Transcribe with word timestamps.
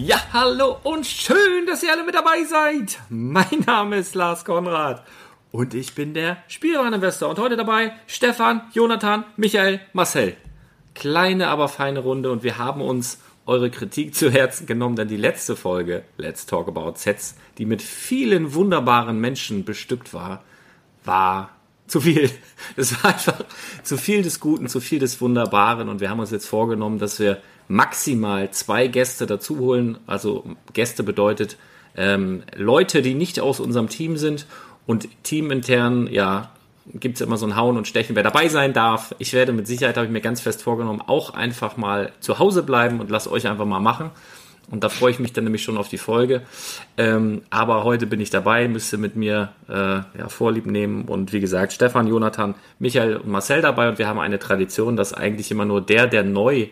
Ja, 0.00 0.16
hallo 0.32 0.76
und 0.84 1.04
schön, 1.04 1.66
dass 1.66 1.82
ihr 1.82 1.90
alle 1.90 2.04
mit 2.04 2.14
dabei 2.14 2.44
seid. 2.44 3.00
Mein 3.08 3.64
Name 3.66 3.96
ist 3.96 4.14
Lars 4.14 4.44
Konrad 4.44 5.04
und 5.50 5.74
ich 5.74 5.96
bin 5.96 6.14
der 6.14 6.36
Spielwareninvestor. 6.46 7.28
Und 7.28 7.40
heute 7.40 7.56
dabei 7.56 7.94
Stefan, 8.06 8.60
Jonathan, 8.72 9.24
Michael, 9.36 9.80
Marcel. 9.92 10.36
Kleine, 10.94 11.48
aber 11.48 11.66
feine 11.66 11.98
Runde 11.98 12.30
und 12.30 12.44
wir 12.44 12.58
haben 12.58 12.80
uns 12.80 13.18
eure 13.44 13.72
Kritik 13.72 14.14
zu 14.14 14.30
Herzen 14.30 14.68
genommen, 14.68 14.94
denn 14.94 15.08
die 15.08 15.16
letzte 15.16 15.56
Folge, 15.56 16.04
Let's 16.16 16.46
Talk 16.46 16.68
About 16.68 16.92
Sets, 16.94 17.34
die 17.58 17.66
mit 17.66 17.82
vielen 17.82 18.54
wunderbaren 18.54 19.18
Menschen 19.18 19.64
bestückt 19.64 20.14
war, 20.14 20.44
war 21.04 21.50
zu 21.88 22.00
viel. 22.00 22.30
Es 22.76 23.02
war 23.02 23.14
einfach 23.14 23.44
zu 23.82 23.96
viel 23.96 24.22
des 24.22 24.38
Guten, 24.38 24.68
zu 24.68 24.78
viel 24.78 25.00
des 25.00 25.20
Wunderbaren 25.20 25.88
und 25.88 25.98
wir 25.98 26.08
haben 26.08 26.20
uns 26.20 26.30
jetzt 26.30 26.46
vorgenommen, 26.46 27.00
dass 27.00 27.18
wir 27.18 27.42
maximal 27.68 28.50
zwei 28.50 28.88
Gäste 28.88 29.26
dazu 29.26 29.58
holen. 29.58 29.98
Also 30.06 30.44
Gäste 30.72 31.02
bedeutet 31.02 31.56
ähm, 31.96 32.42
Leute, 32.56 33.02
die 33.02 33.14
nicht 33.14 33.40
aus 33.40 33.60
unserem 33.60 33.88
Team 33.88 34.16
sind 34.16 34.46
und 34.86 35.08
teamintern, 35.22 36.08
ja, 36.10 36.50
gibt 36.94 37.16
es 37.16 37.20
immer 37.20 37.36
so 37.36 37.46
ein 37.46 37.56
Hauen 37.56 37.76
und 37.76 37.86
Stechen, 37.86 38.16
wer 38.16 38.22
dabei 38.22 38.48
sein 38.48 38.72
darf. 38.72 39.14
Ich 39.18 39.32
werde 39.34 39.52
mit 39.52 39.66
Sicherheit, 39.66 39.96
habe 39.96 40.06
ich 40.06 40.12
mir 40.12 40.22
ganz 40.22 40.40
fest 40.40 40.62
vorgenommen, 40.62 41.02
auch 41.06 41.34
einfach 41.34 41.76
mal 41.76 42.12
zu 42.20 42.38
Hause 42.38 42.62
bleiben 42.62 43.00
und 43.00 43.10
lasse 43.10 43.30
euch 43.30 43.46
einfach 43.46 43.66
mal 43.66 43.80
machen. 43.80 44.10
Und 44.70 44.84
da 44.84 44.90
freue 44.90 45.10
ich 45.10 45.18
mich 45.18 45.32
dann 45.32 45.44
nämlich 45.44 45.62
schon 45.62 45.78
auf 45.78 45.88
die 45.88 45.98
Folge. 45.98 46.42
Ähm, 46.98 47.42
aber 47.48 47.84
heute 47.84 48.06
bin 48.06 48.20
ich 48.20 48.28
dabei, 48.28 48.68
müsste 48.68 48.98
mit 48.98 49.16
mir 49.16 49.52
äh, 49.68 49.72
ja, 49.72 50.28
Vorlieb 50.28 50.66
nehmen. 50.66 51.06
Und 51.06 51.32
wie 51.32 51.40
gesagt, 51.40 51.72
Stefan, 51.72 52.06
Jonathan, 52.06 52.54
Michael 52.78 53.16
und 53.16 53.30
Marcel 53.30 53.62
dabei. 53.62 53.88
Und 53.88 53.98
wir 53.98 54.06
haben 54.06 54.18
eine 54.18 54.38
Tradition, 54.38 54.96
dass 54.96 55.14
eigentlich 55.14 55.50
immer 55.50 55.64
nur 55.64 55.80
der, 55.80 56.06
der 56.06 56.22
neu 56.22 56.68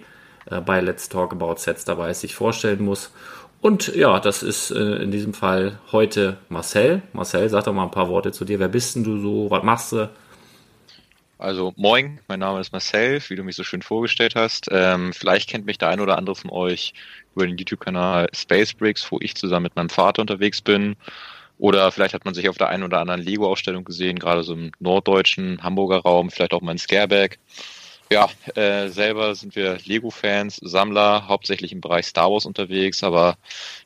äh, 0.51 0.61
bei 0.61 0.81
Let's 0.81 1.09
Talk 1.09 1.33
About 1.33 1.57
Sets 1.57 1.85
dabei 1.85 2.11
ist, 2.11 2.21
sich 2.21 2.35
vorstellen 2.35 2.85
muss. 2.85 3.11
Und 3.61 3.95
ja, 3.95 4.21
das 4.21 4.43
ist 4.43 4.71
äh, 4.71 4.97
in 4.97 5.11
diesem 5.11 5.35
Fall 5.35 5.79
heute 5.93 6.39
Marcel. 6.49 7.03
Marcel, 7.13 7.49
sag 7.49 7.65
doch 7.65 7.73
mal 7.73 7.85
ein 7.85 7.91
paar 7.91 8.09
Worte 8.09 8.33
zu 8.33 8.45
dir. 8.45 8.59
Wer 8.59 8.69
bist 8.69 8.97
denn 8.97 9.05
du 9.05 9.19
so? 9.19 9.51
Was 9.51 9.63
machst 9.63 9.93
du? 9.93 10.11
Also 11.39 11.75
moin, 11.77 12.21
mein 12.29 12.41
Name 12.41 12.61
ist 12.61 12.73
Marcel, 12.73 13.21
wie 13.29 13.37
du 13.37 13.43
mich 13.43 13.57
so 13.57 13.65
schön 13.65 13.83
vorgestellt 13.83 14.35
hast. 14.37 14.69
Ähm, 14.71 15.13
vielleicht 15.13 15.51
kennt 15.51 15.67
mich 15.67 15.77
der 15.77 15.89
ein 15.89 16.01
oder 16.01 16.17
andere 16.17 16.35
von 16.35 16.51
euch 16.51 16.95
über 17.35 17.47
den 17.47 17.59
YouTube-Kanal 17.59 18.29
Space 18.35 18.73
Bricks, 18.73 19.11
wo 19.11 19.19
ich 19.21 19.35
zusammen 19.35 19.65
mit 19.65 19.77
meinem 19.77 19.91
Vater 19.91 20.23
unterwegs 20.23 20.63
bin. 20.63 20.97
Oder 21.59 21.91
vielleicht 21.93 22.15
hat 22.15 22.25
man 22.25 22.35
sich 22.35 22.49
auf 22.49 22.59
der 22.59 22.69
einen 22.69 22.85
oder 22.85 23.01
anderen 23.01 23.21
Lego-Ausstellung 23.21 23.85
gesehen, 23.85 24.19
gerade 24.19 24.43
so 24.45 24.55
im 24.55 24.73
norddeutschen 24.79 25.63
Hamburger 25.63 25.99
Raum, 25.99 26.31
vielleicht 26.31 26.53
auch 26.53 26.61
mal 26.61 26.73
in 26.73 26.79
Scareback. 26.79 27.39
Ja, 28.09 28.29
äh, 28.55 28.89
selber 28.89 29.35
sind 29.35 29.57
wir 29.57 29.79
Lego-Fans, 29.85 30.61
Sammler, 30.63 31.27
hauptsächlich 31.27 31.73
im 31.73 31.81
Bereich 31.81 32.07
Star 32.07 32.31
Wars 32.31 32.47
unterwegs, 32.47 33.03
aber 33.03 33.37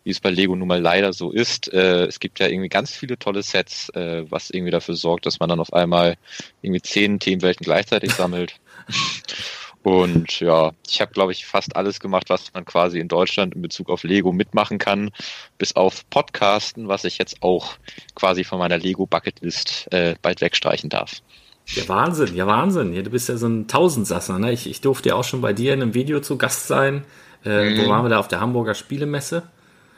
wie 0.05 0.11
es 0.11 0.21
bei 0.21 0.29
Lego 0.29 0.55
nun 0.55 0.69
mal 0.69 0.81
leider 0.81 1.15
so 1.15 1.31
ist, 1.31 1.73
äh, 1.73 2.05
es 2.05 2.21
gibt 2.21 2.39
ja 2.39 2.47
irgendwie 2.47 2.69
ganz 2.69 2.95
viele 2.95 3.19
tolle 3.19 3.43
Sets, 3.43 3.89
äh, 3.91 4.31
was 4.31 4.51
irgendwie 4.51 4.73
dafür 4.73 4.95
sorgt, 4.95 5.25
dass 5.25 5.41
man 5.41 5.49
dann 5.49 5.59
auf 5.61 5.73
einmal 5.73 6.19
irgendwie 6.61 6.83
zehn 6.83 7.19
Themenwelten 7.19 7.65
gleichzeitig 7.65 8.13
sammelt. 8.13 8.57
Und 9.83 10.41
ja, 10.41 10.73
ich 10.87 11.01
habe, 11.01 11.13
glaube 11.13 11.33
ich, 11.33 11.47
fast 11.47 11.75
alles 11.75 12.01
gemacht, 12.01 12.29
was 12.29 12.53
man 12.53 12.67
quasi 12.67 12.99
in 12.99 13.09
Deutschland 13.09 13.55
in 13.55 13.63
Bezug 13.63 13.89
auf 13.89 14.03
Lego 14.03 14.31
mitmachen 14.31 14.77
kann, 14.77 15.11
bis 15.57 15.75
auf 15.75 16.09
Podcasten, 16.11 16.89
was 16.89 17.05
ich 17.05 17.17
jetzt 17.17 17.43
auch 17.43 17.77
quasi 18.15 18.45
von 18.45 18.59
meiner 18.59 18.77
Lego-Bucketlist 18.77 19.91
äh, 19.91 20.17
bald 20.21 20.43
wegstreichen 20.43 20.91
darf. 20.91 21.23
Ja, 21.67 21.89
Wahnsinn, 21.89 22.35
ja, 22.35 22.47
Wahnsinn. 22.47 22.93
Ja, 22.93 23.03
du 23.03 23.11
bist 23.11 23.29
ja 23.29 23.37
so 23.37 23.47
ein 23.47 23.69
Tausendsasser, 23.69 24.39
ne? 24.39 24.53
Ich, 24.53 24.69
ich 24.69 24.81
durfte 24.81 25.11
ja 25.11 25.15
auch 25.15 25.25
schon 25.25 25.41
bei 25.41 25.53
dir 25.53 25.73
in 25.73 25.83
einem 25.83 25.95
Video 25.95 26.21
zu 26.21 26.37
Gast 26.37 26.67
sein. 26.67 27.05
Äh, 27.45 27.71
mhm. 27.71 27.79
Wo 27.79 27.89
waren 27.89 28.05
wir 28.05 28.11
da? 28.11 28.19
Auf 28.19 28.29
der 28.29 28.41
Hamburger 28.41 28.75
Spielemesse. 28.75 29.45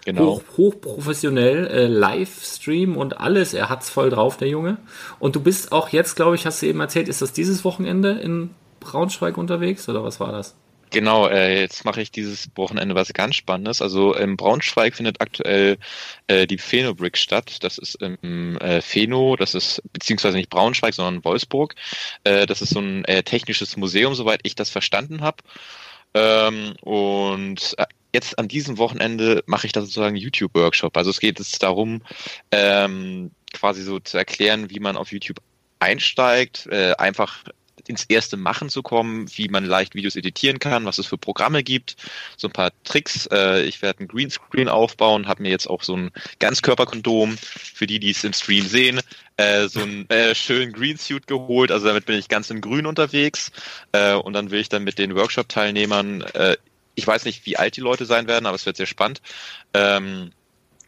Genau. 0.05 0.23
Hoch, 0.25 0.43
hochprofessionell, 0.57 1.67
äh, 1.69 1.87
Livestream 1.87 2.97
und 2.97 3.21
alles. 3.21 3.55
Er 3.55 3.69
hat's 3.69 3.89
voll 3.89 4.11
drauf, 4.11 4.37
der 4.37 4.49
Junge. 4.49 4.79
Und 5.19 5.37
du 5.37 5.41
bist 5.41 5.73
auch 5.73 5.91
jetzt, 5.91 6.17
glaube 6.17 6.35
ich, 6.35 6.45
hast 6.45 6.61
du 6.61 6.67
eben 6.67 6.81
erzählt, 6.81 7.09
ist 7.09 7.23
das 7.23 7.33
dieses 7.33 7.65
Wochenende 7.65 8.11
in 8.11 8.51
Braunschweig 8.81 9.39
unterwegs 9.39 9.89
oder 9.89 10.03
was 10.03 10.19
war 10.19 10.33
das? 10.33 10.57
Genau, 10.93 11.27
äh, 11.27 11.59
jetzt 11.61 11.87
mache 11.87 12.03
ich 12.03 12.11
dieses 12.11 12.51
Wochenende 12.55 12.95
was 12.95 13.15
ganz 13.15 13.37
Spannendes. 13.37 13.81
Also 13.81 14.15
in 14.15 14.37
Braunschweig 14.37 14.95
findet 14.95 15.23
aktuell 15.23 15.79
äh, 16.27 16.47
die 16.47 16.59
Phenobrick 16.59 17.17
statt. 17.17 17.65
Das 17.65 17.79
ist 17.79 17.95
im 18.03 18.59
äh, 18.59 18.83
Pheno, 18.83 19.37
das 19.37 19.55
ist 19.55 19.83
beziehungsweise 19.95 20.37
nicht 20.37 20.51
Braunschweig, 20.51 20.93
sondern 20.93 21.25
Wolfsburg. 21.25 21.75
Äh, 22.25 22.45
das 22.45 22.61
ist 22.61 22.75
so 22.75 22.81
ein 22.81 23.07
äh, 23.07 23.23
technisches 23.23 23.79
Museum, 23.79 24.15
soweit 24.15 24.41
ich 24.43 24.55
das 24.55 24.69
verstanden 24.69 25.23
habe. 25.23 25.39
Ähm, 26.13 26.75
und 26.83 27.75
äh, 27.79 27.87
jetzt 28.13 28.39
an 28.39 28.49
diesem 28.49 28.77
Wochenende 28.77 29.43
mache 29.47 29.67
ich 29.67 29.73
da 29.73 29.81
sozusagen 29.81 30.17
YouTube-Workshop. 30.17 30.95
Also 30.95 31.09
es 31.09 31.21
geht 31.21 31.39
jetzt 31.39 31.63
darum, 31.63 32.03
ähm, 32.51 33.31
quasi 33.55 33.83
so 33.83 33.99
zu 33.99 34.19
erklären, 34.19 34.69
wie 34.69 34.81
man 34.81 34.99
auf 34.99 35.11
YouTube 35.11 35.39
einsteigt, 35.79 36.67
äh, 36.67 36.93
einfach 36.99 37.45
ins 37.93 38.05
erste 38.05 38.37
Machen 38.37 38.69
zu 38.69 38.83
kommen, 38.83 39.27
wie 39.37 39.49
man 39.49 39.65
leicht 39.65 39.95
Videos 39.95 40.17
editieren 40.17 40.59
kann, 40.59 40.85
was 40.85 40.99
es 40.99 41.07
für 41.07 41.19
Programme 41.19 41.63
gibt, 41.63 41.97
so 42.37 42.49
ein 42.49 42.53
paar 42.53 42.73
Tricks. 42.85 43.27
Äh, 43.27 43.63
ich 43.65 43.83
werde 43.83 44.05
ein 44.05 44.09
Greenscreen 44.09 44.69
aufbauen, 44.69 45.29
habe 45.29 45.43
mir 45.43 45.51
jetzt 45.51 45.69
auch 45.69 45.83
so 45.83 45.97
ein 45.97 46.11
Ganzkörperkondom 46.39 47.37
für 47.39 47.87
die, 47.87 48.01
die 48.01 48.11
es 48.11 48.25
im 48.25 48.33
Stream 48.33 48.67
sehen, 48.67 49.01
äh, 49.37 49.69
so 49.69 49.81
einen 49.81 50.09
äh, 50.11 50.35
schönen 50.35 50.73
Greensuit 50.73 51.27
geholt. 51.27 51.71
Also 51.71 51.87
damit 51.87 52.07
bin 52.07 52.19
ich 52.19 52.29
ganz 52.29 52.51
im 52.51 52.61
Grün 52.61 52.87
unterwegs 52.87 53.53
äh, 53.93 54.15
und 54.15 54.33
dann 54.33 54.51
will 54.51 54.61
ich 54.61 54.69
dann 54.69 54.85
mit 54.85 54.99
den 54.99 55.15
Workshop-Teilnehmern, 55.15 56.23
äh, 56.35 56.57
ich 56.95 57.07
weiß 57.07 57.25
nicht, 57.25 57.47
wie 57.47 57.57
alt 57.57 57.77
die 57.77 57.81
Leute 57.81 58.05
sein 58.05 58.27
werden, 58.27 58.47
aber 58.47 58.57
es 58.57 58.67
wird 58.67 58.77
sehr 58.77 58.87
spannend. 58.87 59.23
Ähm, 59.75 60.33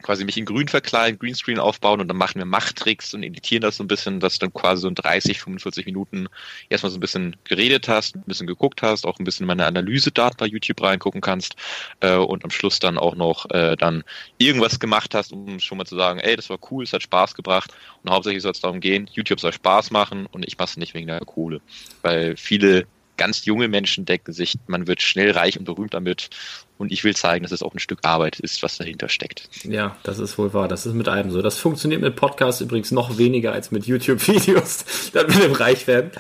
quasi 0.05 0.25
mich 0.25 0.37
in 0.37 0.45
grün 0.45 0.69
verkleiden, 0.69 1.19
Greenscreen 1.19 1.59
aufbauen 1.59 2.01
und 2.01 2.09
dann 2.09 2.17
machen 2.17 2.39
wir 2.39 2.45
Machttricks 2.45 3.15
und 3.15 3.23
editieren 3.23 3.63
das 3.63 3.79
so 3.79 3.85
ein 3.85 3.89
bisschen, 3.89 4.21
dass 4.21 4.35
du 4.35 4.47
dann 4.47 4.53
quasi 4.53 4.83
so 4.83 4.89
in 4.89 4.95
30, 4.95 5.41
45 5.41 5.87
Minuten 5.87 6.29
erstmal 6.69 6.91
so 6.91 6.99
ein 6.99 7.01
bisschen 7.01 7.37
geredet 7.45 7.89
hast, 7.89 8.15
ein 8.15 8.23
bisschen 8.27 8.47
geguckt 8.47 8.83
hast, 8.83 9.07
auch 9.07 9.19
ein 9.19 9.25
bisschen 9.25 9.45
in 9.45 9.49
meine 9.49 9.65
Analysedaten 9.67 10.37
bei 10.37 10.47
YouTube 10.47 10.83
reingucken 10.83 11.23
kannst 11.23 11.57
äh, 12.01 12.17
und 12.17 12.45
am 12.45 12.51
Schluss 12.51 12.79
dann 12.79 12.99
auch 12.99 13.15
noch 13.17 13.51
äh, 13.51 13.77
dann 13.77 14.05
irgendwas 14.37 14.79
gemacht 14.79 15.15
hast, 15.15 15.33
um 15.33 15.59
schon 15.59 15.79
mal 15.79 15.87
zu 15.87 15.97
sagen, 15.97 16.21
ey, 16.21 16.37
das 16.37 16.51
war 16.51 16.59
cool, 16.71 16.85
es 16.85 16.93
hat 16.93 17.03
Spaß 17.03 17.35
gebracht 17.35 17.73
und 18.03 18.11
hauptsächlich 18.11 18.43
soll 18.43 18.53
es 18.53 18.61
darum 18.61 18.81
gehen, 18.81 19.09
YouTube 19.11 19.41
soll 19.41 19.55
Spaß 19.55 19.91
machen 19.91 20.27
und 20.27 20.47
ich 20.47 20.59
mache 20.59 20.69
es 20.69 20.77
nicht 20.77 20.93
wegen 20.93 21.07
der 21.07 21.21
Kohle, 21.21 21.63
weil 22.03 22.37
viele 22.37 22.87
ganz 23.17 23.45
junge 23.45 23.69
Menschen 23.69 24.05
denken 24.05 24.33
sich, 24.33 24.57
man 24.67 24.87
wird 24.87 25.03
schnell 25.03 25.31
reich 25.33 25.59
und 25.59 25.65
berühmt 25.65 25.95
damit. 25.95 26.31
Und 26.77 26.91
ich 26.91 27.05
will 27.05 27.15
zeigen, 27.15 27.45
dass 27.45 27.53
es 27.53 27.63
auch 27.63 27.73
ein 27.73 27.79
Stück 27.79 28.01
Arbeit 28.03 28.41
ist, 28.41 28.63
was 28.63 28.77
dahinter 28.79 29.09
steckt. 29.09 29.49
Ja, 29.63 29.97
das 30.03 30.19
ist 30.19 30.37
wohl 30.39 30.53
wahr. 30.53 30.67
Das 30.67 30.87
ist 30.87 30.95
mit 30.95 31.07
allem 31.09 31.31
so. 31.31 31.41
Das 31.41 31.59
funktioniert 31.59 32.01
mit 32.01 32.17
Podcasts 32.17 32.61
übrigens 32.61 32.91
noch 32.91 33.17
weniger 33.17 33.53
als 33.53 33.71
mit 33.71 33.87
YouTube-Videos, 33.87 34.85
damit 35.13 35.39
wir 35.39 35.61
reich 35.61 35.87
werden. 35.87 36.11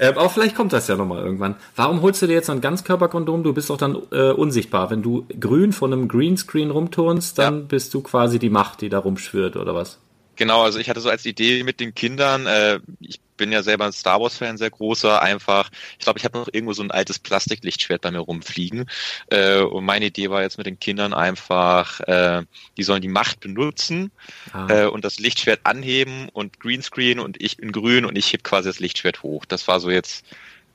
Ähm, 0.00 0.18
aber 0.18 0.30
vielleicht 0.30 0.56
kommt 0.56 0.72
das 0.72 0.88
ja 0.88 0.96
nochmal 0.96 1.22
irgendwann. 1.22 1.56
Warum 1.76 2.02
holst 2.02 2.22
du 2.22 2.26
dir 2.26 2.32
jetzt 2.32 2.50
ein 2.50 2.60
Ganzkörperkondom? 2.60 3.44
Du 3.44 3.52
bist 3.52 3.70
doch 3.70 3.76
dann 3.76 3.96
äh, 4.10 4.30
unsichtbar. 4.32 4.90
Wenn 4.90 5.02
du 5.02 5.26
grün 5.38 5.72
von 5.72 5.92
einem 5.92 6.08
Greenscreen 6.08 6.70
rumturnst, 6.70 7.38
dann 7.38 7.54
ja. 7.54 7.64
bist 7.68 7.94
du 7.94 8.00
quasi 8.00 8.38
die 8.38 8.50
Macht, 8.50 8.80
die 8.80 8.88
da 8.88 8.98
rumschwirrt, 8.98 9.56
oder 9.56 9.74
was? 9.74 9.98
Genau, 10.40 10.62
also 10.62 10.78
ich 10.78 10.88
hatte 10.88 11.02
so 11.02 11.10
als 11.10 11.26
Idee 11.26 11.62
mit 11.64 11.80
den 11.80 11.94
Kindern, 11.94 12.46
äh, 12.46 12.80
ich 12.98 13.20
bin 13.36 13.52
ja 13.52 13.62
selber 13.62 13.84
ein 13.84 13.92
Star 13.92 14.22
Wars-Fan, 14.22 14.56
sehr 14.56 14.70
großer, 14.70 15.20
einfach, 15.20 15.70
ich 15.98 16.04
glaube, 16.04 16.18
ich 16.18 16.24
habe 16.24 16.38
noch 16.38 16.48
irgendwo 16.50 16.72
so 16.72 16.82
ein 16.82 16.90
altes 16.90 17.18
Plastiklichtschwert 17.18 18.00
bei 18.00 18.10
mir 18.10 18.20
rumfliegen. 18.20 18.86
Äh, 19.28 19.60
und 19.60 19.84
meine 19.84 20.06
Idee 20.06 20.30
war 20.30 20.40
jetzt 20.40 20.56
mit 20.56 20.66
den 20.66 20.80
Kindern 20.80 21.12
einfach, 21.12 22.00
äh, 22.08 22.44
die 22.78 22.82
sollen 22.82 23.02
die 23.02 23.08
Macht 23.08 23.40
benutzen 23.40 24.12
ah. 24.54 24.66
äh, 24.70 24.86
und 24.86 25.04
das 25.04 25.18
Lichtschwert 25.18 25.60
anheben 25.64 26.30
und 26.30 26.58
Greenscreen 26.58 27.20
und 27.20 27.38
ich 27.38 27.58
bin 27.58 27.70
grün 27.70 28.06
und 28.06 28.16
ich 28.16 28.32
heb 28.32 28.42
quasi 28.42 28.70
das 28.70 28.80
Lichtschwert 28.80 29.22
hoch. 29.22 29.44
Das 29.44 29.68
war 29.68 29.78
so 29.78 29.90
jetzt 29.90 30.24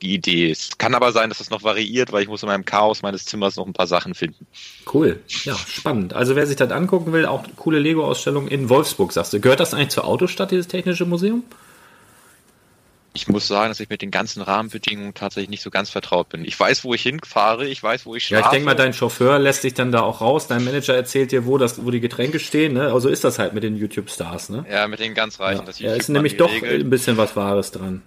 die 0.05 0.13
Idee. 0.13 0.51
Es 0.51 0.77
kann 0.77 0.95
aber 0.95 1.11
sein, 1.11 1.29
dass 1.29 1.39
das 1.39 1.49
noch 1.49 1.63
variiert, 1.63 2.11
weil 2.11 2.21
ich 2.21 2.27
muss 2.27 2.43
in 2.43 2.47
meinem 2.47 2.65
Chaos 2.65 3.01
meines 3.01 3.25
Zimmers 3.25 3.55
noch 3.55 3.65
ein 3.65 3.73
paar 3.73 3.87
Sachen 3.87 4.13
finden. 4.13 4.45
Cool. 4.91 5.19
Ja, 5.43 5.55
spannend. 5.55 6.13
Also 6.13 6.35
wer 6.35 6.47
sich 6.47 6.55
das 6.55 6.71
angucken 6.71 7.13
will, 7.13 7.25
auch 7.25 7.43
coole 7.55 7.79
Lego-Ausstellung 7.79 8.47
in 8.47 8.69
Wolfsburg, 8.69 9.11
sagst 9.11 9.33
du. 9.33 9.39
Gehört 9.39 9.59
das 9.59 9.73
eigentlich 9.73 9.89
zur 9.89 10.05
Autostadt, 10.05 10.51
dieses 10.51 10.67
technische 10.67 11.05
Museum? 11.05 11.43
ich 13.15 13.27
muss 13.29 13.47
sagen, 13.47 13.69
dass 13.69 13.79
ich 13.79 13.89
mit 13.89 14.01
den 14.01 14.11
ganzen 14.11 14.41
Rahmenbedingungen 14.41 15.13
tatsächlich 15.13 15.49
nicht 15.49 15.63
so 15.63 15.69
ganz 15.69 15.89
vertraut 15.89 16.29
bin. 16.29 16.43
Ich 16.43 16.59
weiß, 16.59 16.83
wo 16.83 16.93
ich 16.93 17.01
hinfahre, 17.01 17.65
ich 17.65 17.81
weiß, 17.81 18.05
wo 18.05 18.15
ich 18.15 18.25
schlafe. 18.25 18.41
Ja, 18.41 18.47
ich 18.47 18.51
denke 18.51 18.65
mal, 18.65 18.75
dein 18.75 18.93
Chauffeur 18.93 19.39
lässt 19.39 19.63
dich 19.63 19.73
dann 19.73 19.91
da 19.91 20.01
auch 20.01 20.21
raus, 20.21 20.47
dein 20.47 20.63
Manager 20.65 20.93
erzählt 20.93 21.31
dir, 21.31 21.45
wo, 21.45 21.57
das, 21.57 21.83
wo 21.83 21.91
die 21.91 22.01
Getränke 22.01 22.39
stehen. 22.39 22.73
Ne? 22.73 22.91
Also 22.91 23.07
ist 23.07 23.23
das 23.23 23.39
halt 23.39 23.53
mit 23.53 23.63
den 23.63 23.77
YouTube-Stars. 23.77 24.49
Ne? 24.49 24.65
Ja, 24.69 24.87
mit 24.87 24.99
den 24.99 25.13
ganz 25.13 25.39
Reichen. 25.39 25.65
Ja, 25.77 25.91
ja 25.91 25.95
ist 25.95 26.09
nämlich 26.09 26.35
doch 26.35 26.51
ein 26.51 26.89
bisschen 26.89 27.15
was 27.15 27.35
Wahres 27.35 27.71
dran. 27.71 28.01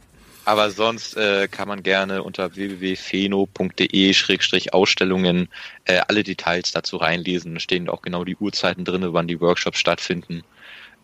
Aber 0.48 0.70
sonst 0.70 1.14
äh, 1.14 1.46
kann 1.46 1.68
man 1.68 1.82
gerne 1.82 2.22
unter 2.22 2.56
www.feno.de-ausstellungen 2.56 5.48
äh, 5.84 6.00
alle 6.08 6.22
Details 6.22 6.72
dazu 6.72 6.96
reinlesen. 6.96 7.52
Da 7.52 7.60
stehen 7.60 7.90
auch 7.90 8.00
genau 8.00 8.24
die 8.24 8.34
Uhrzeiten 8.34 8.86
drin, 8.86 9.12
wann 9.12 9.28
die 9.28 9.42
Workshops 9.42 9.78
stattfinden. 9.78 10.42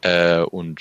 Äh, 0.00 0.38
und 0.38 0.80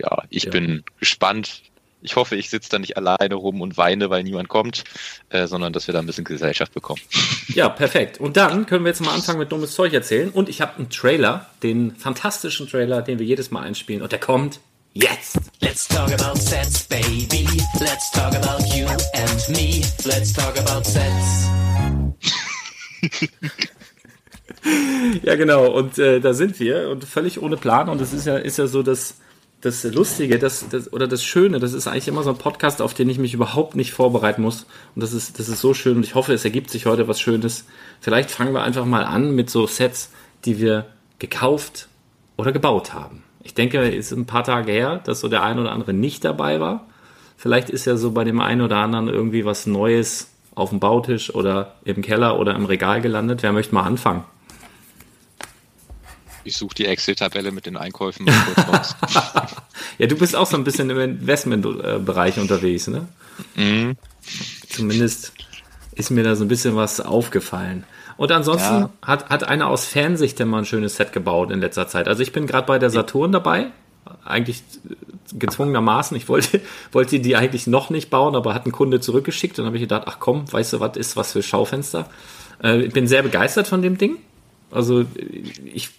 ja, 0.00 0.22
ich 0.30 0.44
ja. 0.44 0.50
bin 0.50 0.84
gespannt, 0.98 1.64
ich 2.00 2.16
hoffe, 2.16 2.36
ich 2.36 2.48
sitze 2.48 2.70
da 2.70 2.78
nicht 2.78 2.96
alleine 2.96 3.34
rum 3.34 3.60
und 3.60 3.76
weine, 3.76 4.08
weil 4.08 4.22
niemand 4.22 4.48
kommt, 4.48 4.84
äh, 5.28 5.46
sondern 5.46 5.74
dass 5.74 5.86
wir 5.86 5.92
da 5.92 5.98
ein 5.98 6.06
bisschen 6.06 6.24
Gesellschaft 6.24 6.72
bekommen. 6.72 7.02
Ja, 7.48 7.68
perfekt. 7.68 8.20
Und 8.20 8.38
dann 8.38 8.64
können 8.64 8.86
wir 8.86 8.90
jetzt 8.90 9.02
mal 9.02 9.12
anfangen 9.12 9.38
mit 9.38 9.52
dummes 9.52 9.74
Zeug 9.74 9.92
erzählen. 9.92 10.30
Und 10.30 10.48
ich 10.48 10.62
habe 10.62 10.78
einen 10.78 10.88
Trailer, 10.88 11.44
den 11.62 11.94
fantastischen 11.94 12.70
Trailer, 12.70 13.02
den 13.02 13.18
wir 13.18 13.26
jedes 13.26 13.50
Mal 13.50 13.64
einspielen. 13.64 14.00
Und 14.00 14.12
der 14.12 14.18
kommt 14.18 14.60
jetzt. 14.94 15.38
Let's 15.60 15.88
talk 15.88 16.12
about 16.12 16.38
sets, 16.38 16.86
baby. 16.88 17.46
Let's 17.80 18.10
talk 18.12 18.34
about 18.34 18.64
you 18.74 18.86
and 18.86 19.48
me. 19.50 19.82
Let's 20.04 20.32
talk 20.32 20.58
about 20.58 20.84
sets. 20.84 21.48
ja, 25.22 25.36
genau. 25.36 25.70
Und 25.70 25.98
äh, 25.98 26.20
da 26.20 26.34
sind 26.34 26.58
wir 26.60 26.90
und 26.90 27.04
völlig 27.04 27.42
ohne 27.42 27.56
Plan. 27.56 27.88
Und 27.88 28.00
es 28.00 28.12
ist 28.12 28.26
ja, 28.26 28.36
ist 28.36 28.58
ja 28.58 28.66
so, 28.66 28.82
dass 28.82 29.16
das 29.60 29.82
Lustige, 29.84 30.38
das, 30.38 30.68
das, 30.68 30.92
oder 30.92 31.08
das 31.08 31.24
Schöne, 31.24 31.58
das 31.58 31.72
ist 31.72 31.88
eigentlich 31.88 32.08
immer 32.08 32.22
so 32.22 32.30
ein 32.30 32.38
Podcast, 32.38 32.80
auf 32.80 32.94
den 32.94 33.08
ich 33.08 33.18
mich 33.18 33.34
überhaupt 33.34 33.74
nicht 33.74 33.92
vorbereiten 33.92 34.42
muss. 34.42 34.66
Und 34.94 35.02
das 35.02 35.12
ist, 35.12 35.38
das 35.38 35.48
ist 35.48 35.60
so 35.60 35.74
schön 35.74 35.96
und 35.96 36.04
ich 36.04 36.14
hoffe, 36.14 36.32
es 36.32 36.44
ergibt 36.44 36.70
sich 36.70 36.86
heute 36.86 37.08
was 37.08 37.20
Schönes. 37.20 37.64
Vielleicht 38.00 38.30
fangen 38.30 38.54
wir 38.54 38.62
einfach 38.62 38.84
mal 38.84 39.04
an 39.04 39.34
mit 39.34 39.50
so 39.50 39.66
Sets, 39.66 40.10
die 40.44 40.60
wir 40.60 40.86
gekauft 41.18 41.88
oder 42.36 42.52
gebaut 42.52 42.94
haben. 42.94 43.24
Ich 43.48 43.54
denke, 43.54 43.80
es 43.80 44.12
ist 44.12 44.18
ein 44.18 44.26
paar 44.26 44.44
Tage 44.44 44.70
her, 44.70 45.00
dass 45.04 45.20
so 45.20 45.28
der 45.28 45.42
ein 45.42 45.58
oder 45.58 45.72
andere 45.72 45.94
nicht 45.94 46.22
dabei 46.22 46.60
war. 46.60 46.86
Vielleicht 47.38 47.70
ist 47.70 47.86
ja 47.86 47.96
so 47.96 48.10
bei 48.10 48.24
dem 48.24 48.42
einen 48.42 48.60
oder 48.60 48.76
anderen 48.76 49.08
irgendwie 49.08 49.46
was 49.46 49.64
Neues 49.64 50.28
auf 50.54 50.68
dem 50.68 50.80
Bautisch 50.80 51.34
oder 51.34 51.76
im 51.82 52.02
Keller 52.02 52.38
oder 52.38 52.54
im 52.54 52.66
Regal 52.66 53.00
gelandet. 53.00 53.42
Wer 53.42 53.52
möchte 53.52 53.74
mal 53.74 53.84
anfangen? 53.84 54.24
Ich 56.44 56.58
suche 56.58 56.74
die 56.74 56.84
Excel-Tabelle 56.84 57.50
mit 57.50 57.64
den 57.64 57.78
Einkäufen 57.78 58.26
ja, 59.98 60.06
du 60.06 60.16
bist 60.16 60.36
auch 60.36 60.46
so 60.46 60.58
ein 60.58 60.64
bisschen 60.64 60.90
im 60.90 61.00
Investmentbereich 61.00 62.38
unterwegs, 62.38 62.86
ne? 62.86 63.08
Mhm. 63.56 63.96
Zumindest 64.68 65.32
ist 65.94 66.10
mir 66.10 66.22
da 66.22 66.36
so 66.36 66.44
ein 66.44 66.48
bisschen 66.48 66.76
was 66.76 67.00
aufgefallen. 67.00 67.84
Und 68.18 68.32
ansonsten 68.32 68.74
ja. 68.74 68.90
hat, 69.00 69.30
hat 69.30 69.44
einer 69.44 69.68
aus 69.68 69.86
Fernsicht 69.86 70.44
mal 70.44 70.58
ein 70.58 70.64
schönes 70.64 70.96
Set 70.96 71.12
gebaut 71.12 71.50
in 71.52 71.60
letzter 71.60 71.86
Zeit. 71.86 72.08
Also 72.08 72.22
ich 72.22 72.32
bin 72.32 72.46
gerade 72.46 72.66
bei 72.66 72.78
der 72.78 72.90
Saturn 72.90 73.32
dabei. 73.32 73.68
Eigentlich 74.24 74.62
gezwungenermaßen. 75.32 76.16
Ich 76.16 76.28
wollte, 76.28 76.60
wollte 76.92 77.20
die 77.20 77.36
eigentlich 77.36 77.68
noch 77.68 77.90
nicht 77.90 78.10
bauen, 78.10 78.34
aber 78.34 78.54
hat 78.54 78.66
ein 78.66 78.72
Kunde 78.72 79.00
zurückgeschickt 79.00 79.58
und 79.60 79.66
habe 79.66 79.76
ich 79.76 79.82
gedacht, 79.82 80.02
ach 80.06 80.18
komm, 80.18 80.52
weißt 80.52 80.74
du, 80.74 80.80
was 80.80 80.96
ist 80.96 81.16
was 81.16 81.32
für 81.32 81.44
Schaufenster? 81.44 82.10
Äh, 82.62 82.82
ich 82.82 82.92
bin 82.92 83.06
sehr 83.06 83.22
begeistert 83.22 83.68
von 83.68 83.82
dem 83.82 83.96
Ding. 83.98 84.16
Also 84.72 85.04
ich 85.64 85.90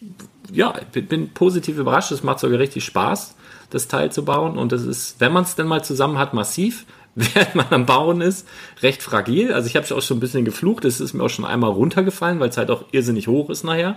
ja, 0.51 0.73
bin 0.91 1.29
positiv 1.29 1.77
überrascht. 1.77 2.11
Es 2.11 2.21
macht 2.21 2.39
sogar 2.39 2.59
richtig 2.59 2.83
Spaß, 2.83 3.35
das 3.69 3.88
Teil 3.88 4.11
zu 4.11 4.25
bauen. 4.25 4.57
Und 4.57 4.73
es 4.73 4.85
ist, 4.85 5.21
wenn 5.21 5.31
man 5.31 5.43
es 5.43 5.55
denn 5.55 5.67
mal 5.67 5.85
zusammen 5.85 6.17
hat, 6.17 6.33
massiv. 6.33 6.85
Während 7.33 7.55
man 7.55 7.67
am 7.71 7.85
Bauen 7.85 8.21
ist, 8.21 8.47
recht 8.81 9.01
fragil. 9.03 9.53
Also 9.53 9.67
ich 9.67 9.75
habe 9.75 9.93
auch 9.95 10.01
schon 10.01 10.17
ein 10.17 10.21
bisschen 10.21 10.45
geflucht. 10.45 10.85
Es 10.85 10.99
ist 10.99 11.13
mir 11.13 11.23
auch 11.23 11.29
schon 11.29 11.45
einmal 11.45 11.71
runtergefallen, 11.71 12.39
weil 12.39 12.49
es 12.49 12.57
halt 12.57 12.71
auch 12.71 12.85
irrsinnig 12.91 13.27
hoch 13.27 13.49
ist 13.49 13.63
nachher. 13.63 13.95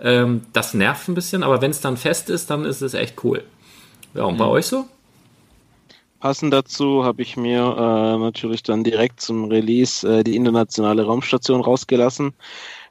Ähm, 0.00 0.42
das 0.52 0.74
nervt 0.74 1.08
ein 1.08 1.14
bisschen, 1.14 1.42
aber 1.42 1.60
wenn 1.62 1.70
es 1.70 1.80
dann 1.80 1.96
fest 1.96 2.30
ist, 2.30 2.50
dann 2.50 2.64
ist 2.64 2.82
es 2.82 2.94
echt 2.94 3.22
cool. 3.24 3.44
Ja, 4.14 4.24
und 4.24 4.36
bei 4.36 4.44
Mhm. 4.44 4.50
euch 4.50 4.66
so? 4.66 4.86
Passend 6.20 6.52
dazu 6.52 7.04
habe 7.04 7.22
ich 7.22 7.36
mir 7.36 7.60
äh, 7.60 8.18
natürlich 8.18 8.62
dann 8.62 8.82
direkt 8.84 9.20
zum 9.20 9.44
Release 9.46 10.06
äh, 10.08 10.24
die 10.24 10.34
internationale 10.34 11.04
Raumstation 11.04 11.60
rausgelassen, 11.60 12.32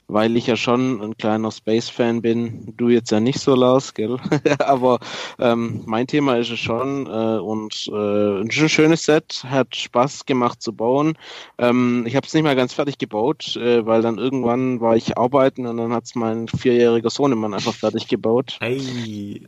weil 0.08 0.38
ich 0.38 0.48
ja 0.48 0.56
schon 0.56 1.02
ein 1.02 1.18
kleiner 1.18 1.52
Space-Fan 1.52 2.22
bin. 2.22 2.74
Du 2.78 2.90
jetzt 2.90 3.12
ja 3.12 3.20
nicht 3.20 3.40
so, 3.40 3.56
Lars, 3.56 3.94
gell? 3.94 4.18
Aber 4.60 5.00
ähm, 5.40 5.82
mein 5.86 6.08
Thema 6.08 6.38
ist 6.38 6.52
es 6.52 6.60
schon 6.60 7.08
äh, 7.08 7.40
und 7.40 7.90
äh, 7.92 8.42
ein 8.42 8.52
schönes 8.52 9.06
Set, 9.06 9.44
hat 9.48 9.76
Spaß 9.76 10.26
gemacht 10.26 10.62
zu 10.62 10.74
bauen. 10.74 11.18
Ähm, 11.58 12.04
ich 12.08 12.16
habe 12.16 12.28
es 12.28 12.34
nicht 12.34 12.44
mal 12.44 12.56
ganz 12.56 12.74
fertig 12.74 12.98
gebaut, 12.98 13.56
äh, 13.56 13.86
weil 13.86 14.02
dann 14.02 14.18
irgendwann 14.18 14.80
war 14.82 14.96
ich 14.96 15.18
arbeiten 15.18 15.66
und 15.66 15.78
dann 15.78 15.94
hat 15.94 16.06
es 16.06 16.16
mein 16.16 16.48
vierjähriger 16.48 17.10
Sohnemann 17.10 17.54
einfach 17.54 17.74
fertig 17.74 18.08
gebaut. 18.08 18.58
Hey. 18.62 19.42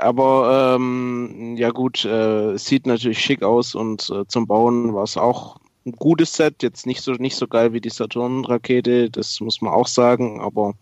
Aber 0.00 0.76
ähm, 0.76 1.56
ja 1.56 1.70
gut, 1.70 2.04
äh, 2.04 2.52
es 2.52 2.64
sieht 2.64 2.86
natürlich 2.86 3.18
schick 3.18 3.42
aus 3.42 3.74
und 3.74 4.08
äh, 4.10 4.26
zum 4.26 4.46
Bauen 4.46 4.94
war 4.94 5.04
es 5.04 5.16
auch 5.16 5.58
ein 5.86 5.92
gutes 5.92 6.34
Set. 6.34 6.62
Jetzt 6.62 6.86
nicht 6.86 7.02
so 7.02 7.12
nicht 7.12 7.36
so 7.36 7.46
geil 7.46 7.72
wie 7.72 7.80
die 7.80 7.90
Saturn-Rakete, 7.90 9.10
das 9.10 9.40
muss 9.40 9.60
man 9.60 9.72
auch 9.72 9.86
sagen, 9.86 10.40
aber 10.40 10.74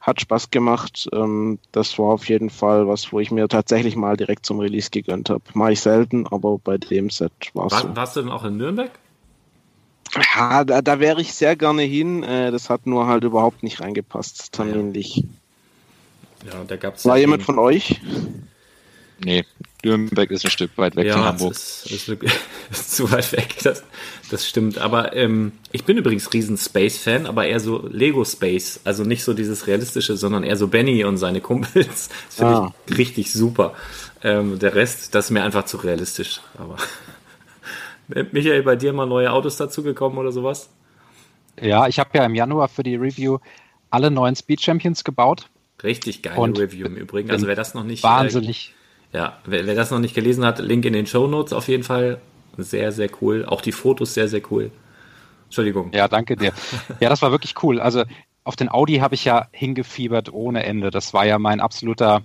hat 0.00 0.20
Spaß 0.20 0.50
gemacht. 0.50 1.08
Ähm, 1.12 1.58
das 1.72 1.98
war 1.98 2.06
auf 2.06 2.28
jeden 2.28 2.50
Fall 2.50 2.86
was, 2.86 3.12
wo 3.12 3.20
ich 3.20 3.30
mir 3.30 3.48
tatsächlich 3.48 3.96
mal 3.96 4.16
direkt 4.16 4.46
zum 4.46 4.60
Release 4.60 4.90
gegönnt 4.90 5.30
habe. 5.30 5.42
Mache 5.54 5.72
ich 5.72 5.80
selten, 5.80 6.26
aber 6.28 6.58
bei 6.58 6.78
dem 6.78 7.10
Set 7.10 7.32
war 7.54 7.66
es 7.66 7.72
so. 7.72 7.88
War, 7.88 7.96
warst 7.96 8.16
du 8.16 8.22
denn 8.22 8.30
auch 8.30 8.44
in 8.44 8.56
Nürnberg? 8.56 8.90
Ja, 10.14 10.64
da, 10.64 10.82
da 10.82 11.00
wäre 11.00 11.20
ich 11.20 11.34
sehr 11.34 11.56
gerne 11.56 11.82
hin. 11.82 12.22
Äh, 12.22 12.50
das 12.50 12.70
hat 12.70 12.86
nur 12.86 13.06
halt 13.06 13.24
überhaupt 13.24 13.62
nicht 13.62 13.80
reingepasst, 13.80 14.52
terminlich. 14.52 15.24
Ja, 16.44 16.64
da 16.66 16.76
gab 16.76 16.94
es 16.94 17.04
War 17.04 17.18
jemand 17.18 17.42
von 17.42 17.58
euch? 17.58 18.00
Nee, 19.18 19.44
Nürnberg 19.86 20.30
ist 20.30 20.44
ein 20.44 20.50
Stück 20.50 20.70
weit 20.76 20.96
weg 20.96 21.06
ja, 21.06 21.14
von 21.14 21.24
Hamburg. 21.24 21.52
Ist, 21.52 21.90
ist, 21.90 22.08
ist 22.70 22.96
zu 22.96 23.10
weit 23.10 23.32
weg, 23.32 23.56
das, 23.62 23.82
das 24.30 24.46
stimmt. 24.46 24.78
Aber 24.78 25.14
ähm, 25.14 25.52
ich 25.72 25.84
bin 25.84 25.96
übrigens 25.96 26.32
riesen 26.32 26.58
Space-Fan, 26.58 27.26
aber 27.26 27.46
eher 27.46 27.60
so 27.60 27.86
Lego-Space. 27.88 28.80
Also 28.84 29.04
nicht 29.04 29.22
so 29.24 29.32
dieses 29.34 29.66
Realistische, 29.66 30.16
sondern 30.16 30.42
eher 30.42 30.56
so 30.56 30.68
Benny 30.68 31.04
und 31.04 31.16
seine 31.18 31.40
Kumpels. 31.40 32.08
Das 32.26 32.36
finde 32.36 32.52
Ah. 32.54 32.74
ich 32.88 32.98
richtig 32.98 33.32
super. 33.32 33.74
Ähm, 34.22 34.58
der 34.58 34.74
Rest, 34.74 35.14
das 35.14 35.26
ist 35.26 35.30
mir 35.30 35.42
einfach 35.44 35.64
zu 35.66 35.76
realistisch. 35.76 36.40
Aber 36.58 36.76
Michael, 38.32 38.62
bei 38.62 38.76
dir 38.76 38.92
mal 38.92 39.06
neue 39.06 39.30
Autos 39.32 39.56
dazugekommen 39.56 40.18
oder 40.18 40.32
sowas? 40.32 40.68
Ja, 41.60 41.86
ich 41.88 41.98
habe 41.98 42.10
ja 42.14 42.24
im 42.24 42.34
Januar 42.34 42.68
für 42.68 42.82
die 42.82 42.96
Review 42.96 43.38
alle 43.90 44.10
neuen 44.10 44.36
Speed 44.36 44.60
Champions 44.60 45.04
gebaut. 45.04 45.48
Richtig 45.82 46.22
geile 46.22 46.38
Und 46.40 46.58
Review 46.58 46.86
im 46.86 46.96
Übrigen. 46.96 47.30
Also 47.30 47.46
wer 47.46 47.54
das 47.54 47.74
noch 47.74 47.84
nicht... 47.84 48.02
Wahnsinnig. 48.02 48.74
Ja, 49.12 49.38
wer, 49.44 49.66
wer 49.66 49.74
das 49.74 49.90
noch 49.90 49.98
nicht 49.98 50.14
gelesen 50.14 50.44
hat, 50.44 50.58
Link 50.58 50.84
in 50.84 50.92
den 50.92 51.06
Show 51.06 51.26
Notes 51.26 51.52
auf 51.52 51.68
jeden 51.68 51.84
Fall. 51.84 52.20
Sehr, 52.58 52.92
sehr 52.92 53.10
cool. 53.20 53.44
Auch 53.44 53.60
die 53.60 53.72
Fotos 53.72 54.14
sehr, 54.14 54.28
sehr 54.28 54.42
cool. 54.50 54.70
Entschuldigung. 55.44 55.90
Ja, 55.92 56.08
danke 56.08 56.36
dir. 56.36 56.52
Ja, 57.00 57.08
das 57.08 57.22
war 57.22 57.30
wirklich 57.30 57.54
cool. 57.62 57.80
Also 57.80 58.04
auf 58.44 58.56
den 58.56 58.68
Audi 58.68 58.96
habe 58.96 59.14
ich 59.14 59.24
ja 59.24 59.48
hingefiebert 59.52 60.32
ohne 60.32 60.64
Ende. 60.64 60.90
Das 60.90 61.14
war 61.14 61.26
ja 61.26 61.38
mein 61.38 61.60
absoluter. 61.60 62.22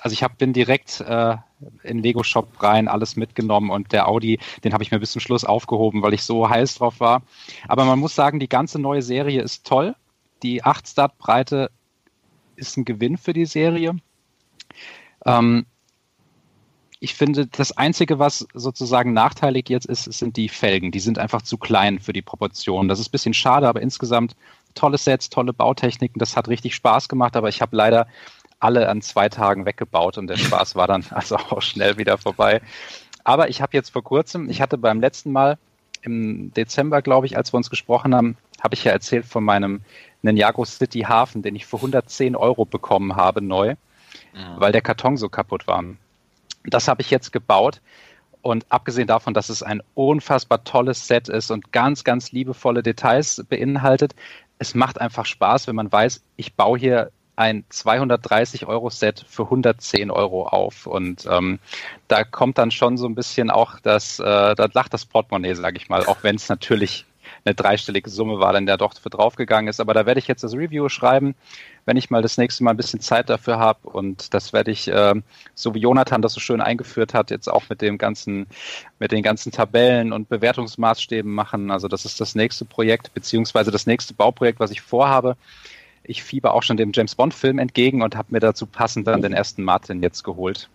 Also 0.00 0.12
ich 0.12 0.22
hab, 0.22 0.38
bin 0.38 0.52
direkt 0.52 1.00
äh, 1.00 1.36
in 1.82 1.98
Lego 1.98 2.22
Shop 2.22 2.62
rein, 2.62 2.88
alles 2.88 3.16
mitgenommen 3.16 3.70
und 3.70 3.92
der 3.92 4.08
Audi, 4.08 4.40
den 4.64 4.72
habe 4.72 4.82
ich 4.82 4.90
mir 4.90 4.98
bis 4.98 5.12
zum 5.12 5.20
Schluss 5.20 5.44
aufgehoben, 5.44 6.02
weil 6.02 6.14
ich 6.14 6.22
so 6.22 6.48
heiß 6.48 6.76
drauf 6.76 6.98
war. 6.98 7.22
Aber 7.68 7.84
man 7.84 7.98
muss 7.98 8.14
sagen, 8.14 8.40
die 8.40 8.48
ganze 8.48 8.80
neue 8.80 9.02
Serie 9.02 9.42
ist 9.42 9.64
toll. 9.66 9.94
Die 10.42 10.64
8 10.64 10.88
Start 10.88 11.18
Breite 11.18 11.70
ist 12.56 12.76
ein 12.76 12.84
Gewinn 12.84 13.16
für 13.16 13.32
die 13.32 13.46
Serie. 13.46 13.96
Ähm, 15.24 15.66
ich 17.04 17.14
finde, 17.14 17.46
das 17.46 17.76
Einzige, 17.76 18.18
was 18.18 18.48
sozusagen 18.54 19.12
nachteilig 19.12 19.68
jetzt 19.68 19.84
ist, 19.84 20.04
sind 20.04 20.38
die 20.38 20.48
Felgen. 20.48 20.90
Die 20.90 21.00
sind 21.00 21.18
einfach 21.18 21.42
zu 21.42 21.58
klein 21.58 22.00
für 22.00 22.14
die 22.14 22.22
Proportionen. 22.22 22.88
Das 22.88 22.98
ist 22.98 23.08
ein 23.08 23.12
bisschen 23.12 23.34
schade, 23.34 23.68
aber 23.68 23.82
insgesamt 23.82 24.34
tolle 24.74 24.96
Sets, 24.96 25.28
tolle 25.28 25.52
Bautechniken. 25.52 26.18
Das 26.18 26.34
hat 26.34 26.48
richtig 26.48 26.74
Spaß 26.74 27.10
gemacht, 27.10 27.36
aber 27.36 27.50
ich 27.50 27.60
habe 27.60 27.76
leider 27.76 28.06
alle 28.58 28.88
an 28.88 29.02
zwei 29.02 29.28
Tagen 29.28 29.66
weggebaut 29.66 30.16
und 30.16 30.28
der 30.28 30.38
Spaß 30.38 30.76
war 30.76 30.86
dann 30.86 31.04
also 31.10 31.36
auch 31.36 31.60
schnell 31.60 31.98
wieder 31.98 32.16
vorbei. 32.16 32.62
Aber 33.22 33.50
ich 33.50 33.60
habe 33.60 33.76
jetzt 33.76 33.90
vor 33.90 34.02
kurzem, 34.02 34.48
ich 34.48 34.62
hatte 34.62 34.78
beim 34.78 35.00
letzten 35.00 35.30
Mal 35.30 35.58
im 36.00 36.54
Dezember, 36.54 37.02
glaube 37.02 37.26
ich, 37.26 37.36
als 37.36 37.52
wir 37.52 37.58
uns 37.58 37.68
gesprochen 37.68 38.14
haben, 38.14 38.38
habe 38.62 38.74
ich 38.74 38.84
ja 38.84 38.92
erzählt 38.92 39.26
von 39.26 39.44
meinem 39.44 39.82
Ninjago 40.22 40.64
City 40.64 41.00
Hafen, 41.00 41.42
den 41.42 41.54
ich 41.54 41.66
für 41.66 41.76
110 41.76 42.34
Euro 42.34 42.64
bekommen 42.64 43.14
habe 43.14 43.42
neu, 43.42 43.74
weil 44.56 44.72
der 44.72 44.80
Karton 44.80 45.18
so 45.18 45.28
kaputt 45.28 45.66
war. 45.66 45.84
Das 46.64 46.88
habe 46.88 47.02
ich 47.02 47.10
jetzt 47.10 47.32
gebaut. 47.32 47.80
Und 48.42 48.66
abgesehen 48.68 49.06
davon, 49.06 49.32
dass 49.32 49.48
es 49.48 49.62
ein 49.62 49.82
unfassbar 49.94 50.64
tolles 50.64 51.06
Set 51.06 51.30
ist 51.30 51.50
und 51.50 51.72
ganz, 51.72 52.04
ganz 52.04 52.30
liebevolle 52.30 52.82
Details 52.82 53.42
beinhaltet, 53.48 54.14
es 54.58 54.74
macht 54.74 55.00
einfach 55.00 55.24
Spaß, 55.24 55.66
wenn 55.66 55.76
man 55.76 55.90
weiß, 55.90 56.22
ich 56.36 56.54
baue 56.54 56.78
hier 56.78 57.10
ein 57.36 57.64
230 57.68 58.66
Euro 58.66 58.90
Set 58.90 59.24
für 59.28 59.44
110 59.44 60.10
Euro 60.10 60.46
auf. 60.46 60.86
Und 60.86 61.26
ähm, 61.26 61.58
da 62.06 62.24
kommt 62.24 62.58
dann 62.58 62.70
schon 62.70 62.96
so 62.96 63.06
ein 63.06 63.14
bisschen 63.14 63.50
auch 63.50 63.80
das, 63.80 64.18
äh, 64.20 64.54
da 64.54 64.68
lacht 64.72 64.94
das 64.94 65.06
Portemonnaie, 65.06 65.54
sage 65.54 65.76
ich 65.76 65.88
mal, 65.88 66.04
auch 66.06 66.18
wenn 66.22 66.36
es 66.36 66.48
natürlich 66.48 67.06
eine 67.44 67.54
dreistellige 67.54 68.08
Summe 68.08 68.38
war, 68.38 68.52
dann 68.52 68.66
der 68.66 68.78
doch 68.78 68.94
für 68.98 69.10
draufgegangen 69.10 69.68
ist. 69.68 69.80
Aber 69.80 69.92
da 69.92 70.06
werde 70.06 70.18
ich 70.18 70.28
jetzt 70.28 70.42
das 70.42 70.54
Review 70.54 70.88
schreiben, 70.88 71.34
wenn 71.84 71.96
ich 71.96 72.10
mal 72.10 72.22
das 72.22 72.38
nächste 72.38 72.64
Mal 72.64 72.70
ein 72.70 72.76
bisschen 72.76 73.00
Zeit 73.00 73.28
dafür 73.28 73.58
habe. 73.58 73.88
Und 73.88 74.32
das 74.32 74.52
werde 74.52 74.70
ich, 74.70 74.88
äh, 74.88 75.14
so 75.54 75.74
wie 75.74 75.80
Jonathan 75.80 76.22
das 76.22 76.32
so 76.32 76.40
schön 76.40 76.60
eingeführt 76.60 77.12
hat, 77.12 77.30
jetzt 77.30 77.48
auch 77.48 77.68
mit 77.68 77.82
dem 77.82 77.98
ganzen, 77.98 78.46
mit 78.98 79.12
den 79.12 79.22
ganzen 79.22 79.52
Tabellen 79.52 80.12
und 80.12 80.28
Bewertungsmaßstäben 80.28 81.30
machen. 81.30 81.70
Also 81.70 81.88
das 81.88 82.04
ist 82.04 82.20
das 82.20 82.34
nächste 82.34 82.64
Projekt, 82.64 83.12
beziehungsweise 83.12 83.70
das 83.70 83.86
nächste 83.86 84.14
Bauprojekt, 84.14 84.60
was 84.60 84.70
ich 84.70 84.80
vorhabe. 84.80 85.36
Ich 86.02 86.22
fieber 86.22 86.54
auch 86.54 86.62
schon 86.62 86.76
dem 86.76 86.92
James 86.94 87.14
Bond 87.14 87.34
Film 87.34 87.58
entgegen 87.58 88.02
und 88.02 88.16
habe 88.16 88.28
mir 88.30 88.40
dazu 88.40 88.66
passend 88.66 89.06
dann 89.06 89.22
den 89.22 89.32
ersten 89.32 89.62
Martin 89.64 90.02
jetzt 90.02 90.22
geholt. 90.22 90.68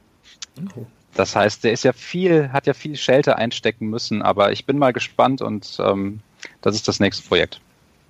Das 1.16 1.36
heißt, 1.36 1.64
der 1.64 1.72
ist 1.72 1.84
ja 1.84 1.94
viel, 1.94 2.52
hat 2.52 2.68
ja 2.68 2.74
viel 2.74 2.96
Schelte 2.96 3.36
einstecken 3.36 3.88
müssen, 3.88 4.22
aber 4.22 4.52
ich 4.52 4.66
bin 4.66 4.78
mal 4.78 4.94
gespannt 4.94 5.42
und 5.42 5.78
ähm, 5.80 6.22
das 6.62 6.76
ist 6.76 6.88
das 6.88 7.00
nächste 7.00 7.28
Projekt. 7.28 7.60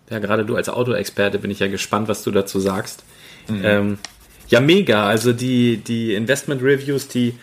Ja, 0.09 0.19
gerade 0.19 0.45
du 0.45 0.55
als 0.55 0.69
Autoexperte 0.69 1.39
bin 1.39 1.51
ich 1.51 1.59
ja 1.59 1.67
gespannt, 1.67 2.07
was 2.07 2.23
du 2.23 2.31
dazu 2.31 2.59
sagst. 2.59 3.03
Ähm, 3.47 3.99
ja, 4.47 4.59
mega. 4.59 5.07
Also 5.07 5.33
die, 5.33 5.77
die 5.77 6.13
Investment-Reviews, 6.13 7.07
die 7.07 7.35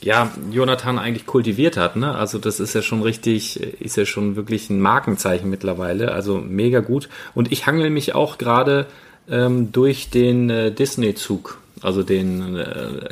ja 0.00 0.30
Jonathan 0.50 0.98
eigentlich 0.98 1.26
kultiviert 1.26 1.76
hat, 1.76 1.96
ne? 1.96 2.14
Also 2.14 2.38
das 2.38 2.60
ist 2.60 2.74
ja 2.74 2.82
schon 2.82 3.02
richtig, 3.02 3.60
ist 3.60 3.96
ja 3.96 4.04
schon 4.04 4.36
wirklich 4.36 4.70
ein 4.70 4.80
Markenzeichen 4.80 5.50
mittlerweile. 5.50 6.12
Also 6.12 6.38
mega 6.38 6.80
gut. 6.80 7.08
Und 7.34 7.52
ich 7.52 7.66
hangel 7.66 7.90
mich 7.90 8.14
auch 8.14 8.38
gerade 8.38 8.86
ähm, 9.28 9.72
durch 9.72 10.10
den 10.10 10.50
äh, 10.50 10.72
Disney-Zug. 10.72 11.58
Also 11.82 12.02
den 12.02 12.56
äh, 12.56 13.08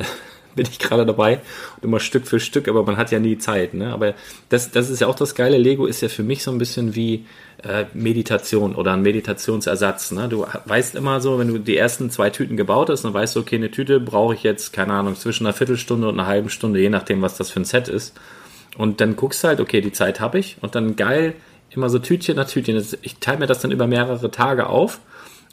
bin 0.55 0.65
ich 0.69 0.79
gerade 0.79 1.05
dabei 1.05 1.41
und 1.77 1.83
immer 1.83 1.99
Stück 1.99 2.27
für 2.27 2.39
Stück, 2.39 2.67
aber 2.67 2.83
man 2.83 2.97
hat 2.97 3.11
ja 3.11 3.19
nie 3.19 3.37
Zeit. 3.37 3.73
Ne? 3.73 3.91
Aber 3.91 4.13
das, 4.49 4.71
das 4.71 4.89
ist 4.89 5.01
ja 5.01 5.07
auch 5.07 5.15
das 5.15 5.35
Geile. 5.35 5.57
Lego 5.57 5.85
ist 5.85 6.01
ja 6.01 6.09
für 6.09 6.23
mich 6.23 6.43
so 6.43 6.51
ein 6.51 6.57
bisschen 6.57 6.95
wie 6.95 7.25
äh, 7.63 7.85
Meditation 7.93 8.75
oder 8.75 8.93
ein 8.93 9.01
Meditationsersatz. 9.01 10.11
Ne? 10.11 10.29
Du 10.29 10.45
weißt 10.65 10.95
immer 10.95 11.21
so, 11.21 11.39
wenn 11.39 11.49
du 11.49 11.57
die 11.59 11.77
ersten 11.77 12.09
zwei 12.09 12.29
Tüten 12.29 12.57
gebaut 12.57 12.89
hast, 12.89 13.03
dann 13.03 13.13
weißt 13.13 13.35
du, 13.35 13.41
okay, 13.41 13.55
eine 13.55 13.71
Tüte 13.71 13.99
brauche 13.99 14.33
ich 14.33 14.43
jetzt, 14.43 14.73
keine 14.73 14.93
Ahnung, 14.93 15.15
zwischen 15.15 15.45
einer 15.45 15.53
Viertelstunde 15.53 16.07
und 16.07 16.19
einer 16.19 16.27
halben 16.27 16.49
Stunde, 16.49 16.79
je 16.79 16.89
nachdem, 16.89 17.21
was 17.21 17.37
das 17.37 17.49
für 17.49 17.59
ein 17.59 17.65
Set 17.65 17.87
ist. 17.87 18.15
Und 18.77 19.01
dann 19.01 19.15
guckst 19.15 19.43
du 19.43 19.47
halt, 19.47 19.59
okay, 19.59 19.81
die 19.81 19.91
Zeit 19.93 20.19
habe 20.19 20.39
ich 20.39 20.57
und 20.61 20.75
dann 20.75 20.95
geil, 20.95 21.33
immer 21.69 21.89
so 21.89 21.99
Tütchen 21.99 22.35
nach 22.35 22.47
Tütchen. 22.47 22.83
Ich 23.01 23.17
teile 23.17 23.39
mir 23.39 23.47
das 23.47 23.59
dann 23.59 23.71
über 23.71 23.87
mehrere 23.87 24.31
Tage 24.31 24.67
auf 24.67 24.99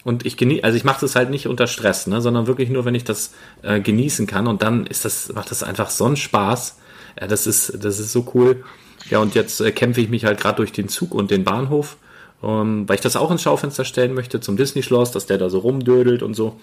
und 0.05 0.27
ich 0.27 0.37
genieße, 0.37 0.65
also 0.65 0.77
ich 0.77 0.85
mache 0.85 1.01
das 1.03 1.15
halt 1.15 1.31
nicht 1.31 1.47
unter 1.47 1.67
Stress, 1.67 2.07
ne, 2.07 2.21
sondern 2.21 2.47
wirklich 2.47 2.71
nur, 2.71 2.85
wenn 2.85 2.95
ich 2.95 3.05
das 3.05 3.33
äh, 3.63 3.81
genießen 3.81 4.27
kann. 4.27 4.47
Und 4.49 4.63
dann 4.63 4.87
ist 4.87 5.05
das, 5.05 5.33
macht 5.33 5.51
das 5.51 5.63
einfach 5.63 5.91
so 5.91 6.05
einen 6.05 6.17
Spaß. 6.17 6.79
Ja, 7.21 7.27
das 7.27 7.47
ist, 7.47 7.85
das 7.85 7.99
ist 8.01 8.13
so 8.13 8.31
cool. 8.35 8.65
Ja, 9.11 9.19
und 9.19 9.35
jetzt 9.35 9.61
äh, 9.61 9.71
kämpfe 9.71 10.01
ich 10.01 10.09
mich 10.09 10.25
halt 10.25 10.41
gerade 10.41 10.57
durch 10.57 10.73
den 10.73 10.89
Zug 10.89 11.15
und 11.15 11.31
den 11.31 11.45
Bahnhof, 11.45 11.97
ähm, 12.43 12.89
weil 12.89 12.97
ich 12.97 13.01
das 13.01 13.17
auch 13.17 13.31
ins 13.31 13.43
Schaufenster 13.43 13.85
stellen 13.85 14.15
möchte 14.15 14.41
zum 14.41 14.57
Disney-Schloss, 14.57 15.13
dass 15.13 15.27
der 15.27 15.39
da 15.39 15.51
so 15.51 15.61
rumdödelt 15.61 16.23
und 16.23 16.35
so. 16.35 16.59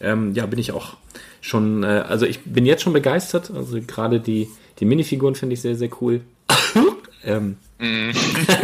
Ähm, 0.00 0.34
ja, 0.34 0.46
bin 0.46 0.58
ich 0.58 0.72
auch 0.72 0.96
schon, 1.40 1.84
äh, 1.84 2.04
also 2.08 2.26
ich 2.26 2.40
bin 2.40 2.66
jetzt 2.66 2.82
schon 2.82 2.92
begeistert. 2.92 3.50
Also 3.54 3.78
gerade 3.86 4.20
die, 4.20 4.48
die 4.80 4.84
Minifiguren 4.84 5.34
finde 5.34 5.54
ich 5.54 5.62
sehr, 5.62 5.76
sehr 5.76 5.90
cool. 6.00 6.20
Ähm, 7.24 7.56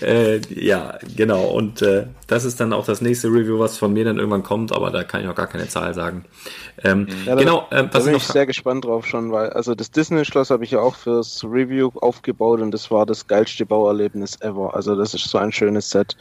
äh, 0.00 0.40
ja, 0.54 0.98
genau. 1.16 1.44
Und 1.46 1.82
äh, 1.82 2.06
das 2.26 2.44
ist 2.44 2.60
dann 2.60 2.72
auch 2.72 2.84
das 2.86 3.00
nächste 3.00 3.28
Review, 3.28 3.58
was 3.58 3.78
von 3.78 3.92
mir 3.92 4.04
dann 4.04 4.18
irgendwann 4.18 4.42
kommt, 4.42 4.72
aber 4.72 4.90
da 4.90 5.04
kann 5.04 5.20
ich 5.22 5.26
noch 5.26 5.34
gar 5.34 5.46
keine 5.46 5.68
Zahl 5.68 5.94
sagen. 5.94 6.24
Ähm, 6.84 7.06
Ja, 7.24 7.34
da, 7.34 7.40
genau, 7.40 7.68
ähm, 7.70 7.88
da 7.90 7.94
was 7.98 8.04
bin 8.04 8.14
ich 8.16 8.24
sehr 8.24 8.46
gespannt 8.46 8.84
drauf 8.84 9.06
schon, 9.06 9.32
weil 9.32 9.50
also 9.50 9.74
das 9.74 9.90
Disney-Schloss 9.90 10.50
habe 10.50 10.64
ich 10.64 10.72
ja 10.72 10.80
auch 10.80 10.96
fürs 10.96 11.42
Review 11.44 11.90
aufgebaut 11.96 12.60
und 12.60 12.70
das 12.72 12.90
war 12.90 13.06
das 13.06 13.26
geilste 13.26 13.64
Bauerlebnis 13.66 14.40
ever. 14.40 14.74
Also 14.74 14.94
das 14.96 15.14
ist 15.14 15.28
so 15.28 15.38
ein 15.38 15.52
schönes 15.52 15.90
Set 15.90 16.16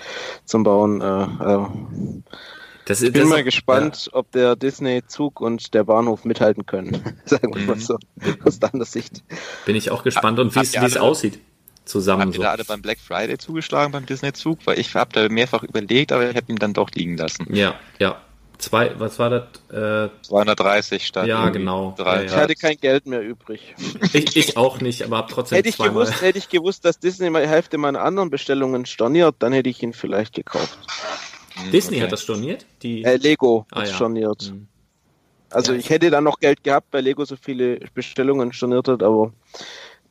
zum 0.46 0.64
Bauen. 0.64 1.02
Äh, 1.02 1.24
äh. 1.24 1.66
das, 2.86 3.02
Ich 3.02 3.12
bin 3.12 3.24
das- 3.24 3.30
mal 3.30 3.44
gespannt, 3.44 4.10
ob 4.14 4.32
der 4.32 4.56
Disney-Zug 4.56 5.42
und 5.42 5.74
der 5.74 5.84
Bahnhof 5.84 6.24
mithalten 6.26 6.66
können. 6.66 7.02
Sagen 7.26 7.54
wir 7.54 7.62
Mhm. 7.62 7.68
mal 7.68 7.80
so, 7.80 7.98
aus 8.46 8.60
deiner 8.60 8.86
Sicht. 8.86 9.24
Ja, 9.30 9.36
bin 9.66 9.76
ich 9.76 9.92
auch 9.92 10.04
gespannt 10.04 10.40
und 10.40 10.56
wie 10.56 10.60
es 10.60 10.74
wie 10.74 10.86
es 10.86 10.98
aussieht 10.98 11.40
zusammen 11.86 12.24
Habt 12.24 12.34
ihr 12.34 12.38
so. 12.38 12.42
da 12.44 12.52
alle 12.52 12.66
beim 12.66 12.82
Black 12.82 13.00
Friday 13.00 13.38
zugeschlagen 13.38 13.92
beim 13.92 14.06
Disney-Zug? 14.06 14.60
Weil 14.66 14.80
ich 14.80 14.94
habe 14.96 15.12
da 15.14 15.30
mehrfach 15.30 15.64
überlegt, 15.64 16.12
aber 16.12 16.30
ich 16.30 16.36
habe 16.36 16.52
ihn 16.52 16.58
dann 16.58 16.74
doch 16.74 16.90
liegen 16.92 17.18
lassen. 17.18 17.48
Ja, 17.54 17.76
ja. 18.00 18.22
Zwei, 18.58 18.98
was 18.98 19.20
war 19.20 19.30
das? 19.30 19.44
Äh, 19.70 20.10
230 20.24 21.06
statt 21.06 21.28
Ja, 21.28 21.50
genau. 21.50 21.94
drei. 21.98 22.20
Ja, 22.22 22.24
Ich 22.24 22.32
hatte 22.32 22.56
kein 22.56 22.78
Geld 22.78 23.06
mehr 23.06 23.22
übrig. 23.22 23.76
ich, 24.14 24.36
ich 24.38 24.56
auch 24.58 24.80
nicht, 24.80 25.04
aber 25.04 25.18
hab 25.18 25.28
trotzdem 25.30 25.58
Hätte 25.58 25.70
ich, 25.70 25.76
zweimal. 25.76 26.06
gewusst, 26.06 26.22
hätte 26.22 26.38
ich 26.38 26.48
gewusst, 26.50 26.86
dass 26.86 26.98
Disney 26.98 27.30
mal 27.30 27.42
die 27.44 27.50
Hälfte 27.50 27.78
meiner 27.78 28.02
anderen 28.02 28.30
Bestellungen 28.30 28.86
storniert, 28.86 29.36
dann 29.40 29.52
hätte 29.52 29.70
ich 29.70 29.84
ihn 29.84 29.92
vielleicht 29.92 30.34
gekauft. 30.34 30.80
Disney 31.74 31.98
Okay. 31.98 32.04
hat 32.04 32.12
das 32.14 32.22
storniert? 32.24 32.66
Die, 32.82 33.04
Äh, 33.04 33.18
Lego 33.18 33.66
Ah, 33.72 33.80
hat 33.82 33.88
ja. 33.90 33.94
storniert. 33.96 34.52
Mhm. 34.54 34.68
Also 35.50 35.74
Ja. 35.74 35.80
ich 35.80 35.90
hätte 35.90 36.10
dann 36.10 36.24
noch 36.24 36.40
Geld 36.40 36.64
gehabt, 36.64 36.88
weil 36.92 37.04
Lego 37.04 37.26
so 37.26 37.36
viele 37.36 37.80
Bestellungen 37.94 38.54
storniert 38.54 38.88
hat, 38.88 39.04
aber 39.04 39.34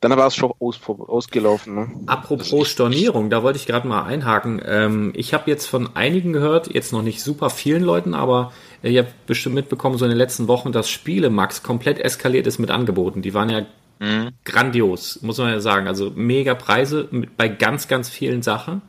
dann 0.09 0.17
war 0.17 0.27
es 0.27 0.35
schon 0.35 0.53
aus, 0.59 0.79
ausgelaufen. 0.87 1.75
Ne? 1.75 1.91
Apropos 2.05 2.69
Stornierung, 2.69 3.29
da 3.29 3.43
wollte 3.43 3.57
ich 3.57 3.65
gerade 3.65 3.87
mal 3.87 4.03
einhaken. 4.03 4.61
Ähm, 4.65 5.13
ich 5.15 5.33
habe 5.33 5.49
jetzt 5.49 5.65
von 5.65 5.95
einigen 5.95 6.33
gehört, 6.33 6.73
jetzt 6.73 6.93
noch 6.93 7.01
nicht 7.01 7.21
super 7.21 7.49
vielen 7.49 7.83
Leuten, 7.83 8.13
aber 8.13 8.51
äh, 8.83 8.91
ihr 8.91 9.03
habt 9.03 9.25
bestimmt 9.25 9.55
mitbekommen, 9.55 9.97
so 9.97 10.05
in 10.05 10.09
den 10.09 10.17
letzten 10.17 10.47
Wochen, 10.47 10.71
dass 10.71 10.89
Spielemax 10.89 11.63
komplett 11.63 11.99
eskaliert 11.99 12.47
ist 12.47 12.59
mit 12.59 12.71
Angeboten. 12.71 13.21
Die 13.21 13.33
waren 13.33 13.49
ja 13.49 13.65
Mhm. 13.99 14.31
grandios, 14.43 15.21
muss 15.21 15.37
man 15.37 15.49
ja 15.49 15.59
sagen. 15.59 15.87
Also 15.87 16.11
mega 16.15 16.53
Preise 16.53 17.07
mit, 17.11 17.37
bei 17.37 17.47
ganz, 17.47 17.87
ganz 17.87 18.09
vielen 18.09 18.41
Sachen. 18.41 18.81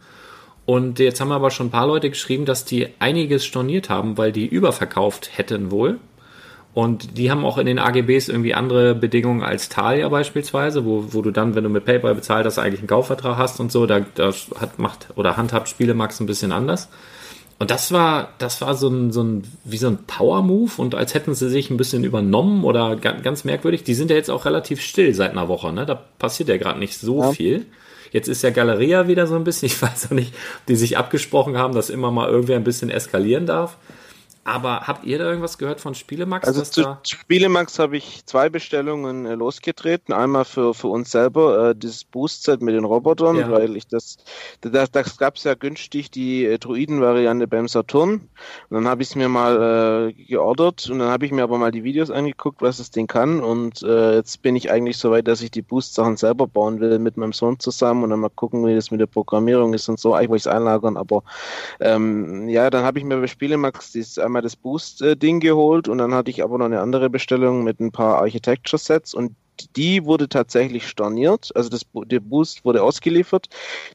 Und 0.65 0.99
jetzt 0.99 1.21
haben 1.21 1.31
aber 1.31 1.51
schon 1.53 1.69
ein 1.69 1.71
paar 1.71 1.87
Leute 1.87 2.11
geschrieben, 2.11 2.45
dass 2.45 2.65
die 2.65 2.89
einiges 2.99 3.45
storniert 3.45 3.89
haben, 3.89 4.19
weil 4.19 4.33
die 4.33 4.47
überverkauft 4.47 5.39
hätten 5.39 5.71
wohl. 5.71 6.01
Und 6.77 7.17
die 7.17 7.31
haben 7.31 7.47
auch 7.47 7.57
in 7.57 7.65
den 7.65 7.79
AGBs 7.79 8.29
irgendwie 8.29 8.53
andere 8.53 8.95
Bedingungen 8.95 9.43
als 9.43 9.71
Thalia 9.71 10.11
beispielsweise, 10.11 10.85
wo, 10.85 11.07
wo 11.09 11.23
du 11.23 11.31
dann, 11.31 11.55
wenn 11.55 11.65
du 11.65 11.71
mit 11.71 11.87
PayPal 11.87 12.15
bezahlt 12.15 12.45
hast, 12.45 12.59
eigentlich 12.59 12.81
einen 12.81 12.87
Kaufvertrag 12.87 13.39
hast 13.39 13.61
und 13.61 13.73
so. 13.73 13.87
Da, 13.87 14.01
da 14.15 14.31
hat, 14.61 14.79
macht 14.79 15.07
oder 15.17 15.39
handhabt 15.39 15.71
Spielemax 15.71 16.21
ein 16.21 16.27
bisschen 16.27 16.53
anders. 16.53 16.91
Und 17.59 17.71
das 17.71 17.93
war, 17.93 18.29
das 18.37 18.61
war 18.61 18.75
so 18.75 18.89
ein, 18.91 19.11
so 19.11 19.23
ein, 19.23 19.45
wie 19.65 19.79
so 19.79 19.87
ein 19.87 20.01
Power-Move 20.07 20.73
und 20.77 20.95
als 20.95 21.15
hätten 21.15 21.35
sie 21.35 21.49
sich 21.49 21.71
ein 21.71 21.79
bisschen 21.79 22.05
übernommen 22.05 22.63
oder 22.63 22.97
ganz, 22.97 23.23
ganz 23.23 23.45
merkwürdig. 23.45 23.83
Die 23.83 23.95
sind 23.95 24.11
ja 24.11 24.17
jetzt 24.17 24.31
auch 24.31 24.45
relativ 24.45 24.83
still 24.83 25.15
seit 25.15 25.31
einer 25.31 25.49
Woche, 25.49 25.73
ne? 25.73 25.87
Da 25.87 25.95
passiert 25.95 26.51
ja 26.51 26.59
gerade 26.59 26.79
nicht 26.79 26.99
so 27.01 27.23
Ja. 27.23 27.33
viel. 27.33 27.65
Jetzt 28.13 28.29
ist 28.29 28.43
ja 28.43 28.51
Galeria 28.51 29.09
wieder 29.09 29.27
so 29.27 29.37
ein 29.37 29.45
bisschen, 29.45 29.65
ich 29.73 29.81
weiß 29.81 30.09
auch 30.09 30.15
nicht, 30.15 30.35
die 30.69 30.77
sich 30.77 30.99
abgesprochen 30.99 31.57
haben, 31.57 31.75
dass 31.75 31.89
immer 31.89 32.11
mal 32.11 32.29
irgendwer 32.29 32.57
ein 32.57 32.65
bisschen 32.65 32.91
eskalieren 32.91 33.47
darf. 33.47 33.79
Aber 34.47 34.83
habt 34.87 35.05
ihr 35.05 35.19
da 35.19 35.25
irgendwas 35.25 35.59
gehört 35.59 35.81
von 35.81 35.97
Spielemax? 35.97 36.47
Also 36.47 36.63
zu 36.63 36.97
Spielemax 37.03 37.81
habe 37.81 37.97
ich 37.97 38.25
zwei 38.27 38.49
Bestellungen 38.49 39.27
äh, 39.27 39.35
losgetreten. 39.35 40.15
Einmal 40.15 40.45
für, 40.45 40.73
für 40.73 40.87
uns 40.87 41.11
selber, 41.11 41.71
äh, 41.71 41.75
dieses 41.75 42.05
Boost-Set 42.05 42.63
mit 42.63 42.77
den 42.77 42.85
Robotern, 42.85 43.37
Ja. 43.37 43.51
weil 43.51 43.77
ich 43.77 43.89
das, 43.89 44.19
das, 44.61 44.93
das 44.93 45.19
gab 45.19 45.35
es 45.35 45.43
ja 45.43 45.55
günstig, 45.55 46.13
die 46.13 46.45
äh, 46.45 46.59
Druiden-Variante 46.59 47.49
beim 47.49 47.67
Saturn. 47.67 48.13
Und 48.13 48.31
dann 48.71 48.87
habe 48.87 49.03
ich 49.03 49.09
es 49.09 49.17
mir 49.17 49.29
mal 49.29 50.11
äh, 50.11 50.13
geordert 50.13 50.89
und 50.89 51.01
dann 51.01 51.09
habe 51.09 51.27
ich 51.27 51.33
mir 51.33 51.43
aber 51.43 51.59
mal 51.59 51.73
die 51.73 51.83
Videos 51.83 52.13
angeguckt, 52.13 52.63
was 52.63 52.77
das 52.77 52.93
Ding 52.93 53.09
kann. 53.09 53.43
Und 53.43 53.83
äh, 53.83 54.15
jetzt 54.15 54.43
bin 54.43 54.55
ich 54.55 54.71
eigentlich 54.71 54.99
so 54.99 55.11
weit, 55.11 55.27
dass 55.27 55.43
ich 55.43 55.51
die 55.51 55.63
Boost-Sachen 55.63 56.17
selber 56.17 56.47
bauen 56.47 56.79
will 56.79 57.01
mit 57.01 57.17
meinem 57.17 57.33
Sohn 57.33 57.59
zusammen 57.59 58.05
und 58.05 58.11
dann 58.11 58.21
mal 58.21 58.31
gucken, 58.31 58.65
wie 58.65 58.77
das 58.77 58.93
mit 58.93 59.01
der 59.01 59.07
Programmierung 59.07 59.75
ist 59.75 59.89
und 59.89 59.99
so. 59.99 60.15
Eigentlich 60.15 60.29
wollte 60.29 60.37
ich 60.37 60.47
es 60.47 60.55
einlagern, 60.55 60.97
aber 60.97 61.25
ähm, 61.81 62.49
ja, 62.49 62.71
dann 62.71 62.85
habe 62.85 63.01
ich 63.01 63.05
mir 63.05 63.17
bei 63.21 63.27
Spielemax 63.27 63.91
dieses, 63.91 64.21
einmal 64.21 64.36
das 64.43 64.57
Boost-Ding 64.57 65.41
geholt 65.41 65.89
und 65.89 65.99
dann 65.99 66.15
hatte 66.15 66.31
ich 66.31 66.43
aber 66.43 66.59
noch 66.59 66.67
eine 66.67 66.81
andere 66.81 67.11
Bestellung 67.11 67.65
mit 67.65 67.81
ein 67.81 67.93
paar 67.93 68.19
Architecture-Sets 68.19 69.15
und 69.15 69.37
die 69.77 70.05
wurde 70.05 70.29
tatsächlich 70.29 70.87
storniert. 70.87 71.51
Also 71.55 71.69
das, 71.69 71.83
der 71.93 72.21
Boost 72.21 72.65
wurde 72.65 72.83
ausgeliefert. 72.83 73.49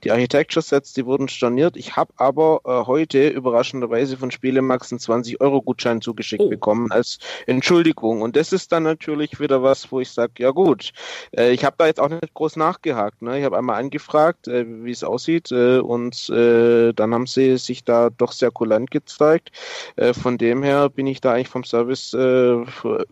Die 0.03 0.11
Architecture-Sets, 0.11 0.93
die 0.93 1.05
wurden 1.05 1.27
storniert. 1.29 1.77
Ich 1.77 1.95
habe 1.95 2.13
aber 2.17 2.61
äh, 2.65 2.85
heute 2.85 3.29
überraschenderweise 3.29 4.17
von 4.17 4.31
Spielemax 4.31 4.91
einen 4.91 4.99
20-Euro-Gutschein 4.99 6.01
zugeschickt 6.01 6.41
Oh. 6.41 6.49
bekommen 6.49 6.91
als 6.91 7.19
Entschuldigung. 7.45 8.21
Und 8.21 8.35
das 8.35 8.51
ist 8.51 8.71
dann 8.71 8.83
natürlich 8.83 9.39
wieder 9.39 9.61
was, 9.63 9.91
wo 9.91 9.99
ich 9.99 10.09
sage, 10.09 10.33
ja 10.39 10.51
gut, 10.51 10.91
äh, 11.37 11.51
ich 11.51 11.63
habe 11.63 11.75
da 11.77 11.85
jetzt 11.85 11.99
auch 11.99 12.09
nicht 12.09 12.33
groß 12.33 12.55
nachgehakt. 12.55 13.21
Ne? 13.21 13.39
Ich 13.39 13.45
habe 13.45 13.57
einmal 13.57 13.79
angefragt, 13.79 14.47
äh, 14.47 14.65
wie 14.67 14.91
es 14.91 15.03
aussieht 15.03 15.51
äh, 15.51 15.79
und 15.79 16.29
äh, 16.29 16.93
dann 16.93 17.13
haben 17.13 17.27
sie 17.27 17.57
sich 17.57 17.83
da 17.83 18.09
doch 18.09 18.31
sehr 18.31 18.51
kulant 18.51 18.91
gezeigt. 18.91 19.51
Äh, 19.97 20.13
von 20.13 20.37
dem 20.37 20.63
her 20.63 20.89
bin 20.89 21.07
ich 21.07 21.21
da 21.21 21.33
eigentlich 21.33 21.49
vom 21.49 21.63
Service 21.63 22.15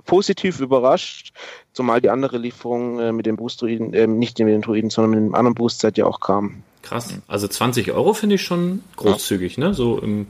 positiv 0.05 0.59
überrascht, 0.59 1.33
zumal 1.73 2.01
die 2.01 2.09
andere 2.09 2.37
Lieferung 2.37 2.99
äh, 2.99 3.11
mit 3.11 3.25
dem 3.25 3.35
Boost-Druiden, 3.35 3.93
äh, 3.93 4.07
nicht 4.07 4.37
mit 4.39 4.47
dem 4.49 4.61
Druiden, 4.61 4.89
sondern 4.89 5.11
mit 5.11 5.19
dem 5.29 5.35
anderen 5.35 5.55
Boost-Set 5.55 5.97
ja 5.97 6.05
auch 6.05 6.19
kam. 6.19 6.63
krass. 6.81 7.13
Also 7.27 7.47
20 7.47 7.91
Euro 7.91 8.13
finde 8.13 8.35
ich 8.35 8.43
schon 8.43 8.83
großzügig, 8.95 9.57
ne? 9.57 9.73
So 9.73 9.99
im, 9.99 10.27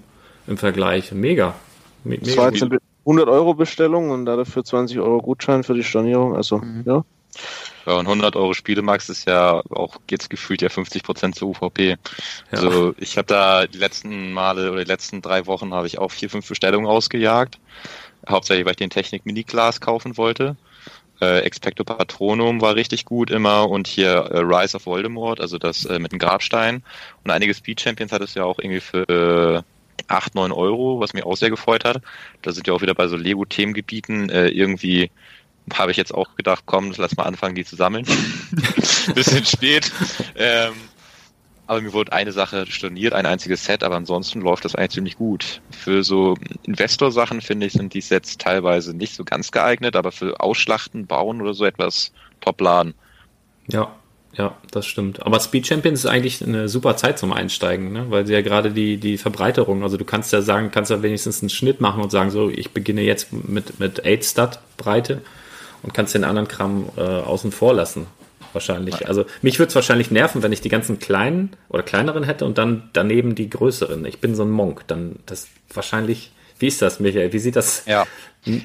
im 0.47 0.57
Vergleich. 0.57 1.11
Mega. 1.11 1.55
Me- 2.03 2.17
Das 2.17 2.29
mega 2.29 2.41
war 2.41 2.51
jetzt 2.51 2.63
eine 2.63 2.77
100 3.05 3.27
Euro 3.29 3.53
Bestellung 3.53 4.11
und 4.11 4.25
dafür 4.25 4.63
20 4.63 4.99
Euro 4.99 5.19
Gutschein 5.21 5.63
für 5.63 5.73
die 5.73 5.83
Stornierung. 5.83 6.35
Also, 6.35 6.61
ja. 6.85 7.03
Ja, 7.85 7.93
und 7.93 8.05
100 8.07 8.35
Euro 8.35 8.53
Spielemax 8.53 9.07
ist 9.09 9.27
ja 9.27 9.61
auch 9.69 9.97
jetzt 10.09 10.29
gefühlt 10.29 10.61
ja 10.61 10.69
50 10.69 11.03
Prozent 11.03 11.35
zur 11.35 11.49
UVP. 11.49 11.95
Also 12.51 12.93
ich 12.97 13.17
habe 13.17 13.27
da 13.27 13.65
die 13.67 13.77
letzten 13.77 14.33
Male 14.33 14.71
oder 14.71 14.83
die 14.83 14.89
letzten 14.91 15.21
drei 15.21 15.45
Wochen 15.47 15.73
habe 15.73 15.87
ich 15.87 15.97
auch 15.97 16.11
vier, 16.11 16.29
fünf 16.29 16.47
Bestellungen 16.47 16.85
rausgejagt. 16.87 17.57
Hauptsächlich, 18.27 18.65
weil 18.65 18.71
ich 18.73 18.77
den 18.77 18.89
Technik 18.89 19.25
Mini 19.25 19.43
Glas 19.43 19.79
kaufen 19.79 20.17
wollte. 20.17 20.55
Äh, 21.21 21.39
Expecto 21.39 21.83
Patronum 21.83 22.61
war 22.61 22.75
richtig 22.75 23.05
gut 23.05 23.29
immer 23.29 23.69
und 23.69 23.87
hier 23.87 24.09
äh, 24.09 24.39
Rise 24.39 24.77
of 24.77 24.85
Voldemort, 24.85 25.39
also 25.39 25.57
das 25.57 25.85
äh, 25.85 25.99
mit 25.99 26.11
dem 26.11 26.19
Grabstein. 26.19 26.83
Und 27.23 27.31
einige 27.31 27.53
Speed 27.53 27.81
Champions 27.81 28.11
hat 28.11 28.21
es 28.21 28.35
ja 28.35 28.43
auch 28.43 28.59
irgendwie 28.59 28.79
für 28.79 29.09
äh, 29.09 29.61
8, 30.07 30.35
9 30.35 30.51
Euro, 30.51 30.99
was 30.99 31.13
mich 31.13 31.25
auch 31.25 31.35
sehr 31.35 31.49
gefreut 31.49 31.83
hat. 31.83 32.01
Da 32.41 32.51
sind 32.51 32.67
ja 32.67 32.73
auch 32.73 32.81
wieder 32.81 32.95
bei 32.95 33.07
so 33.07 33.17
Lego-Themengebieten 33.17 34.29
äh, 34.29 34.47
irgendwie 34.47 35.11
habe 35.73 35.91
ich 35.91 35.97
jetzt 35.97 36.13
auch 36.13 36.35
gedacht, 36.35 36.63
komm, 36.65 36.93
lass 36.97 37.15
mal 37.15 37.23
anfangen, 37.23 37.55
die 37.55 37.65
zu 37.65 37.75
sammeln. 37.75 38.05
Bisschen 39.13 39.45
spät. 39.45 39.91
Ähm, 40.35 40.73
aber 41.69 41.81
mir 41.81 41.93
wurde 41.93 42.13
eine 42.13 42.31
Sache 42.31 42.65
storniert, 42.65 43.13
ein 43.13 43.27
einziges 43.27 43.63
Set, 43.63 43.83
aber 43.83 43.95
ansonsten 43.95 44.41
läuft 44.41 44.65
das 44.65 44.73
eigentlich 44.73 44.89
ziemlich 44.89 45.17
gut. 45.17 45.61
Für 45.69 46.03
so 46.03 46.35
Investor-Sachen, 46.63 47.41
finde 47.41 47.67
ich, 47.67 47.73
sind 47.73 47.93
die 47.93 48.01
Sets 48.01 48.39
teilweise 48.39 48.97
nicht 48.97 49.13
so 49.13 49.23
ganz 49.23 49.51
geeignet, 49.51 49.95
aber 49.95 50.11
für 50.11 50.39
Ausschlachten, 50.39 51.05
Bauen 51.05 51.39
oder 51.41 51.53
so 51.53 51.65
etwas 51.65 52.11
top-laden. 52.41 52.95
Ja, 53.67 53.95
ja, 54.33 54.57
das 54.71 54.87
stimmt. 54.87 55.23
Aber 55.23 55.39
Speed 55.39 55.67
Champions 55.67 55.99
ist 55.99 56.05
eigentlich 56.07 56.43
eine 56.43 56.69
super 56.69 56.97
Zeit 56.97 57.19
zum 57.19 57.31
Einsteigen, 57.31 57.91
ne? 57.91 58.07
weil 58.09 58.25
sie 58.25 58.33
ja 58.33 58.41
gerade 58.41 58.71
die, 58.71 58.97
die 58.97 59.19
Verbreiterung, 59.19 59.83
also 59.83 59.95
du 59.95 60.05
kannst 60.05 60.33
ja 60.33 60.41
sagen, 60.41 60.71
kannst 60.71 60.89
ja 60.89 61.03
wenigstens 61.03 61.43
einen 61.43 61.51
Schnitt 61.51 61.81
machen 61.81 62.01
und 62.01 62.09
sagen, 62.09 62.31
so, 62.31 62.49
ich 62.49 62.71
beginne 62.71 63.01
jetzt 63.01 63.31
mit, 63.31 63.79
mit 63.79 64.05
8-Stat-Breite 64.05 65.21
und 65.83 65.93
kannst 65.93 66.15
den 66.15 66.23
anderen 66.23 66.47
Kram 66.47 66.89
äh, 66.97 67.01
außen 67.01 67.51
vor 67.51 67.75
lassen. 67.75 68.07
Wahrscheinlich. 68.53 69.07
Also 69.07 69.25
mich 69.41 69.59
würde 69.59 69.69
es 69.69 69.75
wahrscheinlich 69.75 70.11
nerven, 70.11 70.41
wenn 70.43 70.51
ich 70.51 70.61
die 70.61 70.69
ganzen 70.69 70.99
kleinen 70.99 71.51
oder 71.69 71.83
kleineren 71.83 72.23
hätte 72.23 72.45
und 72.45 72.57
dann 72.57 72.89
daneben 72.93 73.35
die 73.35 73.49
größeren. 73.49 74.05
Ich 74.05 74.19
bin 74.19 74.35
so 74.35 74.43
ein 74.43 74.49
Monk. 74.51 74.83
Dann 74.87 75.17
das 75.25 75.47
wahrscheinlich. 75.73 76.31
Wie 76.57 76.67
ist 76.67 76.81
das, 76.81 76.99
Michael? 76.99 77.31
Wie 77.31 77.39
sieht 77.39 77.55
das? 77.55 77.85
Ja. 77.85 78.05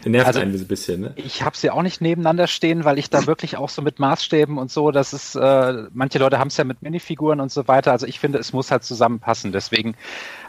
Nervt 0.05 0.27
Also- 0.27 0.40
einen 0.40 0.57
so 0.57 0.64
ein 0.64 0.66
bisschen, 0.68 1.01
ne? 1.01 1.12
Ich 1.16 1.42
habe 1.42 1.57
sie 1.57 1.70
auch 1.70 1.83
nicht 1.83 2.01
nebeneinander 2.01 2.49
stehen, 2.49 2.85
weil 2.85 2.99
ich 2.99 3.09
da 3.09 3.27
wirklich 3.27 3.57
auch 3.57 3.68
so 3.68 3.83
mit 3.83 4.01
Maßstäben 4.01 4.59
und 4.59 4.70
so, 4.70 4.90
das 4.90 5.12
ist, 5.12 5.37
äh, 5.37 5.85
manche 5.92 6.18
Leute 6.18 6.38
haben 6.40 6.49
es 6.49 6.57
ja 6.57 6.64
mit 6.64 6.83
Minifiguren 6.83 7.40
und 7.40 7.53
so 7.53 7.68
weiter. 7.68 7.92
Also 7.92 8.07
ich 8.07 8.18
finde, 8.18 8.38
es 8.38 8.53
muss 8.53 8.70
halt 8.73 8.83
zusammenpassen. 8.83 9.53
Deswegen, 9.53 9.94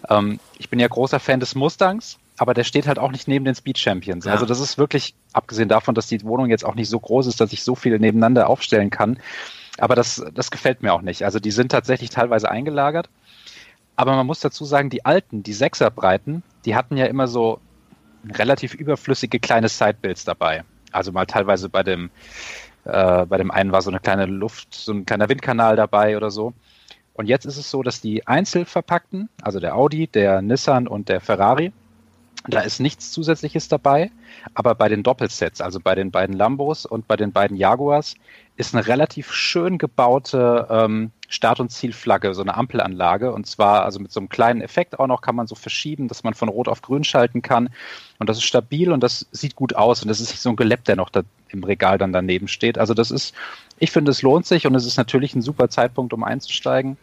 ähm, 0.10 0.40
ich 0.58 0.70
bin 0.70 0.80
ja 0.80 0.88
großer 0.88 1.20
Fan 1.20 1.40
des 1.40 1.54
Mustangs, 1.54 2.18
aber 2.38 2.54
der 2.54 2.64
steht 2.64 2.88
halt 2.88 3.00
auch 3.00 3.12
nicht 3.12 3.28
neben 3.28 3.46
den 3.46 3.56
Speed 3.56 3.78
Champions. 3.78 4.26
Ja. 4.26 4.32
Also 4.32 4.46
das 4.46 4.60
ist 4.60 4.78
wirklich, 4.78 5.16
abgesehen 5.34 5.70
davon, 5.70 5.96
dass 5.96 6.08
die 6.08 6.24
Wohnung 6.24 6.50
jetzt 6.50 6.66
auch 6.66 6.76
nicht 6.76 6.90
so 6.90 7.00
groß 7.00 7.28
ist, 7.28 7.40
dass 7.40 7.54
ich 7.54 7.64
so 7.64 7.76
viele 7.76 8.00
nebeneinander 8.00 8.50
aufstellen 8.50 8.90
kann. 8.90 9.20
Aber 9.78 9.96
das, 9.96 10.24
das 10.34 10.52
gefällt 10.52 10.84
mir 10.84 10.94
auch 10.94 11.02
nicht. 11.02 11.24
Also 11.24 11.40
die 11.40 11.52
sind 11.52 11.72
tatsächlich 11.72 12.10
teilweise 12.10 12.50
eingelagert. 12.50 13.10
Aber 13.96 14.16
man 14.16 14.26
muss 14.26 14.40
dazu 14.40 14.66
sagen, 14.66 14.90
die 14.90 15.06
alten, 15.06 15.44
die 15.44 15.54
Sechserbreiten, 15.54 16.44
die 16.66 16.76
hatten 16.76 16.98
ja 16.98 17.06
immer 17.06 17.28
so 17.28 17.60
relativ 18.30 18.74
überflüssige 18.74 19.40
kleine 19.40 19.70
Sidebuilds 19.70 20.26
dabei. 20.26 20.64
Also 20.92 21.12
mal 21.12 21.26
teilweise 21.26 21.70
bei 21.70 21.84
dem 21.84 22.10
Äh, 22.86 23.26
bei 23.26 23.38
dem 23.40 23.50
einen 23.50 23.72
war 23.72 23.82
so 23.82 23.90
eine 23.90 24.00
kleine 24.00 24.28
Luft, 24.28 24.76
so 24.76 24.94
ein 24.94 25.08
kleiner 25.08 25.28
Windkanal 25.28 25.76
dabei 25.76 26.18
oder 26.18 26.30
so. 26.30 26.54
Und 27.16 27.26
jetzt 27.26 27.46
ist 27.46 27.58
es 27.58 27.72
so, 27.72 27.82
dass 27.82 28.00
die 28.00 28.28
Einzelverpackten, 28.28 29.28
also 29.42 29.60
der 29.60 29.76
Audi, 29.76 30.06
der 30.06 30.44
Nissan 30.44 30.88
und 30.88 31.10
der 31.10 31.20
Ferrari, 31.20 31.74
da 32.48 32.62
ist 32.62 32.80
nichts 32.80 33.12
Zusätzliches 33.12 33.68
dabei, 33.68 34.12
aber 34.54 34.76
bei 34.76 34.90
den 34.90 35.04
Doppelsets, 35.04 35.62
also 35.62 35.80
bei 35.80 35.96
den 35.96 36.12
beiden 36.12 36.36
Lambos 36.36 36.86
und 36.86 37.08
bei 37.08 37.16
den 37.16 37.32
beiden 37.32 37.58
Jaguars, 37.58 38.16
ist 38.58 38.74
eine 38.74 38.88
relativ 38.88 39.34
schön 39.34 39.78
gebaute 39.78 40.68
ähm, 40.70 41.12
Start- 41.28 41.60
und 41.60 41.72
Zielflagge, 41.72 42.34
so 42.34 42.42
eine 42.42 42.56
Ampelanlage. 42.56 43.34
Und 43.34 43.48
zwar 43.48 43.84
also 43.84 44.00
mit 44.00 44.12
so 44.12 44.20
einem 44.20 44.30
kleinen 44.30 44.62
Effekt 44.62 45.00
auch 45.00 45.08
noch 45.08 45.22
kann 45.22 45.36
man 45.36 45.48
so 45.48 45.56
verschieben, 45.56 46.08
dass 46.08 46.24
man 46.24 46.34
von 46.34 46.50
Rot 46.50 46.68
auf 46.68 46.82
Grün 46.82 47.04
schalten 47.04 47.42
kann. 47.42 47.70
Und 48.20 48.30
das 48.30 48.38
ist 48.38 48.44
stabil 48.44 48.92
und 48.92 49.02
das 49.02 49.26
sieht 49.32 49.56
gut 49.56 49.76
aus. 49.76 50.02
Und 50.02 50.08
das 50.08 50.22
ist 50.22 50.30
nicht 50.30 50.42
so 50.42 50.50
ein 50.50 50.56
Gelepp, 50.56 50.86
der 50.86 50.96
noch 50.96 51.10
da 51.10 51.24
im 51.50 51.64
Regal 51.64 51.98
dann 51.98 52.14
daneben 52.14 52.48
steht. 52.48 52.78
Also 52.78 52.94
das 52.94 53.12
ist, 53.12 53.34
ich 53.80 53.92
finde, 53.92 54.12
es 54.12 54.22
lohnt 54.22 54.46
sich 54.46 54.68
und 54.68 54.76
es 54.76 54.86
ist 54.86 54.98
natürlich 54.98 55.36
ein 55.36 55.42
super 55.42 55.70
Zeitpunkt, 55.70 56.14
um 56.14 56.24
einzusteigen. 56.24 56.98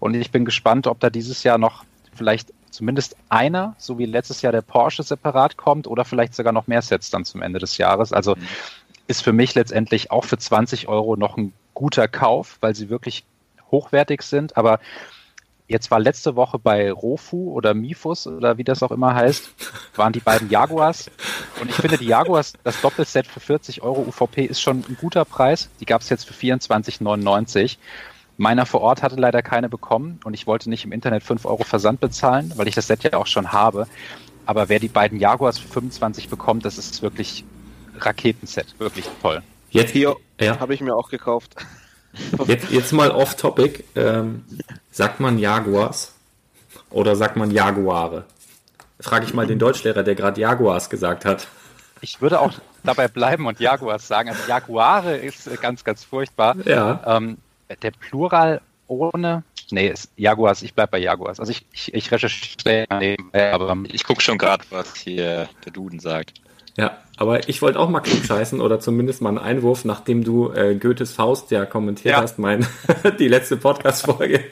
Und 0.00 0.14
ich 0.14 0.30
bin 0.30 0.44
gespannt, 0.44 0.86
ob 0.86 1.00
da 1.00 1.08
dieses 1.08 1.42
Jahr 1.44 1.58
noch 1.58 1.84
vielleicht 2.14 2.52
zumindest 2.70 3.16
einer, 3.28 3.74
so 3.78 3.98
wie 3.98 4.06
letztes 4.06 4.42
Jahr 4.42 4.52
der 4.52 4.62
Porsche 4.62 5.02
separat 5.02 5.56
kommt 5.56 5.86
oder 5.86 6.04
vielleicht 6.04 6.34
sogar 6.34 6.52
noch 6.52 6.66
mehr 6.66 6.82
Sets 6.82 7.10
dann 7.10 7.24
zum 7.24 7.42
Ende 7.42 7.58
des 7.58 7.78
Jahres. 7.78 8.12
Also 8.12 8.36
mhm. 8.36 8.46
ist 9.06 9.22
für 9.22 9.32
mich 9.32 9.54
letztendlich 9.54 10.10
auch 10.10 10.24
für 10.24 10.38
20 10.38 10.88
Euro 10.88 11.16
noch 11.16 11.36
ein 11.36 11.52
guter 11.74 12.08
Kauf, 12.08 12.58
weil 12.60 12.74
sie 12.74 12.90
wirklich 12.90 13.24
hochwertig 13.70 14.22
sind. 14.22 14.56
Aber 14.56 14.80
jetzt 15.70 15.90
war 15.90 16.00
letzte 16.00 16.36
Woche 16.36 16.58
bei 16.58 16.90
Rofu 16.90 17.52
oder 17.52 17.74
Mifus 17.74 18.26
oder 18.26 18.58
wie 18.58 18.64
das 18.64 18.82
auch 18.82 18.90
immer 18.90 19.14
heißt, 19.14 19.50
waren 19.96 20.12
die 20.12 20.20
beiden 20.20 20.50
Jaguars. 20.50 21.10
Und 21.60 21.70
ich 21.70 21.76
finde, 21.76 21.96
die 21.96 22.06
Jaguars, 22.06 22.54
das 22.64 22.80
Doppelset 22.80 23.26
für 23.26 23.40
40 23.40 23.82
Euro 23.82 24.04
UVP 24.08 24.44
ist 24.44 24.60
schon 24.60 24.84
ein 24.88 24.96
guter 25.00 25.24
Preis. 25.24 25.70
Die 25.80 25.86
gab 25.86 26.02
es 26.02 26.08
jetzt 26.08 26.26
für 26.26 26.34
24,99. 26.34 27.78
Meiner 28.40 28.64
vor 28.64 28.80
Ort 28.80 29.02
hatte 29.02 29.16
leider 29.16 29.42
keine 29.42 29.68
bekommen 29.68 30.18
und 30.24 30.32
ich 30.32 30.46
wollte 30.46 30.70
nicht 30.70 30.86
im 30.86 30.92
Internet 30.92 31.22
5 31.22 31.44
Euro 31.44 31.62
Versand 31.62 32.00
bezahlen, 32.00 32.50
weil 32.56 32.68
ich 32.68 32.74
das 32.74 32.86
Set 32.86 33.02
ja 33.02 33.12
auch 33.18 33.26
schon 33.26 33.52
habe. 33.52 33.86
Aber 34.46 34.70
wer 34.70 34.78
die 34.78 34.88
beiden 34.88 35.20
Jaguars 35.20 35.58
für 35.58 35.68
25 35.68 36.30
bekommt, 36.30 36.64
das 36.64 36.78
ist 36.78 37.02
wirklich 37.02 37.44
Raketenset, 37.98 38.74
wirklich 38.78 39.04
toll. 39.20 39.42
Jetzt 39.68 39.90
hier 39.90 40.16
ja. 40.40 40.58
habe 40.58 40.72
ich 40.72 40.80
mir 40.80 40.96
auch 40.96 41.10
gekauft. 41.10 41.54
Jetzt, 42.46 42.70
jetzt 42.70 42.92
mal 42.94 43.10
off 43.10 43.36
topic. 43.36 43.84
Ähm, 43.94 44.46
sagt 44.90 45.20
man 45.20 45.38
Jaguars 45.38 46.14
oder 46.88 47.16
sagt 47.16 47.36
man 47.36 47.50
Jaguare? 47.50 48.24
Frage 48.98 49.26
ich 49.26 49.34
mal 49.34 49.46
den 49.46 49.58
Deutschlehrer, 49.58 50.02
der 50.02 50.14
gerade 50.14 50.40
Jaguars 50.40 50.88
gesagt 50.88 51.26
hat. 51.26 51.46
Ich 52.00 52.22
würde 52.22 52.40
auch 52.40 52.52
dabei 52.84 53.06
bleiben 53.06 53.46
und 53.46 53.60
Jaguars 53.60 54.08
sagen. 54.08 54.30
Also 54.30 54.40
Jaguare 54.48 55.14
ist 55.18 55.60
ganz, 55.60 55.84
ganz 55.84 56.04
furchtbar. 56.04 56.56
Ja. 56.64 57.02
Ähm, 57.06 57.36
der 57.76 57.90
Plural 57.92 58.60
ohne. 58.86 59.44
Nee, 59.70 59.88
ist 59.88 60.10
Jaguars, 60.16 60.62
ich 60.62 60.74
bleib 60.74 60.90
bei 60.90 60.98
Jaguars. 60.98 61.38
Also 61.38 61.52
ich, 61.52 61.64
ich, 61.72 61.94
ich 61.94 62.10
recherchiere 62.10 62.86
nebenbei, 62.98 63.52
aber. 63.52 63.76
Ich 63.92 64.04
gucke 64.04 64.20
schon 64.20 64.38
gerade, 64.38 64.64
was 64.70 64.96
hier 64.96 65.48
der 65.64 65.72
Duden 65.72 66.00
sagt. 66.00 66.34
Ja, 66.76 66.98
aber 67.16 67.48
ich 67.48 67.62
wollte 67.62 67.78
auch 67.78 67.88
mal 67.88 68.00
klugscheißen 68.00 68.60
oder 68.60 68.80
zumindest 68.80 69.20
mal 69.22 69.30
einen 69.30 69.38
Einwurf, 69.38 69.84
nachdem 69.84 70.24
du 70.24 70.50
äh, 70.52 70.74
Goethes 70.74 71.12
Faust 71.12 71.50
ja 71.50 71.66
kommentiert 71.66 72.14
ja. 72.14 72.22
hast, 72.22 72.38
mein, 72.38 72.66
die 73.18 73.28
letzte 73.28 73.56
Podcast-Folge. 73.56 74.44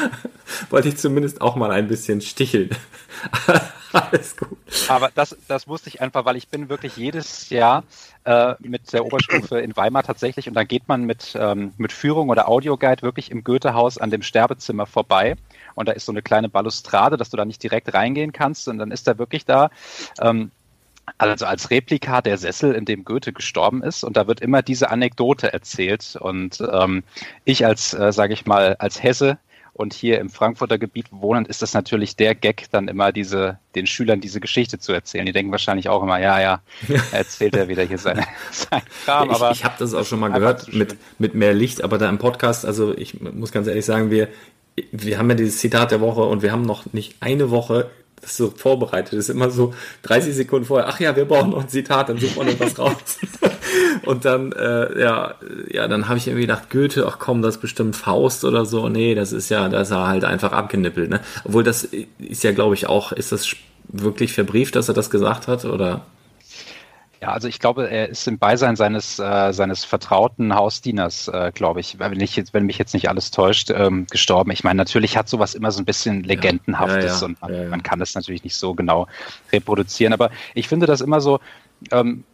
wollte 0.70 0.88
ich 0.88 0.96
zumindest 0.96 1.40
auch 1.40 1.56
mal 1.56 1.70
ein 1.70 1.88
bisschen 1.88 2.20
sticheln. 2.20 2.70
Alles 3.92 4.36
gut. 4.36 4.58
Aber 4.88 5.10
das, 5.14 5.36
das 5.48 5.68
wusste 5.68 5.90
ich 5.90 6.00
einfach, 6.00 6.24
weil 6.24 6.36
ich 6.36 6.48
bin 6.48 6.70
wirklich 6.70 6.96
jedes 6.96 7.50
Jahr 7.50 7.84
äh, 8.24 8.54
mit 8.60 8.92
der 8.92 9.04
Oberstufe 9.04 9.60
in 9.60 9.76
Weimar 9.76 10.02
tatsächlich 10.02 10.48
und 10.48 10.54
dann 10.54 10.66
geht 10.66 10.88
man 10.88 11.04
mit, 11.04 11.36
ähm, 11.38 11.74
mit 11.76 11.92
Führung 11.92 12.30
oder 12.30 12.48
Audioguide 12.48 13.02
wirklich 13.02 13.30
im 13.30 13.44
Goethehaus 13.44 13.98
an 13.98 14.10
dem 14.10 14.22
Sterbezimmer 14.22 14.86
vorbei 14.86 15.36
und 15.74 15.88
da 15.88 15.92
ist 15.92 16.06
so 16.06 16.12
eine 16.12 16.22
kleine 16.22 16.48
Balustrade, 16.48 17.16
dass 17.16 17.30
du 17.30 17.36
da 17.36 17.44
nicht 17.44 17.62
direkt 17.62 17.92
reingehen 17.92 18.32
kannst 18.32 18.68
und 18.68 18.78
dann 18.78 18.90
ist 18.90 19.06
er 19.08 19.18
wirklich 19.18 19.44
da. 19.44 19.70
Ähm, 20.20 20.50
also 21.18 21.46
als 21.46 21.70
Replika 21.70 22.20
der 22.20 22.38
Sessel, 22.38 22.74
in 22.74 22.84
dem 22.84 23.04
Goethe 23.04 23.32
gestorben 23.32 23.82
ist. 23.82 24.04
Und 24.04 24.16
da 24.16 24.26
wird 24.28 24.40
immer 24.40 24.62
diese 24.62 24.90
Anekdote 24.90 25.52
erzählt. 25.52 26.16
Und 26.18 26.62
ähm, 26.72 27.02
ich 27.44 27.66
als, 27.66 27.92
äh, 27.92 28.12
sage 28.12 28.34
ich 28.34 28.46
mal, 28.46 28.76
als 28.78 29.02
Hesse 29.02 29.38
und 29.74 29.94
hier 29.94 30.20
im 30.20 30.28
Frankfurter 30.28 30.78
Gebiet 30.78 31.06
wohnend 31.10 31.48
ist 31.48 31.62
das 31.62 31.72
natürlich 31.72 32.14
der 32.14 32.34
Gag, 32.34 32.66
dann 32.70 32.88
immer 32.88 33.10
diese, 33.10 33.58
den 33.74 33.86
Schülern 33.86 34.20
diese 34.20 34.40
Geschichte 34.40 34.78
zu 34.78 34.92
erzählen. 34.92 35.24
Die 35.24 35.32
denken 35.32 35.50
wahrscheinlich 35.50 35.88
auch 35.88 36.02
immer, 36.02 36.18
ja, 36.18 36.40
ja, 36.40 36.60
erzählt 37.12 37.56
er 37.56 37.68
wieder 37.68 37.82
hier 37.82 37.98
seine, 37.98 38.24
sein 38.50 38.82
Kram. 39.04 39.30
Aber 39.30 39.50
ich 39.50 39.62
ich 39.62 39.64
habe 39.64 39.76
das 39.78 39.94
auch 39.94 40.04
schon 40.04 40.18
mal 40.18 40.32
gehört 40.32 40.72
mit, 40.72 40.96
mit 41.18 41.34
mehr 41.34 41.54
Licht, 41.54 41.82
aber 41.82 41.96
da 41.96 42.08
im 42.08 42.18
Podcast, 42.18 42.66
also 42.66 42.96
ich 42.96 43.20
muss 43.20 43.52
ganz 43.52 43.68
ehrlich 43.68 43.84
sagen, 43.84 44.10
wir, 44.10 44.28
wir 44.90 45.18
haben 45.18 45.30
ja 45.30 45.36
dieses 45.36 45.58
Zitat 45.58 45.92
der 45.92 46.00
Woche 46.00 46.22
und 46.22 46.42
wir 46.42 46.50
haben 46.50 46.62
noch 46.62 46.92
nicht 46.92 47.14
eine 47.20 47.50
Woche 47.50 47.90
das 48.22 48.30
ist 48.30 48.36
so 48.36 48.52
vorbereitet. 48.56 49.12
Das 49.12 49.18
ist 49.18 49.30
immer 49.30 49.50
so 49.50 49.74
30 50.02 50.34
Sekunden 50.34 50.64
vorher, 50.64 50.88
ach 50.88 51.00
ja, 51.00 51.14
wir 51.16 51.24
brauchen 51.24 51.50
noch 51.50 51.62
ein 51.62 51.68
Zitat, 51.68 52.08
dann 52.08 52.18
sucht 52.18 52.36
man 52.36 52.46
noch 52.46 52.60
was 52.60 52.78
raus. 52.78 53.18
und 54.04 54.24
dann, 54.24 54.52
äh, 54.52 55.00
ja, 55.00 55.34
ja, 55.68 55.88
dann 55.88 56.08
habe 56.08 56.18
ich 56.18 56.28
irgendwie 56.28 56.46
gedacht, 56.46 56.70
Goethe, 56.70 57.04
ach 57.06 57.18
komm, 57.18 57.42
das 57.42 57.56
ist 57.56 57.60
bestimmt 57.60 57.96
Faust 57.96 58.44
oder 58.44 58.64
so. 58.64 58.88
Nee, 58.88 59.16
das 59.16 59.32
ist 59.32 59.48
ja, 59.48 59.68
das 59.68 59.88
ist 59.88 59.94
er 59.94 60.06
halt 60.06 60.24
einfach 60.24 60.52
abgenippelt, 60.52 61.10
ne? 61.10 61.20
Obwohl 61.44 61.64
das 61.64 61.82
ist 62.18 62.44
ja, 62.44 62.52
glaube 62.52 62.74
ich, 62.74 62.86
auch, 62.86 63.10
ist 63.10 63.32
das 63.32 63.56
wirklich 63.88 64.32
verbrieft, 64.32 64.76
dass 64.76 64.88
er 64.88 64.94
das 64.94 65.10
gesagt 65.10 65.48
hat, 65.48 65.64
oder? 65.64 66.06
Ja, 67.22 67.28
also 67.28 67.46
ich 67.46 67.60
glaube, 67.60 67.88
er 67.88 68.08
ist 68.08 68.26
im 68.26 68.36
Beisein 68.36 68.74
seines, 68.74 69.20
äh, 69.20 69.52
seines 69.52 69.84
vertrauten 69.84 70.56
Hausdieners, 70.56 71.28
äh, 71.28 71.52
glaube 71.54 71.78
ich, 71.78 72.00
wenn, 72.00 72.18
ich 72.18 72.34
jetzt, 72.34 72.52
wenn 72.52 72.66
mich 72.66 72.78
jetzt 72.78 72.94
nicht 72.94 73.08
alles 73.08 73.30
täuscht, 73.30 73.70
ähm, 73.70 74.08
gestorben. 74.10 74.50
Ich 74.50 74.64
meine, 74.64 74.78
natürlich 74.78 75.16
hat 75.16 75.28
sowas 75.28 75.54
immer 75.54 75.70
so 75.70 75.80
ein 75.80 75.84
bisschen 75.84 76.24
Legendenhaftes 76.24 77.04
ja, 77.04 77.10
ja, 77.10 77.18
ja. 77.18 77.24
und 77.24 77.40
man, 77.40 77.70
man, 77.70 77.82
kann 77.84 78.00
das 78.00 78.16
natürlich 78.16 78.42
nicht 78.42 78.56
so 78.56 78.74
genau 78.74 79.06
reproduzieren. 79.52 80.12
Aber 80.12 80.32
ich 80.54 80.66
finde 80.66 80.86
das 80.86 81.00
immer 81.00 81.20
so, 81.20 81.38
ähm, 81.92 82.24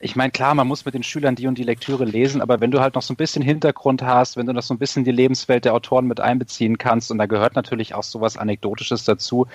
ich 0.00 0.16
meine, 0.16 0.30
klar, 0.30 0.54
man 0.54 0.68
muss 0.68 0.86
mit 0.86 0.94
den 0.94 1.02
Schülern 1.02 1.34
die 1.34 1.46
und 1.46 1.58
die 1.58 1.62
Lektüre 1.62 2.06
lesen, 2.06 2.40
aber 2.40 2.62
wenn 2.62 2.70
du 2.70 2.80
halt 2.80 2.94
noch 2.94 3.02
so 3.02 3.12
ein 3.12 3.18
bisschen 3.18 3.42
Hintergrund 3.42 4.02
hast, 4.02 4.38
wenn 4.38 4.46
du 4.46 4.54
noch 4.54 4.62
so 4.62 4.72
ein 4.72 4.78
bisschen 4.78 5.04
die 5.04 5.12
Lebenswelt 5.12 5.66
der 5.66 5.74
Autoren 5.74 6.06
mit 6.06 6.20
einbeziehen 6.20 6.78
kannst, 6.78 7.10
und 7.10 7.18
da 7.18 7.26
gehört 7.26 7.56
natürlich 7.56 7.94
auch 7.94 8.02
sowas 8.02 8.38
Anekdotisches 8.38 9.04
dazu, 9.04 9.48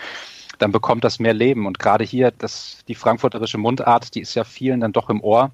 dann 0.60 0.72
bekommt 0.72 1.04
das 1.04 1.20
mehr 1.20 1.34
Leben. 1.34 1.66
Und 1.66 1.80
gerade 1.80 2.04
hier, 2.04 2.32
das, 2.32 2.84
die 2.88 2.96
frankfurterische 2.96 3.58
Mundart, 3.58 4.14
die 4.14 4.22
ist 4.22 4.36
ja 4.36 4.44
vielen 4.44 4.82
dann 4.82 4.94
doch 4.94 5.10
im 5.10 5.22
Ohr. 5.22 5.52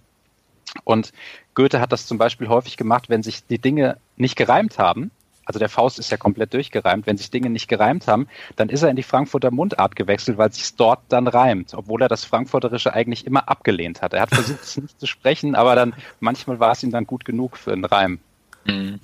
Und 0.84 1.14
Goethe 1.54 1.80
hat 1.80 1.92
das 1.92 2.06
zum 2.06 2.18
Beispiel 2.18 2.50
häufig 2.50 2.76
gemacht, 2.76 3.10
wenn 3.10 3.24
sich 3.24 3.46
die 3.46 3.60
Dinge 3.60 3.98
nicht 4.18 4.36
gereimt 4.36 4.78
haben. 4.78 5.12
Also 5.46 5.60
der 5.60 5.70
Faust 5.70 6.00
ist 6.00 6.10
ja 6.10 6.18
komplett 6.18 6.54
durchgereimt. 6.54 7.06
Wenn 7.06 7.18
sich 7.18 7.30
Dinge 7.30 7.52
nicht 7.52 7.68
gereimt 7.68 8.08
haben, 8.08 8.28
dann 8.56 8.70
ist 8.70 8.82
er 8.82 8.90
in 8.90 8.96
die 8.96 9.04
Frankfurter 9.04 9.52
Mundart 9.52 9.96
gewechselt, 9.96 10.40
weil 10.40 10.52
sich 10.52 10.76
dort 10.76 11.02
dann 11.10 11.28
reimt, 11.28 11.76
obwohl 11.76 12.02
er 12.02 12.10
das 12.10 12.26
Frankfurterische 12.26 12.94
eigentlich 12.94 13.28
immer 13.28 13.48
abgelehnt 13.48 14.02
hat. 14.02 14.14
Er 14.14 14.24
hat 14.24 14.34
versucht, 14.34 14.64
es 14.64 14.78
nicht 14.78 15.00
zu 15.00 15.06
sprechen, 15.06 15.54
aber 15.54 15.76
dann 15.76 15.94
manchmal 16.20 16.60
war 16.60 16.72
es 16.72 16.82
ihm 16.82 16.92
dann 16.92 17.06
gut 17.06 17.26
genug 17.26 17.58
für 17.58 17.74
einen 17.74 17.86
Reim. 17.86 18.20
Mhm. 18.66 19.00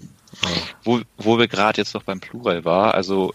Wo, 0.84 1.02
wo 1.18 1.38
wir 1.38 1.48
gerade 1.48 1.80
jetzt 1.80 1.94
noch 1.94 2.04
beim 2.04 2.20
Plural 2.20 2.66
war, 2.66 2.96
also 2.96 3.34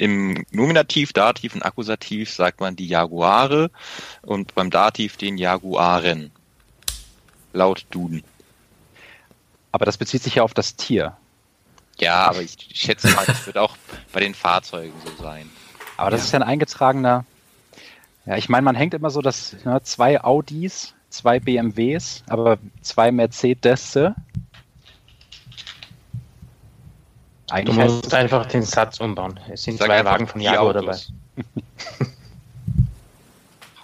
im 0.00 0.44
Nominativ, 0.50 1.12
Dativ 1.12 1.54
und 1.54 1.62
Akkusativ 1.62 2.32
sagt 2.32 2.60
man 2.60 2.74
die 2.76 2.86
Jaguare 2.86 3.70
und 4.22 4.54
beim 4.54 4.70
Dativ 4.70 5.16
den 5.16 5.38
Jaguaren. 5.38 6.30
Laut 7.52 7.86
Duden. 7.90 8.22
Aber 9.72 9.84
das 9.84 9.98
bezieht 9.98 10.22
sich 10.22 10.36
ja 10.36 10.42
auf 10.42 10.54
das 10.54 10.76
Tier. 10.76 11.16
Ja, 11.98 12.28
aber 12.28 12.40
ich 12.40 12.56
schätze 12.72 13.10
mal, 13.10 13.26
das 13.26 13.46
wird 13.46 13.58
auch 13.58 13.76
bei 14.12 14.20
den 14.20 14.34
Fahrzeugen 14.34 14.94
so 15.04 15.22
sein. 15.22 15.50
Aber 15.96 16.10
das 16.10 16.20
ja. 16.20 16.24
ist 16.24 16.32
ja 16.32 16.38
ein 16.38 16.48
eingetragener. 16.48 17.24
Ja, 18.24 18.36
ich 18.36 18.48
meine, 18.48 18.62
man 18.62 18.76
hängt 18.76 18.94
immer 18.94 19.10
so, 19.10 19.20
dass 19.20 19.56
ne, 19.64 19.82
zwei 19.82 20.22
Audis, 20.22 20.94
zwei 21.10 21.40
BMWs, 21.40 22.22
aber 22.28 22.58
zwei 22.80 23.12
Mercedes 23.12 23.98
Eigentlich 27.50 27.76
du 27.76 27.82
musst 27.82 28.14
einfach 28.14 28.46
den 28.46 28.62
Satz 28.62 29.00
umbauen. 29.00 29.38
Es 29.50 29.62
sind 29.62 29.78
zwei 29.78 30.04
Wagen 30.04 30.26
von 30.26 30.40
Jaguar 30.40 30.74
dabei. 30.74 30.96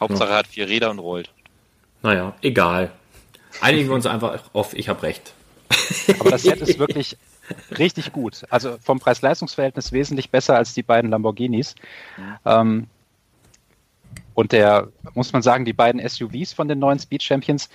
Hauptsache 0.00 0.30
er 0.30 0.36
hat 0.36 0.46
vier 0.46 0.68
Räder 0.68 0.90
und 0.90 0.98
rollt. 0.98 1.30
Naja, 2.02 2.34
egal. 2.42 2.92
Einigen 3.60 3.88
wir 3.88 3.94
uns 3.94 4.06
einfach 4.06 4.42
auf, 4.52 4.74
ich 4.74 4.88
habe 4.88 5.02
recht. 5.02 5.32
Aber 6.20 6.30
das 6.30 6.42
Set 6.42 6.60
ist 6.60 6.78
wirklich 6.80 7.16
richtig 7.78 8.12
gut. 8.12 8.44
Also 8.50 8.76
vom 8.82 9.00
Preis-Leistungs-Verhältnis 9.00 9.92
wesentlich 9.92 10.30
besser 10.30 10.56
als 10.56 10.74
die 10.74 10.82
beiden 10.82 11.10
Lamborghinis. 11.10 11.74
Ähm, 12.44 12.88
und 14.34 14.52
der, 14.52 14.88
muss 15.14 15.32
man 15.32 15.42
sagen, 15.42 15.64
die 15.64 15.72
beiden 15.72 16.06
SUVs 16.06 16.52
von 16.52 16.68
den 16.68 16.78
neuen 16.78 16.98
Speed 16.98 17.22
Champions, 17.22 17.70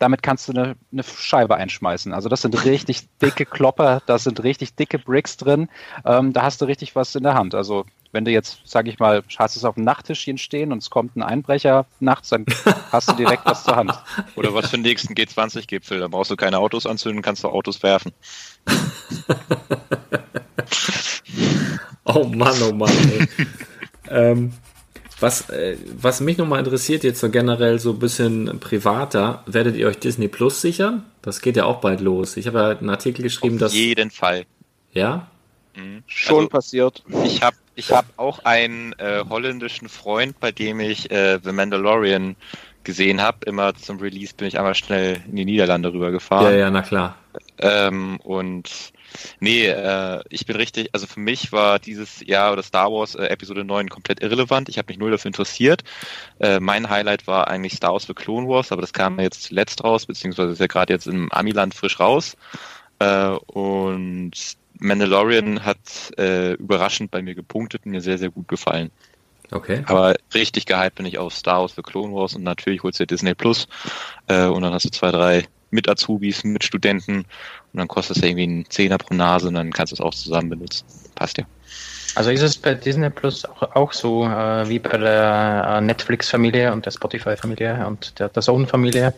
damit 0.00 0.22
kannst 0.22 0.48
du 0.48 0.52
eine, 0.52 0.76
eine 0.90 1.02
Scheibe 1.04 1.56
einschmeißen. 1.56 2.12
Also 2.12 2.28
das 2.28 2.40
sind 2.42 2.64
richtig 2.64 3.08
dicke 3.20 3.44
Klopper, 3.44 4.02
da 4.06 4.18
sind 4.18 4.42
richtig 4.42 4.74
dicke 4.74 4.98
Bricks 4.98 5.36
drin. 5.36 5.68
Ähm, 6.06 6.32
da 6.32 6.42
hast 6.42 6.60
du 6.60 6.64
richtig 6.64 6.96
was 6.96 7.14
in 7.14 7.22
der 7.22 7.34
Hand. 7.34 7.54
Also 7.54 7.84
wenn 8.10 8.24
du 8.24 8.30
jetzt, 8.30 8.62
sag 8.64 8.88
ich 8.88 8.98
mal, 8.98 9.22
hast 9.38 9.56
es 9.56 9.64
auf 9.64 9.74
dem 9.74 9.84
Nachttischchen 9.84 10.38
stehen 10.38 10.72
und 10.72 10.78
es 10.78 10.88
kommt 10.88 11.16
ein 11.16 11.22
Einbrecher 11.22 11.84
nachts, 12.00 12.30
dann 12.30 12.46
hast 12.90 13.10
du 13.10 13.12
direkt 13.14 13.44
was 13.44 13.62
zur 13.64 13.76
Hand. 13.76 13.92
Oder 14.36 14.54
was 14.54 14.70
für 14.70 14.78
den 14.78 14.82
nächsten 14.82 15.12
G20-Gipfel. 15.12 16.00
Da 16.00 16.08
brauchst 16.08 16.30
du 16.30 16.36
keine 16.36 16.58
Autos 16.58 16.86
anzünden, 16.86 17.20
kannst 17.22 17.44
du 17.44 17.48
Autos 17.48 17.82
werfen. 17.82 18.12
oh 22.04 22.24
Mann, 22.24 22.56
oh 22.62 22.72
Mann. 22.72 22.90
ähm, 24.08 24.54
was, 25.20 25.48
äh, 25.50 25.76
was 25.96 26.20
mich 26.20 26.38
nochmal 26.38 26.58
interessiert, 26.60 27.04
jetzt 27.04 27.20
so 27.20 27.30
generell 27.30 27.78
so 27.78 27.90
ein 27.92 27.98
bisschen 27.98 28.58
privater, 28.60 29.42
werdet 29.46 29.76
ihr 29.76 29.86
euch 29.86 29.98
Disney 29.98 30.28
Plus 30.28 30.60
sichern? 30.60 31.04
Das 31.22 31.40
geht 31.40 31.56
ja 31.56 31.64
auch 31.64 31.80
bald 31.80 32.00
los. 32.00 32.36
Ich 32.36 32.46
habe 32.46 32.58
ja 32.58 32.68
einen 32.70 32.90
Artikel 32.90 33.22
geschrieben, 33.22 33.56
Auf 33.56 33.60
dass. 33.60 33.74
jeden 33.74 34.10
Fall. 34.10 34.46
Ja? 34.92 35.28
Mhm. 35.76 36.02
Schon 36.06 36.36
also, 36.38 36.48
passiert. 36.48 37.04
Ich 37.24 37.42
habe 37.42 37.56
ich 37.74 37.92
hab 37.92 38.04
auch 38.16 38.40
einen 38.44 38.92
äh, 38.98 39.24
holländischen 39.28 39.88
Freund, 39.88 40.38
bei 40.40 40.52
dem 40.52 40.80
ich 40.80 41.10
äh, 41.10 41.38
The 41.42 41.52
Mandalorian 41.52 42.36
gesehen 42.84 43.20
habe. 43.22 43.38
Immer 43.46 43.74
zum 43.74 43.98
Release 43.98 44.34
bin 44.34 44.48
ich 44.48 44.58
einmal 44.58 44.74
schnell 44.74 45.22
in 45.28 45.36
die 45.36 45.44
Niederlande 45.44 45.92
rübergefahren. 45.92 46.52
Ja, 46.52 46.58
ja, 46.58 46.70
na 46.70 46.82
klar. 46.82 47.16
Ähm, 47.58 48.18
und 48.20 48.92
Nee, 49.40 49.66
äh, 49.66 50.22
ich 50.28 50.46
bin 50.46 50.56
richtig, 50.56 50.90
also 50.92 51.06
für 51.06 51.20
mich 51.20 51.52
war 51.52 51.78
dieses 51.78 52.20
Jahr 52.26 52.52
oder 52.52 52.62
Star 52.62 52.92
Wars 52.92 53.14
äh, 53.14 53.26
Episode 53.26 53.64
9 53.64 53.88
komplett 53.88 54.22
irrelevant. 54.22 54.68
Ich 54.68 54.78
habe 54.78 54.86
mich 54.88 54.98
null 54.98 55.10
dafür 55.10 55.28
interessiert. 55.28 55.82
Äh, 56.38 56.60
mein 56.60 56.88
Highlight 56.90 57.26
war 57.26 57.48
eigentlich 57.48 57.74
Star 57.74 57.92
Wars 57.92 58.06
The 58.06 58.14
Clone 58.14 58.48
Wars, 58.48 58.72
aber 58.72 58.80
das 58.80 58.92
kam 58.92 59.18
jetzt 59.20 59.42
zuletzt 59.44 59.84
raus, 59.84 60.06
beziehungsweise 60.06 60.52
ist 60.52 60.60
ja 60.60 60.66
gerade 60.66 60.92
jetzt 60.92 61.06
im 61.06 61.30
Amiland 61.32 61.74
frisch 61.74 62.00
raus. 62.00 62.36
Äh, 62.98 63.28
und 63.46 64.32
Mandalorian 64.78 65.64
hat 65.64 65.78
äh, 66.18 66.54
überraschend 66.54 67.10
bei 67.10 67.22
mir 67.22 67.34
gepunktet 67.34 67.84
und 67.84 67.92
mir 67.92 68.00
sehr, 68.00 68.18
sehr 68.18 68.30
gut 68.30 68.48
gefallen. 68.48 68.90
Okay. 69.52 69.82
Aber 69.86 70.14
richtig 70.32 70.66
gehypt 70.66 70.96
bin 70.96 71.06
ich 71.06 71.18
auf 71.18 71.34
Star 71.34 71.60
Wars 71.60 71.74
The 71.74 71.82
Clone 71.82 72.14
Wars 72.14 72.34
und 72.34 72.44
natürlich 72.44 72.82
holst 72.82 73.00
du 73.00 73.06
Disney 73.06 73.34
Plus 73.34 73.66
äh, 74.28 74.46
und 74.46 74.62
dann 74.62 74.72
hast 74.72 74.84
du 74.84 74.90
zwei, 74.90 75.10
drei 75.10 75.48
mit 75.70 75.88
Azubis, 75.88 76.44
mit 76.44 76.64
Studenten 76.64 77.18
und 77.72 77.78
dann 77.78 77.88
kostet 77.88 78.16
es 78.16 78.22
irgendwie 78.22 78.44
einen 78.44 78.70
Zehner 78.70 78.98
pro 78.98 79.14
Nase 79.14 79.48
und 79.48 79.54
dann 79.54 79.72
kannst 79.72 79.92
du 79.92 79.94
es 79.94 80.00
auch 80.00 80.14
zusammen 80.14 80.50
benutzen. 80.50 80.84
Passt 81.14 81.38
ja. 81.38 81.44
Also 82.14 82.30
ist 82.30 82.42
es 82.42 82.56
bei 82.56 82.74
Disney 82.74 83.10
Plus 83.10 83.44
auch, 83.44 83.76
auch 83.76 83.92
so 83.92 84.24
äh, 84.24 84.68
wie 84.68 84.78
bei 84.78 84.98
der 84.98 85.76
äh, 85.76 85.80
Netflix-Familie 85.80 86.72
und 86.72 86.84
der 86.84 86.90
Spotify-Familie 86.90 87.86
und 87.86 88.18
der, 88.18 88.28
der 88.28 88.42
Zone-Familie, 88.42 89.14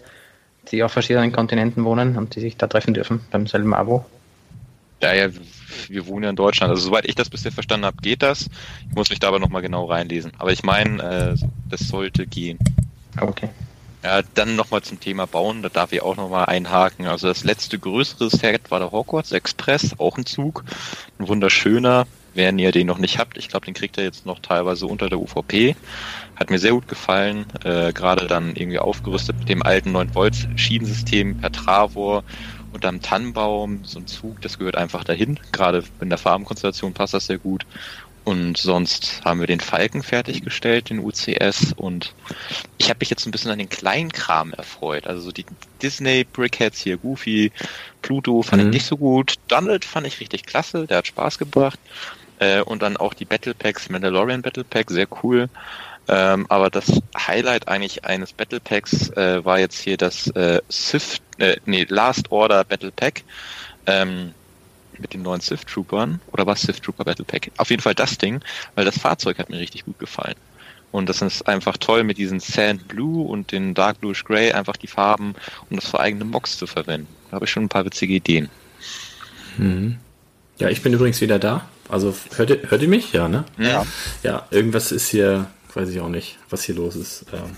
die 0.70 0.82
auf 0.82 0.92
verschiedenen 0.92 1.32
Kontinenten 1.32 1.84
wohnen 1.84 2.16
und 2.16 2.36
die 2.36 2.40
sich 2.40 2.56
da 2.56 2.66
treffen 2.66 2.92
dürfen 2.92 3.20
beim 3.30 3.46
selben 3.46 3.72
Abo? 3.74 4.04
Ja, 5.00 5.14
ja, 5.14 5.28
wir 5.88 6.06
wohnen 6.06 6.24
ja 6.24 6.30
in 6.30 6.36
Deutschland. 6.36 6.70
Also 6.70 6.82
soweit 6.82 7.06
ich 7.06 7.14
das 7.14 7.28
bisher 7.28 7.50
verstanden 7.50 7.86
habe, 7.86 7.96
geht 8.02 8.22
das. 8.22 8.48
Ich 8.88 8.94
muss 8.94 9.10
mich 9.10 9.18
da 9.18 9.28
aber 9.28 9.40
nochmal 9.40 9.62
genau 9.62 9.86
reinlesen. 9.86 10.32
Aber 10.38 10.52
ich 10.52 10.62
meine, 10.62 11.02
äh, 11.02 11.46
das 11.70 11.88
sollte 11.88 12.26
gehen. 12.26 12.58
Okay. 13.20 13.48
Ja, 14.02 14.22
dann 14.34 14.56
nochmal 14.56 14.82
zum 14.82 14.98
Thema 14.98 15.26
Bauen, 15.26 15.62
da 15.62 15.68
darf 15.68 15.92
ich 15.92 16.02
auch 16.02 16.16
nochmal 16.16 16.46
einhaken. 16.46 17.06
Also 17.06 17.28
das 17.28 17.44
letzte 17.44 17.78
größere 17.78 18.30
Set 18.30 18.70
war 18.70 18.80
der 18.80 18.90
Hogwarts 18.90 19.30
Express, 19.30 19.94
auch 19.98 20.18
ein 20.18 20.26
Zug. 20.26 20.64
Ein 21.18 21.28
wunderschöner. 21.28 22.06
Wenn 22.34 22.58
ihr 22.58 22.72
den 22.72 22.86
noch 22.86 22.98
nicht 22.98 23.18
habt, 23.18 23.36
ich 23.36 23.48
glaube, 23.48 23.66
den 23.66 23.74
kriegt 23.74 23.98
ihr 23.98 24.04
jetzt 24.04 24.26
noch 24.26 24.40
teilweise 24.40 24.86
unter 24.86 25.08
der 25.08 25.20
UVP. 25.20 25.76
Hat 26.34 26.50
mir 26.50 26.58
sehr 26.58 26.72
gut 26.72 26.88
gefallen. 26.88 27.44
Äh, 27.62 27.92
Gerade 27.92 28.26
dann 28.26 28.56
irgendwie 28.56 28.78
aufgerüstet 28.78 29.38
mit 29.38 29.48
dem 29.48 29.62
alten 29.62 29.94
9-Volt-Schienensystem 29.94 31.38
per 31.38 31.52
Travor 31.52 32.24
und 32.72 32.84
am 32.84 33.02
Tannenbaum. 33.02 33.84
So 33.84 34.00
ein 34.00 34.06
Zug, 34.06 34.40
das 34.40 34.58
gehört 34.58 34.76
einfach 34.76 35.04
dahin. 35.04 35.38
Gerade 35.52 35.84
in 36.00 36.08
der 36.08 36.18
Farbenkonstellation 36.18 36.94
passt 36.94 37.14
das 37.14 37.26
sehr 37.26 37.38
gut. 37.38 37.66
Und 38.24 38.56
sonst 38.56 39.22
haben 39.24 39.40
wir 39.40 39.48
den 39.48 39.60
Falken 39.60 40.02
fertiggestellt, 40.02 40.90
den 40.90 41.00
UCS. 41.00 41.72
Und 41.74 42.14
ich 42.78 42.88
habe 42.88 42.98
mich 43.00 43.10
jetzt 43.10 43.26
ein 43.26 43.32
bisschen 43.32 43.50
an 43.50 43.58
den 43.58 43.68
kleinen 43.68 44.12
Kram 44.12 44.52
erfreut. 44.52 45.06
Also 45.06 45.22
so 45.22 45.32
die 45.32 45.46
Disney 45.82 46.24
Brickheads 46.24 46.78
hier, 46.78 46.98
Goofy, 46.98 47.50
Pluto 48.00 48.42
fand 48.42 48.62
mhm. 48.62 48.68
ich 48.68 48.74
nicht 48.74 48.86
so 48.86 48.96
gut. 48.96 49.34
Donald 49.48 49.84
fand 49.84 50.06
ich 50.06 50.20
richtig 50.20 50.44
klasse, 50.46 50.86
der 50.86 50.98
hat 50.98 51.08
Spaß 51.08 51.38
gebracht. 51.38 51.80
Äh, 52.38 52.62
und 52.62 52.82
dann 52.82 52.96
auch 52.96 53.14
die 53.14 53.24
Battle 53.24 53.54
Packs, 53.54 53.88
Mandalorian 53.88 54.42
Battle 54.42 54.64
Pack, 54.64 54.90
sehr 54.90 55.08
cool. 55.22 55.48
Ähm, 56.08 56.46
aber 56.48 56.70
das 56.70 57.00
Highlight 57.16 57.68
eigentlich 57.68 58.04
eines 58.04 58.32
Battle 58.32 58.60
Packs 58.60 59.10
äh, 59.10 59.44
war 59.44 59.58
jetzt 59.58 59.80
hier 59.80 59.96
das 59.96 60.28
äh, 60.28 60.60
Sith, 60.68 61.20
äh, 61.38 61.56
nee, 61.64 61.86
Last 61.88 62.30
Order 62.30 62.64
Battle 62.64 62.90
Pack. 62.90 63.22
Ähm, 63.86 64.34
mit 65.02 65.12
den 65.12 65.22
neuen 65.22 65.40
Sith 65.40 65.66
Troopern 65.66 66.20
oder 66.32 66.46
was 66.46 66.62
Sith 66.62 66.80
Trooper 66.80 67.04
Battle 67.04 67.24
Pack? 67.24 67.50
Auf 67.58 67.70
jeden 67.70 67.82
Fall 67.82 67.94
das 67.94 68.16
Ding, 68.16 68.40
weil 68.74 68.84
das 68.84 68.98
Fahrzeug 68.98 69.38
hat 69.38 69.50
mir 69.50 69.58
richtig 69.58 69.84
gut 69.84 69.98
gefallen. 69.98 70.36
Und 70.92 71.08
das 71.08 71.22
ist 71.22 71.48
einfach 71.48 71.78
toll 71.78 72.04
mit 72.04 72.18
diesen 72.18 72.38
Sand 72.38 72.86
Blue 72.88 73.26
und 73.26 73.50
den 73.52 73.74
Dark 73.74 74.00
Bluish 74.00 74.24
Gray 74.24 74.52
einfach 74.52 74.76
die 74.76 74.86
Farben, 74.86 75.34
um 75.70 75.76
das 75.76 75.88
für 75.88 76.00
eigene 76.00 76.24
Mocks 76.24 76.56
zu 76.58 76.66
verwenden. 76.66 77.08
Da 77.30 77.36
habe 77.36 77.46
ich 77.46 77.50
schon 77.50 77.64
ein 77.64 77.68
paar 77.68 77.84
witzige 77.84 78.14
Ideen. 78.14 78.50
Mhm. 79.56 79.98
Ja, 80.58 80.68
ich 80.68 80.82
bin 80.82 80.92
übrigens 80.92 81.20
wieder 81.20 81.38
da. 81.38 81.68
Also 81.88 82.14
hört 82.36 82.50
ihr, 82.50 82.70
hört 82.70 82.82
ihr 82.82 82.88
mich? 82.88 83.12
Ja, 83.12 83.28
ne? 83.28 83.44
Ja. 83.58 83.84
Ja, 84.22 84.46
irgendwas 84.50 84.92
ist 84.92 85.08
hier, 85.08 85.46
weiß 85.74 85.88
ich 85.88 86.00
auch 86.00 86.08
nicht, 86.08 86.38
was 86.50 86.62
hier 86.62 86.74
los 86.74 86.94
ist. 86.94 87.24
Ähm, 87.32 87.56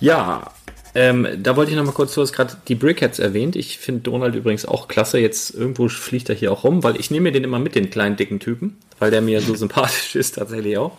ja, 0.00 0.50
ähm, 0.94 1.26
da 1.42 1.56
wollte 1.56 1.70
ich 1.70 1.76
noch 1.76 1.84
mal 1.84 1.92
kurz, 1.92 2.14
du 2.14 2.22
hast 2.22 2.32
gerade 2.32 2.56
die 2.66 2.74
Brickheads 2.74 3.18
erwähnt. 3.18 3.56
Ich 3.56 3.78
finde 3.78 4.02
Donald 4.02 4.34
übrigens 4.34 4.66
auch 4.66 4.88
klasse. 4.88 5.18
Jetzt 5.18 5.54
irgendwo 5.54 5.88
fliegt 5.88 6.28
er 6.28 6.34
hier 6.34 6.52
auch 6.52 6.64
rum, 6.64 6.82
weil 6.82 6.98
ich 6.98 7.10
nehme 7.10 7.24
mir 7.24 7.32
den 7.32 7.44
immer 7.44 7.58
mit, 7.58 7.74
den 7.74 7.90
kleinen 7.90 8.16
dicken 8.16 8.40
Typen, 8.40 8.78
weil 8.98 9.10
der 9.10 9.20
mir 9.20 9.40
so 9.40 9.54
sympathisch 9.56 10.16
ist 10.16 10.36
tatsächlich 10.36 10.78
auch. 10.78 10.92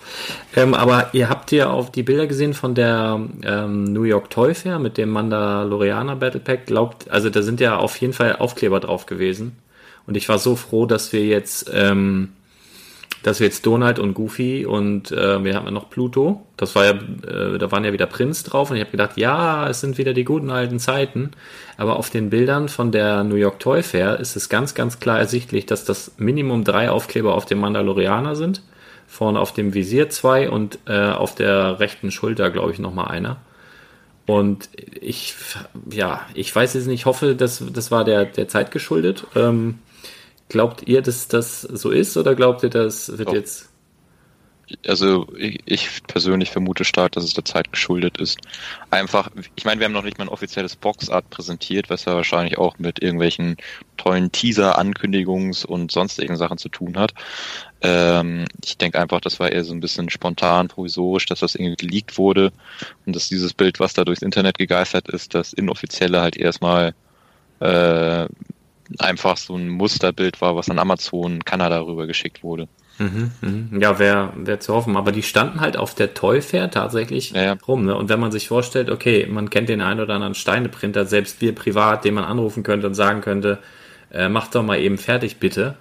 Ähm, 0.56 0.73
aber 0.73 1.10
ihr 1.13 1.30
habt 1.30 1.52
ja 1.52 1.69
auch 1.69 1.89
die 1.89 2.04
Bilder 2.04 2.28
gesehen 2.28 2.54
von 2.54 2.75
der 2.75 3.19
ähm, 3.43 3.86
New 3.86 4.04
York 4.04 4.30
Toy 4.30 4.54
Fair 4.54 4.80
mit 4.80 4.97
dem 4.97 5.10
Mandalorianer 5.10 6.15
Battle 6.15 6.39
Pack. 6.39 6.67
Glaubt, 6.67 7.10
also 7.10 7.30
da 7.30 7.41
sind 7.41 7.60
ja 7.60 7.78
auf 7.78 7.97
jeden 7.97 8.13
Fall 8.13 8.36
Aufkleber 8.36 8.80
drauf 8.80 9.06
gewesen. 9.06 9.58
Und 10.06 10.17
ich 10.17 10.30
war 10.30 10.39
so 10.39 10.56
froh, 10.56 10.86
dass 10.86 11.13
wir 11.13 11.25
jetzt 11.25 11.69
ähm, 11.73 12.30
dass 13.23 13.39
wir 13.39 13.47
jetzt 13.47 13.65
Donald 13.65 13.99
und 13.99 14.13
Goofy 14.13 14.65
und 14.65 15.12
äh, 15.12 15.43
wir 15.43 15.55
haben 15.55 15.73
noch 15.73 15.89
Pluto. 15.89 16.45
Das 16.55 16.75
war 16.75 16.86
ja, 16.86 16.91
äh, 16.91 17.58
da 17.58 17.71
waren 17.71 17.84
ja 17.84 17.91
wieder 17.91 18.05
Prinz 18.05 18.43
drauf 18.43 18.69
und 18.69 18.77
ich 18.77 18.82
habe 18.82 18.91
gedacht, 18.91 19.17
ja, 19.17 19.67
es 19.67 19.82
sind 19.82 19.97
wieder 19.97 20.13
die 20.13 20.23
guten 20.23 20.49
alten 20.49 20.79
Zeiten. 20.79 21.32
Aber 21.77 21.97
auf 21.97 22.10
den 22.10 22.29
Bildern 22.29 22.69
von 22.69 22.91
der 22.91 23.23
New 23.23 23.36
York 23.36 23.60
Toy 23.60 23.84
Fair 23.84 24.19
ist 24.19 24.36
es 24.36 24.47
ganz, 24.47 24.73
ganz 24.73 24.99
klar 24.99 25.19
ersichtlich, 25.19 25.65
dass 25.65 25.84
das 25.84 26.13
Minimum 26.17 26.63
drei 26.63 26.89
Aufkleber 26.89 27.36
auf 27.36 27.45
dem 27.45 27.60
Mandalorianer 27.60 28.36
sind. 28.36 28.62
Vorne 29.08 29.39
auf 29.39 29.53
dem 29.53 29.73
Visier 29.73 30.10
zwei 30.10 30.49
und 30.49 30.79
äh, 30.86 31.10
auf 31.10 31.36
der 31.36 31.79
rechten 31.79 32.12
Schulter, 32.12 32.49
glaube 32.51 32.71
ich, 32.71 32.79
nochmal 32.79 33.08
einer. 33.08 33.38
Und 34.25 34.69
ich, 35.01 35.34
ja, 35.89 36.21
ich 36.36 36.55
weiß 36.55 36.75
jetzt 36.75 36.86
nicht, 36.86 37.08
hoffe, 37.08 37.36
das, 37.36 37.63
das 37.73 37.89
war 37.89 38.05
der, 38.05 38.25
der 38.25 38.47
Zeit 38.47 38.69
geschuldet. 38.69 39.25
Ähm, 39.36 39.79
Glaubt 40.49 40.88
ihr, 40.88 41.01
dass 41.01 41.27
das 41.27 41.62
so 41.62 41.91
ist 41.91 42.17
oder 42.17 42.35
glaubt 42.35 42.63
ihr, 42.63 42.69
das 42.69 43.17
wird 43.17 43.29
Doch. 43.29 43.33
jetzt. 43.33 43.69
Also 44.88 45.27
ich, 45.35 45.59
ich, 45.65 46.03
persönlich 46.03 46.51
vermute 46.51 46.85
stark, 46.85 47.13
dass 47.13 47.23
es 47.23 47.33
der 47.33 47.45
Zeit 47.45 47.71
geschuldet 47.71 48.17
ist. 48.17 48.39
Einfach, 48.91 49.29
ich 49.55 49.65
meine, 49.65 49.79
wir 49.79 49.85
haben 49.85 49.93
noch 49.93 50.03
nicht 50.03 50.19
mal 50.19 50.25
ein 50.25 50.29
offizielles 50.29 50.75
Boxart 50.75 51.29
präsentiert, 51.29 51.89
was 51.89 52.05
ja 52.05 52.13
wahrscheinlich 52.13 52.57
auch 52.57 52.77
mit 52.77 53.01
irgendwelchen 53.01 53.57
tollen 53.97 54.31
Teaser-Ankündigungs- 54.31 55.65
und 55.65 55.91
sonstigen 55.91 56.38
Sachen 56.38 56.59
zu 56.59 56.69
tun 56.69 56.97
hat. 56.97 57.13
Ähm, 57.81 58.45
ich 58.63 58.77
denke 58.77 58.99
einfach, 58.99 59.21
das 59.21 59.39
war 59.39 59.51
eher 59.51 59.63
so 59.63 59.73
ein 59.73 59.79
bisschen 59.79 60.09
spontan, 60.09 60.67
provisorisch, 60.67 61.25
dass 61.25 61.39
das 61.39 61.55
irgendwie 61.55 61.88
geleakt 61.88 62.17
wurde 62.17 62.51
und 63.05 63.15
dass 63.15 63.29
dieses 63.29 63.53
Bild, 63.53 63.79
was 63.79 63.93
da 63.93 64.05
durchs 64.05 64.21
Internet 64.21 64.57
gegeistert 64.57 65.09
ist, 65.09 65.33
das 65.33 65.53
inoffizielle 65.53 66.21
halt 66.21 66.38
erstmal 66.38 66.93
äh, 67.59 68.27
einfach 68.97 69.38
so 69.38 69.56
ein 69.56 69.69
Musterbild 69.69 70.41
war, 70.41 70.56
was 70.56 70.69
an 70.69 70.80
Amazon 70.80 71.43
Kanada 71.45 71.82
rüber 71.82 72.08
geschickt 72.08 72.43
wurde. 72.43 72.67
Mhm, 72.97 73.32
mh. 73.41 73.80
Ja, 73.80 73.97
wäre 73.97 74.34
wär 74.36 74.60
zu 74.60 74.73
hoffen. 74.73 74.97
Aber 74.97 75.12
die 75.12 75.23
standen 75.23 75.62
halt 75.62 75.78
auf 75.78 75.95
der 75.95 76.13
Toy 76.13 76.41
Fair 76.41 76.69
tatsächlich 76.69 77.32
ja, 77.32 77.43
ja. 77.43 77.58
rum. 77.67 77.86
Ne? 77.86 77.95
Und 77.95 78.10
wenn 78.10 78.19
man 78.19 78.32
sich 78.32 78.47
vorstellt, 78.47 78.89
okay, 78.89 79.28
man 79.30 79.49
kennt 79.49 79.69
den 79.69 79.82
einen 79.82 80.02
oder 80.02 80.15
anderen 80.15 80.36
Steineprinter, 80.36 81.06
selbst 81.06 81.41
wir 81.41 81.56
privat, 81.56 82.04
den 82.04 82.15
man 82.15 82.25
anrufen 82.25 82.63
könnte 82.63 82.88
und 82.88 82.95
sagen 82.95 83.21
könnte, 83.21 83.60
äh, 84.12 84.28
mach 84.28 84.47
doch 84.49 84.63
mal 84.63 84.80
eben 84.80 84.97
fertig, 84.97 85.38
bitte. 85.38 85.75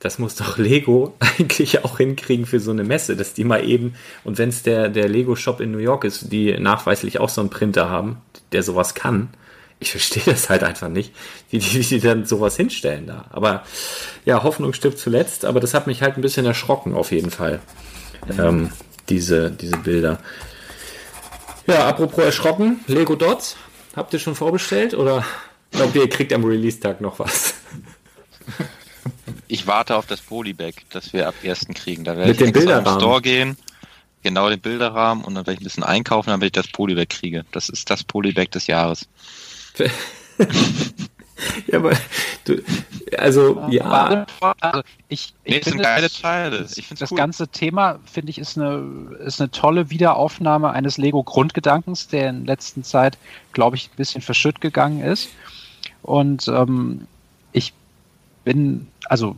Das 0.00 0.18
muss 0.18 0.34
doch 0.34 0.58
Lego 0.58 1.14
eigentlich 1.20 1.84
auch 1.84 1.98
hinkriegen 1.98 2.46
für 2.46 2.58
so 2.58 2.70
eine 2.70 2.84
Messe, 2.84 3.16
dass 3.16 3.34
die 3.34 3.44
mal 3.44 3.64
eben, 3.64 3.94
und 4.24 4.38
wenn 4.38 4.48
es 4.48 4.62
der, 4.62 4.88
der 4.88 5.08
Lego-Shop 5.08 5.60
in 5.60 5.70
New 5.70 5.78
York 5.78 6.04
ist, 6.04 6.32
die 6.32 6.58
nachweislich 6.58 7.20
auch 7.20 7.28
so 7.28 7.42
einen 7.42 7.50
Printer 7.50 7.90
haben, 7.90 8.16
der 8.52 8.62
sowas 8.62 8.94
kann, 8.94 9.28
ich 9.80 9.90
verstehe 9.90 10.22
das 10.24 10.48
halt 10.50 10.62
einfach 10.62 10.88
nicht, 10.88 11.12
wie 11.50 11.58
die, 11.58 11.74
wie 11.74 11.82
die 11.82 12.00
dann 12.00 12.26
sowas 12.26 12.56
hinstellen 12.56 13.06
da. 13.06 13.24
Aber 13.30 13.64
ja, 14.24 14.42
Hoffnung 14.42 14.72
stirbt 14.74 14.98
zuletzt, 14.98 15.44
aber 15.44 15.58
das 15.58 15.74
hat 15.74 15.86
mich 15.86 16.02
halt 16.02 16.16
ein 16.16 16.20
bisschen 16.20 16.46
erschrocken, 16.46 16.94
auf 16.94 17.10
jeden 17.10 17.30
Fall. 17.30 17.60
Ähm, 18.38 18.70
diese, 19.08 19.50
diese 19.50 19.78
Bilder. 19.78 20.18
Ja, 21.66 21.88
apropos 21.88 22.22
erschrocken, 22.22 22.80
Lego 22.86 23.16
Dots. 23.16 23.56
Habt 23.96 24.12
ihr 24.12 24.18
schon 24.18 24.34
vorbestellt 24.34 24.94
oder 24.94 25.24
glaubt 25.72 25.96
ihr, 25.96 26.02
ihr 26.02 26.08
kriegt 26.08 26.32
am 26.32 26.44
Release-Tag 26.44 27.00
noch 27.00 27.18
was? 27.18 27.54
Ich 29.48 29.66
warte 29.66 29.96
auf 29.96 30.06
das 30.06 30.20
Polybag, 30.20 30.74
das 30.90 31.12
wir 31.12 31.26
ab 31.26 31.34
1. 31.42 31.68
kriegen. 31.74 32.04
Da 32.04 32.16
werde 32.16 32.28
Mit 32.28 32.34
ich 32.34 32.38
dem 32.38 32.46
im 32.48 32.52
Bilderrahmen. 32.52 33.00
Store 33.00 33.20
gehen, 33.20 33.56
genau 34.22 34.48
den 34.48 34.60
Bilderrahmen 34.60 35.24
und 35.24 35.34
dann 35.34 35.46
werde 35.46 35.54
ich 35.54 35.60
ein 35.60 35.64
bisschen 35.64 35.82
einkaufen, 35.82 36.30
damit 36.30 36.46
ich 36.46 36.52
das 36.52 36.68
Polybag 36.68 37.08
kriege. 37.08 37.44
Das 37.50 37.68
ist 37.68 37.90
das 37.90 38.04
Polybag 38.04 38.50
des 38.52 38.68
Jahres. 38.68 39.08
Ja, 41.68 41.78
aber 41.78 41.92
du, 42.44 42.62
also 43.16 43.64
ja, 43.70 44.26
Also 44.60 44.82
ich, 45.08 45.32
ich 45.44 45.54
Nee, 45.54 45.62
finde, 45.62 45.82
geile 45.84 46.02
das- 46.02 46.20
Teile. 46.20 46.66
Ich 46.76 46.86
finde 46.86 47.00
Das 47.00 47.10
cool. 47.10 47.16
ganze 47.16 47.48
Thema, 47.48 47.98
finde 48.04 48.28
ich, 48.30 48.38
ist 48.38 48.58
eine, 48.58 49.16
ist 49.24 49.40
eine 49.40 49.50
tolle 49.50 49.88
Wiederaufnahme 49.88 50.70
eines 50.70 50.98
Lego-Grundgedankens, 50.98 52.08
der 52.08 52.28
in 52.28 52.44
letzter 52.44 52.82
Zeit, 52.82 53.16
glaube 53.54 53.76
ich, 53.76 53.86
ein 53.88 53.96
bisschen 53.96 54.20
verschütt 54.20 54.60
gegangen 54.60 55.00
ist. 55.00 55.30
Und 56.02 56.46
ähm, 56.48 57.06
ich 57.52 57.72
bin, 58.44 58.88
also 59.06 59.34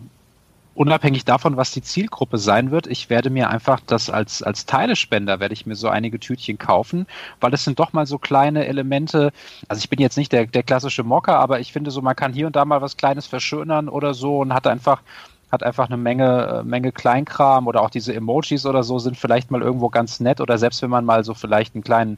unabhängig 0.75 1.25
davon, 1.25 1.57
was 1.57 1.71
die 1.73 1.83
Zielgruppe 1.83 2.39
sein 2.39 2.71
wird, 2.71 2.87
ich 2.87 3.11
werde 3.11 3.31
mir 3.31 3.51
einfach 3.51 3.81
das 3.87 4.11
als, 4.11 4.43
als 4.43 4.67
Teilespender, 4.67 5.41
werde 5.41 5.55
ich 5.55 5.67
mir 5.67 5.77
so 5.77 5.89
einige 5.89 6.19
Tütchen 6.19 6.59
kaufen, 6.59 7.07
weil 7.41 7.53
es 7.55 7.65
sind 7.65 7.79
doch 7.79 7.93
mal 7.93 8.07
so 8.07 8.19
kleine 8.19 8.67
Elemente, 8.67 9.33
also 9.69 9.81
ich 9.81 9.89
bin 9.89 10.01
jetzt 10.01 10.17
nicht 10.17 10.33
der, 10.33 10.47
der 10.47 10.63
klassische 10.63 11.03
Mocker, 11.03 11.39
aber 11.39 11.61
ich 11.61 11.73
finde 11.73 11.91
so, 11.91 12.03
man 12.03 12.17
kann 12.17 12.33
hier 12.33 12.47
und 12.47 12.57
da 12.57 12.65
mal 12.65 12.81
was 12.81 12.97
Kleines 12.97 13.27
verschönern 13.27 13.89
oder 13.89 14.15
so 14.15 14.39
und 14.39 14.55
hat 14.55 14.67
einfach 14.67 15.03
hat 15.51 15.63
einfach 15.63 15.87
eine 15.87 15.99
Menge, 15.99 16.47
äh, 16.47 16.63
Menge 16.65 16.93
Kleinkram 16.93 17.67
oder 17.67 17.83
auch 17.83 17.91
diese 17.91 18.15
Emojis 18.15 18.65
oder 18.65 18.83
so 18.83 18.99
sind 18.99 19.19
vielleicht 19.19 19.51
mal 19.51 19.61
irgendwo 19.61 19.91
ganz 19.91 20.19
nett 20.19 20.41
oder 20.41 20.57
selbst 20.57 20.81
wenn 20.81 20.89
man 20.89 21.05
mal 21.05 21.25
so 21.25 21.35
vielleicht 21.35 21.75
einen 21.75 21.85
kleinen 21.85 22.17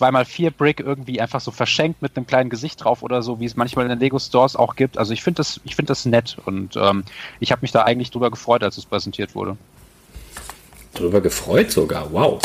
2x4 0.00 0.50
Brick 0.50 0.80
irgendwie 0.80 1.20
einfach 1.20 1.40
so 1.40 1.50
verschenkt 1.50 2.02
mit 2.02 2.16
einem 2.16 2.26
kleinen 2.26 2.50
Gesicht 2.50 2.84
drauf 2.84 3.02
oder 3.02 3.22
so, 3.22 3.40
wie 3.40 3.44
es 3.46 3.56
manchmal 3.56 3.84
in 3.86 3.90
den 3.90 3.98
Lego 4.00 4.18
Stores 4.18 4.56
auch 4.56 4.76
gibt. 4.76 4.98
Also 4.98 5.12
ich 5.12 5.22
finde 5.22 5.38
das, 5.38 5.60
ich 5.64 5.76
finde 5.76 5.88
das 5.90 6.04
nett 6.06 6.36
und 6.44 6.76
ähm, 6.76 7.04
ich 7.40 7.52
habe 7.52 7.62
mich 7.62 7.72
da 7.72 7.82
eigentlich 7.84 8.10
drüber 8.10 8.30
gefreut, 8.30 8.62
als 8.62 8.78
es 8.78 8.86
präsentiert 8.86 9.34
wurde. 9.34 9.58
drüber 10.94 11.20
gefreut 11.20 11.70
sogar. 11.70 12.10
Wow. 12.12 12.44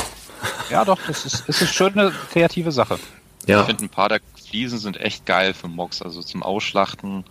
Ja, 0.69 0.85
doch, 0.85 1.01
das 1.07 1.25
ist, 1.25 1.47
ist 1.47 1.61
eine 1.61 1.67
schöne 1.69 2.19
kreative 2.29 2.71
Sache. 2.71 3.01
Ich 3.47 3.47
Ja, 3.47 3.65
finde, 3.65 3.85
ein 3.85 3.89
paar 3.89 4.09
der 4.09 4.21
Fliesen 4.35 4.79
sind 4.79 4.97
echt 4.99 5.25
geil 5.25 5.53
für 5.53 5.67
Mocks. 5.67 6.01
Also 6.01 6.21
zum 6.23 6.43
Ausschlachten 6.43 7.25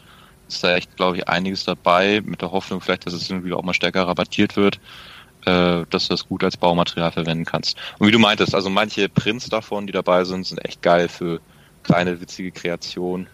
ist 0.48 0.64
da 0.64 0.76
echt, 0.76 0.96
glaube 0.96 1.16
ich, 1.18 1.28
einiges 1.28 1.64
dabei. 1.64 2.20
Mit 2.24 2.42
der 2.42 2.52
Hoffnung 2.52 2.80
vielleicht, 2.80 3.06
dass 3.06 3.14
es 3.14 3.30
irgendwie 3.30 3.52
auch 3.52 3.62
mal 3.62 3.74
stärker 3.74 4.06
rabattiert 4.06 4.56
wird, 4.56 4.80
äh, 5.46 5.84
dass 5.90 6.08
du 6.08 6.14
das 6.14 6.28
gut 6.28 6.44
als 6.44 6.56
Baumaterial 6.56 7.12
verwenden 7.12 7.44
kannst. 7.44 7.76
Und 7.98 8.06
wie 8.06 8.12
du 8.12 8.18
meintest, 8.18 8.54
also 8.54 8.70
manche 8.70 9.08
Prints 9.08 9.48
davon, 9.48 9.86
die 9.86 9.92
dabei 9.92 10.24
sind, 10.24 10.46
sind 10.46 10.64
echt 10.64 10.82
geil 10.82 11.08
für 11.08 11.40
kleine, 11.82 12.20
witzige 12.20 12.50
Kreationen. 12.50 13.26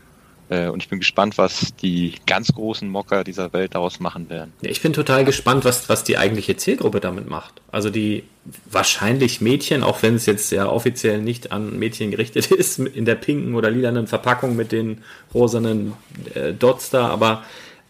Äh, 0.49 0.69
und 0.69 0.83
ich 0.83 0.89
bin 0.89 0.99
gespannt, 0.99 1.39
was 1.39 1.75
die 1.75 2.15
ganz 2.27 2.53
großen 2.53 2.89
Mocker 2.89 3.25
dieser 3.25 3.53
Welt 3.53 3.75
daraus 3.75 3.99
machen 3.99 4.31
werden. 4.31 4.53
Ja, 4.63 4.71
ich 4.71 4.81
bin 4.81 4.93
total 4.93 5.25
gespannt, 5.25 5.65
was, 5.65 5.89
was 5.89 6.05
die 6.05 6.19
eigentliche 6.19 6.57
Zielgruppe 6.57 7.01
damit 7.01 7.29
macht. 7.29 7.61
Also 7.73 7.91
die 7.91 8.25
wahrscheinlich 8.71 9.41
Mädchen, 9.41 9.83
auch 9.83 10.03
wenn 10.03 10.15
es 10.15 10.27
jetzt 10.27 10.53
ja 10.53 10.69
offiziell 10.69 11.21
nicht 11.21 11.51
an 11.51 11.79
Mädchen 11.79 12.11
gerichtet 12.11 12.47
ist, 12.53 12.79
in 12.79 13.05
der 13.05 13.17
pinken 13.17 13.55
oder 13.55 13.71
lilanen 13.71 14.07
Verpackung 14.07 14.55
mit 14.55 14.71
den 14.73 15.03
rosanen 15.35 15.95
äh, 16.35 16.53
Dots 16.53 16.91
da, 16.91 17.09
aber 17.09 17.43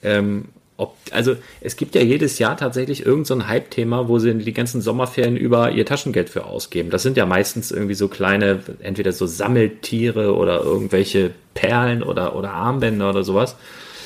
ähm, 0.03 0.49
ob, 0.79 0.95
also 1.11 1.37
es 1.61 1.77
gibt 1.77 1.95
ja 1.95 2.03
jedes 2.03 2.39
Jahr 2.39 2.57
tatsächlich 2.57 3.05
irgendein 3.05 3.41
so 3.41 3.47
Hype-Thema, 3.47 4.09
wo 4.09 4.19
sie 4.19 4.35
die 4.35 4.53
ganzen 4.53 4.81
Sommerferien 4.83 5.37
über 5.37 5.71
ihr 5.71 5.87
Taschengeld 5.87 6.29
für 6.29 6.45
ausgeben. 6.45 6.91
Das 6.91 7.03
sind 7.03 7.17
ja 7.17 7.25
meistens 7.25 7.71
irgendwie 7.71 7.95
so 7.95 8.09
kleine, 8.09 8.61
entweder 8.81 9.13
so 9.13 9.27
Sammeltiere 9.27 10.35
oder 10.35 10.61
irgendwelche 10.63 11.31
Perlen 11.55 12.03
oder, 12.03 12.37
oder 12.37 12.53
Armbänder 12.53 13.09
oder 13.09 13.25
sowas. 13.25 13.57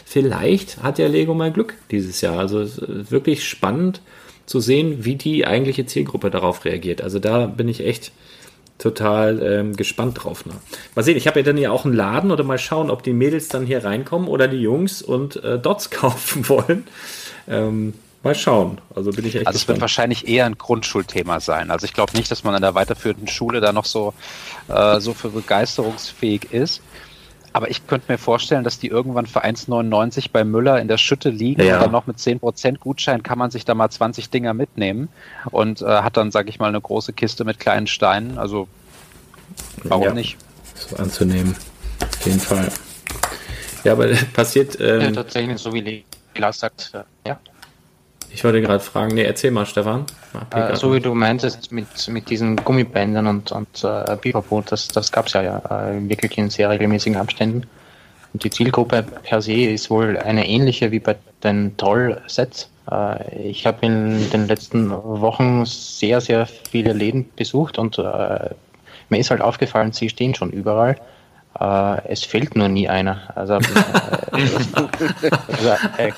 Vielleicht 0.05 0.83
hat 0.83 0.99
ja 0.99 1.09
Lego 1.09 1.35
mal 1.35 1.53
Glück 1.53 1.75
dieses 1.91 2.21
Jahr. 2.21 2.39
Also 2.39 2.61
es 2.61 2.79
ist 2.79 3.11
wirklich 3.11 3.45
spannend 3.45 4.01
zu 4.47 4.61
sehen, 4.61 5.05
wie 5.05 5.17
die 5.17 5.47
eigentliche 5.47 5.87
Zielgruppe 5.87 6.31
darauf 6.31 6.65
reagiert. 6.65 7.03
Also 7.03 7.19
da 7.19 7.47
bin 7.47 7.69
ich 7.69 7.85
echt 7.85 8.13
total 8.81 9.43
ähm, 9.43 9.77
gespannt 9.77 10.23
drauf. 10.23 10.47
Ne? 10.47 10.53
Mal 10.95 11.03
sehen, 11.03 11.17
ich 11.17 11.27
habe 11.27 11.41
ja 11.41 11.45
dann 11.45 11.59
ja 11.59 11.71
auch 11.71 11.85
einen 11.85 11.95
Laden 11.95 12.31
oder 12.31 12.45
mal 12.45 12.59
schauen, 12.59 12.91
ob 12.91 13.03
die 13.03 13.13
Mädels 13.13 13.49
dann 13.49 13.67
hier 13.67 13.85
reinkommen 13.85 14.29
oder 14.29 14.49
die 14.49 14.61
Jungs 14.61 15.03
und 15.03 15.43
äh, 15.45 15.59
Dots 15.59 15.91
kaufen 15.91 16.49
wollen. 16.49 16.87
Ähm, 17.49 17.95
mal 18.23 18.35
schauen. 18.35 18.81
Also 18.95 19.11
bin 19.11 19.25
ich 19.27 19.37
echt 19.37 19.47
Also 19.47 19.57
es 19.57 19.69
wird 19.69 19.81
wahrscheinlich 19.81 20.29
eher 20.29 20.47
ein 20.47 20.59
Grundschulthema 20.59 21.41
sein. 21.41 21.71
Also 21.71 21.85
ich 21.85 21.93
glaube 21.93 22.17
nicht, 22.17 22.31
dass 22.31 22.45
man 22.45 22.55
an 22.55 22.63
der 22.63 22.75
weiterführenden 22.75 23.29
Schule 23.29 23.61
da 23.61 23.73
noch 23.73 23.85
so, 23.85 24.15
äh, 24.69 25.01
so 25.01 25.15
für 25.15 25.31
begeisterungsfähig 25.31 26.53
ist. 26.53 26.83
Aber 27.53 27.69
ich 27.71 27.87
könnte 27.87 28.11
mir 28.13 28.19
vorstellen, 28.19 28.63
dass 28.63 28.79
die 28.79 28.87
irgendwann 28.87 29.27
für 29.27 29.45
1,99 29.45 30.27
bei 30.33 30.45
Müller 30.45 30.81
in 30.81 30.87
der 30.89 30.99
Schütte 30.99 31.31
liegen 31.31 31.63
Ja. 31.63 31.77
und 31.77 31.83
dann 31.83 31.93
noch 31.93 32.07
mit 32.07 32.19
10% 32.19 32.79
Gutschein 32.79 33.23
kann 33.23 33.39
man 33.39 33.51
sich 33.51 33.65
da 33.65 33.75
mal 33.75 33.91
20 33.91 34.31
Dinger 34.31 34.55
mitnehmen 34.55 35.09
und 35.51 35.83
äh, 35.83 35.87
hat 35.87 36.17
dann, 36.17 36.31
sage 36.31 36.49
ich 36.49 36.59
mal, 36.61 36.69
eine 36.69 36.81
große 36.81 37.13
Kiste 37.13 37.45
mit 37.45 37.59
kleinen 37.59 37.87
Steinen. 37.89 38.39
Also 38.39 38.69
warum 39.83 40.05
Ja. 40.05 40.15
nicht? 40.15 40.37
So 40.75 40.97
anzunehmen. 40.97 41.57
Auf 42.01 42.27
jeden 42.27 42.41
Fall. 42.41 42.69
Ja, 43.85 43.93
aber 43.93 44.09
passiert, 44.33 44.79
Ja, 44.79 44.99
ähm, 45.01 45.15
tatsächlich, 45.15 45.59
so 45.59 45.73
wie 45.73 46.05
Lars 46.37 46.61
sagt, 46.61 46.93
äh, 46.95 47.29
ja. 47.29 47.41
Ich 48.33 48.45
wollte 48.45 48.61
gerade 48.61 48.81
fragen, 48.81 49.15
nee, 49.15 49.23
erzähl 49.23 49.51
mal, 49.51 49.67
Stefan. 49.67 50.07
Äh, 50.55 50.77
so 50.77 50.95
wie 50.95 51.01
du 51.01 51.15
meintest, 51.15 51.73
mit, 51.73 52.09
mit 52.09 52.31
diesen 52.31 52.57
Gummibändern 52.57 53.27
und, 53.27 53.53
und 53.53 53.85
äh, 53.85 54.17
Pipapo, 54.17 54.63
das, 54.63 54.89
das 54.89 55.11
gab 55.11 55.27
es 55.27 55.33
ja, 55.33 55.43
ja 55.43 55.91
äh, 55.91 56.09
wirklich 56.09 56.39
in 56.39 56.51
sehr 56.51 56.71
regelmäßigen 56.71 57.19
Abständen. 57.19 57.67
Und 58.33 58.45
die 58.45 58.51
Zielgruppe 58.51 59.03
per 59.03 59.43
se 59.43 59.65
ist 59.65 59.91
wohl 59.91 60.17
eine 60.17 60.49
ähnliche 60.49 60.93
wie 60.93 61.01
bei 61.01 61.17
den 61.43 61.77
Troll-Sets. 61.77 62.71
Äh, 62.91 63.49
ich 63.49 63.67
habe 63.67 63.87
in 63.87 64.31
den 64.31 64.47
letzten 64.47 64.91
Wochen 64.91 65.65
sehr, 65.67 66.21
sehr 66.21 66.47
viele 66.47 66.93
Läden 66.93 67.29
besucht 67.35 67.79
und 67.79 67.99
äh, 67.99 68.51
mir 69.09 69.19
ist 69.19 69.31
halt 69.31 69.41
aufgefallen, 69.41 69.93
sie 69.93 70.09
stehen 70.09 70.35
schon 70.35 70.51
überall. 70.51 70.97
Äh, 71.59 72.09
es 72.09 72.25
fehlt 72.25 72.55
nur 72.57 72.69
nie 72.69 72.89
einer. 72.89 73.23
Also, 73.35 73.55
also 74.35 75.69
äh, 75.99 76.13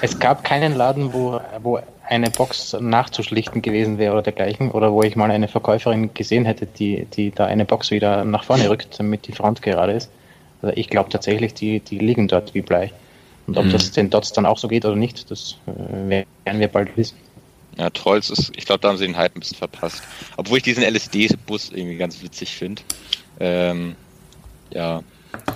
es 0.00 0.18
gab 0.18 0.44
keinen 0.44 0.74
Laden, 0.76 1.12
wo, 1.12 1.40
wo 1.62 1.80
eine 2.08 2.30
Box 2.30 2.74
nachzuschlichten 2.78 3.60
gewesen 3.60 3.98
wäre 3.98 4.14
oder 4.14 4.22
dergleichen, 4.22 4.70
oder 4.70 4.92
wo 4.92 5.02
ich 5.02 5.14
mal 5.14 5.30
eine 5.30 5.48
Verkäuferin 5.48 6.14
gesehen 6.14 6.46
hätte, 6.46 6.66
die, 6.66 7.04
die 7.04 7.30
da 7.30 7.46
eine 7.46 7.64
Box 7.66 7.90
wieder 7.90 8.24
nach 8.24 8.44
vorne 8.44 8.70
rückt, 8.70 8.98
damit 8.98 9.26
die 9.26 9.32
Front 9.32 9.60
gerade 9.62 9.92
ist. 9.92 10.10
Also 10.62 10.74
ich 10.76 10.88
glaube 10.88 11.10
tatsächlich, 11.10 11.54
die, 11.54 11.80
die 11.80 11.98
liegen 11.98 12.26
dort 12.26 12.54
wie 12.54 12.62
Blei. 12.62 12.90
Und 13.46 13.56
ob 13.58 13.66
Mhm. 13.66 13.72
das 13.72 13.90
den 13.92 14.10
Dots 14.10 14.32
dann 14.32 14.46
auch 14.46 14.58
so 14.58 14.68
geht 14.68 14.84
oder 14.84 14.96
nicht, 14.96 15.30
das 15.30 15.56
äh, 15.66 16.24
werden 16.44 16.60
wir 16.60 16.68
bald 16.68 16.96
wissen. 16.96 17.16
Ja, 17.76 17.90
Trolls 17.90 18.28
ist, 18.30 18.52
ich 18.56 18.66
glaube, 18.66 18.80
da 18.80 18.88
haben 18.88 18.96
sie 18.96 19.06
den 19.06 19.16
Hype 19.16 19.36
ein 19.36 19.40
bisschen 19.40 19.56
verpasst. 19.56 20.02
Obwohl 20.36 20.58
ich 20.58 20.64
diesen 20.64 20.82
LSD-Bus 20.82 21.70
irgendwie 21.72 21.96
ganz 21.96 22.22
witzig 22.22 22.56
finde. 22.56 22.82
Ähm, 23.38 23.94
ja. 24.70 25.02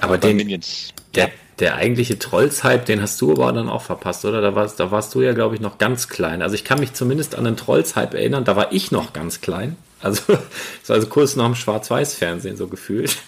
aber 0.00 0.18
den, 0.18 0.36
Minions. 0.36 0.92
der, 1.14 1.30
der 1.58 1.76
eigentliche 1.76 2.18
Trolls-Hype, 2.18 2.86
den 2.86 3.02
hast 3.02 3.20
du 3.20 3.32
aber 3.32 3.52
dann 3.52 3.68
auch 3.68 3.82
verpasst, 3.82 4.24
oder? 4.24 4.40
Da 4.40 4.54
warst, 4.54 4.80
da 4.80 4.90
warst 4.90 5.14
du 5.14 5.20
ja, 5.20 5.32
glaube 5.32 5.54
ich, 5.54 5.60
noch 5.60 5.78
ganz 5.78 6.08
klein. 6.08 6.42
Also 6.42 6.54
ich 6.54 6.64
kann 6.64 6.80
mich 6.80 6.92
zumindest 6.92 7.34
an 7.34 7.44
den 7.44 7.56
Trolls-Hype 7.56 8.14
erinnern, 8.14 8.44
da 8.44 8.56
war 8.56 8.72
ich 8.72 8.90
noch 8.90 9.12
ganz 9.12 9.40
klein. 9.40 9.76
Also, 10.00 10.22
das 10.32 10.40
war 10.88 10.96
also 10.96 11.06
kurz 11.08 11.36
noch 11.36 11.46
im 11.46 11.54
Schwarz-Weiß-Fernsehen 11.54 12.56
so 12.56 12.68
gefühlt. 12.68 13.16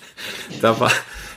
Da 0.63 0.79
war, 0.79 0.93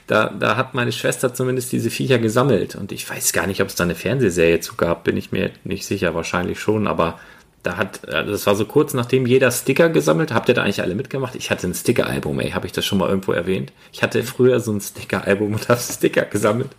da, 0.05 0.29
da 0.29 0.55
hat 0.55 0.75
meine 0.75 0.91
Schwester 0.91 1.33
zumindest 1.33 1.71
diese 1.71 1.89
Viecher 1.89 2.19
gesammelt. 2.19 2.75
Und 2.75 2.91
ich 2.91 3.09
weiß 3.09 3.33
gar 3.33 3.47
nicht, 3.47 3.59
ob 3.61 3.69
es 3.69 3.75
da 3.75 3.83
eine 3.83 3.95
Fernsehserie 3.95 4.59
zu 4.59 4.75
gab, 4.75 5.03
bin 5.03 5.17
ich 5.17 5.31
mir 5.31 5.49
nicht 5.63 5.85
sicher, 5.85 6.13
wahrscheinlich 6.13 6.59
schon, 6.59 6.85
aber 6.85 7.19
da 7.67 7.77
hat, 7.77 8.07
also 8.13 8.31
das 8.31 8.47
war 8.47 8.55
so 8.55 8.65
kurz 8.65 8.93
nachdem 8.93 9.25
jeder 9.25 9.51
Sticker 9.51 9.89
gesammelt, 9.89 10.33
habt 10.33 10.47
ihr 10.47 10.55
da 10.55 10.63
eigentlich 10.63 10.81
alle 10.81 10.95
mitgemacht? 10.95 11.35
Ich 11.35 11.51
hatte 11.51 11.67
ein 11.67 11.73
Sticker-Album, 11.73 12.39
ey, 12.39 12.51
habe 12.51 12.65
ich 12.65 12.71
das 12.71 12.85
schon 12.85 12.97
mal 12.97 13.09
irgendwo 13.09 13.33
erwähnt? 13.33 13.73
Ich 13.91 14.01
hatte 14.01 14.23
früher 14.23 14.59
so 14.61 14.71
ein 14.71 14.79
Sticker-Album 14.79 15.53
und 15.53 15.67
habe 15.67 15.79
Sticker 15.79 16.23
gesammelt. 16.23 16.69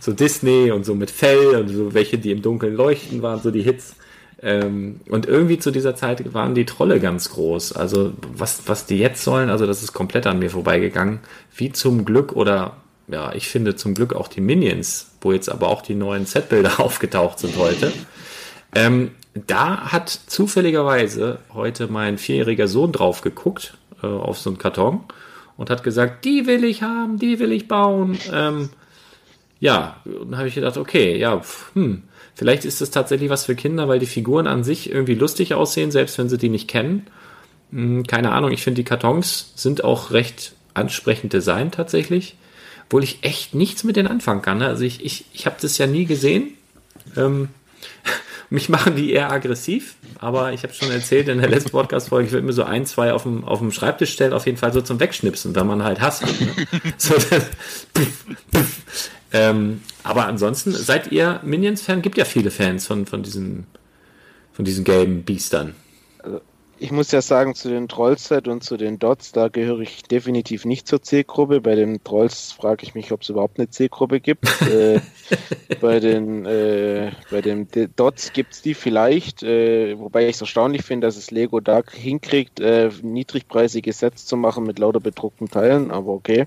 So 0.00 0.12
Disney 0.12 0.70
und 0.70 0.84
so 0.84 0.94
mit 0.94 1.10
Fell 1.10 1.56
und 1.56 1.68
so 1.68 1.92
welche, 1.92 2.18
die 2.18 2.30
im 2.30 2.40
Dunkeln 2.40 2.74
leuchten 2.74 3.20
waren, 3.20 3.42
so 3.42 3.50
die 3.50 3.62
Hits. 3.62 3.96
Ähm, 4.40 5.00
und 5.08 5.26
irgendwie 5.26 5.58
zu 5.58 5.70
dieser 5.70 5.94
Zeit 5.94 6.32
waren 6.32 6.54
die 6.54 6.64
Trolle 6.64 6.98
ganz 6.98 7.30
groß. 7.30 7.72
Also 7.72 8.14
was, 8.34 8.62
was 8.66 8.86
die 8.86 8.98
jetzt 8.98 9.22
sollen, 9.22 9.50
also 9.50 9.66
das 9.66 9.82
ist 9.82 9.92
komplett 9.92 10.26
an 10.26 10.38
mir 10.38 10.50
vorbeigegangen. 10.50 11.20
Wie 11.54 11.72
zum 11.72 12.06
Glück 12.06 12.32
oder 12.32 12.76
ja, 13.08 13.34
ich 13.34 13.48
finde 13.48 13.76
zum 13.76 13.94
Glück 13.94 14.14
auch 14.14 14.28
die 14.28 14.40
Minions, 14.40 15.10
wo 15.20 15.32
jetzt 15.32 15.50
aber 15.50 15.68
auch 15.68 15.82
die 15.82 15.94
neuen 15.94 16.24
Setbilder 16.24 16.78
aufgetaucht 16.80 17.38
sind 17.38 17.56
heute. 17.58 17.92
Ähm, 18.74 19.10
da 19.34 19.92
hat 19.92 20.08
zufälligerweise 20.08 21.38
heute 21.52 21.88
mein 21.88 22.18
vierjähriger 22.18 22.68
Sohn 22.68 22.92
drauf 22.92 23.22
geguckt, 23.22 23.74
äh, 24.02 24.06
auf 24.06 24.38
so 24.38 24.50
einen 24.50 24.58
Karton 24.58 25.00
und 25.56 25.70
hat 25.70 25.82
gesagt, 25.82 26.24
die 26.24 26.46
will 26.46 26.64
ich 26.64 26.82
haben, 26.82 27.18
die 27.18 27.38
will 27.38 27.52
ich 27.52 27.68
bauen. 27.68 28.18
Ähm, 28.32 28.70
ja, 29.60 29.96
und 30.04 30.32
dann 30.32 30.38
habe 30.38 30.48
ich 30.48 30.54
gedacht, 30.54 30.76
okay, 30.76 31.16
ja, 31.16 31.40
hm, 31.74 32.02
vielleicht 32.34 32.64
ist 32.64 32.80
das 32.80 32.90
tatsächlich 32.90 33.30
was 33.30 33.44
für 33.44 33.54
Kinder, 33.54 33.88
weil 33.88 33.98
die 33.98 34.06
Figuren 34.06 34.46
an 34.46 34.64
sich 34.64 34.90
irgendwie 34.90 35.14
lustig 35.14 35.54
aussehen, 35.54 35.90
selbst 35.90 36.18
wenn 36.18 36.28
sie 36.28 36.38
die 36.38 36.48
nicht 36.48 36.68
kennen. 36.68 37.06
Hm, 37.70 38.06
keine 38.06 38.32
Ahnung, 38.32 38.52
ich 38.52 38.62
finde 38.62 38.82
die 38.82 38.84
Kartons 38.84 39.52
sind 39.54 39.84
auch 39.84 40.10
recht 40.10 40.54
ansprechend 40.74 41.32
Design 41.32 41.70
tatsächlich, 41.70 42.36
obwohl 42.86 43.04
ich 43.04 43.18
echt 43.22 43.54
nichts 43.54 43.84
mit 43.84 43.96
denen 43.96 44.08
anfangen 44.08 44.42
kann. 44.42 44.58
Ne? 44.58 44.66
Also 44.66 44.84
ich, 44.84 45.04
ich, 45.04 45.24
ich 45.32 45.46
habe 45.46 45.56
das 45.60 45.78
ja 45.78 45.86
nie 45.86 46.06
gesehen. 46.06 46.54
Ähm, 47.16 47.48
mich 48.52 48.68
machen 48.68 48.96
die 48.96 49.12
eher 49.12 49.32
aggressiv, 49.32 49.96
aber 50.18 50.52
ich 50.52 50.62
habe 50.62 50.74
schon 50.74 50.90
erzählt 50.90 51.28
in 51.28 51.38
der 51.38 51.48
letzten 51.48 51.70
Podcast-Folge, 51.70 52.26
ich 52.26 52.32
würde 52.32 52.46
mir 52.46 52.52
so 52.52 52.64
ein, 52.64 52.84
zwei 52.84 53.14
auf 53.14 53.22
dem, 53.22 53.44
auf 53.44 53.60
dem 53.60 53.72
Schreibtisch 53.72 54.12
stellen, 54.12 54.34
auf 54.34 54.44
jeden 54.44 54.58
Fall 54.58 54.74
so 54.74 54.82
zum 54.82 55.00
Wegschnipsen, 55.00 55.54
wenn 55.54 55.66
man 55.66 55.82
halt 55.82 56.02
hasst. 56.02 56.22
Ne? 56.22 56.30
so, 56.98 57.14
das, 57.14 57.46
ähm, 59.32 59.80
aber 60.02 60.26
ansonsten, 60.26 60.72
seid 60.72 61.10
ihr 61.10 61.40
Minions-Fan? 61.42 62.02
Gibt 62.02 62.18
ja 62.18 62.26
viele 62.26 62.50
Fans 62.50 62.86
von, 62.86 63.06
von 63.06 63.22
diesen, 63.22 63.66
von 64.52 64.66
diesen 64.66 64.84
gelben 64.84 65.22
Biestern. 65.22 65.74
Also, 66.22 66.42
ich 66.82 66.90
muss 66.90 67.12
ja 67.12 67.22
sagen, 67.22 67.54
zu 67.54 67.68
den 67.68 67.86
Trollset 67.86 68.48
und 68.48 68.64
zu 68.64 68.76
den 68.76 68.98
Dots, 68.98 69.30
da 69.30 69.46
gehöre 69.46 69.80
ich 69.80 70.02
definitiv 70.02 70.64
nicht 70.64 70.88
zur 70.88 71.00
C-Gruppe. 71.00 71.60
Bei 71.60 71.76
den 71.76 72.02
Trolls 72.02 72.50
frage 72.50 72.82
ich 72.82 72.96
mich, 72.96 73.12
ob 73.12 73.22
es 73.22 73.28
überhaupt 73.28 73.60
eine 73.60 73.70
C-Gruppe 73.70 74.18
gibt. 74.18 74.46
äh, 74.62 75.00
bei 75.80 76.00
den, 76.00 76.44
äh, 76.44 77.12
bei 77.30 77.40
den 77.40 77.68
Dots 77.94 78.32
gibt 78.32 78.54
es 78.54 78.62
die 78.62 78.74
vielleicht, 78.74 79.44
äh, 79.44 79.96
wobei 79.96 80.26
ich 80.26 80.34
es 80.34 80.40
erstaunlich 80.40 80.82
finde, 80.82 81.06
dass 81.06 81.16
es 81.16 81.30
Lego 81.30 81.60
da 81.60 81.82
hinkriegt, 81.88 82.58
äh, 82.58 82.90
niedrigpreisige 83.00 83.92
Sets 83.92 84.26
zu 84.26 84.36
machen 84.36 84.64
mit 84.64 84.80
lauter 84.80 85.00
bedruckten 85.00 85.48
Teilen, 85.48 85.92
aber 85.92 86.12
okay. 86.12 86.46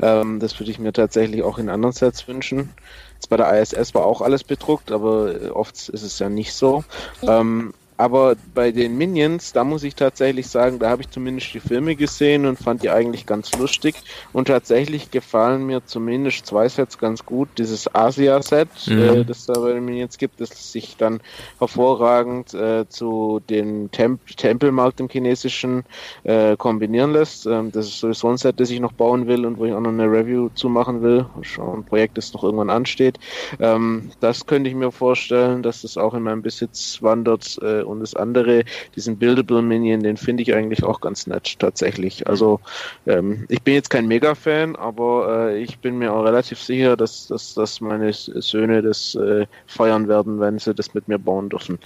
Ähm, 0.00 0.38
das 0.38 0.60
würde 0.60 0.70
ich 0.70 0.78
mir 0.78 0.92
tatsächlich 0.92 1.42
auch 1.42 1.58
in 1.58 1.68
anderen 1.68 1.92
Sets 1.92 2.28
wünschen. 2.28 2.70
Jetzt 3.14 3.30
bei 3.30 3.36
der 3.36 3.60
ISS 3.60 3.96
war 3.96 4.06
auch 4.06 4.20
alles 4.20 4.44
bedruckt, 4.44 4.92
aber 4.92 5.56
oft 5.56 5.88
ist 5.88 6.02
es 6.02 6.20
ja 6.20 6.28
nicht 6.28 6.52
so. 6.54 6.84
Ähm, 7.26 7.74
aber 8.02 8.34
bei 8.52 8.72
den 8.72 8.98
Minions, 8.98 9.52
da 9.52 9.62
muss 9.62 9.84
ich 9.84 9.94
tatsächlich 9.94 10.48
sagen, 10.48 10.80
da 10.80 10.90
habe 10.90 11.02
ich 11.02 11.10
zumindest 11.10 11.54
die 11.54 11.60
Filme 11.60 11.94
gesehen 11.94 12.46
und 12.46 12.58
fand 12.58 12.82
die 12.82 12.90
eigentlich 12.90 13.26
ganz 13.26 13.56
lustig. 13.56 13.94
Und 14.32 14.48
tatsächlich 14.48 15.12
gefallen 15.12 15.66
mir 15.66 15.86
zumindest 15.86 16.46
zwei 16.46 16.68
Sets 16.68 16.98
ganz 16.98 17.24
gut. 17.24 17.48
Dieses 17.58 17.94
Asia-Set, 17.94 18.68
mhm. 18.88 18.98
äh, 18.98 19.24
das 19.24 19.46
da 19.46 19.52
bei 19.52 19.74
den 19.74 19.84
Minions 19.84 20.18
gibt, 20.18 20.40
das 20.40 20.72
sich 20.72 20.96
dann 20.96 21.20
hervorragend 21.60 22.52
äh, 22.54 22.88
zu 22.88 23.40
dem 23.48 23.92
Temp 23.92 24.26
Tempelmarkt 24.36 24.98
im 24.98 25.08
chinesischen 25.08 25.84
äh, 26.24 26.56
kombinieren 26.56 27.12
lässt. 27.12 27.46
Ähm, 27.46 27.70
das 27.70 27.86
ist 27.86 28.00
sowieso 28.00 28.30
ein 28.30 28.36
Set, 28.36 28.58
das 28.58 28.70
ich 28.70 28.80
noch 28.80 28.94
bauen 28.94 29.28
will 29.28 29.46
und 29.46 29.58
wo 29.58 29.64
ich 29.64 29.74
auch 29.74 29.80
noch 29.80 29.90
eine 29.90 30.10
Review 30.10 30.48
zu 30.56 30.68
machen 30.68 31.02
will. 31.02 31.24
Schon 31.42 31.78
ein 31.78 31.84
Projekt, 31.84 32.18
das 32.18 32.34
noch 32.34 32.42
irgendwann 32.42 32.70
ansteht. 32.70 33.20
Ähm, 33.60 34.10
das 34.18 34.44
könnte 34.46 34.68
ich 34.68 34.74
mir 34.74 34.90
vorstellen, 34.90 35.62
dass 35.62 35.82
das 35.82 35.96
auch 35.96 36.14
in 36.14 36.24
meinem 36.24 36.42
Besitz 36.42 37.00
wandert 37.00 37.60
äh, 37.62 37.91
und 37.92 38.00
das 38.00 38.16
andere, 38.16 38.64
diesen 38.96 39.16
Buildable 39.16 39.62
Minion, 39.62 40.02
den 40.02 40.16
finde 40.16 40.42
ich 40.42 40.54
eigentlich 40.54 40.82
auch 40.82 41.00
ganz 41.00 41.26
nett 41.26 41.58
tatsächlich. 41.58 42.26
Also 42.26 42.60
ähm, 43.06 43.44
ich 43.48 43.62
bin 43.62 43.74
jetzt 43.74 43.90
kein 43.90 44.08
Mega-Fan, 44.08 44.76
aber 44.76 45.50
äh, 45.50 45.62
ich 45.62 45.78
bin 45.78 45.98
mir 45.98 46.12
auch 46.12 46.24
relativ 46.24 46.60
sicher, 46.60 46.96
dass, 46.96 47.28
dass, 47.28 47.54
dass 47.54 47.80
meine 47.80 48.12
Söhne 48.12 48.82
das 48.82 49.14
äh, 49.14 49.46
feiern 49.66 50.08
werden, 50.08 50.40
wenn 50.40 50.58
sie 50.58 50.74
das 50.74 50.94
mit 50.94 51.06
mir 51.08 51.18
bauen 51.18 51.48
dürfen. 51.48 51.78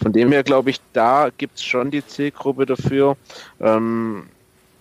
Von 0.00 0.12
dem 0.12 0.30
her 0.30 0.42
glaube 0.42 0.70
ich, 0.70 0.80
da 0.92 1.30
gibt 1.36 1.56
es 1.56 1.64
schon 1.64 1.90
die 1.90 2.06
Zielgruppe 2.06 2.66
dafür. 2.66 3.16
Ähm, 3.60 4.26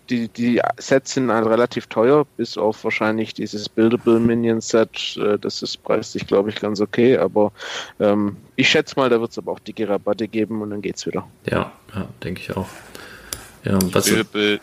die, 0.09 0.27
die 0.27 0.61
Sets 0.77 1.13
sind 1.13 1.31
halt 1.31 1.45
relativ 1.45 1.87
teuer, 1.87 2.25
bis 2.37 2.57
auf 2.57 2.83
wahrscheinlich 2.83 3.33
dieses 3.33 3.69
Buildable 3.69 4.19
Minion 4.19 4.61
Set. 4.61 5.17
Äh, 5.17 5.37
das 5.39 5.61
ist 5.61 5.83
preislich, 5.83 6.27
glaube 6.27 6.49
ich, 6.49 6.55
ganz 6.55 6.81
okay. 6.81 7.17
Aber 7.17 7.51
ähm, 7.99 8.37
ich 8.55 8.69
schätze 8.69 8.95
mal, 8.97 9.09
da 9.09 9.19
wird 9.19 9.31
es 9.31 9.37
aber 9.37 9.51
auch 9.51 9.59
dicke 9.59 9.87
Rabatte 9.87 10.27
geben 10.27 10.61
und 10.61 10.71
dann 10.71 10.81
geht's 10.81 11.05
wieder. 11.05 11.27
Ja, 11.49 11.71
ja 11.95 12.07
denke 12.23 12.41
ich 12.41 12.55
auch. 12.55 12.67
Ja, 13.63 13.79
was 13.93 14.05
Buildable, 14.05 14.59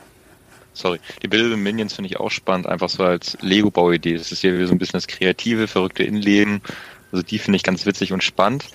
sorry, 0.74 1.00
die 1.22 1.28
Buildable 1.28 1.56
Minions 1.56 1.94
finde 1.94 2.08
ich 2.08 2.20
auch 2.20 2.30
spannend, 2.30 2.66
einfach 2.66 2.90
so 2.90 3.02
als 3.02 3.38
Lego-Bauidee. 3.40 4.18
Das 4.18 4.32
ist 4.32 4.42
ja 4.42 4.58
wie 4.58 4.66
so 4.66 4.72
ein 4.72 4.78
bisschen 4.78 4.98
das 4.98 5.06
kreative, 5.06 5.68
verrückte 5.68 6.02
Innenleben. 6.02 6.60
Also 7.12 7.22
die 7.22 7.38
finde 7.38 7.56
ich 7.56 7.62
ganz 7.62 7.86
witzig 7.86 8.12
und 8.12 8.22
spannend. 8.22 8.66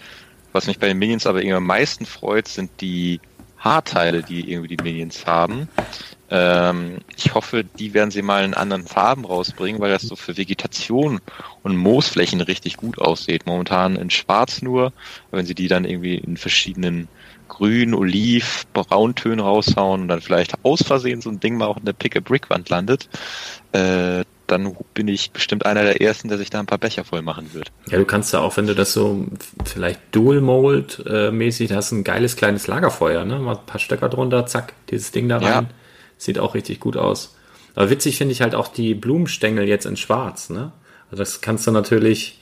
Was 0.52 0.68
mich 0.68 0.80
bei 0.80 0.88
den 0.88 0.98
Minions 0.98 1.28
aber 1.28 1.40
irgendwie 1.40 1.58
am 1.58 1.68
meisten 1.68 2.06
freut, 2.06 2.48
sind 2.48 2.72
die 2.82 3.20
Haarteile, 3.58 4.24
die 4.24 4.52
irgendwie 4.52 4.78
die 4.78 4.84
Minions 4.84 5.26
haben. 5.26 5.68
Ähm, 6.30 6.98
ich 7.16 7.34
hoffe, 7.34 7.64
die 7.64 7.94
werden 7.94 8.12
sie 8.12 8.22
mal 8.22 8.44
in 8.44 8.54
anderen 8.54 8.86
Farben 8.86 9.26
rausbringen, 9.26 9.80
weil 9.80 9.92
das 9.92 10.02
so 10.02 10.16
für 10.16 10.38
Vegetation 10.38 11.22
und 11.64 11.78
Moosflächen 11.78 12.42
richtig 12.42 12.78
gut 12.78 12.98
aussieht. 13.00 13.46
Momentan 13.46 13.96
in 13.96 14.10
Schwarz 14.10 14.62
nur, 14.62 14.92
wenn 15.32 15.46
sie 15.46 15.56
die 15.56 15.68
dann 15.68 15.86
irgendwie 15.86 16.16
in 16.16 16.38
verschiedenen 16.38 17.08
Grün, 17.48 17.94
Oliv, 17.94 18.66
Brauntönen 18.74 19.40
raushauen 19.40 20.02
und 20.02 20.08
dann 20.08 20.22
vielleicht 20.22 20.54
aus 20.64 20.82
Versehen 20.82 21.22
so 21.22 21.30
ein 21.30 21.40
Ding 21.40 21.58
mal 21.58 21.68
auch 21.68 21.78
in 21.78 21.86
der 21.86 21.94
Pick-a-Brick-Wand 21.94 22.70
landet, 22.70 23.08
äh, 23.72 24.24
dann 24.48 24.76
bin 24.94 25.08
ich 25.08 25.32
bestimmt 25.32 25.66
einer 25.66 25.84
der 25.84 26.02
ersten, 26.02 26.28
der 26.28 26.38
sich 26.38 26.50
da 26.50 26.60
ein 26.60 26.66
paar 26.66 26.78
Becher 26.78 27.04
voll 27.04 27.22
machen 27.22 27.54
wird. 27.54 27.72
Ja, 27.90 27.98
du 27.98 28.06
kannst 28.06 28.34
ja 28.34 28.40
auch, 28.40 28.58
wenn 28.58 28.68
du 28.68 28.76
das 28.76 28.94
so 28.94 29.26
vielleicht 29.64 30.00
Dual 30.12 30.42
Mold 30.42 31.04
äh, 31.08 31.32
mäßig 31.32 31.72
hast, 31.72 31.92
ein 31.92 32.04
geiles 32.04 32.36
kleines 32.36 32.68
Lagerfeuer, 32.68 33.26
ne? 33.26 33.40
Mal 33.40 33.58
ein 33.58 33.66
paar 33.66 33.80
Stöcker 33.80 34.10
drunter, 34.10 34.46
zack, 34.46 34.74
dieses 34.90 35.12
Ding 35.12 35.30
da 35.30 35.38
rein. 35.38 35.46
Ja. 35.46 35.66
Sieht 36.18 36.40
auch 36.40 36.56
richtig 36.56 36.80
gut 36.80 36.98
aus. 36.98 37.36
Aber 37.76 37.90
witzig 37.90 38.18
finde 38.18 38.32
ich 38.32 38.42
halt 38.42 38.56
auch 38.56 38.68
die 38.68 38.94
Blumenstängel 38.94 39.68
jetzt 39.68 39.86
in 39.86 39.98
Schwarz, 39.98 40.50
ne? 40.50 40.72
Also 41.12 41.22
das 41.22 41.42
kannst 41.42 41.68
du 41.68 41.72
natürlich 41.72 42.40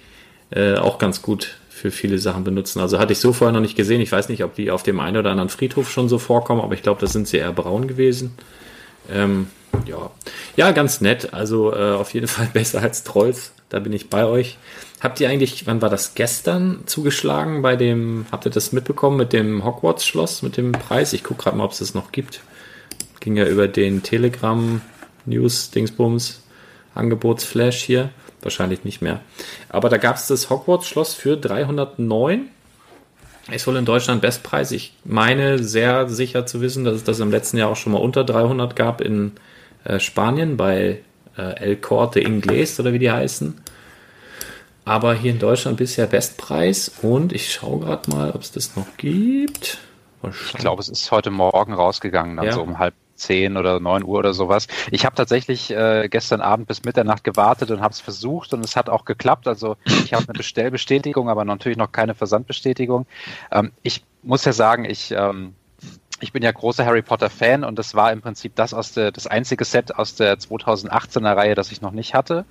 äh, 0.52 0.76
auch 0.76 1.00
ganz 1.00 1.22
gut 1.22 1.56
für 1.70 1.92
viele 1.92 2.18
Sachen 2.18 2.44
benutzen. 2.44 2.80
Also 2.80 3.00
hatte 3.00 3.14
ich 3.14 3.20
so 3.20 3.34
vorher 3.34 3.52
noch 3.52 3.60
nicht 3.60 3.76
gesehen. 3.76 4.00
Ich 4.00 4.12
weiß 4.12 4.30
nicht, 4.30 4.44
ob 4.44 4.56
die 4.56 4.72
auf 4.72 4.84
dem 4.84 5.00
einen 5.00 5.18
oder 5.18 5.32
anderen 5.32 5.50
Friedhof 5.50 5.92
schon 5.92 6.08
so 6.08 6.18
vorkommen, 6.20 6.62
aber 6.62 6.76
ich 6.76 6.84
glaube, 6.84 7.02
da 7.02 7.08
sind 7.08 7.28
sie 7.28 7.38
eher 7.38 7.52
braun 7.52 7.88
gewesen. 7.88 8.36
Ähm, 9.12 9.48
ja. 9.86 10.12
ja, 10.56 10.72
ganz 10.72 11.02
nett. 11.02 11.34
Also 11.34 11.74
äh, 11.74 11.94
auf 11.94 12.14
jeden 12.14 12.28
Fall 12.30 12.48
besser 12.54 12.82
als 12.82 13.04
Trolls. 13.04 13.54
Da 13.70 13.80
bin 13.80 13.92
ich 13.92 14.10
bei 14.10 14.26
euch. 14.26 14.58
Habt 15.02 15.20
ihr 15.20 15.28
eigentlich, 15.28 15.68
wann 15.68 15.82
war 15.82 15.90
das 15.90 16.16
gestern 16.16 16.84
zugeschlagen 16.86 17.62
bei 17.62 17.76
dem, 17.76 18.28
habt 18.32 18.46
ihr 18.46 18.52
das 18.52 18.72
mitbekommen 18.72 19.18
mit 19.18 19.34
dem 19.34 19.66
Hogwarts-Schloss, 19.66 20.44
mit 20.44 20.56
dem 20.56 20.72
Preis? 20.72 21.12
Ich 21.12 21.24
gucke 21.24 21.44
gerade 21.44 21.58
mal, 21.58 21.66
ob 21.66 21.72
es 21.72 21.80
das 21.80 21.94
noch 21.94 22.14
gibt. 22.14 22.42
Ging 23.24 23.38
ja 23.38 23.46
über 23.46 23.70
den 23.70 24.04
Telegram 24.04 24.82
News 25.26 25.72
Dingsbums 25.72 26.44
Angebotsflash 26.94 27.82
hier. 27.82 28.10
Wahrscheinlich 28.42 28.84
nicht 28.84 29.02
mehr. 29.02 29.22
Aber 29.70 29.88
da 29.88 29.96
gab 29.96 30.18
es 30.18 30.28
das 30.28 30.50
Hogwarts-Schloss 30.50 31.14
für 31.14 31.38
309. 31.38 32.50
Ist 33.50 33.66
wohl 33.66 33.78
in 33.78 33.86
Deutschland 33.86 34.22
Bestpreis. 34.22 34.72
Ich 34.72 34.98
meine 35.06 35.64
sehr 35.64 36.10
sicher 36.10 36.46
zu 36.46 36.60
wissen, 36.60 36.84
dass 36.84 36.96
es 36.96 37.06
das 37.06 37.22
im 37.22 37.32
letzten 37.32 37.56
Jahr 37.56 37.70
auch 37.70 37.78
schon 37.78 37.94
mal 37.94 38.00
unter 38.00 38.26
300 38.26 38.76
gab 38.76 39.00
in 39.00 39.32
äh, 39.86 40.02
Spanien 40.02 40.58
bei 40.58 41.00
äh, 41.38 41.56
El 41.62 41.78
Corte 41.78 42.20
Inglés 42.20 42.78
oder 42.78 42.92
wie 42.92 43.00
die 43.00 43.12
heißen. 43.12 43.56
Aber 44.84 45.14
hier 45.14 45.32
in 45.32 45.40
Deutschland 45.40 45.78
bisher 45.78 46.08
Bestpreis 46.08 46.92
und 47.02 47.32
ich 47.32 47.54
schaue 47.54 47.86
gerade 47.86 48.12
mal, 48.12 48.32
ob 48.32 48.42
es 48.42 48.52
das 48.52 48.76
noch 48.76 48.98
gibt. 48.98 49.78
Ich 50.24 50.54
glaube, 50.56 50.82
es 50.82 50.90
ist 50.90 51.10
heute 51.10 51.32
Morgen 51.32 51.74
rausgegangen, 51.74 52.36
dann 52.36 52.48
ja. 52.48 52.52
so 52.52 52.62
um 52.62 52.80
halb 52.80 52.94
zehn 53.24 53.58
oder 53.58 53.80
neun 53.80 54.04
Uhr 54.04 54.20
oder 54.20 54.34
sowas. 54.34 54.68
Ich 54.92 55.06
habe 55.06 55.16
tatsächlich 55.16 55.72
äh, 55.72 56.08
gestern 56.10 56.42
Abend 56.42 56.68
bis 56.68 56.84
Mitternacht 56.84 57.24
gewartet 57.24 57.72
und 57.72 57.82
habe 57.82 57.94
es 57.94 58.00
versucht 58.00 58.54
und 58.54 58.64
es 58.64 58.76
hat 58.76 58.90
auch 58.90 59.06
geklappt. 59.06 59.48
Also 59.48 59.78
ich 59.86 60.14
habe 60.14 60.26
eine 60.28 60.38
Bestellbestätigung, 60.38 61.30
aber 61.30 61.46
natürlich 61.46 61.78
noch 61.78 61.92
keine 61.92 62.16
Versandbestätigung. 62.16 63.06
Ähm, 63.52 63.72
ich 63.82 64.04
muss 64.22 64.46
ja 64.46 64.54
sagen, 64.54 64.86
ich 64.86 65.12
ähm, 65.12 65.56
ich 66.24 66.32
bin 66.32 66.42
ja 66.42 66.52
großer 66.52 66.86
Harry 66.86 67.02
Potter 67.02 67.30
Fan 67.30 67.66
und 67.66 67.78
das 67.78 67.96
war 67.96 68.14
im 68.14 68.22
Prinzip 68.22 68.56
das 68.56 68.74
aus 68.74 68.94
der, 68.94 69.12
das 69.12 69.28
einzige 69.28 69.66
Set 69.66 69.96
aus 69.96 70.16
der 70.16 70.38
2018er 70.38 71.36
Reihe, 71.36 71.54
das 71.54 71.72
ich 71.72 71.82
noch 71.82 71.92
nicht 71.92 72.14
hatte. 72.14 72.46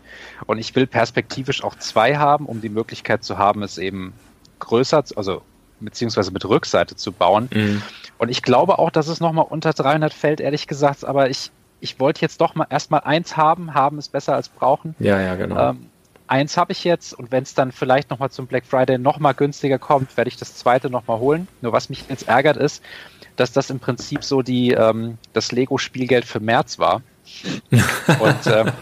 Und 0.46 0.58
ich 0.58 0.76
will 0.76 0.86
perspektivisch 0.86 1.64
auch 1.64 1.76
zwei 1.76 2.16
haben, 2.16 2.44
um 2.44 2.60
die 2.60 2.68
Möglichkeit 2.68 3.24
zu 3.24 3.38
haben, 3.38 3.62
es 3.62 3.78
eben 3.78 4.12
größer, 4.58 5.02
also 5.16 5.42
beziehungsweise 5.84 6.30
mit 6.30 6.44
Rückseite 6.44 6.96
zu 6.96 7.12
bauen. 7.12 7.48
Mhm. 7.52 7.82
Und 8.18 8.28
ich 8.28 8.42
glaube 8.42 8.78
auch, 8.78 8.90
dass 8.90 9.08
es 9.08 9.20
nochmal 9.20 9.46
unter 9.48 9.72
300 9.72 10.12
fällt, 10.12 10.40
ehrlich 10.40 10.66
gesagt, 10.66 11.04
aber 11.04 11.30
ich, 11.30 11.50
ich 11.80 11.98
wollte 11.98 12.20
jetzt 12.20 12.40
doch 12.40 12.54
mal 12.54 12.66
erstmal 12.70 13.00
eins 13.00 13.36
haben. 13.36 13.74
Haben 13.74 13.98
ist 13.98 14.12
besser 14.12 14.34
als 14.34 14.48
brauchen. 14.48 14.94
Ja, 14.98 15.20
ja, 15.20 15.34
genau. 15.34 15.70
Ähm, 15.70 15.86
eins 16.26 16.56
habe 16.56 16.72
ich 16.72 16.84
jetzt 16.84 17.12
und 17.12 17.30
wenn 17.30 17.42
es 17.42 17.54
dann 17.54 17.72
vielleicht 17.72 18.10
nochmal 18.10 18.30
zum 18.30 18.46
Black 18.46 18.64
Friday 18.64 18.98
nochmal 18.98 19.34
günstiger 19.34 19.78
kommt, 19.78 20.16
werde 20.16 20.28
ich 20.28 20.36
das 20.36 20.56
zweite 20.56 20.88
nochmal 20.88 21.18
holen. 21.18 21.48
Nur 21.60 21.72
was 21.72 21.90
mich 21.90 22.04
jetzt 22.08 22.28
ärgert 22.28 22.56
ist, 22.56 22.82
dass 23.36 23.52
das 23.52 23.70
im 23.70 23.80
Prinzip 23.80 24.24
so 24.24 24.42
die, 24.42 24.72
ähm, 24.72 25.18
das 25.32 25.52
Lego-Spielgeld 25.52 26.24
für 26.24 26.40
März 26.40 26.78
war. 26.78 27.02
Und 28.20 28.46
ähm, 28.46 28.72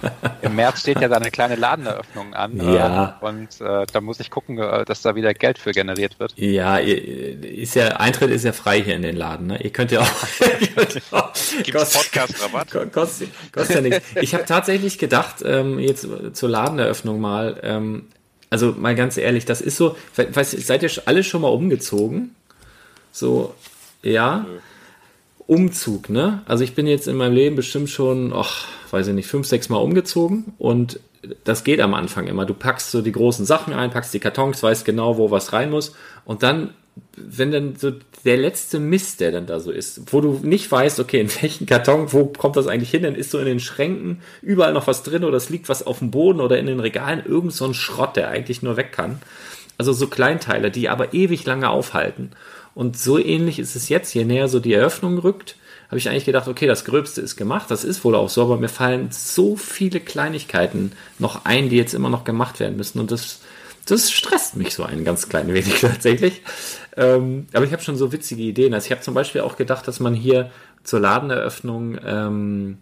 im 0.42 0.56
März 0.56 0.80
steht 0.80 1.00
ja 1.00 1.08
da 1.08 1.16
eine 1.16 1.30
kleine 1.30 1.56
Ladeneröffnung 1.56 2.34
an. 2.34 2.56
Ja. 2.56 3.18
Äh, 3.20 3.24
und 3.24 3.60
äh, 3.60 3.86
da 3.92 4.00
muss 4.00 4.20
ich 4.20 4.30
gucken, 4.30 4.58
äh, 4.58 4.84
dass 4.84 5.02
da 5.02 5.14
wieder 5.14 5.32
Geld 5.34 5.58
für 5.58 5.72
generiert 5.72 6.18
wird. 6.18 6.34
Ja, 6.36 6.78
ist 6.78 7.74
ja, 7.74 7.88
Eintritt 7.96 8.30
ist 8.30 8.44
ja 8.44 8.52
frei 8.52 8.82
hier 8.82 8.96
in 8.96 9.02
den 9.02 9.16
Laden. 9.16 9.48
Ne? 9.48 9.62
Ihr 9.62 9.70
könnt 9.70 9.92
ja 9.92 10.00
auch. 10.00 10.10
Gibt 11.62 11.78
Podcast-Rabatt? 11.78 12.92
Kostet, 12.92 13.30
kostet 13.52 13.76
ja 13.76 13.82
nichts. 13.82 14.02
Ich 14.20 14.34
habe 14.34 14.44
tatsächlich 14.44 14.98
gedacht, 14.98 15.36
ähm, 15.44 15.78
jetzt 15.78 16.06
zur 16.32 16.48
Ladeneröffnung 16.48 17.20
mal, 17.20 17.60
ähm, 17.62 18.08
also 18.50 18.72
mal 18.72 18.94
ganz 18.94 19.16
ehrlich, 19.16 19.44
das 19.44 19.60
ist 19.60 19.76
so, 19.76 19.96
weiß, 20.16 20.50
seid 20.50 20.82
ihr 20.82 20.90
alle 21.06 21.22
schon 21.22 21.42
mal 21.42 21.48
umgezogen? 21.48 22.34
So, 23.12 23.54
ja. 24.02 24.46
Umzug, 25.50 26.10
ne? 26.10 26.42
Also 26.46 26.62
ich 26.62 26.76
bin 26.76 26.86
jetzt 26.86 27.08
in 27.08 27.16
meinem 27.16 27.34
Leben 27.34 27.56
bestimmt 27.56 27.90
schon, 27.90 28.32
ach, 28.32 28.68
weiß 28.92 29.08
ich 29.08 29.14
nicht, 29.14 29.26
fünf, 29.26 29.48
sechs 29.48 29.68
Mal 29.68 29.78
umgezogen 29.78 30.44
und 30.58 31.00
das 31.42 31.64
geht 31.64 31.80
am 31.80 31.92
Anfang 31.92 32.28
immer. 32.28 32.46
Du 32.46 32.54
packst 32.54 32.92
so 32.92 33.02
die 33.02 33.10
großen 33.10 33.44
Sachen 33.44 33.74
ein, 33.74 33.90
packst 33.90 34.14
die 34.14 34.20
Kartons, 34.20 34.62
weißt 34.62 34.84
genau, 34.84 35.18
wo 35.18 35.32
was 35.32 35.52
rein 35.52 35.70
muss 35.70 35.96
und 36.24 36.44
dann, 36.44 36.70
wenn 37.16 37.50
dann 37.50 37.74
so 37.74 37.90
der 38.24 38.36
letzte 38.36 38.78
Mist, 38.78 39.20
der 39.20 39.32
dann 39.32 39.46
da 39.46 39.58
so 39.58 39.72
ist, 39.72 40.12
wo 40.12 40.20
du 40.20 40.38
nicht 40.44 40.70
weißt, 40.70 41.00
okay, 41.00 41.20
in 41.20 41.42
welchen 41.42 41.66
Karton, 41.66 42.12
wo 42.12 42.26
kommt 42.26 42.54
das 42.54 42.68
eigentlich 42.68 42.90
hin, 42.90 43.02
dann 43.02 43.16
ist 43.16 43.32
so 43.32 43.40
in 43.40 43.46
den 43.46 43.58
Schränken 43.58 44.20
überall 44.42 44.72
noch 44.72 44.86
was 44.86 45.02
drin 45.02 45.24
oder 45.24 45.36
es 45.36 45.50
liegt 45.50 45.68
was 45.68 45.84
auf 45.84 45.98
dem 45.98 46.12
Boden 46.12 46.40
oder 46.40 46.60
in 46.60 46.66
den 46.66 46.78
Regalen, 46.78 47.24
irgend 47.26 47.54
so 47.54 47.64
ein 47.64 47.74
Schrott, 47.74 48.14
der 48.14 48.28
eigentlich 48.28 48.62
nur 48.62 48.76
weg 48.76 48.92
kann. 48.92 49.20
Also 49.78 49.92
so 49.94 50.06
Kleinteile, 50.06 50.70
die 50.70 50.88
aber 50.88 51.12
ewig 51.12 51.44
lange 51.44 51.70
aufhalten. 51.70 52.30
Und 52.80 52.96
so 52.96 53.18
ähnlich 53.18 53.58
ist 53.58 53.76
es 53.76 53.90
jetzt, 53.90 54.14
je 54.14 54.24
näher 54.24 54.48
so 54.48 54.58
die 54.58 54.72
Eröffnung 54.72 55.18
rückt, 55.18 55.56
habe 55.88 55.98
ich 55.98 56.08
eigentlich 56.08 56.24
gedacht, 56.24 56.48
okay, 56.48 56.66
das 56.66 56.86
Gröbste 56.86 57.20
ist 57.20 57.36
gemacht, 57.36 57.70
das 57.70 57.84
ist 57.84 58.06
wohl 58.06 58.14
auch 58.14 58.30
so, 58.30 58.40
aber 58.40 58.56
mir 58.56 58.70
fallen 58.70 59.08
so 59.10 59.54
viele 59.54 60.00
Kleinigkeiten 60.00 60.92
noch 61.18 61.44
ein, 61.44 61.68
die 61.68 61.76
jetzt 61.76 61.92
immer 61.92 62.08
noch 62.08 62.24
gemacht 62.24 62.58
werden 62.58 62.78
müssen. 62.78 62.98
Und 62.98 63.10
das, 63.10 63.40
das 63.84 64.10
stresst 64.10 64.56
mich 64.56 64.74
so 64.74 64.82
ein 64.82 65.04
ganz 65.04 65.28
klein 65.28 65.48
wenig 65.48 65.78
tatsächlich. 65.82 66.40
Ähm, 66.96 67.48
aber 67.52 67.66
ich 67.66 67.72
habe 67.72 67.82
schon 67.82 67.96
so 67.96 68.12
witzige 68.12 68.44
Ideen. 68.44 68.72
Also 68.72 68.86
ich 68.86 68.92
habe 68.92 69.02
zum 69.02 69.12
Beispiel 69.12 69.42
auch 69.42 69.58
gedacht, 69.58 69.86
dass 69.86 70.00
man 70.00 70.14
hier 70.14 70.50
zur 70.82 71.00
Ladeneröffnung 71.00 71.98
ähm, 72.02 72.78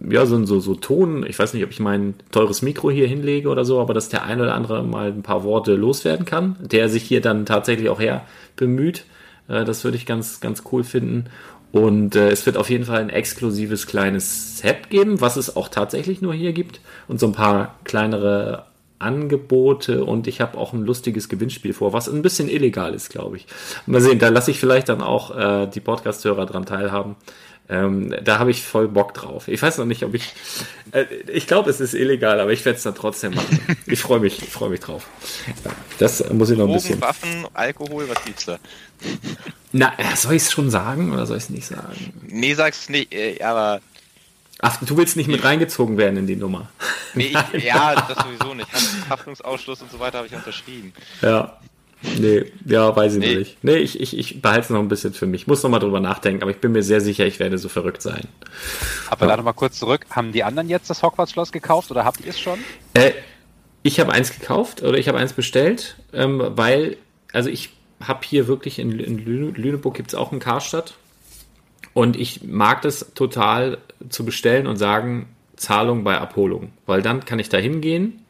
ja, 0.00 0.24
so, 0.24 0.42
so, 0.46 0.58
so 0.58 0.74
Ton, 0.74 1.26
ich 1.28 1.38
weiß 1.38 1.52
nicht, 1.52 1.64
ob 1.64 1.70
ich 1.70 1.80
mein 1.80 2.14
teures 2.30 2.62
Mikro 2.62 2.90
hier 2.90 3.08
hinlege 3.08 3.50
oder 3.50 3.66
so, 3.66 3.78
aber 3.78 3.92
dass 3.92 4.08
der 4.08 4.24
ein 4.24 4.40
oder 4.40 4.54
andere 4.54 4.82
mal 4.82 5.08
ein 5.08 5.22
paar 5.22 5.44
Worte 5.44 5.74
loswerden 5.74 6.24
kann, 6.24 6.56
der 6.62 6.88
sich 6.88 7.02
hier 7.02 7.20
dann 7.20 7.44
tatsächlich 7.44 7.90
auch 7.90 8.00
her 8.00 8.24
bemüht. 8.56 9.04
Äh, 9.48 9.64
das 9.64 9.84
würde 9.84 9.96
ich 9.96 10.06
ganz, 10.06 10.40
ganz 10.40 10.62
cool 10.72 10.84
finden. 10.84 11.26
Und 11.72 12.14
äh, 12.14 12.30
es 12.30 12.46
wird 12.46 12.56
auf 12.56 12.70
jeden 12.70 12.84
Fall 12.84 13.00
ein 13.00 13.10
exklusives 13.10 13.86
kleines 13.86 14.58
Set 14.58 14.90
geben, 14.90 15.20
was 15.20 15.36
es 15.36 15.56
auch 15.56 15.68
tatsächlich 15.68 16.22
nur 16.22 16.32
hier 16.32 16.52
gibt. 16.52 16.80
Und 17.08 17.18
so 17.18 17.26
ein 17.26 17.32
paar 17.32 17.74
kleinere 17.84 18.66
Angebote 19.00 20.04
und 20.04 20.26
ich 20.26 20.40
habe 20.40 20.56
auch 20.56 20.72
ein 20.72 20.84
lustiges 20.84 21.28
Gewinnspiel 21.28 21.74
vor, 21.74 21.92
was 21.92 22.08
ein 22.08 22.22
bisschen 22.22 22.48
illegal 22.48 22.94
ist, 22.94 23.10
glaube 23.10 23.36
ich. 23.36 23.46
Mal 23.86 24.00
sehen, 24.00 24.18
da 24.18 24.28
lasse 24.28 24.50
ich 24.50 24.58
vielleicht 24.58 24.88
dann 24.88 25.02
auch 25.02 25.36
äh, 25.36 25.66
die 25.66 25.80
Podcast-Hörer 25.80 26.46
dran 26.46 26.64
teilhaben. 26.64 27.16
Ähm, 27.68 28.14
da 28.22 28.38
habe 28.38 28.50
ich 28.50 28.62
voll 28.62 28.88
Bock 28.88 29.14
drauf. 29.14 29.48
Ich 29.48 29.62
weiß 29.62 29.78
noch 29.78 29.86
nicht, 29.86 30.02
ob 30.02 30.14
ich. 30.14 30.34
Äh, 30.92 31.04
ich 31.32 31.46
glaube, 31.46 31.70
es 31.70 31.80
ist 31.80 31.94
illegal, 31.94 32.38
aber 32.38 32.52
ich 32.52 32.64
werde 32.66 32.76
es 32.76 32.82
dann 32.82 32.94
trotzdem 32.94 33.34
machen. 33.34 33.58
Ich 33.86 34.00
freue 34.00 34.20
mich, 34.20 34.42
ich 34.42 34.50
freue 34.50 34.68
mich 34.68 34.80
drauf. 34.80 35.06
Das 35.98 36.28
muss 36.30 36.50
ich 36.50 36.58
noch 36.58 36.68
ein 36.68 36.74
bisschen. 36.74 37.00
Waffen, 37.00 37.46
Alkohol, 37.54 38.06
was 38.08 38.22
gibt's 38.24 38.44
da? 38.44 38.58
Na, 39.72 39.92
äh, 39.96 40.14
soll 40.14 40.34
ich 40.34 40.42
es 40.42 40.52
schon 40.52 40.70
sagen 40.70 41.12
oder 41.12 41.24
soll 41.24 41.38
ich 41.38 41.44
es 41.44 41.50
nicht 41.50 41.66
sagen? 41.66 42.12
Nee, 42.26 42.54
sag's 42.54 42.90
nicht, 42.90 43.14
äh, 43.14 43.42
aber. 43.42 43.80
Ach, 44.60 44.78
du 44.84 44.96
willst 44.96 45.16
nicht 45.16 45.28
mit 45.28 45.42
reingezogen 45.42 45.96
werden 45.96 46.18
in 46.18 46.26
die 46.26 46.36
Nummer. 46.36 46.68
Nee, 47.14 47.34
ich, 47.52 47.64
ja, 47.64 47.94
das 47.94 48.18
sowieso 48.18 48.54
nicht. 48.54 48.68
Haftungsausschluss 49.08 49.80
und 49.80 49.90
so 49.90 49.98
weiter 49.98 50.18
habe 50.18 50.26
ich 50.26 50.34
unterschrieben. 50.34 50.92
Ja. 51.22 51.58
Nee, 52.18 52.44
ja, 52.66 52.94
weiß 52.94 53.14
ich 53.14 53.20
Nee. 53.20 53.36
nicht. 53.36 53.64
Nee, 53.64 53.76
ich, 53.76 54.00
ich, 54.00 54.16
ich 54.18 54.42
behalte 54.42 54.60
es 54.62 54.70
noch 54.70 54.80
ein 54.80 54.88
bisschen 54.88 55.14
für 55.14 55.26
mich. 55.26 55.46
Muss 55.46 55.62
noch 55.62 55.70
mal 55.70 55.78
drüber 55.78 56.00
nachdenken, 56.00 56.42
aber 56.42 56.50
ich 56.50 56.58
bin 56.58 56.72
mir 56.72 56.82
sehr 56.82 57.00
sicher, 57.00 57.26
ich 57.26 57.40
werde 57.40 57.58
so 57.58 57.68
verrückt 57.68 58.02
sein. 58.02 58.26
Aber 59.10 59.26
da 59.26 59.36
noch 59.36 59.44
mal 59.44 59.52
kurz 59.52 59.78
zurück. 59.78 60.04
Haben 60.10 60.32
die 60.32 60.44
anderen 60.44 60.68
jetzt 60.68 60.90
das 60.90 61.02
Hogwarts-Schloss 61.02 61.52
gekauft 61.52 61.90
oder 61.90 62.04
habt 62.04 62.20
ihr 62.20 62.28
es 62.30 62.38
schon? 62.38 62.58
Äh, 62.94 63.12
ich 63.82 64.00
habe 64.00 64.12
eins 64.12 64.38
gekauft 64.38 64.82
oder 64.82 64.98
ich 64.98 65.08
habe 65.08 65.18
eins 65.18 65.32
bestellt, 65.32 65.96
ähm, 66.12 66.42
weil, 66.56 66.96
also 67.32 67.50
ich 67.50 67.70
habe 68.02 68.20
hier 68.26 68.46
wirklich 68.48 68.78
in, 68.78 68.98
in 68.98 69.18
Lüne, 69.18 69.50
Lüneburg 69.50 69.94
gibt 69.94 70.08
es 70.08 70.14
auch 70.14 70.30
einen 70.30 70.40
Karstadt 70.40 70.94
und 71.92 72.16
ich 72.16 72.42
mag 72.42 72.82
das 72.82 73.12
total 73.14 73.78
zu 74.08 74.24
bestellen 74.24 74.66
und 74.66 74.76
sagen, 74.76 75.28
Zahlung 75.56 76.02
bei 76.04 76.18
Abholung, 76.18 76.72
weil 76.86 77.02
dann 77.02 77.24
kann 77.24 77.38
ich 77.38 77.48
da 77.48 77.58
hingehen. 77.58 78.23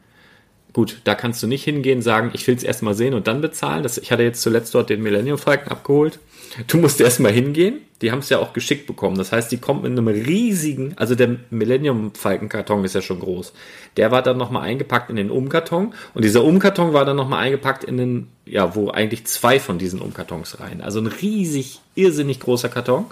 Gut, 0.75 0.97
da 1.05 1.15
kannst 1.15 1.41
du 1.41 1.47
nicht 1.47 1.63
hingehen, 1.63 2.01
sagen, 2.01 2.31
ich 2.33 2.45
will 2.47 2.55
es 2.55 2.61
erstmal 2.61 2.95
sehen 2.95 3.13
und 3.13 3.27
dann 3.27 3.39
bezahlen. 3.39 3.81
Das, 3.81 3.97
ich 3.97 4.11
hatte 4.11 4.23
jetzt 4.23 4.41
zuletzt 4.41 4.75
dort 4.75 4.89
den 4.89 5.01
Millennium 5.01 5.37
Falcon 5.37 5.69
abgeholt. 5.69 6.19
Du 6.67 6.77
musst 6.77 6.99
erstmal 6.99 7.31
hingehen. 7.31 7.77
Die 8.01 8.11
haben 8.11 8.19
es 8.19 8.27
ja 8.27 8.39
auch 8.39 8.51
geschickt 8.51 8.85
bekommen. 8.85 9.17
Das 9.17 9.31
heißt, 9.31 9.49
die 9.53 9.57
kommt 9.57 9.83
mit 9.83 9.93
einem 9.93 10.09
riesigen, 10.09 10.91
also 10.97 11.15
der 11.15 11.37
Millennium 11.49 12.13
Falcon 12.13 12.49
Karton 12.49 12.83
ist 12.83 12.93
ja 12.93 13.01
schon 13.01 13.21
groß. 13.21 13.53
Der 13.95 14.11
war 14.11 14.21
dann 14.21 14.35
nochmal 14.35 14.63
eingepackt 14.63 15.09
in 15.09 15.15
den 15.15 15.31
Umkarton 15.31 15.93
und 16.13 16.25
dieser 16.25 16.43
Umkarton 16.43 16.91
war 16.91 17.05
dann 17.05 17.15
nochmal 17.15 17.45
eingepackt 17.45 17.85
in 17.85 17.95
den, 17.95 18.27
ja, 18.45 18.75
wo 18.75 18.89
eigentlich 18.89 19.25
zwei 19.27 19.61
von 19.61 19.77
diesen 19.77 20.01
Umkartons 20.01 20.59
rein. 20.59 20.81
Also 20.81 20.99
ein 20.99 21.07
riesig, 21.07 21.79
irrsinnig 21.95 22.41
großer 22.41 22.67
Karton. 22.67 23.05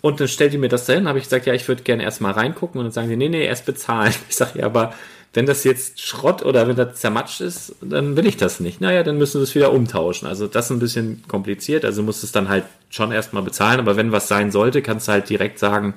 Und 0.00 0.18
dann 0.18 0.26
stellt 0.26 0.52
die 0.52 0.58
mir 0.58 0.68
das 0.68 0.86
dahin, 0.86 1.06
habe 1.06 1.18
ich 1.18 1.24
gesagt, 1.24 1.46
ja, 1.46 1.54
ich 1.54 1.68
würde 1.68 1.84
gerne 1.84 2.02
erst 2.02 2.20
mal 2.20 2.32
reingucken 2.32 2.80
und 2.80 2.86
dann 2.86 2.92
sagen 2.92 3.08
die, 3.08 3.16
nee, 3.16 3.28
nee, 3.28 3.44
erst 3.44 3.66
bezahlen. 3.66 4.12
Ich 4.28 4.34
sage, 4.34 4.58
ja, 4.58 4.66
aber 4.66 4.94
wenn 5.38 5.46
das 5.46 5.62
jetzt 5.62 6.00
Schrott 6.00 6.44
oder 6.44 6.66
wenn 6.66 6.74
das 6.74 6.96
zermatscht 6.96 7.40
ist, 7.42 7.76
dann 7.80 8.16
will 8.16 8.26
ich 8.26 8.36
das 8.36 8.58
nicht. 8.58 8.80
Naja, 8.80 9.04
dann 9.04 9.18
müssen 9.18 9.38
sie 9.38 9.44
es 9.44 9.54
wieder 9.54 9.72
umtauschen. 9.72 10.26
Also 10.26 10.48
das 10.48 10.64
ist 10.64 10.72
ein 10.72 10.80
bisschen 10.80 11.22
kompliziert. 11.28 11.84
Also 11.84 12.02
musst 12.02 12.24
es 12.24 12.32
dann 12.32 12.48
halt 12.48 12.64
schon 12.90 13.12
erstmal 13.12 13.44
bezahlen. 13.44 13.78
Aber 13.78 13.96
wenn 13.96 14.10
was 14.10 14.26
sein 14.26 14.50
sollte, 14.50 14.82
kannst 14.82 15.06
du 15.06 15.12
halt 15.12 15.30
direkt 15.30 15.60
sagen, 15.60 15.94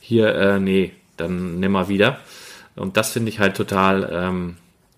hier, 0.00 0.34
äh, 0.34 0.58
nee, 0.58 0.90
dann 1.16 1.60
nimm 1.60 1.70
mal 1.70 1.86
wieder. 1.86 2.18
Und 2.74 2.96
das 2.96 3.12
finde 3.12 3.28
ich 3.28 3.38
halt 3.38 3.56
total 3.56 4.10
ähm, 4.12 4.56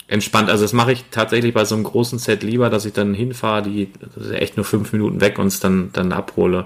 entspannt. 0.08 0.48
Also 0.48 0.64
das 0.64 0.72
mache 0.72 0.92
ich 0.92 1.04
tatsächlich 1.10 1.52
bei 1.52 1.66
so 1.66 1.74
einem 1.74 1.84
großen 1.84 2.18
Set 2.18 2.42
lieber, 2.42 2.70
dass 2.70 2.86
ich 2.86 2.94
dann 2.94 3.12
hinfahre, 3.12 3.60
die 3.64 3.90
echt 4.32 4.56
nur 4.56 4.64
fünf 4.64 4.94
Minuten 4.94 5.20
weg 5.20 5.38
und 5.38 5.48
es 5.48 5.60
dann, 5.60 5.90
dann 5.92 6.12
abhole. 6.12 6.64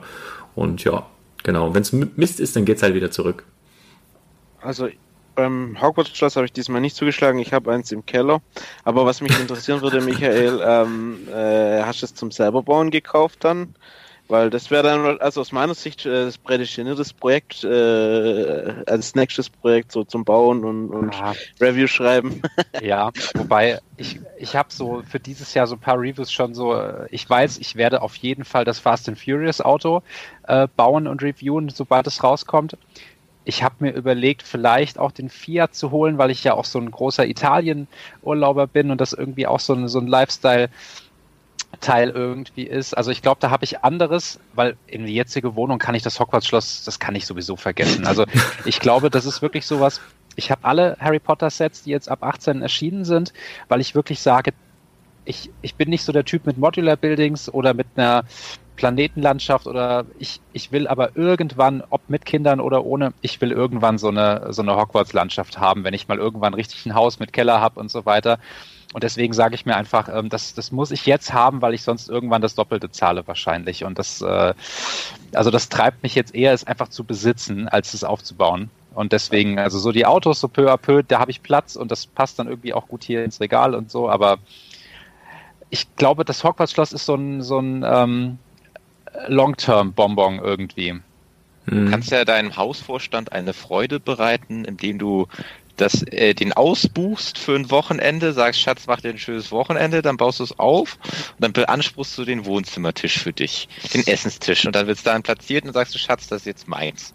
Und 0.55 0.85
ja, 0.85 1.05
genau. 1.43 1.75
Wenn 1.75 1.83
es 1.83 1.93
Mist 1.93 2.39
ist, 2.39 2.55
dann 2.55 2.65
geht's 2.65 2.85
halt 2.85 2.95
wieder 2.95 3.11
zurück. 3.11 3.43
Also 4.61 4.87
beim 5.37 5.81
Hogwarts 5.81 6.17
Schloss 6.17 6.35
habe 6.37 6.47
ich 6.47 6.53
diesmal 6.53 6.81
nicht 6.81 6.97
zugeschlagen, 6.97 7.39
ich 7.39 7.53
habe 7.53 7.73
eins 7.73 7.93
im 7.93 8.05
Keller. 8.05 8.41
Aber 8.85 9.07
was 9.07 9.21
mich 9.21 9.39
interessieren 9.39 9.83
würde, 9.83 10.01
Michael, 10.01 10.61
ähm, 10.65 11.29
äh, 11.29 11.83
hast 11.83 12.03
du 12.03 12.07
es 12.07 12.15
zum 12.15 12.33
selber 12.33 12.63
bauen 12.63 12.91
gekauft 12.91 13.45
dann? 13.45 13.75
Weil 14.29 14.51
das 14.51 14.73
wäre 14.73 14.83
dann, 14.83 15.19
also 15.21 15.41
aus 15.41 15.53
meiner 15.53 15.75
Sicht, 15.75 16.05
äh, 16.05 16.25
das 16.25 16.37
prädestiniertes 16.37 17.13
Projekt, 17.13 17.63
äh, 17.63 18.75
als 18.87 19.15
nächstes 19.15 19.49
Projekt 19.49 19.93
so 19.93 20.03
zum 20.03 20.25
Bauen 20.25 20.65
und, 20.65 20.91
und 20.91 21.15
Ja. 21.15 21.33
Review 21.61 21.87
schreiben. 21.87 22.43
Ja, 22.83 23.11
wobei 23.35 23.81
ich, 23.97 24.21
ich 24.39 24.55
habe 24.55 24.69
so 24.71 25.03
für 25.09 25.19
dieses 25.19 25.55
Jahr 25.55 25.67
so 25.67 25.77
ein 25.77 25.81
paar 25.81 25.99
Reviews 25.99 26.31
schon 26.31 26.55
so, 26.55 26.75
äh, 26.75 27.07
ich 27.11 27.29
weiß, 27.29 27.59
ich 27.59 27.77
werde 27.77 28.03
auf 28.03 28.17
jeden 28.17 28.45
Fall 28.45 28.65
das 28.65 28.79
Fast 28.79 29.09
and 29.09 29.19
Furious 29.19 29.61
Auto 29.61 30.03
äh, 30.47 30.69
bauen 30.77 31.07
und 31.07 31.23
reviewen, 31.23 31.69
sobald 31.69 32.07
es 32.07 32.23
rauskommt. 32.23 32.77
Ich 33.49 33.63
habe 33.63 33.77
mir 33.79 33.93
überlegt, 33.93 34.43
vielleicht 34.43 34.99
auch 34.99 35.13
den 35.13 35.31
Fiat 35.31 35.75
zu 35.75 35.93
holen, 35.93 36.19
weil 36.19 36.31
ich 36.31 36.43
ja 36.45 36.55
auch 36.55 36.65
so 36.65 36.81
ein 36.81 36.91
großer 36.91 37.27
Italien-Urlauber 37.27 38.67
bin 38.67 38.91
und 38.91 39.01
das 39.01 39.13
irgendwie 39.13 39.47
auch 39.47 39.61
so 39.61 39.73
ein, 39.73 39.89
so 39.89 40.01
ein 40.01 40.09
Lifestyle 40.09 40.69
Teil 41.81 42.11
irgendwie 42.11 42.65
ist. 42.65 42.97
Also 42.97 43.11
ich 43.11 43.23
glaube, 43.23 43.39
da 43.41 43.51
habe 43.51 43.65
ich 43.65 43.85
anderes, 43.85 44.41
weil 44.55 44.77
in 44.87 45.07
die 45.07 45.15
jetzige 45.15 45.55
Wohnung 45.57 45.79
kann 45.79 45.95
ich 45.95 46.03
das 46.03 46.19
Hogwarts-Schloss, 46.19 46.85
das 46.85 46.99
kann 46.99 47.15
ich 47.15 47.27
sowieso 47.27 47.57
vergessen. 47.57 48.07
Also 48.07 48.25
ich 48.65 48.81
glaube, 48.81 49.11
das 49.11 49.27
ist 49.27 49.43
wirklich 49.43 49.67
sowas. 49.67 50.01
Ich 50.37 50.51
habe 50.51 50.65
alle 50.65 50.97
Harry 51.01 51.19
Potter-Sets, 51.19 51.85
die 51.85 51.91
jetzt 51.91 52.11
ab 52.11 52.23
18 52.23 52.63
erschienen 52.63 53.05
sind, 53.05 53.33
weil 53.69 53.81
ich 53.81 53.95
wirklich 53.95 54.21
sage, 54.21 54.53
ich, 55.27 55.51
ich 55.61 55.75
bin 55.75 55.91
nicht 55.91 56.05
so 56.05 56.13
der 56.13 56.25
Typ 56.25 56.47
mit 56.47 56.57
Modular 56.57 56.97
Buildings 56.97 57.53
oder 57.53 57.75
mit 57.75 57.87
einer 57.97 58.25
Planetenlandschaft 58.77 59.67
oder 59.67 60.05
ich, 60.19 60.41
ich 60.53 60.71
will 60.71 60.87
aber 60.87 61.17
irgendwann, 61.17 61.83
ob 61.91 62.09
mit 62.09 62.25
Kindern 62.25 62.61
oder 62.61 62.85
ohne, 62.85 63.13
ich 63.23 63.41
will 63.41 63.51
irgendwann 63.51 63.99
so 63.99 64.09
eine, 64.09 64.53
so 64.53 64.63
eine 64.63 64.77
Hogwarts-Landschaft 64.77 65.59
haben, 65.59 65.85
wenn 65.85 65.95
ich 65.95 66.09
mal 66.09 66.19
irgendwann 66.19 66.55
richtig 66.55 66.87
ein 66.87 66.95
Haus 66.95 67.19
mit 67.19 67.33
Keller 67.33 67.61
habe 67.61 67.81
und 67.81 67.91
so 67.91 68.07
weiter. 68.07 68.39
Und 68.93 69.03
deswegen 69.03 69.33
sage 69.33 69.55
ich 69.55 69.67
mir 69.67 69.77
einfach, 69.77 70.09
ähm, 70.09 70.29
das, 70.29 70.55
das 70.55 70.71
muss 70.71 70.91
ich 70.91 71.07
jetzt 71.07 71.33
haben, 71.33 71.61
weil 71.61 71.75
ich 71.75 71.83
sonst 71.83 72.09
irgendwann 72.09 72.41
das 72.41 72.55
Doppelte 72.55 72.91
zahle 72.91 73.27
wahrscheinlich. 73.27 73.85
Und 73.85 73.99
das, 73.99 74.23
äh, 74.23 74.55
also 75.35 75.51
das 75.51 75.69
treibt 75.69 76.03
mich 76.03 76.15
jetzt 76.15 76.35
eher, 76.35 76.53
es 76.53 76.67
einfach 76.67 76.89
zu 76.89 77.05
besitzen, 77.05 77.69
als 77.69 77.95
es 77.95 78.05
aufzubauen. 78.05 78.71
Und 78.95 79.13
deswegen, 79.13 79.59
also 79.59 79.79
so 79.79 79.93
die 79.93 80.07
Autos, 80.07 80.41
so 80.41 80.49
peu 80.49 80.73
à 80.73 80.79
peu, 80.79 81.03
da 81.03 81.19
habe 81.19 81.31
ich 81.31 81.43
Platz 81.43 81.77
und 81.77 81.91
das 81.91 82.07
passt 82.07 82.39
dann 82.39 82.49
irgendwie 82.49 82.73
auch 82.73 82.89
gut 82.89 83.05
hier 83.05 83.25
ins 83.25 83.41
Regal 83.41 83.75
und 83.75 83.91
so. 83.91 84.09
Aber 84.09 84.39
ich 85.71 85.95
glaube, 85.97 86.25
das 86.25 86.45
Hogwarts-Schloss 86.45 86.93
ist 86.93 87.07
so 87.07 87.15
ein, 87.15 87.43
so 87.43 87.59
ein 87.59 87.85
ähm, 87.87 88.39
Long-Term-Bonbon 89.27 90.39
irgendwie. 90.39 91.01
Du 91.69 91.91
kannst 91.91 92.13
ja 92.13 92.25
deinem 92.25 92.57
Hausvorstand 92.57 93.33
eine 93.33 93.53
Freude 93.53 93.99
bereiten, 93.99 94.65
indem 94.65 95.01
du 95.01 95.27
das, 95.77 96.03
äh, 96.05 96.33
den 96.33 96.53
ausbuchst 96.53 97.39
für 97.39 97.55
ein 97.55 97.71
Wochenende, 97.71 98.33
sagst, 98.33 98.61
Schatz, 98.61 98.87
mach 98.87 99.01
dir 99.01 99.11
ein 99.11 99.19
schönes 99.19 99.53
Wochenende, 99.53 100.01
dann 100.01 100.17
baust 100.17 100.41
du 100.41 100.45
es 100.45 100.59
auf 100.59 100.99
und 101.03 101.41
dann 101.41 101.53
beanspruchst 101.53 102.17
du 102.19 102.25
den 102.25 102.47
Wohnzimmertisch 102.47 103.19
für 103.19 103.33
dich, 103.33 103.69
den 103.93 104.07
Essenstisch 104.07 104.65
und 104.67 104.75
dann 104.75 104.87
wird 104.87 104.99
es 104.99 105.05
dahin 105.05 105.23
platziert 105.23 105.65
und 105.65 105.73
sagst 105.73 105.95
du, 105.95 105.99
Schatz, 105.99 106.29
das 106.29 106.43
ist 106.43 106.47
jetzt 106.47 106.69
meins. 106.69 107.15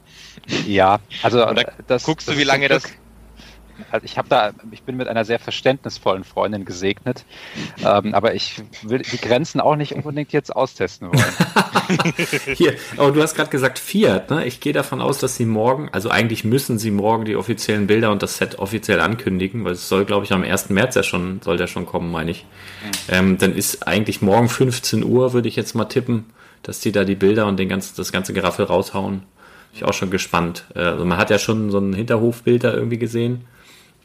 Ja, 0.67 0.99
also 1.23 1.47
Und 1.47 1.57
dann 1.57 1.65
das 1.87 2.03
guckst 2.03 2.27
du, 2.27 2.31
das 2.31 2.37
wie 2.37 2.43
ist 2.43 2.47
lange 2.47 2.67
das, 2.67 2.83
Also 3.91 4.05
ich 4.05 4.17
habe 4.17 4.29
da, 4.29 4.51
ich 4.71 4.83
bin 4.83 4.97
mit 4.97 5.07
einer 5.07 5.25
sehr 5.25 5.39
verständnisvollen 5.39 6.23
Freundin 6.23 6.65
gesegnet, 6.65 7.25
ähm, 7.83 8.13
aber 8.13 8.35
ich 8.35 8.61
will 8.83 8.99
die 8.99 9.17
Grenzen 9.17 9.59
auch 9.59 9.75
nicht 9.75 9.93
unbedingt 9.93 10.31
jetzt 10.33 10.55
austesten 10.55 11.09
wollen. 11.09 12.15
Hier, 12.55 12.75
aber 12.97 13.11
du 13.11 13.21
hast 13.21 13.35
gerade 13.35 13.49
gesagt 13.49 13.79
Fiat, 13.79 14.29
ne? 14.29 14.45
Ich 14.45 14.59
gehe 14.59 14.73
davon 14.73 15.01
aus, 15.01 15.19
dass 15.19 15.35
sie 15.35 15.45
morgen, 15.45 15.89
also 15.91 16.09
eigentlich 16.09 16.43
müssen 16.43 16.79
sie 16.79 16.91
morgen 16.91 17.25
die 17.25 17.35
offiziellen 17.35 17.87
Bilder 17.87 18.11
und 18.11 18.21
das 18.21 18.37
Set 18.37 18.59
offiziell 18.59 18.99
ankündigen, 18.99 19.63
weil 19.65 19.73
es 19.73 19.89
soll, 19.89 20.05
glaube 20.05 20.25
ich, 20.25 20.31
am 20.31 20.43
1. 20.43 20.69
März 20.69 20.95
ja 20.95 21.03
schon, 21.03 21.41
soll 21.41 21.57
der 21.57 21.67
schon 21.67 21.85
kommen, 21.85 22.11
meine 22.11 22.31
ich. 22.31 22.45
Mhm. 22.45 22.91
Ähm, 23.09 23.37
dann 23.37 23.53
ist 23.53 23.87
eigentlich 23.87 24.21
morgen 24.21 24.49
15 24.49 25.03
Uhr, 25.03 25.33
würde 25.33 25.47
ich 25.47 25.55
jetzt 25.55 25.75
mal 25.75 25.85
tippen, 25.85 26.25
dass 26.63 26.79
die 26.79 26.91
da 26.91 27.03
die 27.03 27.15
Bilder 27.15 27.47
und 27.47 27.57
den 27.57 27.69
ganzen, 27.69 27.95
das 27.97 28.11
ganze 28.11 28.33
Geraffel 28.33 28.65
raushauen. 28.65 29.19
Bin 29.19 29.25
ich 29.73 29.83
auch 29.85 29.93
schon 29.93 30.11
gespannt. 30.11 30.65
Äh, 30.75 30.79
also 30.79 31.05
man 31.05 31.17
hat 31.17 31.29
ja 31.29 31.39
schon 31.39 31.71
so 31.71 31.79
ein 31.79 31.93
Hinterhofbild 31.93 32.63
da 32.63 32.73
irgendwie 32.73 32.97
gesehen. 32.97 33.45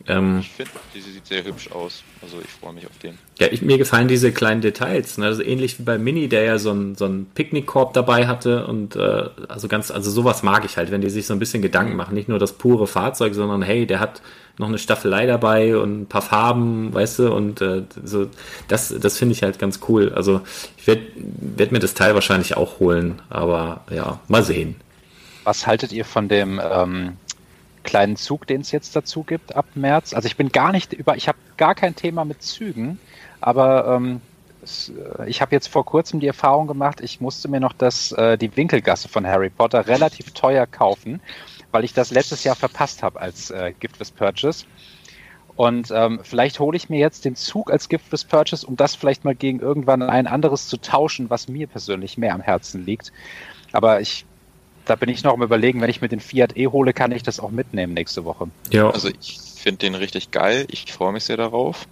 Ähm, 0.09 0.39
ich 0.41 0.51
finde, 0.51 0.71
diese 0.95 1.11
sieht 1.11 1.27
sehr 1.27 1.45
hübsch 1.45 1.71
aus. 1.73 2.05
Also 2.23 2.39
ich 2.41 2.51
freue 2.51 2.73
mich 2.73 2.87
auf 2.87 2.97
den. 2.99 3.19
Ja, 3.39 3.49
ich, 3.51 3.63
mir 3.63 3.79
gefallen 3.79 4.09
diese 4.09 4.33
kleinen 4.33 4.61
Details. 4.61 5.19
Ne? 5.19 5.27
Also 5.27 5.43
ähnlich 5.43 5.79
wie 5.79 5.83
bei 5.83 5.99
Mini, 5.99 6.29
der 6.29 6.45
ja 6.45 6.59
so 6.59 6.71
einen 6.71 6.95
so 6.95 7.11
Picknickkorb 7.35 7.93
dabei 7.93 8.27
hatte 8.27 8.67
und 8.67 8.95
äh, 8.95 9.25
also 9.49 9.69
ganz, 9.69 9.91
also 9.91 10.11
sowas 10.11 10.43
mag 10.43 10.65
ich 10.65 10.77
halt, 10.77 10.91
wenn 10.91 11.01
die 11.01 11.11
sich 11.11 11.27
so 11.27 11.33
ein 11.33 11.39
bisschen 11.39 11.63
Gedanken 11.63 11.97
machen. 11.97 12.15
Nicht 12.15 12.29
nur 12.29 12.39
das 12.39 12.53
pure 12.53 12.87
Fahrzeug, 12.87 13.35
sondern 13.35 13.63
hey, 13.63 13.87
der 13.87 14.01
hat 14.01 14.23
noch 14.59 14.69
eine 14.69 14.79
Staffelei 14.79 15.27
dabei 15.27 15.77
und 15.77 16.03
ein 16.03 16.07
paar 16.07 16.23
Farben, 16.23 16.95
weißt 16.95 17.19
du, 17.19 17.33
und 17.33 17.61
äh, 17.61 17.83
so 18.03 18.29
das, 18.69 18.95
das 18.99 19.19
finde 19.19 19.35
ich 19.35 19.43
halt 19.43 19.59
ganz 19.59 19.81
cool. 19.89 20.13
Also 20.15 20.41
ich 20.77 20.87
werde 20.87 21.03
werd 21.17 21.73
mir 21.73 21.79
das 21.79 21.95
Teil 21.95 22.15
wahrscheinlich 22.15 22.57
auch 22.57 22.79
holen, 22.81 23.21
aber 23.29 23.85
ja, 23.91 24.21
mal 24.29 24.43
sehen. 24.43 24.77
Was 25.45 25.67
haltet 25.67 25.93
ihr 25.93 26.05
von 26.05 26.29
dem 26.29 26.61
ähm, 26.63 27.17
kleinen 27.87 28.17
Zug, 28.17 28.47
den 28.47 28.61
es 28.61 28.73
jetzt 28.73 28.95
dazu 28.95 29.23
gibt 29.23 29.57
ab 29.57 29.65
März. 29.75 30.13
Also 30.13 30.27
ich 30.27 30.37
bin 30.37 30.51
gar 30.51 30.73
nicht 30.73 30.93
über, 30.93 31.17
ich 31.17 31.29
habe 31.29 31.39
gar 31.57 31.75
kein 31.75 31.97
Thema 31.97 32.27
mit 32.27 32.43
Zügen, 32.43 32.99
aber 33.41 33.97
ähm, 33.97 34.21
äh, 34.63 35.29
ich 35.29 35.41
habe 35.41 35.55
jetzt 35.55 35.69
vor 35.69 35.87
kurzem 35.87 36.21
die 36.21 36.27
Erfahrung 36.27 36.67
gemacht, 36.67 37.01
ich 37.01 37.21
musste 37.21 37.49
mir 37.49 37.61
noch 37.61 37.73
das, 37.73 38.13
äh, 38.13 38.37
die 38.37 38.55
Winkelgasse 38.55 39.09
von 39.09 39.27
Harry 39.27 39.49
Potter 39.49 39.87
relativ 39.87 40.33
teuer 40.33 40.67
kaufen, 40.67 41.21
weil 41.71 41.85
ich 41.85 41.95
das 41.95 42.11
letztes 42.11 42.45
Jahr 42.45 42.57
verpasst 42.57 43.03
habe 43.03 43.21
als 43.21 43.51
äh, 43.51 43.73
Giftless 43.79 44.11
Purchase. 44.11 44.67
Und 45.55 45.91
ähm, 45.91 46.21
vielleicht 46.23 46.61
hole 46.61 46.77
ich 46.77 46.91
mir 46.91 46.99
jetzt 46.99 47.25
den 47.25 47.35
Zug 47.35 47.71
als 47.71 47.89
Giftless 47.89 48.25
Purchase, 48.25 48.67
um 48.67 48.77
das 48.77 48.95
vielleicht 48.95 49.25
mal 49.25 49.35
gegen 49.35 49.61
irgendwann 49.61 50.03
ein 50.03 50.27
anderes 50.27 50.69
zu 50.69 50.77
tauschen, 50.77 51.31
was 51.31 51.49
mir 51.49 51.67
persönlich 51.67 52.19
mehr 52.19 52.35
am 52.35 52.43
Herzen 52.43 52.85
liegt. 52.85 53.11
Aber 53.73 54.03
ich 54.03 54.27
da 54.87 54.95
bin 54.95 55.09
ich 55.09 55.23
noch 55.23 55.35
am 55.35 55.43
überlegen, 55.43 55.81
wenn 55.81 55.91
ich 55.91 56.01
mir 56.01 56.09
den 56.09 56.21
Fiat 56.21 56.57
E 56.57 56.69
hole, 56.69 56.93
kann 56.93 57.13
ich 57.13 57.23
das 57.23 57.41
auch 57.41 57.51
mitnehmen 57.51 57.93
nächste 57.93 58.25
Woche. 58.25 58.49
Ja. 58.71 58.91
Also 58.91 59.09
ich 59.09 59.39
finde 59.39 59.79
den 59.79 59.95
richtig 59.95 60.31
geil. 60.31 60.67
Ich 60.71 60.93
freue 60.93 61.13
mich 61.13 61.25
sehr 61.25 61.37
darauf. 61.37 61.87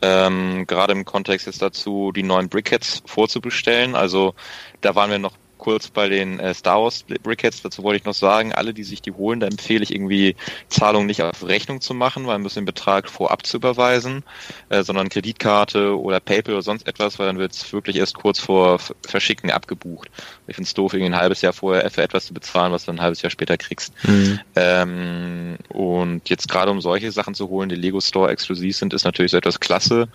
Ähm, 0.00 0.66
Gerade 0.66 0.92
im 0.92 1.04
Kontext 1.04 1.46
jetzt 1.46 1.62
dazu, 1.62 2.10
die 2.10 2.24
neuen 2.24 2.48
Brickheads 2.48 3.02
vorzubestellen. 3.06 3.94
Also 3.94 4.34
da 4.80 4.94
waren 4.94 5.10
wir 5.10 5.18
noch 5.18 5.36
kurz 5.62 5.90
bei 5.90 6.08
den 6.08 6.40
äh, 6.40 6.54
Star 6.54 6.82
Wars 6.82 7.04
Brickheads, 7.22 7.62
dazu 7.62 7.84
wollte 7.84 7.98
ich 7.98 8.04
noch 8.04 8.14
sagen, 8.14 8.52
alle, 8.52 8.74
die 8.74 8.82
sich 8.82 9.00
die 9.00 9.12
holen, 9.12 9.38
da 9.38 9.46
empfehle 9.46 9.84
ich 9.84 9.94
irgendwie 9.94 10.34
Zahlungen 10.68 11.06
nicht 11.06 11.22
auf 11.22 11.46
Rechnung 11.46 11.80
zu 11.80 11.94
machen, 11.94 12.26
weil 12.26 12.34
man 12.34 12.42
muss 12.42 12.54
den 12.54 12.64
Betrag 12.64 13.08
vorab 13.08 13.46
zu 13.46 13.58
überweisen, 13.58 14.24
äh, 14.70 14.82
sondern 14.82 15.08
Kreditkarte 15.08 15.96
oder 15.96 16.18
PayPal 16.18 16.54
oder 16.54 16.62
sonst 16.62 16.88
etwas, 16.88 17.20
weil 17.20 17.28
dann 17.28 17.38
wird 17.38 17.52
es 17.52 17.72
wirklich 17.72 17.94
erst 17.94 18.16
kurz 18.16 18.40
vor 18.40 18.80
Verschicken 19.06 19.52
abgebucht. 19.52 20.10
Ich 20.48 20.56
finde 20.56 20.66
es 20.66 20.74
doof, 20.74 20.94
irgendwie 20.94 21.14
ein 21.14 21.20
halbes 21.20 21.42
Jahr 21.42 21.52
vorher 21.52 21.88
für 21.90 22.02
etwas 22.02 22.26
zu 22.26 22.34
bezahlen, 22.34 22.72
was 22.72 22.86
du 22.86 22.90
ein 22.90 23.00
halbes 23.00 23.22
Jahr 23.22 23.30
später 23.30 23.56
kriegst. 23.56 23.94
Mhm. 24.02 24.40
Ähm, 24.56 25.58
und 25.68 26.28
jetzt 26.28 26.48
gerade 26.48 26.72
um 26.72 26.80
solche 26.80 27.12
Sachen 27.12 27.36
zu 27.36 27.48
holen, 27.48 27.68
die 27.68 27.76
Lego 27.76 28.00
Store 28.00 28.32
exklusiv 28.32 28.76
sind, 28.76 28.94
ist 28.94 29.04
natürlich 29.04 29.30
so 29.30 29.36
etwas 29.36 29.60
klasse. 29.60 30.08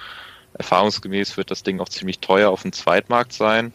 Erfahrungsgemäß 0.55 1.37
wird 1.37 1.51
das 1.51 1.63
Ding 1.63 1.79
auch 1.79 1.87
ziemlich 1.87 2.19
teuer 2.19 2.49
auf 2.49 2.63
dem 2.63 2.73
Zweitmarkt 2.73 3.31
sein. 3.31 3.71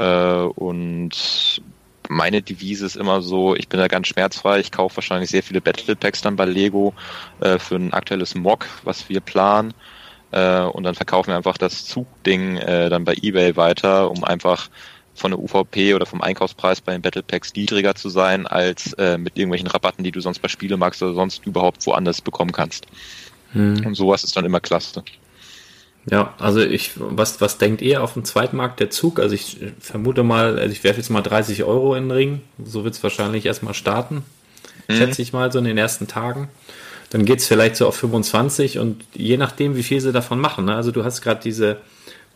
Äh, 0.00 0.48
und 0.56 1.62
meine 2.08 2.42
Devise 2.42 2.86
ist 2.86 2.96
immer 2.96 3.22
so, 3.22 3.54
ich 3.54 3.68
bin 3.68 3.78
da 3.78 3.86
ganz 3.86 4.08
schmerzfrei, 4.08 4.58
ich 4.58 4.72
kaufe 4.72 4.96
wahrscheinlich 4.96 5.30
sehr 5.30 5.42
viele 5.42 5.60
Battle 5.60 5.94
Packs 5.94 6.22
dann 6.22 6.36
bei 6.36 6.46
Lego 6.46 6.94
äh, 7.40 7.58
für 7.58 7.76
ein 7.76 7.92
aktuelles 7.92 8.34
Mock, 8.34 8.66
was 8.82 9.08
wir 9.08 9.20
planen. 9.20 9.74
Äh, 10.32 10.62
und 10.62 10.84
dann 10.84 10.94
verkaufen 10.94 11.28
wir 11.28 11.36
einfach 11.36 11.58
das 11.58 11.84
Zugding 11.84 12.56
äh, 12.56 12.88
dann 12.88 13.04
bei 13.04 13.14
Ebay 13.20 13.56
weiter, 13.56 14.10
um 14.10 14.24
einfach 14.24 14.70
von 15.14 15.32
der 15.32 15.40
UVP 15.40 15.94
oder 15.94 16.06
vom 16.06 16.22
Einkaufspreis 16.22 16.80
bei 16.80 16.92
den 16.92 17.02
Battle 17.02 17.22
Packs 17.22 17.54
niedriger 17.54 17.94
zu 17.94 18.08
sein, 18.08 18.46
als 18.46 18.94
äh, 18.94 19.18
mit 19.18 19.36
irgendwelchen 19.36 19.68
Rabatten, 19.68 20.02
die 20.02 20.12
du 20.12 20.20
sonst 20.20 20.38
bei 20.38 20.48
Spielemarkt 20.48 21.00
oder 21.02 21.14
sonst 21.14 21.46
überhaupt 21.46 21.84
woanders 21.86 22.22
bekommen 22.22 22.52
kannst. 22.52 22.86
Hm. 23.52 23.84
Und 23.84 23.94
sowas 23.94 24.24
ist 24.24 24.36
dann 24.36 24.44
immer 24.44 24.60
klasse. 24.60 25.04
Ja, 26.10 26.34
also 26.38 26.60
ich, 26.60 26.92
was, 26.96 27.40
was 27.40 27.58
denkt 27.58 27.82
ihr 27.82 28.02
auf 28.02 28.14
dem 28.14 28.24
Zweitmarkt 28.24 28.80
der 28.80 28.90
Zug? 28.90 29.20
Also 29.20 29.34
ich 29.34 29.58
vermute 29.78 30.24
mal, 30.24 30.58
also 30.58 30.72
ich 30.72 30.82
werfe 30.82 30.98
jetzt 30.98 31.08
mal 31.08 31.22
30 31.22 31.62
Euro 31.62 31.94
in 31.94 32.04
den 32.04 32.10
Ring. 32.10 32.40
So 32.62 32.82
wird 32.82 32.94
es 32.94 33.02
wahrscheinlich 33.02 33.46
erstmal 33.46 33.74
starten. 33.74 34.24
Mhm. 34.88 34.94
Schätze 34.94 35.22
ich 35.22 35.32
mal 35.32 35.52
so 35.52 35.60
in 35.60 35.66
den 35.66 35.78
ersten 35.78 36.08
Tagen. 36.08 36.48
Dann 37.10 37.24
geht 37.24 37.38
es 37.38 37.46
vielleicht 37.46 37.76
so 37.76 37.86
auf 37.86 37.96
25 37.96 38.78
und 38.78 39.04
je 39.14 39.36
nachdem, 39.36 39.76
wie 39.76 39.82
viel 39.84 40.00
sie 40.00 40.12
davon 40.12 40.40
machen. 40.40 40.64
Ne? 40.64 40.74
Also 40.74 40.90
du 40.90 41.04
hast 41.04 41.22
gerade 41.22 41.40
diese 41.42 41.76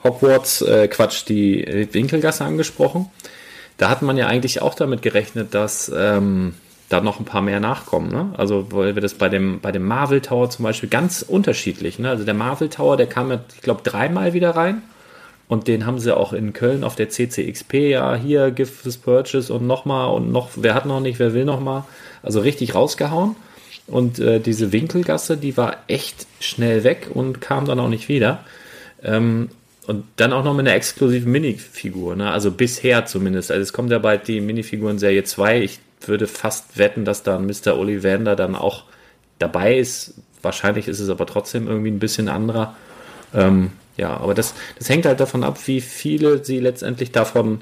Hogwarts, 0.04 0.62
äh, 0.62 0.86
Quatsch, 0.86 1.24
die 1.28 1.88
Winkelgasse 1.92 2.44
angesprochen. 2.44 3.10
Da 3.76 3.88
hat 3.90 4.02
man 4.02 4.16
ja 4.16 4.28
eigentlich 4.28 4.62
auch 4.62 4.74
damit 4.74 5.02
gerechnet, 5.02 5.52
dass 5.52 5.90
ähm, 5.94 6.54
da 6.94 7.00
noch 7.00 7.18
ein 7.18 7.24
paar 7.24 7.42
mehr 7.42 7.60
nachkommen. 7.60 8.10
Ne? 8.10 8.30
Also, 8.36 8.68
weil 8.70 8.94
wir 8.94 9.02
das 9.02 9.14
bei 9.14 9.28
dem, 9.28 9.60
bei 9.60 9.72
dem 9.72 9.84
Marvel 9.84 10.20
Tower 10.20 10.48
zum 10.48 10.62
Beispiel 10.62 10.88
ganz 10.88 11.22
unterschiedlich. 11.22 11.98
Ne? 11.98 12.08
Also 12.08 12.24
der 12.24 12.34
Marvel 12.34 12.68
Tower, 12.68 12.96
der 12.96 13.06
kam, 13.06 13.32
ich 13.32 13.62
glaube, 13.62 13.82
dreimal 13.82 14.32
wieder 14.32 14.50
rein. 14.50 14.82
Und 15.46 15.68
den 15.68 15.84
haben 15.84 15.98
sie 15.98 16.16
auch 16.16 16.32
in 16.32 16.54
Köln 16.54 16.84
auf 16.84 16.96
der 16.96 17.10
CCXP, 17.10 17.90
ja, 17.90 18.14
hier 18.14 18.50
Gift 18.50 18.74
fürs 18.74 18.96
Purchase 18.96 19.52
und 19.52 19.66
nochmal 19.66 20.10
und 20.14 20.32
noch, 20.32 20.50
wer 20.56 20.74
hat 20.74 20.86
noch 20.86 21.00
nicht, 21.00 21.18
wer 21.18 21.34
will 21.34 21.44
nochmal. 21.44 21.84
Also 22.22 22.40
richtig 22.40 22.74
rausgehauen. 22.74 23.36
Und 23.86 24.18
äh, 24.18 24.40
diese 24.40 24.72
Winkelgasse, 24.72 25.36
die 25.36 25.56
war 25.58 25.76
echt 25.86 26.26
schnell 26.40 26.82
weg 26.82 27.08
und 27.12 27.42
kam 27.42 27.66
dann 27.66 27.78
auch 27.78 27.88
nicht 27.88 28.08
wieder. 28.08 28.40
Ähm, 29.02 29.50
und 29.86 30.04
dann 30.16 30.32
auch 30.32 30.44
noch 30.44 30.54
mit 30.54 30.66
einer 30.66 30.76
exklusiven 30.76 31.30
Minifigur, 31.30 32.16
ne? 32.16 32.30
also 32.30 32.50
bisher 32.50 33.04
zumindest. 33.04 33.50
Also 33.50 33.60
es 33.60 33.74
kommt 33.74 33.90
ja 33.90 33.98
bald 33.98 34.28
die 34.28 34.40
Minifiguren 34.40 34.98
Serie 34.98 35.24
2. 35.24 35.60
Ich 35.60 35.80
würde 36.08 36.26
fast 36.26 36.78
wetten, 36.78 37.04
dass 37.04 37.22
da 37.22 37.36
ein 37.36 37.46
Mr. 37.46 37.76
Ollivander 37.78 38.36
dann 38.36 38.54
auch 38.54 38.84
dabei 39.38 39.76
ist. 39.76 40.14
Wahrscheinlich 40.42 40.88
ist 40.88 41.00
es 41.00 41.08
aber 41.08 41.26
trotzdem 41.26 41.66
irgendwie 41.66 41.90
ein 41.90 41.98
bisschen 41.98 42.28
anderer. 42.28 42.76
Ähm, 43.34 43.72
ja, 43.96 44.16
aber 44.16 44.34
das, 44.34 44.54
das 44.78 44.88
hängt 44.88 45.06
halt 45.06 45.20
davon 45.20 45.44
ab, 45.44 45.58
wie 45.66 45.80
viele 45.80 46.44
sie 46.44 46.60
letztendlich 46.60 47.12
davon 47.12 47.60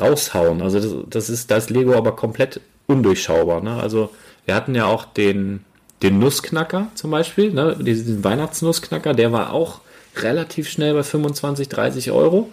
raushauen. 0.00 0.62
Also 0.62 0.80
das, 0.80 0.94
das 1.08 1.30
ist, 1.30 1.50
da 1.50 1.56
ist 1.56 1.70
Lego 1.70 1.94
aber 1.94 2.16
komplett 2.16 2.60
undurchschaubar. 2.86 3.60
Ne? 3.60 3.74
Also 3.74 4.10
wir 4.44 4.54
hatten 4.54 4.74
ja 4.74 4.86
auch 4.86 5.04
den, 5.04 5.64
den 6.02 6.18
Nussknacker 6.18 6.88
zum 6.94 7.10
Beispiel, 7.10 7.52
ne? 7.52 7.76
diesen 7.80 8.24
Weihnachtsnussknacker, 8.24 9.14
der 9.14 9.32
war 9.32 9.52
auch 9.52 9.80
relativ 10.16 10.68
schnell 10.68 10.94
bei 10.94 11.02
25, 11.02 11.68
30 11.68 12.10
Euro. 12.10 12.50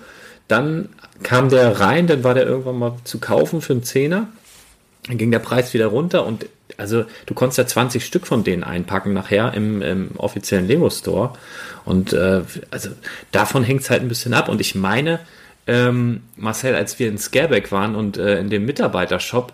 Dann 0.48 0.90
kam 1.24 1.50
der 1.50 1.80
rein, 1.80 2.08
dann 2.08 2.24
war 2.24 2.34
der 2.34 2.46
irgendwann 2.46 2.78
mal 2.78 2.94
zu 3.04 3.20
kaufen 3.20 3.62
für 3.62 3.74
einen 3.74 3.84
Zehner. 3.84 4.28
Dann 5.08 5.18
ging 5.18 5.32
der 5.32 5.40
Preis 5.40 5.74
wieder 5.74 5.88
runter 5.88 6.26
und 6.26 6.46
also 6.78 7.06
du 7.26 7.34
konntest 7.34 7.58
ja 7.58 7.68
20 7.68 8.06
Stück 8.06 8.28
von 8.28 8.44
denen 8.44 8.64
einpacken 8.64 9.14
nachher 9.14 9.54
im, 9.54 9.82
im 9.82 10.12
offiziellen 10.18 10.68
Lego 10.68 10.90
Store. 10.90 11.34
Und 11.86 12.14
äh, 12.14 12.44
also 12.70 12.90
davon 13.32 13.64
hängt 13.64 13.82
es 13.82 13.90
halt 13.90 14.02
ein 14.02 14.08
bisschen 14.08 14.34
ab. 14.34 14.48
Und 14.48 14.62
ich 14.62 14.76
meine, 14.76 15.20
ähm, 15.68 16.24
Marcel, 16.36 16.76
als 16.76 17.00
wir 17.00 17.08
in 17.08 17.18
Scareback 17.18 17.72
waren 17.72 17.96
und 17.96 18.18
äh, 18.18 18.40
in 18.40 18.50
dem 18.50 18.66
Mitarbeitershop, 18.66 19.54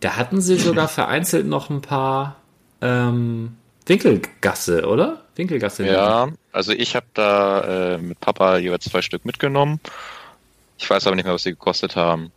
da 0.00 0.16
hatten 0.16 0.40
sie 0.40 0.56
sogar 0.56 0.88
vereinzelt 0.88 1.46
noch 1.46 1.70
ein 1.70 1.82
paar 1.82 2.36
ähm, 2.80 3.56
Winkelgasse, 3.86 4.86
oder? 4.86 5.22
Winkelgasse. 5.36 5.86
Ja, 5.86 6.28
also 6.52 6.72
ich 6.72 6.96
habe 6.96 7.06
da 7.14 7.94
äh, 7.94 7.98
mit 7.98 8.20
Papa 8.20 8.58
jeweils 8.58 8.84
zwei 8.84 9.02
Stück 9.02 9.24
mitgenommen. 9.24 9.80
Ich 10.78 10.88
weiß 10.88 11.06
aber 11.06 11.16
nicht 11.16 11.24
mehr, 11.24 11.34
was 11.34 11.44
sie 11.44 11.52
gekostet 11.52 11.96
haben. 11.96 12.32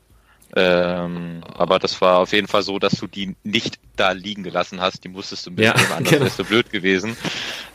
Ähm, 0.56 1.44
aber 1.54 1.80
das 1.80 2.02
war 2.02 2.20
auf 2.20 2.34
jeden 2.34 2.48
Fall 2.48 2.64
so, 2.64 2.80
dass 2.80 2.94
du 2.94 3.08
die 3.08 3.36
nicht 3.44 3.80
da 3.96 4.12
liegen 4.12 4.44
gelassen 4.44 4.82
hast. 4.82 5.04
Die 5.04 5.10
musstest 5.10 5.46
du 5.46 5.52
mitnehmen, 5.52 5.76
ja, 5.78 5.96
anders 5.96 6.10
genau. 6.10 6.26
wäre 6.26 6.30
so 6.30 6.44
blöd 6.44 6.72
gewesen. 6.72 7.16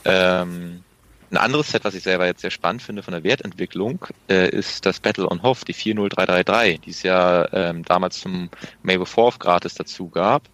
Ähm, 0.04 0.82
ein 1.30 1.36
anderes 1.36 1.70
Set, 1.70 1.84
was 1.84 1.94
ich 1.94 2.02
selber 2.02 2.26
jetzt 2.26 2.42
sehr 2.42 2.50
spannend 2.50 2.82
finde 2.82 3.02
von 3.02 3.12
der 3.12 3.24
Wertentwicklung, 3.24 4.06
äh, 4.28 4.48
ist 4.50 4.86
das 4.86 5.00
Battle 5.00 5.28
on 5.28 5.42
Hoff, 5.42 5.64
die 5.64 5.72
40333, 5.72 6.80
die 6.80 6.90
es 6.90 7.02
ja 7.02 7.48
ähm, 7.52 7.84
damals 7.84 8.20
zum 8.20 8.50
May 8.82 9.04
4 9.04 9.32
gratis 9.38 9.74
dazu 9.74 10.08
gab 10.10 10.48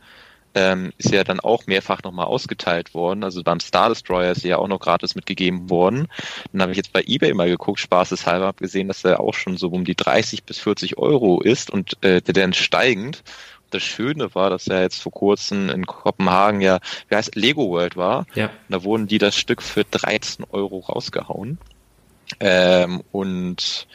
ähm, 0.54 0.92
ist 0.98 1.12
ja 1.12 1.24
dann 1.24 1.40
auch 1.40 1.66
mehrfach 1.66 2.02
nochmal 2.02 2.26
ausgeteilt 2.26 2.94
worden. 2.94 3.24
Also 3.24 3.42
beim 3.42 3.60
Star 3.60 3.88
Destroyer 3.88 4.32
ist 4.32 4.44
ja 4.44 4.58
auch 4.58 4.68
noch 4.68 4.80
gratis 4.80 5.14
mitgegeben 5.14 5.70
worden. 5.70 6.08
Dann 6.52 6.62
habe 6.62 6.72
ich 6.72 6.76
jetzt 6.76 6.92
bei 6.92 7.02
eBay 7.06 7.34
mal 7.34 7.48
geguckt, 7.48 7.80
spaßeshalber, 7.80 8.46
habe 8.46 8.58
gesehen, 8.58 8.88
dass 8.88 9.04
er 9.04 9.20
auch 9.20 9.34
schon 9.34 9.56
so 9.56 9.68
um 9.68 9.84
die 9.84 9.94
30 9.94 10.44
bis 10.44 10.58
40 10.58 10.98
Euro 10.98 11.40
ist 11.40 11.70
und 11.70 12.02
äh, 12.02 12.20
der 12.20 12.34
dann 12.34 12.52
steigend. 12.52 13.22
das 13.70 13.84
Schöne 13.84 14.34
war, 14.34 14.50
dass 14.50 14.66
er 14.66 14.82
jetzt 14.82 15.00
vor 15.00 15.12
kurzem 15.12 15.68
in 15.68 15.86
Kopenhagen 15.86 16.60
ja, 16.60 16.80
wie 17.08 17.14
heißt 17.14 17.36
Lego 17.36 17.70
World 17.70 17.96
war. 17.96 18.26
Ja. 18.34 18.46
Und 18.46 18.70
da 18.70 18.82
wurden 18.82 19.06
die 19.06 19.18
das 19.18 19.36
Stück 19.36 19.62
für 19.62 19.84
13 19.84 20.44
Euro 20.50 20.80
rausgehauen. 20.80 21.58
Ähm, 22.40 23.02
und 23.12 23.86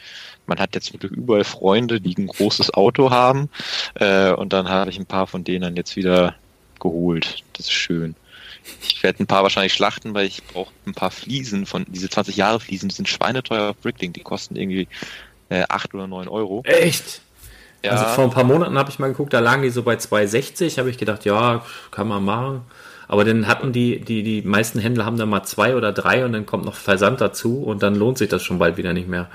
man 0.46 0.58
hat 0.58 0.74
jetzt 0.74 0.94
überall 0.94 1.44
Freunde, 1.44 2.00
die 2.00 2.14
ein 2.16 2.26
großes 2.26 2.72
Auto 2.72 3.10
haben. 3.10 3.50
Äh, 3.94 4.32
und 4.32 4.52
dann 4.52 4.68
habe 4.68 4.90
ich 4.90 4.98
ein 4.98 5.06
paar 5.06 5.26
von 5.26 5.44
denen 5.44 5.62
dann 5.62 5.76
jetzt 5.76 5.96
wieder 5.96 6.34
geholt. 6.80 7.42
Das 7.54 7.66
ist 7.66 7.72
schön. 7.72 8.14
Ich 8.82 9.02
werde 9.02 9.22
ein 9.22 9.26
paar 9.26 9.42
wahrscheinlich 9.42 9.74
schlachten, 9.74 10.14
weil 10.14 10.26
ich 10.26 10.42
brauche 10.44 10.72
ein 10.86 10.94
paar 10.94 11.10
Fliesen 11.10 11.66
von, 11.66 11.84
diese 11.88 12.08
20 12.08 12.36
Jahre 12.36 12.58
Fliesen, 12.60 12.88
die 12.88 12.94
sind 12.94 13.08
schweineteuer 13.08 13.70
auf 13.70 13.76
Bricklink, 13.76 14.14
die 14.14 14.22
kosten 14.22 14.56
irgendwie 14.56 14.88
äh, 15.48 15.64
8 15.68 15.94
oder 15.94 16.06
9 16.06 16.28
Euro. 16.28 16.62
Echt? 16.64 17.20
Ja, 17.84 17.92
Also 17.92 18.04
vor 18.06 18.24
ein 18.24 18.30
paar 18.30 18.44
Monaten 18.44 18.76
habe 18.76 18.90
ich 18.90 18.98
mal 18.98 19.08
geguckt, 19.08 19.32
da 19.32 19.38
lagen 19.38 19.62
die 19.62 19.70
so 19.70 19.82
bei 19.82 19.94
2,60, 19.94 20.78
habe 20.78 20.90
ich 20.90 20.98
gedacht, 20.98 21.24
ja, 21.24 21.64
kann 21.90 22.08
man 22.08 22.24
machen. 22.24 22.62
Aber 23.08 23.24
dann 23.24 23.46
hatten 23.46 23.72
die, 23.72 24.00
die, 24.00 24.22
die 24.24 24.42
meisten 24.42 24.80
Händler 24.80 25.04
haben 25.04 25.16
dann 25.16 25.28
mal 25.28 25.44
zwei 25.44 25.76
oder 25.76 25.92
drei 25.92 26.24
und 26.24 26.32
dann 26.32 26.44
kommt 26.44 26.64
noch 26.64 26.74
Versand 26.74 27.20
dazu 27.20 27.62
und 27.62 27.82
dann 27.82 27.94
lohnt 27.94 28.18
sich 28.18 28.28
das 28.28 28.42
schon 28.42 28.58
bald 28.58 28.76
wieder 28.76 28.92
nicht 28.92 29.08
mehr. 29.08 29.30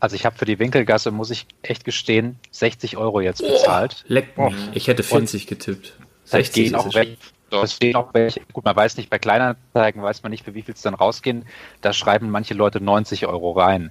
Also 0.00 0.16
ich 0.16 0.24
habe 0.24 0.36
für 0.36 0.46
die 0.46 0.58
Winkelgasse, 0.58 1.10
muss 1.10 1.30
ich 1.30 1.46
echt 1.62 1.84
gestehen, 1.84 2.38
60 2.50 2.96
Euro 2.96 3.20
jetzt 3.20 3.42
bezahlt. 3.42 4.04
Leck 4.08 4.36
mich. 4.38 4.54
Ich 4.72 4.88
hätte 4.88 5.02
40 5.02 5.46
getippt. 5.46 5.94
60 6.24 6.54
gehen 6.54 6.66
ist 6.66 6.74
auch 6.74 6.86
es 6.86 6.94
welche, 6.94 7.16
es 7.50 7.74
stehen 7.74 7.96
auch 7.96 8.14
welche. 8.14 8.40
Gut, 8.52 8.64
man 8.64 8.74
weiß 8.74 8.96
nicht, 8.96 9.10
bei 9.10 9.18
Kleinanzeigen 9.18 10.02
weiß 10.02 10.22
man 10.22 10.30
nicht, 10.30 10.44
für 10.44 10.54
wie 10.54 10.62
viel 10.62 10.74
es 10.74 10.82
dann 10.82 10.94
rausgehen. 10.94 11.44
Da 11.82 11.92
schreiben 11.92 12.30
manche 12.30 12.54
Leute 12.54 12.80
90 12.80 13.26
Euro 13.26 13.52
rein. 13.52 13.90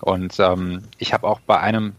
Und 0.00 0.38
ähm, 0.38 0.82
ich 0.98 1.12
habe 1.14 1.26
auch 1.26 1.40
bei 1.40 1.58
einem 1.58 1.94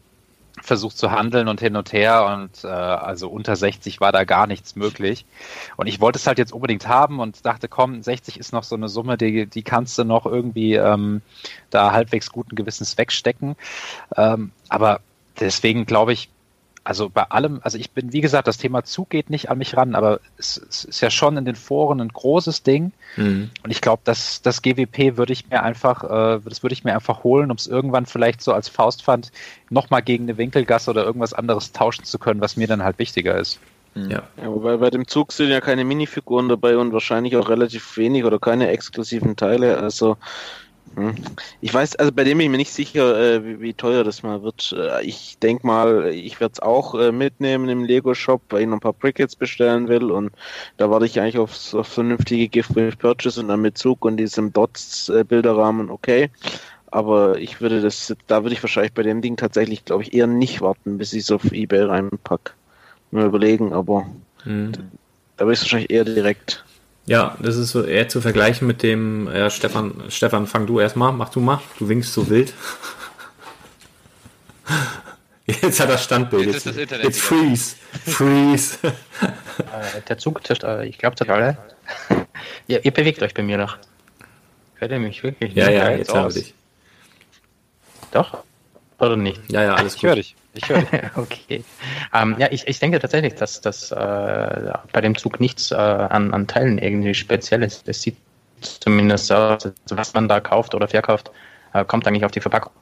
versucht 0.62 0.98
zu 0.98 1.12
handeln 1.12 1.48
und 1.48 1.60
hin 1.60 1.76
und 1.76 1.94
her 1.94 2.26
und 2.26 2.64
äh, 2.64 2.68
also 2.68 3.30
unter 3.30 3.56
60 3.56 4.00
war 4.00 4.12
da 4.12 4.24
gar 4.24 4.48
nichts 4.48 4.76
möglich. 4.76 5.26
Und 5.78 5.88
ich 5.88 6.00
wollte 6.00 6.18
es 6.18 6.28
halt 6.28 6.38
jetzt 6.38 6.54
unbedingt 6.54 6.88
haben 6.88 7.20
und 7.20 7.46
dachte, 7.46 7.68
komm, 7.68 8.02
60 8.02 8.40
ist 8.40 8.54
noch 8.54 8.64
so 8.64 8.76
eine 8.76 8.90
Summe, 8.90 9.18
die, 9.18 9.48
die 9.48 9.64
kannst 9.64 9.98
du 9.98 10.04
noch 10.04 10.26
irgendwie 10.26 10.76
ähm, 10.76 11.22
da 11.70 11.92
halbwegs 11.92 12.32
guten 12.32 12.56
Gewissens 12.56 12.98
wegstecken. 12.98 13.56
Ähm, 14.16 14.52
aber 14.70 15.02
deswegen 15.40 15.86
glaube 15.86 16.14
ich, 16.14 16.30
also 16.84 17.10
bei 17.10 17.24
allem, 17.24 17.60
also 17.64 17.78
ich 17.78 17.92
bin, 17.92 18.12
wie 18.12 18.22
gesagt, 18.22 18.48
das 18.48 18.58
Thema 18.58 18.84
Zug 18.84 19.10
geht 19.12 19.30
nicht 19.30 19.50
an 19.50 19.60
mich 19.60 19.78
ran, 19.78 19.94
aber 19.94 20.20
es, 20.38 20.60
es 20.70 20.84
ist 20.84 21.02
ja 21.02 21.12
schon 21.12 21.38
in 21.38 21.46
den 21.46 21.56
Foren 21.56 22.02
ein 22.02 22.10
großes 22.10 22.64
Ding. 22.64 22.92
Mhm. 23.18 23.52
Und 23.64 23.72
ich 23.72 23.82
glaube, 23.82 24.02
das, 24.04 24.42
das 24.42 24.62
GWP 24.62 25.18
würde 25.18 25.34
ich 25.34 25.48
mir 25.50 25.62
einfach, 25.62 26.04
äh, 26.04 26.40
das 26.44 26.64
würde 26.64 26.74
ich 26.74 26.84
mir 26.84 26.94
einfach 26.94 27.24
holen, 27.24 27.52
um 27.52 27.58
es 27.58 27.68
irgendwann 27.68 28.08
vielleicht 28.08 28.42
so 28.42 28.52
als 28.54 28.68
Faustpfand 28.68 29.32
nochmal 29.70 30.02
gegen 30.02 30.24
eine 30.24 30.38
Winkelgasse 30.38 30.90
oder 30.90 31.04
irgendwas 31.04 31.34
anderes 31.34 31.72
tauschen 31.72 32.04
zu 32.04 32.18
können, 32.18 32.42
was 32.42 32.58
mir 32.58 32.68
dann 32.68 32.84
halt 32.84 32.98
wichtiger 32.98 33.38
ist. 33.38 33.60
Ja. 33.94 34.24
Ja, 34.38 34.48
wobei 34.48 34.78
bei 34.78 34.90
dem 34.90 35.08
Zug 35.08 35.34
sind 35.34 35.50
ja 35.50 35.62
keine 35.62 35.84
Minifiguren 35.84 36.50
dabei 36.50 36.78
und 36.78 36.94
wahrscheinlich 36.94 37.36
auch 37.36 37.50
relativ 37.50 37.98
wenig 37.98 38.24
oder 38.24 38.40
keine 38.40 38.70
exklusiven 38.70 39.36
Teile. 39.36 39.78
Also. 39.78 40.18
Ich 41.62 41.74
weiß, 41.74 41.96
also 41.96 42.12
bei 42.12 42.24
dem 42.24 42.38
bin 42.38 42.46
ich 42.46 42.52
mir 42.52 42.58
nicht 42.58 42.74
sicher, 42.74 43.18
äh, 43.18 43.46
wie, 43.46 43.62
wie 43.62 43.74
teuer 43.74 44.04
das 44.04 44.24
mal 44.24 44.44
wird. 44.44 44.74
Äh, 44.78 45.04
ich 45.06 45.38
denke 45.40 45.66
mal, 45.66 46.08
ich 46.08 46.40
werde 46.40 46.54
es 46.54 46.60
auch 46.60 46.96
äh, 46.96 47.12
mitnehmen 47.12 47.70
im 47.70 47.86
Lego-Shop, 47.86 48.42
weil 48.50 48.62
ich 48.62 48.68
noch 48.68 48.76
ein 48.78 48.82
paar 48.82 48.94
Brickets 48.94 49.36
bestellen 49.36 49.88
will 49.88 50.12
und 50.12 50.32
da 50.78 50.90
warte 50.90 51.06
ich 51.06 51.20
eigentlich 51.20 51.38
auf, 51.38 51.74
auf 51.74 51.88
vernünftige 51.88 52.50
Gift 52.50 52.76
with 52.76 52.98
Purchase 52.98 53.40
und 53.40 53.48
dann 53.48 53.62
mit 53.62 53.78
Zug 53.78 54.04
und 54.04 54.18
diesem 54.18 54.52
Dots-Bilderrahmen 54.52 55.90
okay. 55.90 56.30
Aber 56.88 57.38
ich 57.38 57.62
würde 57.62 57.82
das, 57.82 58.14
da 58.28 58.44
würde 58.44 58.54
ich 58.54 58.64
wahrscheinlich 58.64 58.94
bei 58.94 59.04
dem 59.04 59.22
Ding 59.22 59.38
tatsächlich, 59.38 59.86
glaube 59.86 60.04
ich, 60.04 60.14
eher 60.14 60.28
nicht 60.28 60.60
warten, 60.60 60.98
bis 60.98 61.14
ich 61.14 61.22
es 61.22 61.32
auf 61.32 61.52
Ebay 61.54 61.84
reinpack. 61.84 62.56
Mal 63.12 63.28
überlegen, 63.28 63.72
aber 63.74 64.06
Mhm. 64.44 64.74
da 65.38 65.46
würde 65.46 65.54
ich 65.54 65.60
es 65.60 65.64
wahrscheinlich 65.66 65.90
eher 65.90 66.04
direkt. 66.04 66.66
Ja, 67.12 67.36
das 67.42 67.58
ist 67.58 67.72
so 67.72 67.84
eher 67.84 68.08
zu 68.08 68.22
vergleichen 68.22 68.66
mit 68.68 68.84
dem, 68.84 69.28
ja, 69.28 69.50
Stefan, 69.50 70.04
Stefan, 70.08 70.48
fang 70.48 70.66
du 70.66 70.80
erstmal, 70.80 71.12
mach 71.12 71.28
du 71.28 71.42
mal, 71.42 71.60
du 71.78 71.90
winkst 71.90 72.14
so 72.14 72.30
wild. 72.30 72.54
Jetzt 75.46 75.82
hat 75.82 75.90
er 75.90 75.98
Standbild. 75.98 76.46
Jetzt 76.46 76.54
Jetzt, 76.54 76.66
ist 76.68 76.76
das 76.76 76.78
Internet 76.78 77.04
jetzt 77.04 77.32
wieder. 77.32 77.42
freeze. 77.42 77.76
Freeze. 78.06 78.78
Äh, 79.60 80.02
der 80.08 80.18
Zug, 80.18 80.40
äh, 80.64 80.88
ich 80.88 80.98
glaube, 80.98 81.30
alle. 81.30 81.58
ihr, 82.68 82.84
ihr 82.86 82.92
bewegt 82.92 83.22
euch 83.22 83.34
bei 83.34 83.44
mir 83.44 83.58
noch. 83.58 83.78
Hört 84.76 84.92
ihr 84.92 85.00
mich 85.00 85.22
wirklich? 85.22 85.54
ja, 85.54 85.66
nicht? 85.68 85.76
ja, 85.78 85.92
jetzt 85.92 86.10
haben 86.10 86.22
wir 86.22 86.26
aus. 86.28 86.34
dich. 86.36 86.54
Doch? 88.12 88.44
Oder 89.00 89.18
nicht? 89.18 89.42
Ja, 89.52 89.64
ja, 89.64 89.74
alles 89.76 89.96
Ich 89.96 90.04
höre 90.04 90.12
gut. 90.16 90.20
dich. 90.20 90.36
Ich 90.54 90.68
höre 90.68 90.84
okay. 91.16 91.64
Ähm, 92.14 92.36
ja, 92.38 92.48
ich, 92.52 92.68
ich 92.68 92.80
denke 92.80 93.00
tatsächlich, 93.00 93.36
dass 93.36 93.62
das 93.62 93.92
äh, 93.92 94.72
bei 94.92 95.02
dem 95.02 95.16
Zug 95.16 95.40
nichts 95.40 95.72
äh, 95.72 95.76
an, 95.76 96.34
an 96.34 96.48
Teilen 96.48 96.78
irgendwie 96.78 97.14
speziell 97.14 97.64
ist. 97.64 97.88
Es 97.88 98.02
sieht 98.02 98.18
zumindest 98.62 99.28
so 99.28 99.36
aus, 99.36 99.72
was 99.90 100.14
man 100.14 100.28
da 100.28 100.40
kauft 100.40 100.76
oder 100.76 100.88
verkauft, 100.88 101.32
äh, 101.74 101.86
kommt 101.86 102.08
eigentlich 102.08 102.26
auf 102.26 102.32
die 102.32 102.42
Verpackung. 102.42 102.74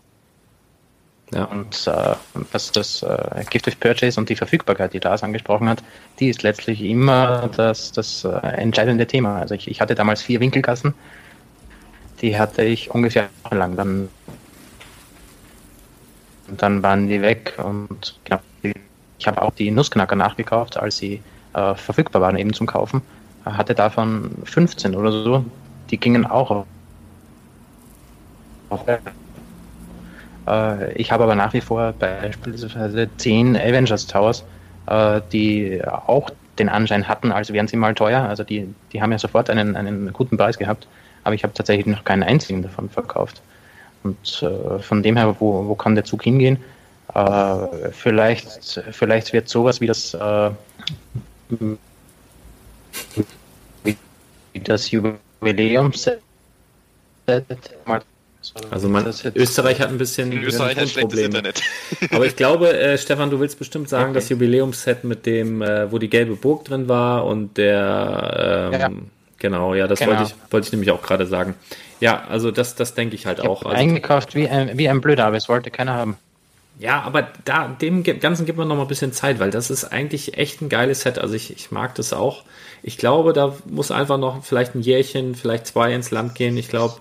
Ja. 1.32 1.43
Und 1.45 1.88
äh, 1.88 2.15
was 2.51 2.72
das 2.72 3.03
äh, 3.03 3.43
Gift 3.49 3.67
with 3.67 3.76
Purchase 3.76 4.20
und 4.20 4.30
die 4.30 4.36
Verfügbarkeit, 4.36 4.93
die 4.93 4.99
Lars 4.99 5.24
angesprochen 5.24 5.70
hat, 5.70 5.84
die 6.20 6.30
ist 6.30 6.41
letztlich 6.41 6.82
immer 6.82 7.49
das, 7.55 7.91
das 7.91 8.24
äh, 8.24 8.30
entscheidende 8.30 9.05
Thema. 9.05 9.38
Also 9.38 9.53
ich, 9.53 9.67
ich 9.70 9.80
hatte 9.80 9.93
damals 9.93 10.24
vier 10.24 10.39
Winkelgassen, 10.39 10.95
die 12.22 12.38
hatte 12.38 12.63
ich 12.63 12.89
ungefähr 12.89 13.30
lang. 13.51 13.76
Dann, 13.76 14.09
und 16.50 16.62
dann 16.62 16.84
waren 16.84 17.08
die 17.08 17.22
weg 17.22 17.54
und 17.64 18.20
genau, 18.24 18.39
ich 19.18 19.28
habe 19.28 19.41
auch 19.41 19.54
die 19.54 19.72
Nussknacker 19.72 20.16
nachgekauft, 20.16 20.78
als 20.78 20.97
sie 20.97 21.22
äh, 21.54 21.76
verfügbar 21.76 22.22
waren 22.22 22.38
eben 22.38 22.54
zum 22.54 22.68
Kaufen. 22.68 23.02
Hatte 23.45 23.76
davon 23.76 24.32
15 24.43 24.95
oder 24.95 25.12
so. 25.12 25.45
Die 25.89 25.97
gingen 25.97 26.26
auch 26.26 26.52
auf. 26.52 26.66
auf 28.70 28.82
äh, 30.47 30.93
ich 30.93 31.12
habe 31.12 31.24
aber 31.24 31.36
nach 31.36 31.54
wie 31.54 31.62
vor 31.62 31.93
beispielsweise 31.93 33.10
10 33.18 33.58
Avengers 33.58 34.08
Towers, 34.08 34.43
äh, 34.88 35.22
die 35.32 35.82
auch 35.86 36.30
den 36.60 36.70
Anschein 36.70 37.08
hatten, 37.08 37.32
als 37.32 37.52
wären 37.52 37.68
sie 37.68 37.78
mal 37.78 37.95
teuer. 37.95 38.24
Also 38.24 38.43
die, 38.43 38.74
die 38.91 39.02
haben 39.02 39.12
ja 39.12 39.20
sofort 39.20 39.50
einen, 39.50 39.76
einen 39.76 40.14
guten 40.14 40.38
Preis 40.38 40.58
gehabt, 40.58 40.88
aber 41.24 41.36
ich 41.36 41.43
habe 41.43 41.54
tatsächlich 41.54 41.86
noch 41.86 42.04
keinen 42.04 42.24
einzigen 42.24 42.62
davon 42.62 42.89
verkauft. 42.89 43.41
Und 44.04 44.41
äh, 44.43 44.80
von 44.80 45.04
dem 45.04 45.18
her, 45.18 45.36
wo, 45.39 45.68
wo 45.68 45.76
kann 45.76 45.95
der 45.95 46.06
Zug 46.06 46.24
hingehen? 46.24 46.58
Äh, 47.14 47.91
vielleicht, 47.91 48.82
vielleicht 48.91 49.34
wird 49.34 49.50
sowas 49.50 49.82
wie 49.82 49.88
das, 49.88 50.14
äh, 50.14 50.52
wie 53.84 54.60
das 54.64 54.91
Jubiläumsset 54.91 56.22
mal 57.86 58.02
Also 58.72 58.89
man, 58.89 59.06
Österreich 59.36 59.80
hat 59.82 59.89
ein 59.89 59.97
bisschen 59.97 60.32
Österreich 60.32 60.78
hat 60.78 60.89
schlechtes 60.89 61.02
Probleme. 61.02 61.26
Internet. 61.26 61.62
Aber 62.12 62.26
ich 62.26 62.36
glaube, 62.36 62.74
äh, 62.78 62.97
Stefan, 62.97 63.30
du 63.30 63.39
willst 63.39 63.60
bestimmt 63.60 63.89
sagen, 63.89 64.12
Okay. 64.12 64.14
das 64.16 64.30
Jubiläumsset 64.30 65.04
mit 65.04 65.26
dem, 65.26 65.62
äh, 65.62 65.91
wo 65.91 65.97
die 65.97 66.10
gelbe 66.10 66.36
Burg 66.36 66.66
drin 66.66 66.88
war 66.88 67.26
und 67.26 67.58
der, 67.58 68.70
ähm, 68.74 68.80
Ja. 68.80 68.89
genau, 69.38 69.74
ja, 69.76 69.88
das 69.88 70.00
Genau. 70.00 70.12
wollte 70.12 70.24
ich, 70.24 70.52
wollte 70.52 70.68
ich 70.68 70.72
nämlich 70.72 70.91
auch 70.91 71.02
gerade 71.02 71.26
sagen. 71.28 71.56
Ja, 72.00 72.24
also 72.30 72.52
das, 72.52 72.76
das 72.76 72.93
denke 72.93 73.16
ich 73.16 73.26
halt 73.26 73.39
Ich 73.39 73.47
auch. 73.47 73.64
Also, 73.64 73.76
eingekauft 73.76 74.36
wie 74.36 74.47
ein, 74.47 74.78
wie 74.78 74.89
ein 74.89 75.02
Blöder, 75.02 75.26
aber 75.26 75.38
es 75.38 75.50
wollte 75.50 75.70
keiner 75.72 75.93
haben. 75.93 76.18
ja, 76.80 77.02
aber 77.02 77.28
da, 77.45 77.68
dem 77.68 78.04
Ganzen 78.04 78.45
gibt 78.45 78.58
man 78.58 78.68
noch 78.68 78.76
mal 78.76 78.84
ein 78.84 78.88
bisschen 78.88 79.14
Zeit, 79.14 79.39
weil 79.39 79.52
das 79.52 79.70
ist 79.70 79.86
eigentlich 79.86 80.38
echt 80.38 80.62
ein 80.62 80.70
geiles 80.70 81.02
Set. 81.02 81.20
Also 81.20 81.34
ich, 81.36 81.52
ich 81.52 81.72
mag 81.72 81.95
das 81.95 82.14
auch. 82.14 82.43
Ich 82.82 82.97
glaube, 82.97 83.34
da 83.34 83.56
muss 83.66 83.91
einfach 83.91 84.18
noch 84.18 84.43
vielleicht 84.43 84.76
ein 84.76 84.82
Jährchen, 84.82 85.36
vielleicht 85.36 85.68
zwei 85.68 85.93
ins 85.93 86.12
Land 86.12 86.36
gehen. 86.36 86.56
Ich 86.56 86.70
glaube, 86.70 86.95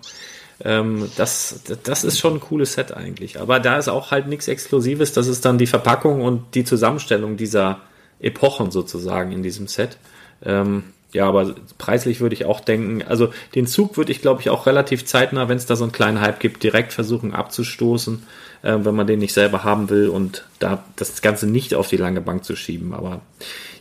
ähm, 0.65 1.09
das, 1.17 1.63
das 1.85 2.03
ist 2.03 2.19
schon 2.19 2.35
ein 2.35 2.41
cooles 2.41 2.73
Set 2.73 2.93
eigentlich. 2.93 3.41
Aber 3.41 3.61
da 3.61 3.79
ist 3.79 3.89
auch 3.89 4.11
halt 4.11 4.27
nichts 4.27 4.49
Exklusives. 4.49 5.13
Das 5.13 5.29
ist 5.29 5.45
dann 5.45 5.59
die 5.59 5.69
Verpackung 5.69 6.23
und 6.23 6.55
die 6.55 6.65
Zusammenstellung 6.65 7.37
dieser 7.37 7.81
Epochen 8.19 8.73
sozusagen 8.73 9.31
in 9.31 9.45
diesem 9.45 9.69
Set. 9.69 9.97
Ähm, 10.45 10.85
ja, 11.13 11.27
aber 11.27 11.55
preislich 11.79 12.21
würde 12.21 12.35
ich 12.35 12.45
auch 12.45 12.61
denken, 12.61 13.03
also 13.03 13.33
den 13.55 13.67
Zug 13.67 13.97
würde 13.97 14.13
ich, 14.13 14.21
glaube 14.21 14.43
ich, 14.43 14.51
auch 14.51 14.67
relativ 14.67 15.07
zeitnah, 15.07 15.49
wenn 15.49 15.57
es 15.57 15.65
da 15.65 15.75
so 15.75 15.85
einen 15.85 15.93
kleinen 15.93 16.21
Hype 16.21 16.39
gibt, 16.39 16.63
direkt 16.63 16.93
versuchen 16.93 17.33
abzustoßen, 17.33 18.23
äh, 18.63 18.77
wenn 18.81 18.95
man 18.95 19.07
den 19.07 19.19
nicht 19.19 19.33
selber 19.33 19.65
haben 19.65 19.89
will 19.89 20.09
und 20.09 20.45
da 20.59 20.85
das 20.97 21.23
Ganze 21.23 21.47
nicht 21.47 21.75
auf 21.75 21.89
die 21.89 21.97
lange 21.97 22.21
Bank 22.21 22.45
zu 22.45 22.57
schieben. 22.57 22.93
Aber 22.93 23.23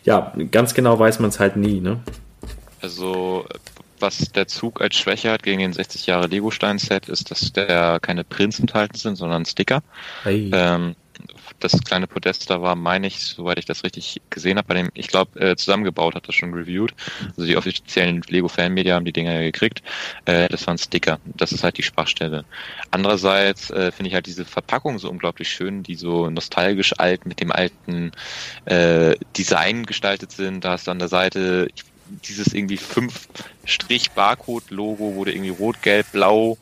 ja, 0.06 0.34
ganz 0.52 0.74
genau 0.74 0.98
weiß 0.98 1.20
man 1.20 1.30
es 1.30 1.40
halt 1.40 1.58
nie, 1.58 1.82
ne? 1.82 2.00
Also, 2.82 3.46
was 4.00 4.32
der 4.32 4.48
Zug 4.48 4.80
als 4.80 4.96
Schwäche 4.96 5.32
hat 5.32 5.44
gegen 5.44 5.60
den 5.60 5.74
60 5.74 6.06
Jahre 6.06 6.28
Lego-Stein-Set, 6.28 7.10
ist, 7.10 7.30
dass 7.30 7.52
der 7.52 8.00
keine 8.00 8.24
Prints 8.24 8.60
enthalten 8.60 8.98
sind, 8.98 9.18
sondern 9.18 9.46
Sticker. 9.46 9.82
Hey. 10.24 10.50
Ähm, 10.54 10.96
das 11.60 11.84
kleine 11.84 12.08
Podest 12.08 12.50
da 12.50 12.62
war, 12.62 12.76
meine 12.76 13.08
ich, 13.08 13.20
soweit 13.20 13.58
ich 13.58 13.66
das 13.66 13.84
richtig 13.84 14.22
gesehen 14.30 14.58
habe, 14.58 14.68
bei 14.68 14.74
dem, 14.76 14.90
ich 14.94 15.08
glaube, 15.08 15.40
äh, 15.40 15.56
zusammengebaut 15.56 16.16
hat 16.16 16.28
das 16.28 16.36
schon 16.36 16.54
reviewed. 16.54 16.94
Also 17.30 17.46
die 17.46 17.58
offiziellen 17.58 18.22
Lego 18.28 18.48
Fanmedia 18.48 18.96
haben 18.96 19.06
die 19.06 19.14
Dinger 19.14 19.34
ja 19.34 19.42
gekriegt. 19.42 19.82
Äh, 20.26 20.50
das 20.50 20.68
waren 20.68 20.78
Sticker. 20.78 21.20
Das 21.26 21.52
ist 21.52 21.64
halt 21.64 21.78
die 21.78 21.84
Schwachstelle. 21.84 22.46
Andererseits 22.92 23.70
äh, 23.72 23.92
finde 23.92 24.10
ich 24.10 24.14
halt 24.16 24.28
diese 24.28 24.46
Verpackung 24.46 25.00
so 25.00 25.10
unglaublich 25.10 25.50
schön, 25.50 25.84
die 25.84 25.96
so 25.96 26.30
nostalgisch 26.30 26.94
alt 26.98 27.26
mit 27.26 27.40
dem 27.40 27.52
alten 27.52 28.12
äh, 28.66 29.16
Design 29.36 29.86
gestaltet 29.86 30.32
sind. 30.32 30.64
Da 30.64 30.72
hast 30.72 30.88
du 30.88 30.92
an 30.92 31.00
der 31.00 31.08
Seite 31.08 31.70
dieses 32.28 32.54
irgendwie 32.54 32.78
fünf 32.78 33.28
Strich 33.66 34.12
Barcode 34.12 34.72
Logo, 34.72 35.16
wo 35.16 35.26
du 35.26 35.32
irgendwie 35.32 35.50
rot, 35.50 35.82
gelb, 35.82 36.12
blau 36.12 36.58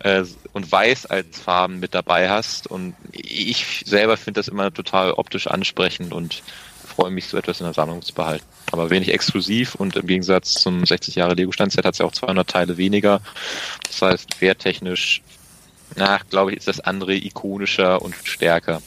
äh, 0.00 0.24
und 0.52 0.70
weiß 0.70 1.06
als 1.06 1.38
Farben 1.38 1.80
mit 1.80 1.94
dabei 1.94 2.28
hast. 2.28 2.66
Und 2.66 2.94
ich 3.12 3.82
selber 3.86 4.16
finde 4.16 4.38
das 4.38 4.48
immer 4.48 4.72
total 4.72 5.12
optisch 5.12 5.46
ansprechend 5.46 6.12
und 6.12 6.42
freue 6.86 7.10
mich, 7.10 7.28
so 7.28 7.36
etwas 7.36 7.60
in 7.60 7.64
der 7.64 7.74
Sammlung 7.74 8.02
zu 8.02 8.14
behalten. 8.14 8.44
Aber 8.72 8.90
wenig 8.90 9.12
exklusiv 9.12 9.74
und 9.74 9.96
im 9.96 10.06
Gegensatz 10.06 10.54
zum 10.54 10.84
60 10.84 11.14
Jahre 11.14 11.34
Lego-Standset 11.34 11.84
hat 11.84 11.94
es 11.94 11.98
ja 11.98 12.06
auch 12.06 12.12
200 12.12 12.48
Teile 12.48 12.76
weniger. 12.76 13.20
Das 13.86 14.02
heißt, 14.02 14.40
werttechnisch, 14.40 15.22
na, 15.96 16.18
glaube 16.30 16.50
ich, 16.50 16.58
ist 16.58 16.68
das 16.68 16.80
andere 16.80 17.14
ikonischer 17.14 18.02
und 18.02 18.14
stärker. 18.24 18.82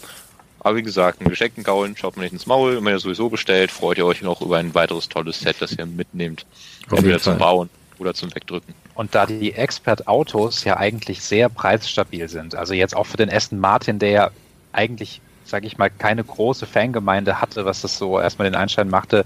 Aber 0.60 0.76
wie 0.76 0.84
gesagt, 0.84 1.22
einen 1.22 1.30
geschenkten 1.30 1.64
Gaulen 1.64 1.98
schaut 1.98 2.16
man 2.16 2.24
nicht 2.24 2.34
ins 2.34 2.46
Maul. 2.46 2.84
Wenn 2.84 2.94
ihr 2.94 3.00
sowieso 3.00 3.30
bestellt, 3.30 3.72
freut 3.72 3.98
ihr 3.98 4.06
euch 4.06 4.22
noch 4.22 4.42
über 4.42 4.58
ein 4.58 4.76
weiteres 4.76 5.10
tolles 5.10 5.40
Set, 5.40 5.56
das 5.60 5.72
ihr 5.72 5.88
mitnehmt. 5.88 6.46
Entweder 6.92 7.20
zum 7.20 7.38
Bauen 7.38 7.70
oder 7.98 8.14
zum 8.14 8.34
Wegdrücken. 8.36 8.76
Und 8.94 9.16
da 9.16 9.26
die 9.26 9.54
Expert-Autos 9.54 10.64
ja 10.64 10.78
eigentlich 10.78 11.22
sehr 11.22 11.50
preisstabil 11.50 12.28
sind, 12.30 12.56
also 12.56 12.74
jetzt 12.74 12.96
auch 12.96 13.06
für 13.06 13.18
den 13.18 13.32
Aston 13.32 13.60
Martin, 13.60 14.00
der 14.00 14.10
ja 14.10 14.32
eigentlich, 14.74 15.22
sage 15.46 15.68
ich 15.68 15.78
mal, 15.78 15.90
keine 15.90 16.24
große 16.24 16.66
Fangemeinde 16.66 17.42
hatte, 17.42 17.66
was 17.66 17.82
das 17.82 17.98
so 17.98 18.20
erstmal 18.20 18.50
den 18.50 18.56
Einstein 18.56 18.90
machte. 18.90 19.26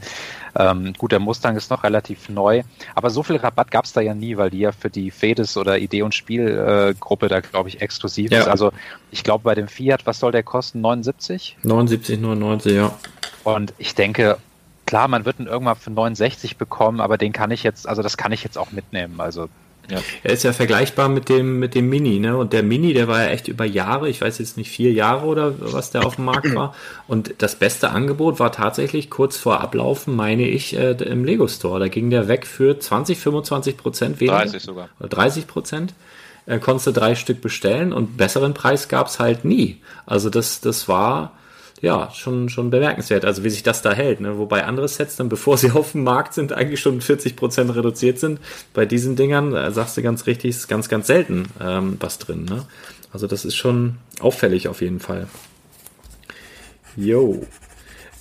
Ähm, 0.57 0.93
gut, 0.97 1.11
der 1.11 1.20
Mustang 1.20 1.55
ist 1.57 1.70
noch 1.70 1.84
relativ 1.84 2.30
neu, 2.30 2.63
aber 2.93 3.09
so 3.09 3.24
viel 3.24 3.36
Rabatt 3.36 3.72
gab 3.72 3.86
es 3.86 3.93
da 3.93 4.01
ja 4.01 4.13
nie, 4.13 4.38
weil 4.38 4.49
die 4.49 4.59
ja 4.59 4.72
für 4.72 4.89
die 4.89 5.11
Fedes 5.11 5.57
oder 5.57 5.78
Idee- 5.78 6.03
und 6.03 6.16
Spielgruppe 6.16 7.26
äh, 7.26 7.30
da, 7.30 7.39
glaube 7.41 7.70
ich, 7.70 7.82
exklusiv 7.82 8.32
ja. 8.32 8.41
ist. 8.41 8.47
Also 8.47 8.72
ich 9.11 9.24
glaube, 9.24 9.43
bei 9.43 9.55
dem 9.55 9.68
Fiat, 9.68 10.05
was 10.05 10.20
soll 10.20 10.32
der 10.32 10.43
kosten? 10.43 10.82
79? 10.82 11.57
79, 11.63 12.20
99, 12.20 12.74
ja. 12.74 12.97
Und 13.43 13.74
ich 13.78 13.93
denke, 13.93 14.38
klar, 14.86 15.08
man 15.08 15.26
wird 15.26 15.40
ihn 15.40 15.48
irgendwann 15.48 15.76
für 15.76 15.92
69 15.92 16.58
bekommen, 16.58 17.02
aber 17.02 17.18
den 17.18 17.34
kann 17.34 17.52
ich 17.52 17.64
jetzt, 17.64 17.88
also 17.88 18.02
das 18.02 18.18
kann 18.18 18.32
ich 18.32 18.44
jetzt 18.44 18.58
auch 18.58 18.72
mitnehmen. 18.72 19.20
Also 19.20 19.50
ja. 19.90 20.00
Er 20.24 20.34
ist 20.34 20.44
ja 20.44 20.54
vergleichbar 20.54 21.10
mit 21.10 21.30
dem, 21.30 21.60
mit 21.60 21.76
dem 21.76 21.90
Mini, 21.90 22.20
ne? 22.20 22.38
Und 22.38 22.54
der 22.54 22.64
Mini, 22.64 22.94
der 22.94 23.08
war 23.08 23.24
ja 23.24 23.30
echt 23.30 23.48
über 23.48 23.66
Jahre, 23.66 24.10
ich 24.10 24.22
weiß 24.22 24.40
jetzt 24.40 24.58
nicht, 24.58 24.70
vier 24.70 24.92
Jahre 24.92 25.26
oder 25.26 25.54
was 25.60 25.92
der 25.92 26.06
auf 26.06 26.16
dem 26.16 26.26
Markt 26.26 26.54
war. 26.56 26.74
Und 27.08 27.36
das 27.40 27.56
beste 27.56 27.92
Angebot 27.92 28.40
war 28.40 28.52
tatsächlich 28.52 29.10
kurz 29.10 29.38
vor 29.38 29.62
Ablaufen, 29.62 30.16
meine 30.16 30.48
ich, 30.48 30.76
äh, 30.76 30.92
im 30.92 31.24
Lego 31.24 31.48
Store. 31.48 31.80
Da 31.80 31.88
ging 31.88 32.10
der 32.10 32.28
weg 32.28 32.48
für 32.48 32.80
20, 32.80 33.20
25 33.20 33.78
Prozent 33.78 34.20
weniger. 34.20 34.38
30 34.38 34.64
sogar. 34.64 34.90
Oder 35.00 35.10
30 35.10 35.48
Prozent. 35.48 35.94
Äh, 36.48 36.60
konntest 36.60 36.88
du 36.88 36.92
drei 36.92 37.16
Stück 37.16 37.42
bestellen 37.42 37.94
und 37.94 38.18
besseren 38.18 38.54
Preis 38.54 38.88
gab 38.88 39.08
es 39.08 39.20
halt 39.20 39.46
nie. 39.46 39.82
Also 40.06 40.30
das, 40.30 40.62
das 40.62 40.88
war 40.88 41.32
ja, 41.82 42.09
schon, 42.13 42.49
schon 42.49 42.69
bemerkenswert, 42.69 43.26
also 43.26 43.43
wie 43.43 43.49
sich 43.49 43.63
das 43.63 43.82
da 43.82 43.91
hält. 43.91 44.21
Ne? 44.21 44.38
Wobei 44.38 44.65
andere 44.65 44.88
Sets 44.88 45.17
dann, 45.17 45.30
bevor 45.30 45.57
sie 45.57 45.71
auf 45.76 45.91
dem 45.91 46.03
Markt 46.03 46.34
sind, 46.34 46.53
eigentlich 46.53 46.80
schon 46.80 47.01
40% 47.01 47.76
reduziert 47.76 48.19
sind. 48.19 48.39
Bei 48.73 48.86
diesen 48.86 49.15
Dingern, 49.15 49.53
äh, 49.53 49.71
sagst 49.71 49.97
du 49.97 50.01
ganz 50.01 50.26
richtig, 50.26 50.51
ist 50.51 50.67
ganz, 50.67 50.89
ganz 50.89 51.07
selten 51.07 51.47
ähm, 51.61 51.97
was 51.99 52.17
drin. 52.17 52.45
Ne? 52.45 52.65
Also 53.11 53.28
das 53.28 53.45
ist 53.45 53.55
schon 53.55 53.97
auffällig 54.19 54.67
auf 54.67 54.82
jeden 54.82 54.99
Fall. 54.99 55.28
Jo. 56.95 57.45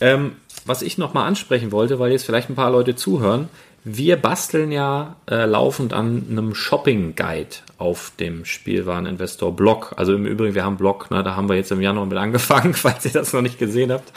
Ähm, 0.00 0.32
was 0.66 0.82
ich 0.82 0.98
nochmal 0.98 1.26
ansprechen 1.28 1.72
wollte, 1.72 1.98
weil 1.98 2.10
jetzt 2.10 2.24
vielleicht 2.24 2.50
ein 2.50 2.56
paar 2.56 2.70
Leute 2.70 2.96
zuhören, 2.96 3.48
wir 3.84 4.16
basteln 4.16 4.72
ja 4.72 5.16
äh, 5.30 5.44
laufend 5.44 5.92
an 5.92 6.26
einem 6.30 6.54
Shopping 6.54 7.14
Guide 7.14 7.56
auf 7.76 8.12
dem 8.18 8.46
Spielwareninvestor 8.46 9.54
Blog. 9.54 9.92
Also 9.96 10.14
im 10.14 10.24
Übrigen, 10.24 10.54
wir 10.54 10.64
haben 10.64 10.78
Blog, 10.78 11.10
ne, 11.10 11.22
da 11.22 11.36
haben 11.36 11.50
wir 11.50 11.56
jetzt 11.56 11.70
im 11.70 11.82
Januar 11.82 12.06
mit 12.06 12.16
angefangen, 12.24 12.72
falls 12.72 13.04
ihr 13.04 13.12
das 13.12 13.34
noch 13.34 13.42
nicht 13.42 13.58
gesehen 13.58 13.92
habt. 13.92 14.10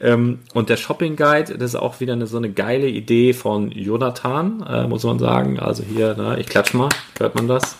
Ähm, 0.00 0.40
und 0.52 0.68
der 0.68 0.76
Shopping 0.76 1.14
Guide, 1.14 1.56
das 1.56 1.70
ist 1.70 1.76
auch 1.76 2.00
wieder 2.00 2.14
eine, 2.14 2.26
so 2.26 2.36
eine 2.36 2.50
geile 2.50 2.88
Idee 2.88 3.32
von 3.32 3.70
Jonathan, 3.70 4.62
äh, 4.68 4.88
muss 4.88 5.04
man 5.04 5.20
sagen. 5.20 5.60
Also 5.60 5.84
hier, 5.84 6.16
ne, 6.16 6.36
ich 6.40 6.46
klatsch 6.46 6.74
mal, 6.74 6.88
hört 7.16 7.36
man 7.36 7.46
das? 7.46 7.78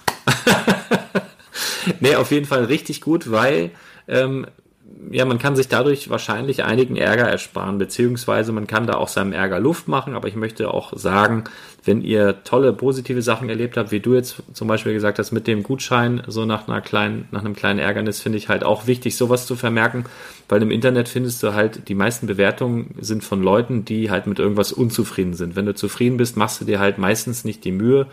nee, 2.00 2.14
auf 2.14 2.30
jeden 2.30 2.46
Fall 2.46 2.64
richtig 2.66 3.00
gut, 3.00 3.32
weil 3.32 3.72
ähm, 4.06 4.46
ja, 5.10 5.24
man 5.24 5.38
kann 5.38 5.56
sich 5.56 5.68
dadurch 5.68 6.10
wahrscheinlich 6.10 6.64
einigen 6.64 6.96
Ärger 6.96 7.24
ersparen, 7.24 7.78
beziehungsweise 7.78 8.52
man 8.52 8.66
kann 8.66 8.86
da 8.86 8.94
auch 8.94 9.08
seinem 9.08 9.32
Ärger 9.32 9.60
Luft 9.60 9.88
machen. 9.88 10.14
Aber 10.14 10.28
ich 10.28 10.36
möchte 10.36 10.72
auch 10.72 10.92
sagen, 10.96 11.44
wenn 11.84 12.02
ihr 12.02 12.42
tolle 12.44 12.72
positive 12.72 13.22
Sachen 13.22 13.48
erlebt 13.48 13.76
habt, 13.76 13.90
wie 13.92 14.00
du 14.00 14.14
jetzt 14.14 14.42
zum 14.52 14.68
Beispiel 14.68 14.92
gesagt 14.92 15.18
hast 15.18 15.32
mit 15.32 15.46
dem 15.46 15.62
Gutschein, 15.62 16.22
so 16.26 16.44
nach 16.44 16.68
einer 16.68 16.80
kleinen, 16.80 17.28
nach 17.30 17.44
einem 17.44 17.54
kleinen 17.54 17.78
Ärgernis, 17.78 18.20
finde 18.20 18.38
ich 18.38 18.48
halt 18.48 18.64
auch 18.64 18.86
wichtig, 18.86 19.16
sowas 19.16 19.46
zu 19.46 19.56
vermerken, 19.56 20.04
weil 20.48 20.62
im 20.62 20.70
Internet 20.70 21.08
findest 21.08 21.42
du 21.42 21.54
halt, 21.54 21.88
die 21.88 21.94
meisten 21.94 22.26
Bewertungen 22.26 22.94
sind 23.00 23.24
von 23.24 23.42
Leuten, 23.42 23.84
die 23.84 24.10
halt 24.10 24.26
mit 24.26 24.38
irgendwas 24.38 24.72
unzufrieden 24.72 25.34
sind. 25.34 25.56
Wenn 25.56 25.66
du 25.66 25.74
zufrieden 25.74 26.16
bist, 26.16 26.36
machst 26.36 26.60
du 26.60 26.64
dir 26.64 26.80
halt 26.80 26.98
meistens 26.98 27.44
nicht 27.44 27.64
die 27.64 27.72
Mühe, 27.72 28.06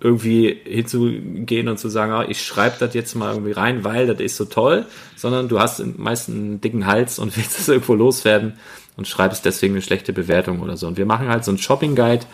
irgendwie 0.00 0.56
hinzugehen 0.64 1.68
und 1.68 1.78
zu 1.78 1.88
sagen, 1.88 2.12
ah, 2.12 2.24
ich 2.28 2.44
schreibe 2.44 2.76
das 2.78 2.94
jetzt 2.94 3.14
mal 3.16 3.32
irgendwie 3.32 3.52
rein, 3.52 3.82
weil 3.82 4.06
das 4.06 4.20
ist 4.20 4.36
so 4.36 4.44
toll, 4.44 4.86
sondern 5.16 5.48
du 5.48 5.58
hast 5.58 5.82
meist 5.98 6.28
einen 6.28 6.60
dicken 6.60 6.86
Hals 6.86 7.18
und 7.18 7.36
willst 7.36 7.58
es 7.58 7.68
irgendwo 7.68 7.94
loswerden 7.94 8.54
und 8.96 9.08
schreibst 9.08 9.44
deswegen 9.44 9.74
eine 9.74 9.82
schlechte 9.82 10.12
Bewertung 10.12 10.60
oder 10.60 10.76
so. 10.76 10.86
Und 10.86 10.96
wir 10.96 11.06
machen 11.06 11.28
halt 11.28 11.44
so 11.44 11.50
einen 11.50 11.58
Shopping 11.58 11.94
Guide. 11.94 12.26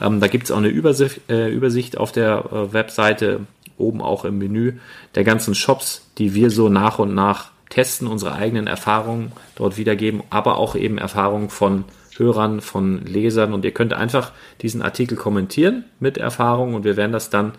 Ähm, 0.00 0.20
da 0.20 0.28
gibt's 0.28 0.50
auch 0.50 0.58
eine 0.58 0.68
Übersicht, 0.68 1.20
äh, 1.28 1.48
Übersicht 1.48 1.98
auf 1.98 2.12
der 2.12 2.44
äh, 2.52 2.72
Webseite, 2.72 3.40
oben 3.78 4.00
auch 4.00 4.24
im 4.24 4.38
Menü, 4.38 4.74
der 5.14 5.24
ganzen 5.24 5.54
Shops, 5.54 6.06
die 6.18 6.34
wir 6.34 6.50
so 6.50 6.68
nach 6.68 6.98
und 6.98 7.14
nach 7.14 7.50
testen, 7.68 8.06
unsere 8.06 8.34
eigenen 8.34 8.66
Erfahrungen 8.66 9.32
dort 9.56 9.78
wiedergeben, 9.78 10.22
aber 10.30 10.58
auch 10.58 10.76
eben 10.76 10.98
Erfahrungen 10.98 11.48
von 11.48 11.84
Hörern, 12.16 12.60
von 12.60 13.04
Lesern 13.04 13.52
und 13.52 13.64
ihr 13.64 13.72
könnt 13.72 13.92
einfach 13.92 14.32
diesen 14.60 14.82
Artikel 14.82 15.16
kommentieren 15.16 15.84
mit 16.00 16.18
Erfahrung 16.18 16.74
und 16.74 16.84
wir 16.84 16.96
werden 16.96 17.12
das 17.12 17.30
dann 17.30 17.52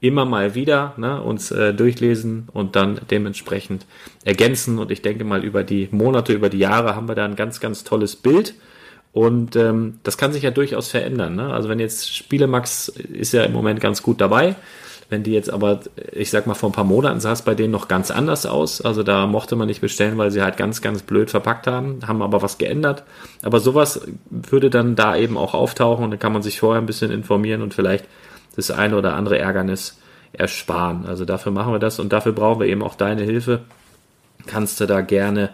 immer 0.00 0.24
mal 0.24 0.54
wieder 0.54 0.94
ne, 0.96 1.22
uns 1.22 1.50
äh, 1.50 1.74
durchlesen 1.74 2.48
und 2.52 2.74
dann 2.74 3.00
dementsprechend 3.10 3.86
ergänzen 4.24 4.78
und 4.78 4.90
ich 4.90 5.02
denke 5.02 5.24
mal 5.24 5.44
über 5.44 5.62
die 5.62 5.88
Monate, 5.90 6.32
über 6.32 6.48
die 6.48 6.58
Jahre 6.58 6.96
haben 6.96 7.08
wir 7.08 7.14
da 7.14 7.24
ein 7.24 7.36
ganz, 7.36 7.60
ganz 7.60 7.84
tolles 7.84 8.16
Bild 8.16 8.54
und 9.12 9.56
ähm, 9.56 9.98
das 10.02 10.16
kann 10.16 10.32
sich 10.32 10.42
ja 10.42 10.50
durchaus 10.50 10.88
verändern. 10.88 11.34
Ne? 11.34 11.52
Also 11.52 11.68
wenn 11.68 11.80
jetzt 11.80 12.14
Spielemax 12.14 12.88
ist 12.88 13.32
ja 13.32 13.44
im 13.44 13.52
Moment 13.52 13.80
ganz 13.80 14.02
gut 14.02 14.20
dabei, 14.20 14.56
wenn 15.10 15.24
die 15.24 15.32
jetzt 15.32 15.52
aber, 15.52 15.80
ich 16.12 16.30
sag 16.30 16.46
mal, 16.46 16.54
vor 16.54 16.70
ein 16.70 16.72
paar 16.72 16.84
Monaten 16.84 17.20
sah 17.20 17.32
es 17.32 17.42
bei 17.42 17.54
denen 17.54 17.72
noch 17.72 17.88
ganz 17.88 18.10
anders 18.10 18.46
aus. 18.46 18.80
Also 18.80 19.02
da 19.02 19.26
mochte 19.26 19.56
man 19.56 19.66
nicht 19.66 19.80
bestellen, 19.80 20.16
weil 20.18 20.30
sie 20.30 20.40
halt 20.40 20.56
ganz, 20.56 20.80
ganz 20.80 21.02
blöd 21.02 21.30
verpackt 21.30 21.66
haben, 21.66 21.98
haben 22.06 22.22
aber 22.22 22.42
was 22.42 22.58
geändert. 22.58 23.02
Aber 23.42 23.58
sowas 23.58 24.00
würde 24.30 24.70
dann 24.70 24.94
da 24.94 25.16
eben 25.16 25.36
auch 25.36 25.52
auftauchen 25.52 26.04
und 26.04 26.12
dann 26.12 26.20
kann 26.20 26.32
man 26.32 26.42
sich 26.42 26.60
vorher 26.60 26.80
ein 26.80 26.86
bisschen 26.86 27.10
informieren 27.10 27.60
und 27.60 27.74
vielleicht 27.74 28.06
das 28.54 28.70
eine 28.70 28.96
oder 28.96 29.14
andere 29.14 29.38
Ärgernis 29.38 29.98
ersparen. 30.32 31.04
Also 31.06 31.24
dafür 31.24 31.50
machen 31.50 31.72
wir 31.72 31.80
das 31.80 31.98
und 31.98 32.12
dafür 32.12 32.32
brauchen 32.32 32.60
wir 32.60 32.68
eben 32.68 32.82
auch 32.82 32.94
deine 32.94 33.22
Hilfe. 33.22 33.62
Kannst 34.46 34.80
du 34.80 34.86
da 34.86 35.00
gerne 35.00 35.50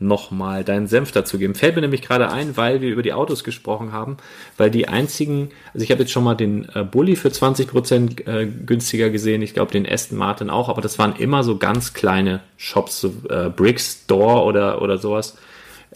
nochmal 0.00 0.64
deinen 0.64 0.86
Senf 0.86 1.12
dazu 1.12 1.38
geben. 1.38 1.54
Fällt 1.54 1.74
mir 1.74 1.82
nämlich 1.82 2.02
gerade 2.02 2.30
ein, 2.30 2.56
weil 2.56 2.80
wir 2.80 2.90
über 2.90 3.02
die 3.02 3.12
Autos 3.12 3.42
gesprochen 3.42 3.92
haben, 3.92 4.16
weil 4.56 4.70
die 4.70 4.88
einzigen, 4.88 5.50
also 5.74 5.82
ich 5.82 5.90
habe 5.90 6.02
jetzt 6.02 6.12
schon 6.12 6.24
mal 6.24 6.34
den 6.34 6.68
äh, 6.74 6.84
Bulli 6.84 7.16
für 7.16 7.28
20% 7.28 8.26
äh, 8.26 8.46
günstiger 8.46 9.10
gesehen, 9.10 9.42
ich 9.42 9.54
glaube 9.54 9.72
den 9.72 9.90
Aston 9.90 10.18
Martin 10.18 10.50
auch, 10.50 10.68
aber 10.68 10.80
das 10.80 10.98
waren 10.98 11.16
immer 11.16 11.42
so 11.42 11.58
ganz 11.58 11.94
kleine 11.94 12.40
Shops, 12.56 13.00
so 13.00 13.12
äh, 13.28 13.48
Brick 13.48 13.80
Store 13.80 14.44
oder, 14.44 14.82
oder 14.82 14.98
sowas. 14.98 15.36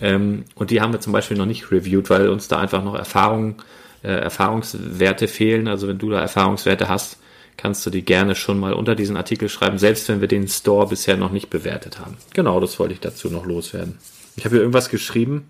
Ähm, 0.00 0.44
und 0.54 0.70
die 0.70 0.80
haben 0.80 0.92
wir 0.92 1.00
zum 1.00 1.12
Beispiel 1.12 1.36
noch 1.36 1.46
nicht 1.46 1.70
reviewed, 1.70 2.10
weil 2.10 2.28
uns 2.28 2.48
da 2.48 2.58
einfach 2.58 2.82
noch 2.82 2.94
Erfahrung, 2.94 3.62
äh, 4.02 4.08
Erfahrungswerte 4.08 5.28
fehlen. 5.28 5.68
Also 5.68 5.86
wenn 5.86 5.98
du 5.98 6.10
da 6.10 6.20
Erfahrungswerte 6.20 6.88
hast, 6.88 7.18
kannst 7.62 7.86
du 7.86 7.90
die 7.90 8.04
gerne 8.04 8.34
schon 8.34 8.58
mal 8.58 8.72
unter 8.72 8.96
diesen 8.96 9.16
Artikel 9.16 9.48
schreiben, 9.48 9.78
selbst 9.78 10.08
wenn 10.08 10.20
wir 10.20 10.26
den 10.26 10.48
Store 10.48 10.88
bisher 10.88 11.16
noch 11.16 11.30
nicht 11.30 11.48
bewertet 11.48 12.00
haben. 12.00 12.16
Genau, 12.34 12.58
das 12.58 12.80
wollte 12.80 12.92
ich 12.92 12.98
dazu 12.98 13.30
noch 13.30 13.46
loswerden. 13.46 13.98
Ich 14.34 14.44
habe 14.44 14.56
hier 14.56 14.62
irgendwas 14.62 14.88
geschrieben, 14.88 15.48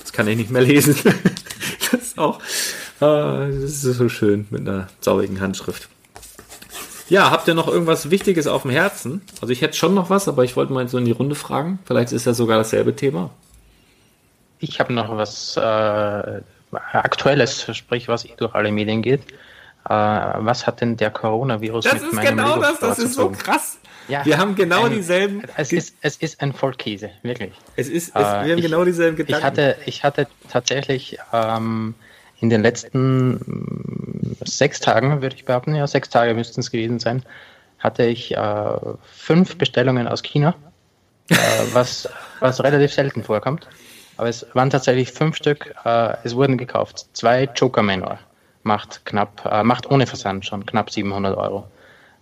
das 0.00 0.12
kann 0.12 0.26
ich 0.26 0.36
nicht 0.36 0.50
mehr 0.50 0.62
lesen. 0.62 0.96
das 1.92 2.00
ist 2.02 2.18
auch, 2.18 2.40
ah, 2.98 3.46
das 3.46 3.70
ist 3.70 3.82
so 3.82 4.08
schön 4.08 4.48
mit 4.50 4.62
einer 4.62 4.88
saurigen 4.98 5.40
Handschrift. 5.40 5.88
Ja, 7.08 7.30
habt 7.30 7.46
ihr 7.46 7.54
noch 7.54 7.68
irgendwas 7.68 8.10
Wichtiges 8.10 8.48
auf 8.48 8.62
dem 8.62 8.72
Herzen? 8.72 9.22
Also 9.40 9.52
ich 9.52 9.62
hätte 9.62 9.76
schon 9.76 9.94
noch 9.94 10.10
was, 10.10 10.26
aber 10.26 10.42
ich 10.42 10.56
wollte 10.56 10.72
mal 10.72 10.88
so 10.88 10.98
in 10.98 11.04
die 11.04 11.12
Runde 11.12 11.36
fragen. 11.36 11.78
Vielleicht 11.84 12.10
ist 12.10 12.26
ja 12.26 12.34
sogar 12.34 12.58
dasselbe 12.58 12.96
Thema. 12.96 13.30
Ich 14.58 14.80
habe 14.80 14.92
noch 14.92 15.16
was 15.16 15.56
äh, 15.56 15.60
Aktuelles, 16.72 17.64
sprich 17.76 18.08
was 18.08 18.26
durch 18.38 18.54
alle 18.54 18.72
Medien 18.72 19.02
geht. 19.02 19.20
Äh, 19.88 19.92
was 19.92 20.66
hat 20.66 20.80
denn 20.80 20.96
der 20.96 21.10
Coronavirus 21.10 21.84
das 21.84 21.94
mit 21.94 22.12
meinem 22.14 22.14
Das 22.14 22.24
ist 22.24 22.28
genau 22.30 22.60
das, 22.60 22.78
das 22.80 22.98
ist 22.98 23.14
so 23.14 23.30
krass. 23.30 23.78
Ja, 24.08 24.24
Wir 24.24 24.38
haben 24.38 24.54
genau 24.54 24.84
ein- 24.84 24.92
dieselben. 24.92 25.42
Es 25.56 25.72
ist, 25.72 25.96
es 26.02 26.16
ist 26.16 26.40
ein 26.42 26.52
Vollkäse, 26.52 27.10
wirklich. 27.22 27.52
Es 27.76 27.88
ist, 27.88 28.08
es, 28.08 28.14
Äh, 28.14 28.18
wir 28.22 28.30
haben 28.30 28.46
ich- 28.58 28.62
genau 28.64 28.84
dieselben 28.84 29.16
Gedanken. 29.16 29.38
Ich 29.38 29.44
hatte, 29.44 29.76
ich 29.86 30.04
hatte 30.04 30.26
tatsächlich 30.50 31.18
ähm, 31.32 31.94
in 32.40 32.50
den 32.50 32.62
letzten 32.62 33.32
mm, 33.34 34.36
sechs 34.44 34.80
Tagen, 34.80 35.22
würde 35.22 35.36
ich 35.36 35.44
behaupten, 35.44 35.74
ja, 35.74 35.86
sechs 35.86 36.10
Tage 36.10 36.34
müssten 36.34 36.60
es 36.60 36.70
gewesen 36.70 36.98
sein, 36.98 37.22
hatte 37.78 38.04
ich 38.04 38.36
äh, 38.36 38.76
fünf 39.12 39.56
Bestellungen 39.56 40.06
aus 40.08 40.22
China, 40.22 40.54
äh, 41.30 41.34
was, 41.72 42.08
was 42.40 42.62
relativ 42.62 42.92
selten 42.92 43.22
vorkommt. 43.22 43.68
Aber 44.16 44.28
es 44.28 44.46
waren 44.54 44.70
tatsächlich 44.70 45.12
fünf 45.12 45.36
Stück. 45.36 45.74
Äh, 45.84 46.14
es 46.24 46.34
wurden 46.36 46.56
gekauft. 46.58 47.06
Zwei 47.14 47.44
Joker 47.56 47.82
Manor 47.82 48.18
macht 48.64 49.04
knapp, 49.04 49.46
äh, 49.50 49.62
macht 49.62 49.90
ohne 49.90 50.06
Versand 50.06 50.44
schon 50.44 50.66
knapp 50.66 50.90
700 50.90 51.36
Euro. 51.36 51.68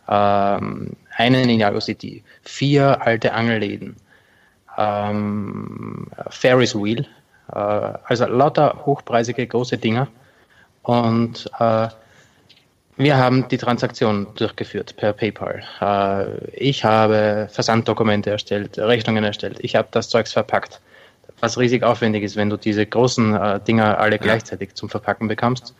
Ähm, 0.08 0.96
einen 1.16 1.46
Ninjago 1.46 1.80
City, 1.80 2.22
vier 2.42 3.00
alte 3.02 3.32
Angelläden, 3.32 3.96
ähm, 4.76 6.08
Ferris 6.30 6.74
Wheel, 6.74 7.06
äh, 7.52 7.54
also 7.54 8.26
lauter 8.26 8.82
hochpreisige 8.84 9.46
große 9.46 9.78
Dinger. 9.78 10.08
Und 10.82 11.48
äh, 11.60 11.88
wir 12.96 13.16
haben 13.16 13.48
die 13.48 13.58
Transaktion 13.58 14.26
durchgeführt 14.34 14.96
per 14.96 15.12
PayPal. 15.12 15.62
Äh, 15.80 16.48
ich 16.56 16.84
habe 16.84 17.48
Versanddokumente 17.50 18.30
erstellt, 18.30 18.78
Rechnungen 18.78 19.24
erstellt. 19.24 19.58
Ich 19.60 19.76
habe 19.76 19.88
das 19.92 20.08
Zeugs 20.08 20.32
verpackt, 20.32 20.80
was 21.40 21.58
riesig 21.58 21.84
aufwendig 21.84 22.22
ist, 22.24 22.36
wenn 22.36 22.50
du 22.50 22.56
diese 22.56 22.84
großen 22.84 23.34
äh, 23.34 23.60
Dinger 23.60 23.98
alle 23.98 24.18
gleichzeitig 24.18 24.74
zum 24.74 24.88
Verpacken 24.88 25.28
bekommst. 25.28 25.74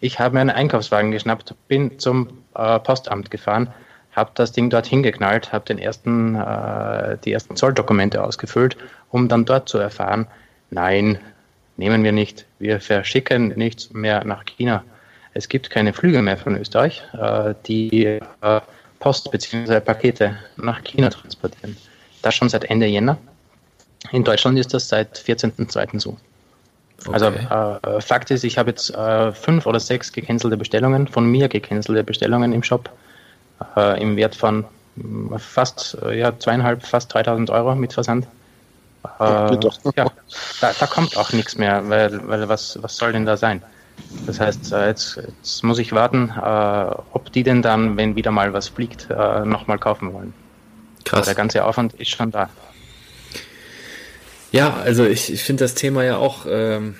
Ich 0.00 0.18
habe 0.18 0.34
mir 0.34 0.40
einen 0.40 0.50
Einkaufswagen 0.50 1.10
geschnappt, 1.10 1.54
bin 1.68 1.98
zum 1.98 2.28
äh, 2.54 2.78
Postamt 2.80 3.30
gefahren, 3.30 3.72
habe 4.12 4.30
das 4.34 4.52
Ding 4.52 4.70
dort 4.70 4.86
hingeknallt, 4.86 5.52
habe 5.52 5.80
ersten, 5.80 6.34
äh, 6.34 7.18
die 7.24 7.32
ersten 7.32 7.56
Zolldokumente 7.56 8.22
ausgefüllt, 8.22 8.76
um 9.10 9.28
dann 9.28 9.44
dort 9.44 9.68
zu 9.68 9.78
erfahren, 9.78 10.26
nein, 10.70 11.18
nehmen 11.76 12.02
wir 12.02 12.12
nicht, 12.12 12.46
wir 12.58 12.80
verschicken 12.80 13.48
nichts 13.48 13.92
mehr 13.92 14.24
nach 14.24 14.44
China. 14.46 14.84
Es 15.32 15.48
gibt 15.48 15.70
keine 15.70 15.92
Flüge 15.92 16.22
mehr 16.22 16.36
von 16.36 16.56
Österreich, 16.56 17.02
äh, 17.12 17.54
die 17.66 18.04
äh, 18.04 18.20
Post 18.98 19.30
bzw. 19.30 19.80
Pakete 19.80 20.36
nach 20.56 20.82
China 20.82 21.10
transportieren. 21.10 21.76
Das 22.22 22.34
schon 22.34 22.48
seit 22.48 22.64
Ende 22.64 22.86
Jänner. 22.86 23.16
In 24.12 24.24
Deutschland 24.24 24.58
ist 24.58 24.74
das 24.74 24.88
seit 24.88 25.18
14.02. 25.18 26.00
so. 26.00 26.16
Also 27.10 27.26
äh, 27.28 28.00
Fakt 28.00 28.30
ist, 28.30 28.44
ich 28.44 28.58
habe 28.58 28.70
jetzt 28.70 28.90
äh, 28.94 29.32
fünf 29.32 29.66
oder 29.66 29.80
sechs 29.80 30.12
gecancelte 30.12 30.56
Bestellungen, 30.56 31.08
von 31.08 31.26
mir 31.26 31.48
gecancelte 31.48 32.04
Bestellungen 32.04 32.52
im 32.52 32.62
Shop 32.62 32.90
äh, 33.76 34.00
im 34.00 34.16
Wert 34.16 34.34
von 34.34 34.64
mh, 34.96 35.38
fast 35.38 35.96
äh, 36.02 36.18
ja, 36.18 36.38
zweieinhalb, 36.38 36.84
fast 36.84 37.12
3000 37.14 37.50
Euro 37.50 37.74
mit 37.74 37.92
Versand. 37.92 38.26
Äh, 39.18 39.54
ja, 39.96 40.06
da, 40.60 40.72
da 40.78 40.86
kommt 40.86 41.16
auch 41.16 41.32
nichts 41.32 41.56
mehr, 41.56 41.88
weil, 41.88 42.28
weil 42.28 42.48
was, 42.48 42.78
was 42.82 42.96
soll 42.96 43.12
denn 43.12 43.24
da 43.24 43.36
sein? 43.36 43.62
Das 44.26 44.40
heißt, 44.40 44.72
jetzt, 44.72 45.16
jetzt 45.16 45.62
muss 45.62 45.78
ich 45.78 45.92
warten, 45.92 46.32
ob 47.12 47.30
die 47.32 47.42
denn 47.42 47.60
dann, 47.60 47.98
wenn 47.98 48.16
wieder 48.16 48.30
mal 48.30 48.52
was 48.54 48.68
fliegt, 48.68 49.08
nochmal 49.10 49.78
kaufen 49.78 50.12
wollen. 50.14 50.32
Aber 51.10 51.16
Krass. 51.16 51.26
der 51.26 51.34
ganze 51.34 51.64
Aufwand 51.64 51.94
ist 51.94 52.10
schon 52.10 52.30
da. 52.30 52.48
Ja, 54.52 54.74
also 54.74 55.04
ich, 55.04 55.32
ich 55.32 55.42
finde 55.42 55.64
das 55.64 55.74
Thema 55.74 56.04
ja 56.04 56.16
auch 56.16 56.46
ähm, 56.48 56.96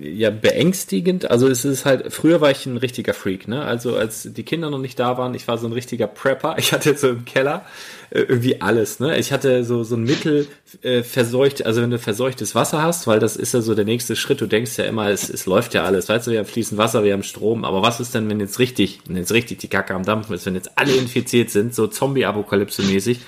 ja 0.00 0.30
beängstigend. 0.30 1.30
Also 1.30 1.48
es 1.48 1.64
ist 1.64 1.84
halt, 1.84 2.12
früher 2.12 2.40
war 2.40 2.50
ich 2.50 2.66
ein 2.66 2.76
richtiger 2.76 3.14
Freak, 3.14 3.46
ne? 3.48 3.62
Also 3.62 3.96
als 3.96 4.28
die 4.32 4.42
Kinder 4.42 4.70
noch 4.70 4.78
nicht 4.78 4.98
da 4.98 5.18
waren, 5.18 5.34
ich 5.34 5.46
war 5.48 5.58
so 5.58 5.66
ein 5.66 5.72
richtiger 5.72 6.06
Prepper. 6.06 6.56
Ich 6.58 6.72
hatte 6.72 6.96
so 6.96 7.08
im 7.08 7.24
Keller 7.24 7.64
äh, 8.10 8.20
irgendwie 8.20 8.60
alles, 8.60 8.98
ne? 9.00 9.16
Ich 9.18 9.32
hatte 9.32 9.64
so 9.64 9.84
so 9.84 9.96
ein 9.96 10.04
Mittel 10.04 10.48
äh, 10.82 11.02
verseucht, 11.02 11.64
also 11.66 11.82
wenn 11.82 11.90
du 11.90 11.98
verseuchtes 11.98 12.54
Wasser 12.54 12.82
hast, 12.82 13.06
weil 13.06 13.18
das 13.20 13.36
ist 13.36 13.54
ja 13.54 13.60
so 13.60 13.74
der 13.74 13.84
nächste 13.84 14.16
Schritt. 14.16 14.40
Du 14.40 14.46
denkst 14.46 14.76
ja 14.78 14.84
immer, 14.84 15.08
es, 15.10 15.28
es 15.28 15.46
läuft 15.46 15.74
ja 15.74 15.84
alles, 15.84 16.08
weißt 16.08 16.26
du, 16.26 16.30
wir 16.32 16.40
haben 16.40 16.46
fließend 16.46 16.78
Wasser, 16.78 17.04
wir 17.04 17.12
haben 17.12 17.22
Strom. 17.22 17.64
Aber 17.64 17.82
was 17.82 18.00
ist 18.00 18.14
denn, 18.14 18.28
wenn 18.28 18.40
jetzt 18.40 18.58
richtig, 18.58 19.00
wenn 19.06 19.16
jetzt 19.16 19.32
richtig 19.32 19.58
die 19.58 19.68
Kacke 19.68 19.94
am 19.94 20.04
Dampfen 20.04 20.34
ist, 20.34 20.46
wenn 20.46 20.54
jetzt 20.54 20.78
alle 20.78 20.94
infiziert 20.94 21.50
sind, 21.50 21.74
so 21.74 21.86
Zombie-Apokalypse-mäßig? 21.86 23.18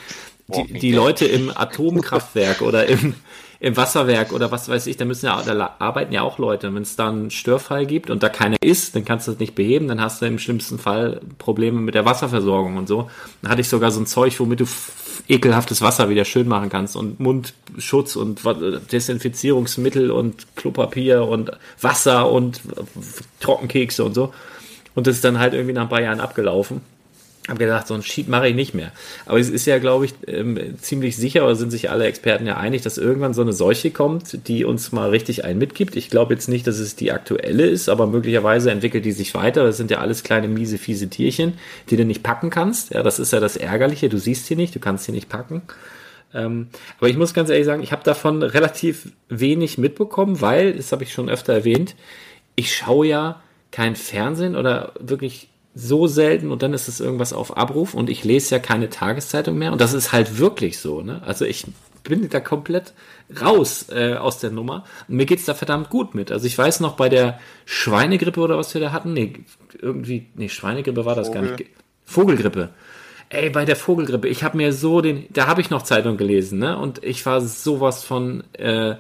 Die, 0.49 0.73
die 0.73 0.93
Leute 0.93 1.27
im 1.27 1.51
Atomkraftwerk 1.55 2.63
oder 2.63 2.87
im, 2.87 3.15
im 3.61 3.77
Wasserwerk 3.77 4.33
oder 4.33 4.51
was 4.51 4.69
weiß 4.69 4.87
ich, 4.87 4.97
da 4.97 5.05
müssen 5.05 5.27
ja, 5.27 5.43
da 5.43 5.77
arbeiten 5.79 6.13
ja 6.13 6.23
auch 6.23 6.39
Leute. 6.39 6.75
Wenn 6.75 6.83
es 6.83 6.97
da 6.97 7.09
einen 7.09 7.31
Störfall 7.31 7.87
gibt 7.87 8.09
und 8.09 8.23
da 8.23 8.29
keiner 8.29 8.57
ist, 8.63 8.97
dann 8.97 9.05
kannst 9.05 9.27
du 9.27 9.33
das 9.33 9.41
nicht 9.41 9.55
beheben, 9.55 9.89
dann 9.89 10.01
hast 10.01 10.23
du 10.23 10.27
im 10.27 10.39
schlimmsten 10.39 10.79
Fall 10.79 11.21
Probleme 11.39 11.81
mit 11.81 11.95
der 11.95 12.07
Wasserversorgung 12.07 12.77
und 12.79 12.89
so. 12.89 13.11
Dann 13.43 13.51
hatte 13.51 13.61
ich 13.61 13.69
sogar 13.69 13.91
so 13.91 14.01
ein 14.01 14.07
Zeug, 14.07 14.39
womit 14.41 14.61
du 14.61 14.65
ekelhaftes 15.29 15.83
Wasser 15.83 16.09
wieder 16.09 16.25
schön 16.25 16.49
machen 16.49 16.71
kannst 16.71 16.97
und 16.97 17.21
Mundschutz 17.21 18.17
und 18.17 18.41
Desinfizierungsmittel 18.91 20.11
und 20.11 20.57
Klopapier 20.57 21.27
und 21.27 21.51
Wasser 21.81 22.31
und 22.31 22.63
Trockenkekse 23.41 24.03
und 24.05 24.15
so. 24.15 24.33
Und 24.95 25.07
das 25.07 25.17
ist 25.17 25.25
dann 25.25 25.39
halt 25.39 25.53
irgendwie 25.53 25.75
nach 25.75 25.83
ein 25.83 25.89
paar 25.91 26.01
Jahren 26.01 26.21
abgelaufen 26.21 26.81
habe 27.49 27.59
gedacht, 27.59 27.87
so 27.87 27.95
ein 27.95 28.03
Sheet 28.03 28.29
mache 28.29 28.49
ich 28.49 28.55
nicht 28.55 28.75
mehr. 28.75 28.93
Aber 29.27 29.39
es 29.39 29.49
ist 29.49 29.67
ja, 29.67 29.79
glaube 29.79 30.05
ich, 30.05 30.15
ähm, 30.27 30.59
ziemlich 30.81 31.17
sicher, 31.17 31.45
oder 31.45 31.57
sind 31.57 31.71
sich 31.71 31.91
alle 31.91 32.07
Experten 32.07 32.47
ja 32.47 32.57
einig, 32.57 32.83
dass 32.83 32.99
irgendwann 32.99 33.35
so 33.35 33.43
eine 33.43 33.53
Seuche 33.53 33.91
kommt, 33.91 34.47
die 34.49 34.65
uns 34.65 34.93
mal 34.93 35.11
richtig 35.11 35.45
einen 35.45 35.59
mitgibt. 35.59 35.97
Ich 35.97 36.11
glaube 36.11 36.35
jetzt 36.35 36.49
nicht, 36.49 36.67
dass 36.67 36.79
es 36.79 36.95
die 36.95 37.11
aktuelle 37.11 37.67
ist, 37.67 37.89
aber 37.89 38.07
möglicherweise 38.07 38.71
entwickelt 38.71 39.05
die 39.05 39.13
sich 39.13 39.35
weiter. 39.35 39.65
Das 39.65 39.77
sind 39.79 39.91
ja 39.91 39.99
alles 39.99 40.23
kleine, 40.23 40.49
miese, 40.49 40.79
fiese 40.79 41.09
Tierchen, 41.09 41.55
die 41.89 41.97
du 41.97 42.05
nicht 42.05 42.23
packen 42.23 42.51
kannst. 42.51 42.93
Ja, 42.93 43.03
das 43.03 43.19
ist 43.19 43.33
ja 43.33 43.41
das 43.41 43.57
Ärgerliche. 43.57 44.09
Du 44.09 44.19
siehst 44.19 44.47
sie 44.47 44.57
nicht, 44.57 44.75
du 44.75 44.81
kannst 44.81 45.05
sie 45.05 45.13
nicht 45.13 45.29
packen. 45.29 45.63
Ähm, 46.35 46.69
aber 46.99 47.09
ich 47.09 47.17
muss 47.17 47.33
ganz 47.33 47.49
ehrlich 47.49 47.67
sagen, 47.67 47.83
ich 47.83 47.93
habe 47.93 48.05
davon 48.05 48.43
relativ 48.43 49.13
wenig 49.29 49.79
mitbekommen, 49.79 50.41
weil, 50.43 50.75
das 50.75 50.93
habe 50.93 51.03
ich 51.05 51.13
schon 51.13 51.31
öfter 51.31 51.55
erwähnt, 51.55 51.95
ich 52.57 52.75
schaue 52.75 53.07
ja 53.07 53.43
kein 53.71 53.97
Fernsehen 53.97 54.57
oder 54.57 54.93
wirklich 54.99 55.49
so 55.79 56.09
selten 56.09 56.51
und 56.51 56.63
dann 56.63 56.75
ist 56.75 56.89
es 56.89 56.99
irgendwas 56.99 57.33
auf 57.33 57.57
Abruf 57.57 57.95
und 57.95 58.11
ich 58.11 58.25
lese 58.25 58.57
ja 58.57 58.59
keine 58.59 58.91
Tageszeitung 58.91 59.57
mehr 59.57 59.71
und 59.71 59.81
das 59.81 59.93
ist 59.93 60.13
halt 60.13 60.39
wirklich 60.39 60.79
so, 60.81 61.03
ne? 61.03 61.23
Also 61.25 61.45
ich 61.45 61.67
bin 62.03 62.29
da 62.29 62.41
komplett 62.41 62.95
raus 63.41 63.87
äh, 63.91 64.15
aus 64.15 64.39
der 64.39 64.51
Nummer 64.51 64.85
und 65.07 65.17
mir 65.17 65.27
geht's 65.27 65.45
da 65.45 65.55
verdammt 65.55 65.89
gut 65.91 66.15
mit. 66.15 66.33
Also 66.33 66.47
ich 66.47 66.59
weiß 66.59 66.81
noch 66.81 66.97
bei 66.97 67.09
der 67.09 67.39
Schweinegrippe 67.65 68.41
oder 68.41 68.59
was 68.59 68.75
wir 68.75 68.81
da 68.81 68.93
hatten, 68.93 69.13
nee, 69.13 69.35
irgendwie, 69.81 70.27
nee, 70.35 70.49
Schweinegrippe 70.49 71.05
war 71.05 71.15
das 71.15 71.31
gar 71.31 71.43
nicht. 71.43 71.67
Vogelgrippe. 72.05 72.71
Ey, 73.29 73.51
bei 73.51 73.65
der 73.65 73.77
Vogelgrippe, 73.77 74.27
ich 74.27 74.43
habe 74.43 74.57
mir 74.57 74.73
so 74.73 75.01
den, 75.01 75.27
da 75.31 75.47
habe 75.47 75.61
ich 75.61 75.71
noch 75.71 75.83
Zeitung 75.83 76.17
gelesen, 76.17 76.59
ne? 76.59 76.77
Und 76.79 77.05
ich 77.05 77.25
war 77.27 77.41
sowas 77.41 78.03
von 78.03 78.43
äh, 78.55 78.97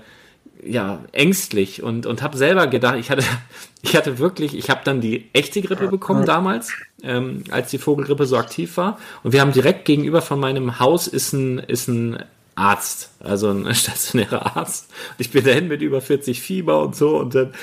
ja, 0.65 1.05
ängstlich 1.13 1.83
und, 1.83 2.07
und 2.07 2.23
habe 2.23 2.37
selber 2.37 2.67
gedacht, 2.67 2.97
ich 2.99 3.11
hatte, 3.11 3.25
ich 3.83 3.97
hatte 3.97 4.19
wirklich, 4.19 4.57
ich 4.57 4.71
habe 4.71 4.81
dann 4.85 5.01
die 5.01 5.29
echte 5.33 5.63
Grippe 5.63 5.89
bekommen 5.89 6.25
damals, 6.25 6.73
ähm, 7.03 7.45
als 7.51 7.71
die 7.71 7.79
Vogelgrippe 7.79 8.27
so 8.27 8.37
aktiv 8.37 8.77
war. 8.77 8.99
Und 9.23 9.33
wir 9.33 9.41
haben 9.41 9.53
direkt 9.53 9.85
gegenüber 9.85 10.23
von 10.23 10.41
meinem 10.41 10.79
Haus 10.79 11.07
ist 11.07 11.33
ein, 11.33 11.59
ist 11.59 11.89
ein 11.89 12.25
Arzt, 12.59 13.11
also 13.21 13.51
ein 13.51 13.73
stationärer 13.75 14.57
Arzt. 14.57 14.91
Und 14.91 15.21
ich 15.21 15.31
bin 15.31 15.45
dahin 15.45 15.69
mit 15.69 15.81
über 15.81 16.01
40 16.01 16.41
Fieber 16.41 16.83
und 16.83 16.97
so 16.97 17.17
und 17.19 17.35
dann 17.35 17.55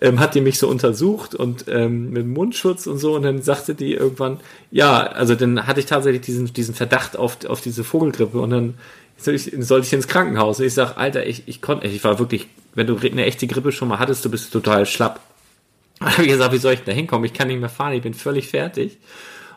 ähm, 0.00 0.20
hat 0.20 0.34
die 0.34 0.40
mich 0.40 0.58
so 0.58 0.68
untersucht 0.68 1.34
und 1.34 1.64
ähm, 1.68 2.10
mit 2.10 2.26
Mundschutz 2.26 2.86
und 2.86 2.98
so 2.98 3.14
und 3.14 3.22
dann 3.22 3.42
sagte 3.42 3.74
die 3.74 3.94
irgendwann, 3.94 4.40
ja, 4.70 5.02
also 5.02 5.34
dann 5.34 5.66
hatte 5.66 5.80
ich 5.80 5.86
tatsächlich 5.86 6.22
diesen, 6.22 6.52
diesen 6.52 6.74
Verdacht 6.74 7.16
auf, 7.16 7.44
auf 7.46 7.60
diese 7.60 7.84
Vogelgrippe 7.84 8.38
und 8.38 8.50
dann 8.50 8.74
soll 9.24 9.34
ich, 9.34 9.52
sollte 9.58 9.86
ich 9.86 9.92
ins 9.92 10.08
Krankenhaus. 10.08 10.60
Und 10.60 10.66
ich 10.66 10.74
sag, 10.74 10.96
Alter, 10.96 11.26
ich, 11.26 11.42
ich 11.46 11.60
konnte, 11.60 11.86
ich 11.86 12.04
war 12.04 12.18
wirklich, 12.18 12.48
wenn 12.74 12.86
du 12.86 12.96
eine 12.96 13.24
echte 13.24 13.46
Grippe 13.46 13.72
schon 13.72 13.88
mal 13.88 13.98
hattest, 13.98 14.24
du 14.24 14.30
bist 14.30 14.52
total 14.52 14.86
schlapp. 14.86 15.20
Dann 16.00 16.12
habe 16.12 16.22
ich 16.22 16.28
gesagt, 16.28 16.52
wie 16.52 16.58
soll 16.58 16.74
ich 16.74 16.82
da 16.84 16.92
hinkommen? 16.92 17.24
Ich 17.24 17.32
kann 17.32 17.48
nicht 17.48 17.60
mehr 17.60 17.68
fahren, 17.68 17.92
ich 17.92 18.02
bin 18.02 18.14
völlig 18.14 18.48
fertig. 18.48 18.98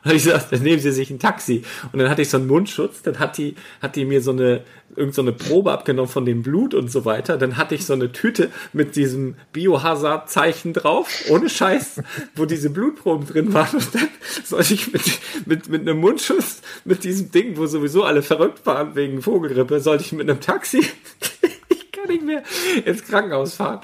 Und 0.03 0.05
habe 0.05 0.15
ich 0.15 0.23
gesagt, 0.23 0.51
dann 0.51 0.61
nehmen 0.61 0.79
Sie 0.79 0.91
sich 0.91 1.09
ein 1.09 1.19
Taxi. 1.19 1.63
Und 1.91 1.99
dann 1.99 2.09
hatte 2.09 2.21
ich 2.21 2.29
so 2.29 2.37
einen 2.37 2.47
Mundschutz, 2.47 3.01
dann 3.01 3.17
hat 3.17 3.37
die, 3.37 3.55
hat 3.81 3.95
die 3.95 4.05
mir 4.05 4.21
so 4.21 4.31
eine, 4.31 4.61
irgend 4.97 5.15
so 5.15 5.21
eine 5.21 5.31
Probe 5.31 5.71
abgenommen 5.71 6.09
von 6.09 6.25
dem 6.25 6.41
Blut 6.41 6.73
und 6.73 6.91
so 6.91 7.05
weiter. 7.05 7.37
Dann 7.37 7.57
hatte 7.57 7.75
ich 7.75 7.85
so 7.85 7.93
eine 7.93 8.11
Tüte 8.11 8.51
mit 8.73 8.95
diesem 8.95 9.35
Biohazard-Zeichen 9.53 10.73
drauf, 10.73 11.23
ohne 11.29 11.49
Scheiß, 11.49 12.01
wo 12.35 12.45
diese 12.45 12.69
Blutproben 12.69 13.27
drin 13.27 13.53
waren. 13.53 13.77
Und 13.77 13.95
dann 13.95 14.09
sollte 14.43 14.73
ich 14.73 14.91
mit, 14.91 15.03
mit, 15.45 15.69
mit 15.69 15.81
einem 15.81 15.99
Mundschutz, 15.99 16.61
mit 16.83 17.03
diesem 17.03 17.31
Ding, 17.31 17.57
wo 17.57 17.67
sowieso 17.67 18.03
alle 18.03 18.23
verrückt 18.23 18.65
waren 18.65 18.95
wegen 18.95 19.21
Vogelgrippe, 19.21 19.79
sollte 19.79 20.03
ich 20.03 20.11
mit 20.11 20.29
einem 20.29 20.41
Taxi, 20.41 20.79
ich 21.69 21.91
kann 21.91 22.07
nicht 22.07 22.23
mehr, 22.23 22.43
ins 22.85 23.03
Krankenhaus 23.03 23.55
fahren. 23.55 23.81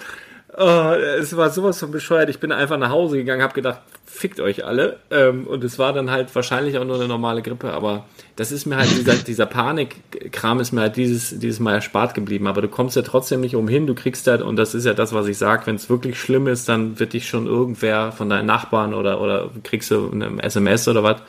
Oh, 0.55 0.93
es 1.19 1.35
war 1.35 1.49
sowas 1.49 1.79
von 1.79 1.89
bescheuert. 1.89 2.29
Ich 2.29 2.39
bin 2.39 2.51
einfach 2.51 2.77
nach 2.77 2.89
Hause 2.89 3.17
gegangen, 3.17 3.41
habe 3.41 3.55
gedacht, 3.55 3.79
fickt 4.05 4.39
euch 4.39 4.63
alle. 4.63 4.97
Ähm, 5.09 5.47
und 5.47 5.63
es 5.63 5.79
war 5.79 5.93
dann 5.93 6.11
halt 6.11 6.33
wahrscheinlich 6.35 6.77
auch 6.77 6.85
nur 6.85 6.97
eine 6.97 7.07
normale 7.07 7.41
Grippe. 7.41 7.73
Aber 7.73 8.05
das 8.35 8.51
ist 8.51 8.67
mir 8.67 8.77
halt, 8.77 8.91
dieser, 8.91 9.15
dieser 9.15 9.47
Panikkram 9.47 10.59
ist 10.59 10.71
mir 10.71 10.81
halt 10.81 10.95
dieses, 10.95 11.39
dieses 11.39 11.59
Mal 11.59 11.73
erspart 11.73 12.13
geblieben. 12.13 12.45
Aber 12.45 12.61
du 12.61 12.67
kommst 12.67 12.95
ja 12.95 13.01
trotzdem 13.01 13.41
nicht 13.41 13.55
umhin. 13.55 13.87
Du 13.87 13.95
kriegst 13.95 14.27
halt, 14.27 14.43
und 14.43 14.55
das 14.55 14.75
ist 14.75 14.85
ja 14.85 14.93
das, 14.93 15.11
was 15.11 15.27
ich 15.27 15.39
sage, 15.39 15.65
wenn 15.65 15.75
es 15.75 15.89
wirklich 15.89 16.19
schlimm 16.19 16.47
ist, 16.47 16.69
dann 16.69 16.99
wird 16.99 17.13
dich 17.13 17.27
schon 17.27 17.47
irgendwer 17.47 18.11
von 18.11 18.29
deinen 18.29 18.45
Nachbarn 18.45 18.93
oder, 18.93 19.21
oder 19.21 19.49
kriegst 19.63 19.89
du 19.89 20.11
eine 20.11 20.43
SMS 20.43 20.87
oder 20.87 21.01
was 21.01 21.21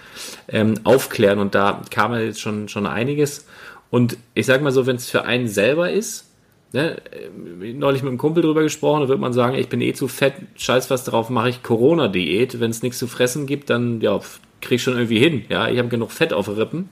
ähm, 0.48 0.74
aufklären. 0.84 1.38
Und 1.38 1.54
da 1.54 1.80
kam 1.90 2.12
ja 2.12 2.20
jetzt 2.20 2.42
schon, 2.42 2.68
schon 2.68 2.86
einiges. 2.86 3.46
Und 3.88 4.18
ich 4.34 4.44
sag 4.44 4.60
mal 4.60 4.72
so, 4.72 4.86
wenn 4.86 4.96
es 4.96 5.08
für 5.08 5.24
einen 5.24 5.48
selber 5.48 5.90
ist, 5.90 6.26
ne, 6.74 6.96
neulich 7.74 8.02
mit 8.02 8.10
einem 8.10 8.18
Kumpel 8.18 8.42
drüber 8.42 8.62
gesprochen, 8.62 9.02
da 9.02 9.08
wird 9.08 9.20
man 9.20 9.32
sagen, 9.32 9.54
ich 9.54 9.68
bin 9.68 9.80
eh 9.80 9.94
zu 9.94 10.08
fett, 10.08 10.34
scheiß 10.56 10.90
was 10.90 11.04
drauf, 11.04 11.30
mache 11.30 11.48
ich 11.48 11.62
Corona-Diät. 11.62 12.60
Wenn 12.60 12.70
es 12.70 12.82
nichts 12.82 12.98
zu 12.98 13.06
fressen 13.06 13.46
gibt, 13.46 13.70
dann 13.70 14.00
ja, 14.00 14.20
krieg 14.60 14.76
ich 14.76 14.82
schon 14.82 14.94
irgendwie 14.94 15.18
hin. 15.18 15.44
Ja, 15.48 15.68
ich 15.68 15.78
habe 15.78 15.88
genug 15.88 16.10
Fett 16.10 16.32
auf 16.32 16.46
den 16.46 16.56
Rippen. 16.56 16.88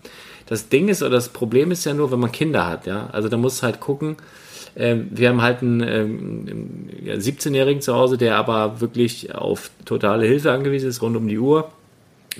Das 0.46 0.68
Ding 0.68 0.88
ist, 0.88 1.02
oder 1.02 1.10
das 1.10 1.28
Problem 1.28 1.70
ist 1.70 1.84
ja 1.84 1.94
nur, 1.94 2.12
wenn 2.12 2.20
man 2.20 2.32
Kinder 2.32 2.66
hat, 2.66 2.86
ja. 2.86 3.08
Also 3.12 3.28
da 3.28 3.36
muss 3.36 3.62
halt 3.62 3.80
gucken, 3.80 4.16
ähm, 4.76 5.08
wir 5.10 5.28
haben 5.28 5.42
halt 5.42 5.62
einen 5.62 5.80
ähm, 5.82 6.88
17-Jährigen 7.04 7.82
zu 7.82 7.94
Hause, 7.94 8.16
der 8.16 8.36
aber 8.36 8.80
wirklich 8.80 9.34
auf 9.34 9.70
totale 9.84 10.26
Hilfe 10.26 10.52
angewiesen 10.52 10.88
ist, 10.88 11.02
rund 11.02 11.16
um 11.16 11.28
die 11.28 11.38
Uhr 11.38 11.70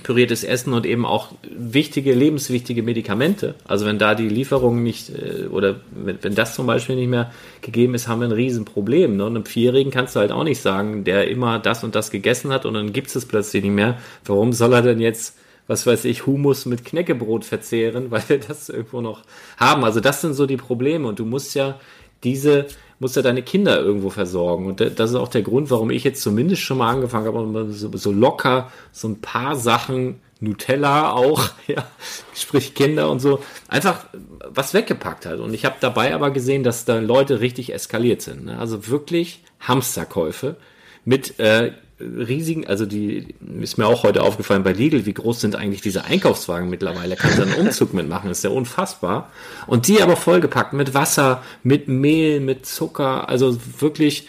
püriertes 0.01 0.43
Essen 0.43 0.73
und 0.73 0.85
eben 0.85 1.05
auch 1.05 1.33
wichtige, 1.43 2.13
lebenswichtige 2.13 2.81
Medikamente. 2.81 3.55
Also 3.65 3.85
wenn 3.85 3.99
da 3.99 4.15
die 4.15 4.27
Lieferung 4.27 4.81
nicht, 4.81 5.09
äh, 5.09 5.45
oder 5.47 5.81
wenn, 5.91 6.17
wenn 6.21 6.35
das 6.35 6.55
zum 6.55 6.65
Beispiel 6.65 6.95
nicht 6.95 7.09
mehr 7.09 7.31
gegeben 7.61 7.93
ist, 7.93 8.07
haben 8.07 8.21
wir 8.21 8.27
ein 8.27 8.31
Riesenproblem. 8.31 9.17
Ne? 9.17 9.25
Und 9.25 9.35
einem 9.35 9.45
Vierjährigen 9.45 9.91
kannst 9.91 10.15
du 10.15 10.19
halt 10.19 10.31
auch 10.31 10.43
nicht 10.43 10.61
sagen, 10.61 11.03
der 11.03 11.27
immer 11.27 11.59
das 11.59 11.83
und 11.83 11.93
das 11.93 12.09
gegessen 12.09 12.51
hat 12.51 12.65
und 12.65 12.73
dann 12.73 12.91
gibt 12.91 13.15
es 13.15 13.25
plötzlich 13.25 13.63
nicht 13.63 13.73
mehr. 13.73 13.99
Warum 14.25 14.51
soll 14.51 14.73
er 14.73 14.81
denn 14.81 14.99
jetzt, 14.99 15.37
was 15.67 15.85
weiß 15.85 16.05
ich, 16.05 16.25
Humus 16.25 16.65
mit 16.65 16.85
Knäckebrot 16.85 17.45
verzehren, 17.45 18.07
weil 18.09 18.23
wir 18.27 18.39
das 18.39 18.69
irgendwo 18.69 19.01
noch 19.01 19.21
haben? 19.57 19.83
Also 19.83 19.99
das 19.99 20.21
sind 20.21 20.33
so 20.33 20.47
die 20.47 20.57
Probleme 20.57 21.07
und 21.07 21.19
du 21.19 21.25
musst 21.25 21.53
ja 21.53 21.79
diese 22.23 22.65
musst 23.03 23.17
ja 23.17 23.21
deine 23.21 23.43
Kinder 23.43 23.79
irgendwo 23.79 24.09
versorgen. 24.09 24.65
Und 24.65 24.79
das 24.79 25.11
ist 25.11 25.15
auch 25.15 25.27
der 25.27 25.43
Grund, 25.43 25.69
warum 25.69 25.91
ich 25.91 26.05
jetzt 26.05 26.21
zumindest 26.21 26.61
schon 26.61 26.77
mal 26.77 26.89
angefangen 26.89 27.27
habe, 27.27 27.71
so, 27.71 28.11
locker 28.11 28.71
so 28.93 29.09
ein 29.09 29.19
paar 29.19 29.57
Sachen, 29.57 30.21
Nutella 30.39 31.11
auch, 31.11 31.49
ja, 31.67 31.85
sprich 32.33 32.73
Kinder 32.73 33.11
und 33.11 33.19
so, 33.19 33.39
einfach 33.67 34.05
was 34.47 34.73
weggepackt 34.73 35.25
hat. 35.25 35.39
Und 35.39 35.53
ich 35.53 35.65
habe 35.65 35.75
dabei 35.81 36.15
aber 36.15 36.31
gesehen, 36.31 36.63
dass 36.63 36.85
da 36.85 36.99
Leute 36.99 37.41
richtig 37.41 37.73
eskaliert 37.73 38.21
sind. 38.21 38.45
Ne? 38.45 38.57
Also 38.57 38.87
wirklich 38.87 39.43
Hamsterkäufe 39.59 40.55
mit 41.03 41.39
äh, 41.39 41.73
riesigen, 42.03 42.67
also 42.67 42.85
die 42.85 43.27
ist 43.61 43.77
mir 43.77 43.87
auch 43.87 44.03
heute 44.03 44.23
aufgefallen 44.23 44.63
bei 44.63 44.73
Lidl, 44.73 45.05
wie 45.05 45.13
groß 45.13 45.41
sind 45.41 45.55
eigentlich 45.55 45.81
diese 45.81 46.05
Einkaufswagen 46.05 46.69
mittlerweile? 46.69 47.15
Kannst 47.15 47.37
du 47.37 47.43
einen 47.43 47.53
Umzug 47.53 47.93
mitmachen, 47.93 48.29
ist 48.29 48.43
ja 48.43 48.49
unfassbar. 48.49 49.29
Und 49.67 49.87
die 49.87 50.01
aber 50.01 50.15
vollgepackt 50.15 50.73
mit 50.73 50.93
Wasser, 50.93 51.43
mit 51.63 51.87
Mehl, 51.87 52.39
mit 52.39 52.65
Zucker, 52.65 53.29
also 53.29 53.57
wirklich 53.79 54.27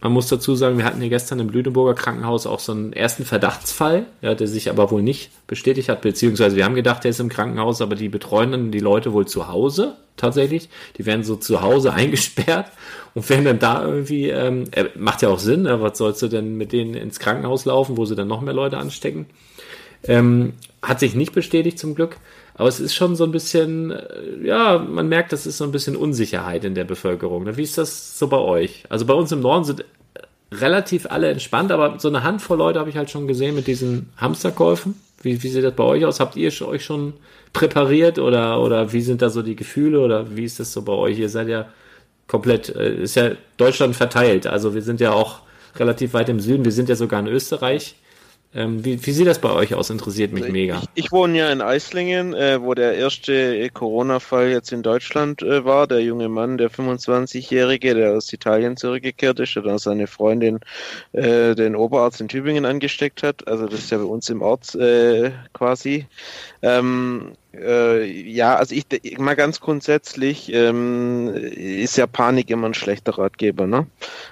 man 0.00 0.12
muss 0.12 0.28
dazu 0.28 0.54
sagen, 0.54 0.78
wir 0.78 0.84
hatten 0.84 1.00
hier 1.00 1.10
gestern 1.10 1.40
im 1.40 1.50
Lüneburger 1.50 1.94
Krankenhaus 1.94 2.46
auch 2.46 2.60
so 2.60 2.72
einen 2.72 2.92
ersten 2.92 3.24
Verdachtsfall, 3.24 4.06
ja, 4.22 4.34
der 4.34 4.48
sich 4.48 4.70
aber 4.70 4.90
wohl 4.90 5.02
nicht 5.02 5.30
bestätigt 5.46 5.88
hat, 5.88 6.00
beziehungsweise 6.00 6.56
wir 6.56 6.64
haben 6.64 6.74
gedacht, 6.74 7.04
der 7.04 7.10
ist 7.10 7.20
im 7.20 7.28
Krankenhaus, 7.28 7.82
aber 7.82 7.96
die 7.96 8.08
betreuen 8.08 8.52
dann 8.52 8.70
die 8.70 8.78
Leute 8.78 9.12
wohl 9.12 9.26
zu 9.26 9.48
Hause 9.48 9.96
tatsächlich. 10.16 10.68
Die 10.96 11.06
werden 11.06 11.22
so 11.22 11.36
zu 11.36 11.60
Hause 11.60 11.92
eingesperrt 11.94 12.70
und 13.14 13.28
werden 13.28 13.44
dann 13.44 13.58
da 13.58 13.84
irgendwie, 13.84 14.30
ähm, 14.30 14.64
äh, 14.72 14.86
macht 14.96 15.22
ja 15.22 15.28
auch 15.28 15.38
Sinn, 15.38 15.66
äh, 15.66 15.80
was 15.80 15.98
sollst 15.98 16.22
du 16.22 16.28
denn 16.28 16.56
mit 16.56 16.72
denen 16.72 16.94
ins 16.94 17.18
Krankenhaus 17.18 17.66
laufen, 17.66 17.96
wo 17.96 18.06
sie 18.06 18.16
dann 18.16 18.28
noch 18.28 18.40
mehr 18.40 18.54
Leute 18.54 18.78
anstecken? 18.78 19.26
Ähm, 20.04 20.54
hat 20.82 20.98
sich 20.98 21.14
nicht 21.14 21.32
bestätigt 21.32 21.78
zum 21.78 21.94
Glück. 21.94 22.16
Aber 22.60 22.68
es 22.68 22.78
ist 22.78 22.94
schon 22.94 23.16
so 23.16 23.24
ein 23.24 23.32
bisschen, 23.32 23.90
äh, 23.90 24.44
ja, 24.44 24.78
man 24.78 25.08
merkt, 25.08 25.32
das 25.32 25.46
ist 25.46 25.56
so 25.56 25.64
ein 25.64 25.72
bisschen 25.72 25.96
Unsicherheit 25.96 26.62
in 26.62 26.74
der 26.74 26.84
Bevölkerung. 26.84 27.56
Wie 27.56 27.62
ist 27.62 27.78
das 27.78 28.18
so 28.18 28.28
bei 28.28 28.36
euch? 28.36 28.84
Also 28.90 29.06
bei 29.06 29.14
uns 29.14 29.32
im 29.32 29.40
Norden 29.40 29.64
sind 29.64 29.82
relativ 30.52 31.06
alle 31.10 31.30
entspannt, 31.30 31.72
aber 31.72 31.98
so 31.98 32.08
eine 32.08 32.22
Handvoll 32.22 32.58
Leute 32.58 32.78
habe 32.78 32.90
ich 32.90 32.98
halt 32.98 33.08
schon 33.08 33.26
gesehen 33.26 33.54
mit 33.54 33.66
diesen 33.66 34.10
Hamsterkäufen. 34.18 35.00
Wie, 35.22 35.42
wie 35.42 35.48
sieht 35.48 35.64
das 35.64 35.72
bei 35.72 35.84
euch 35.84 36.04
aus? 36.04 36.20
Habt 36.20 36.36
ihr 36.36 36.52
euch 36.66 36.84
schon 36.84 37.14
präpariert 37.54 38.18
oder, 38.18 38.60
oder 38.60 38.92
wie 38.92 39.00
sind 39.00 39.22
da 39.22 39.30
so 39.30 39.40
die 39.40 39.56
Gefühle 39.56 39.98
oder 39.98 40.36
wie 40.36 40.44
ist 40.44 40.60
das 40.60 40.70
so 40.70 40.82
bei 40.82 40.92
euch? 40.92 41.18
Ihr 41.18 41.30
seid 41.30 41.48
ja 41.48 41.66
komplett, 42.26 42.68
äh, 42.76 42.94
ist 42.94 43.14
ja 43.14 43.30
Deutschland 43.56 43.96
verteilt. 43.96 44.46
Also 44.46 44.74
wir 44.74 44.82
sind 44.82 45.00
ja 45.00 45.12
auch 45.12 45.40
relativ 45.76 46.12
weit 46.12 46.28
im 46.28 46.40
Süden. 46.40 46.66
Wir 46.66 46.72
sind 46.72 46.90
ja 46.90 46.94
sogar 46.94 47.20
in 47.20 47.26
Österreich. 47.26 47.94
Ähm, 48.52 48.84
wie, 48.84 49.06
wie, 49.06 49.12
sieht 49.12 49.28
das 49.28 49.38
bei 49.38 49.52
euch 49.52 49.74
aus? 49.74 49.90
Interessiert 49.90 50.32
mich 50.32 50.42
also 50.42 50.52
mega. 50.52 50.82
Ich, 50.94 51.04
ich, 51.04 51.12
wohne 51.12 51.38
ja 51.38 51.52
in 51.52 51.60
Eislingen, 51.60 52.34
äh, 52.34 52.60
wo 52.60 52.74
der 52.74 52.94
erste 52.94 53.70
Corona-Fall 53.70 54.48
jetzt 54.48 54.72
in 54.72 54.82
Deutschland 54.82 55.42
äh, 55.42 55.64
war. 55.64 55.86
Der 55.86 56.02
junge 56.02 56.28
Mann, 56.28 56.58
der 56.58 56.68
25-Jährige, 56.68 57.94
der 57.94 58.14
aus 58.14 58.32
Italien 58.32 58.76
zurückgekehrt 58.76 59.38
ist, 59.38 59.54
der 59.54 59.62
dann 59.62 59.78
seine 59.78 60.08
Freundin 60.08 60.58
äh, 61.12 61.54
den 61.54 61.76
Oberarzt 61.76 62.20
in 62.20 62.26
Tübingen 62.26 62.64
angesteckt 62.64 63.22
hat. 63.22 63.46
Also 63.46 63.66
das 63.66 63.80
ist 63.80 63.90
ja 63.92 63.98
bei 63.98 64.04
uns 64.04 64.28
im 64.28 64.42
Ort 64.42 64.74
äh, 64.74 65.30
quasi. 65.52 66.06
Ähm, 66.62 67.36
äh, 67.52 68.04
ja, 68.04 68.54
also 68.54 68.74
ich 68.74 69.18
mal 69.18 69.34
ganz 69.34 69.60
grundsätzlich 69.60 70.52
ähm, 70.52 71.28
ist 71.34 71.96
ja 71.96 72.06
Panik 72.06 72.48
immer 72.48 72.68
ein 72.68 72.74
schlechter 72.74 73.18
Ratgeber. 73.18 73.66
Ne? 73.66 73.86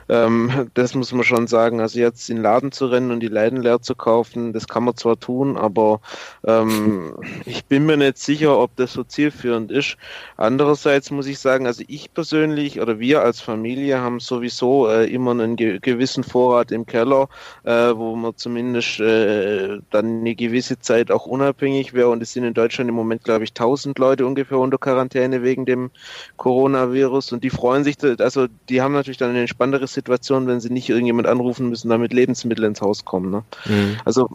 Ähm, 0.09 0.71
das 0.75 0.95
muss 0.95 1.12
man 1.12 1.25
schon 1.25 1.49
sagen. 1.49 1.81
Also 1.81 1.99
jetzt 1.99 2.31
in 2.31 2.37
den 2.37 2.43
Laden 2.45 2.71
zu 2.73 2.87
rennen 2.87 3.11
und 3.11 3.21
die 3.21 3.29
Läden 3.29 3.62
leer 3.62 3.83
zu 3.83 3.95
kaufen, 3.95 4.53
das 4.53 4.69
kann 4.69 4.85
man 4.85 4.97
zwar 4.97 5.19
tun, 5.19 5.57
aber 5.57 6.01
ähm, 6.47 7.14
ich 7.45 7.64
bin 7.64 7.87
mir 7.87 7.97
nicht 7.97 8.19
sicher, 8.19 8.57
ob 8.57 8.77
das 8.77 8.93
so 8.93 9.03
zielführend 9.03 9.73
ist. 9.73 9.97
Andererseits 10.37 11.11
muss 11.11 11.27
ich 11.27 11.41
sagen, 11.41 11.66
also 11.66 11.83
ich 11.89 12.14
persönlich 12.14 12.81
oder 12.81 13.01
wir 13.01 13.23
als 13.23 13.41
Familie 13.41 13.99
haben 14.01 14.21
sowieso 14.21 14.89
äh, 14.89 15.07
immer 15.12 15.33
einen 15.33 15.57
ge 15.57 15.81
gewissen 15.81 16.23
Vorrat 16.23 16.71
im 16.71 16.87
Keller, 16.87 17.29
äh, 17.64 17.73
wo 17.95 18.14
man 18.14 18.37
zumindest 18.37 19.01
äh, 19.01 19.79
dann 19.91 20.21
eine 20.21 20.35
gewisse 20.35 20.79
Zeit 20.79 21.11
auch 21.11 21.27
unabhängig 21.27 21.95
wäre 21.95 22.11
und 22.11 22.23
es 22.23 22.33
sind 22.33 22.45
in 22.45 22.55
Deutschland 22.55 22.89
im 22.89 22.95
Moment 22.95 23.08
Moment, 23.09 23.25
glaube 23.25 23.45
ich, 23.45 23.51
1000 23.51 23.99
Leute 23.99 24.27
ungefähr 24.27 24.59
unter 24.59 24.77
Quarantäne 24.77 25.43
wegen 25.43 25.65
dem 25.65 25.91
Coronavirus 26.37 27.33
und 27.33 27.43
die 27.43 27.49
freuen 27.49 27.83
sich, 27.83 27.97
also 28.19 28.49
die 28.69 28.83
haben 28.83 28.93
natürlich 28.93 29.17
dann 29.17 29.31
eine 29.31 29.41
entspanntere 29.41 29.87
Situation, 29.87 30.47
wenn 30.47 30.61
sie 30.61 30.69
nicht 30.69 30.91
irgendjemand 30.91 31.27
anrufen 31.27 31.71
müssen, 31.71 31.89
damit 31.89 32.13
Lebensmittel 32.13 32.67
ins 32.67 32.83
Haus 32.83 33.07
kommen. 33.07 33.31
Ne? 33.31 33.45
Mhm. 33.65 33.97
Also, 34.05 34.29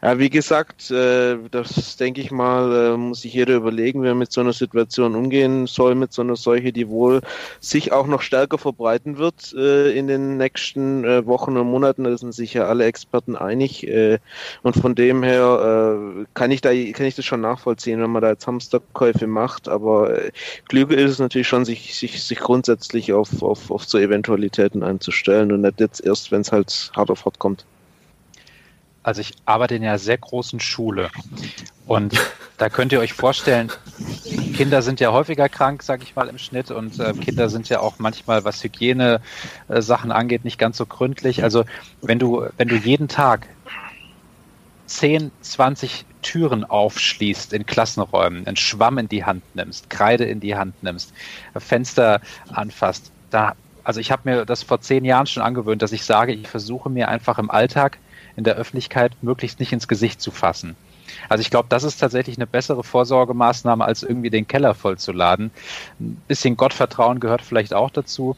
ja, 0.00 0.18
wie 0.18 0.30
gesagt, 0.30 0.90
äh, 0.90 1.36
das 1.50 1.98
denke 1.98 2.22
ich 2.22 2.30
mal, 2.30 2.94
äh, 2.94 2.96
muss 2.96 3.20
sich 3.20 3.34
jeder 3.34 3.54
überlegen, 3.56 4.02
wer 4.02 4.14
mit 4.14 4.32
so 4.32 4.40
einer 4.40 4.54
Situation 4.54 5.14
umgehen 5.14 5.66
soll, 5.66 5.94
mit 5.94 6.14
so 6.14 6.22
einer 6.22 6.36
Seuche, 6.36 6.72
die 6.72 6.88
wohl 6.88 7.20
sich 7.60 7.92
auch 7.92 8.06
noch 8.06 8.22
stärker 8.22 8.56
verbreiten 8.56 9.18
wird 9.18 9.52
äh, 9.52 9.90
in 9.90 10.06
den 10.06 10.38
nächsten 10.38 11.04
Wochen 11.26 11.58
und 11.58 11.70
Monaten. 11.70 12.04
Da 12.04 12.16
sind 12.16 12.32
sich 12.32 12.54
ja 12.54 12.64
alle 12.64 12.84
Experten 12.84 13.36
einig. 13.36 13.86
Und 14.62 14.76
von 14.76 14.94
dem 14.94 15.22
her 15.22 16.24
kann 16.34 16.50
ich 16.50 16.60
da 16.60 16.70
kann 16.70 17.06
ich 17.06 17.14
das 17.14 17.24
schon 17.24 17.40
nachvollziehen 17.40 17.73
nachvollziehen, 17.74 18.00
wenn 18.00 18.10
man 18.10 18.22
da 18.22 18.30
jetzt 18.30 18.46
Hamsterkäufe 18.46 19.26
macht, 19.26 19.68
aber 19.68 20.24
äh, 20.24 20.30
klüger 20.68 20.96
ist 20.96 21.12
es 21.12 21.18
natürlich 21.18 21.48
schon, 21.48 21.64
sich, 21.64 21.94
sich, 21.94 22.22
sich 22.22 22.38
grundsätzlich 22.38 23.12
auf, 23.12 23.42
auf, 23.42 23.70
auf 23.70 23.84
so 23.84 23.98
Eventualitäten 23.98 24.82
einzustellen 24.82 25.52
und 25.52 25.62
nicht 25.62 25.80
jetzt 25.80 26.04
erst, 26.04 26.30
wenn 26.30 26.42
es 26.42 26.52
halt 26.52 26.90
hart 26.96 27.10
auf 27.10 27.24
hart 27.24 27.38
kommt. 27.38 27.64
Also 29.02 29.20
ich 29.20 29.34
arbeite 29.44 29.74
in 29.74 29.82
einer 29.82 29.98
sehr 29.98 30.16
großen 30.16 30.60
Schule 30.60 31.10
und 31.86 32.14
da 32.56 32.70
könnt 32.70 32.92
ihr 32.92 33.00
euch 33.00 33.12
vorstellen, 33.12 33.70
Kinder 34.54 34.80
sind 34.80 34.98
ja 34.98 35.12
häufiger 35.12 35.50
krank, 35.50 35.82
sage 35.82 36.04
ich 36.04 36.16
mal 36.16 36.28
im 36.28 36.38
Schnitt 36.38 36.70
und 36.70 36.98
äh, 37.00 37.12
Kinder 37.12 37.50
sind 37.50 37.68
ja 37.68 37.80
auch 37.80 37.98
manchmal, 37.98 38.44
was 38.44 38.64
Hygiene 38.64 39.20
äh, 39.68 39.92
angeht, 39.92 40.44
nicht 40.44 40.58
ganz 40.58 40.78
so 40.78 40.86
gründlich. 40.86 41.42
Also 41.42 41.64
wenn 42.00 42.18
du 42.18 42.46
wenn 42.56 42.68
du 42.68 42.76
jeden 42.76 43.08
Tag 43.08 43.46
10, 44.86 45.30
20 45.40 46.04
Türen 46.22 46.64
aufschließt 46.64 47.52
in 47.52 47.66
Klassenräumen, 47.66 48.46
einen 48.46 48.56
Schwamm 48.56 48.98
in 48.98 49.08
die 49.08 49.24
Hand 49.24 49.42
nimmst, 49.54 49.90
Kreide 49.90 50.24
in 50.24 50.40
die 50.40 50.56
Hand 50.56 50.82
nimmst, 50.82 51.12
Fenster 51.56 52.20
anfasst, 52.52 53.12
da, 53.30 53.54
also 53.82 54.00
ich 54.00 54.10
habe 54.10 54.22
mir 54.24 54.44
das 54.44 54.62
vor 54.62 54.80
zehn 54.80 55.04
Jahren 55.04 55.26
schon 55.26 55.42
angewöhnt, 55.42 55.82
dass 55.82 55.92
ich 55.92 56.04
sage, 56.04 56.32
ich 56.32 56.48
versuche 56.48 56.88
mir 56.88 57.08
einfach 57.08 57.38
im 57.38 57.50
Alltag 57.50 57.98
in 58.36 58.44
der 58.44 58.56
Öffentlichkeit 58.56 59.12
möglichst 59.22 59.60
nicht 59.60 59.72
ins 59.72 59.88
Gesicht 59.88 60.20
zu 60.20 60.30
fassen. 60.30 60.76
Also 61.28 61.42
ich 61.42 61.50
glaube, 61.50 61.66
das 61.68 61.84
ist 61.84 61.98
tatsächlich 61.98 62.36
eine 62.38 62.46
bessere 62.46 62.82
Vorsorgemaßnahme, 62.82 63.84
als 63.84 64.02
irgendwie 64.02 64.30
den 64.30 64.48
Keller 64.48 64.74
vollzuladen. 64.74 65.50
Ein 66.00 66.22
bisschen 66.28 66.56
Gottvertrauen 66.56 67.20
gehört 67.20 67.42
vielleicht 67.42 67.74
auch 67.74 67.90
dazu. 67.90 68.36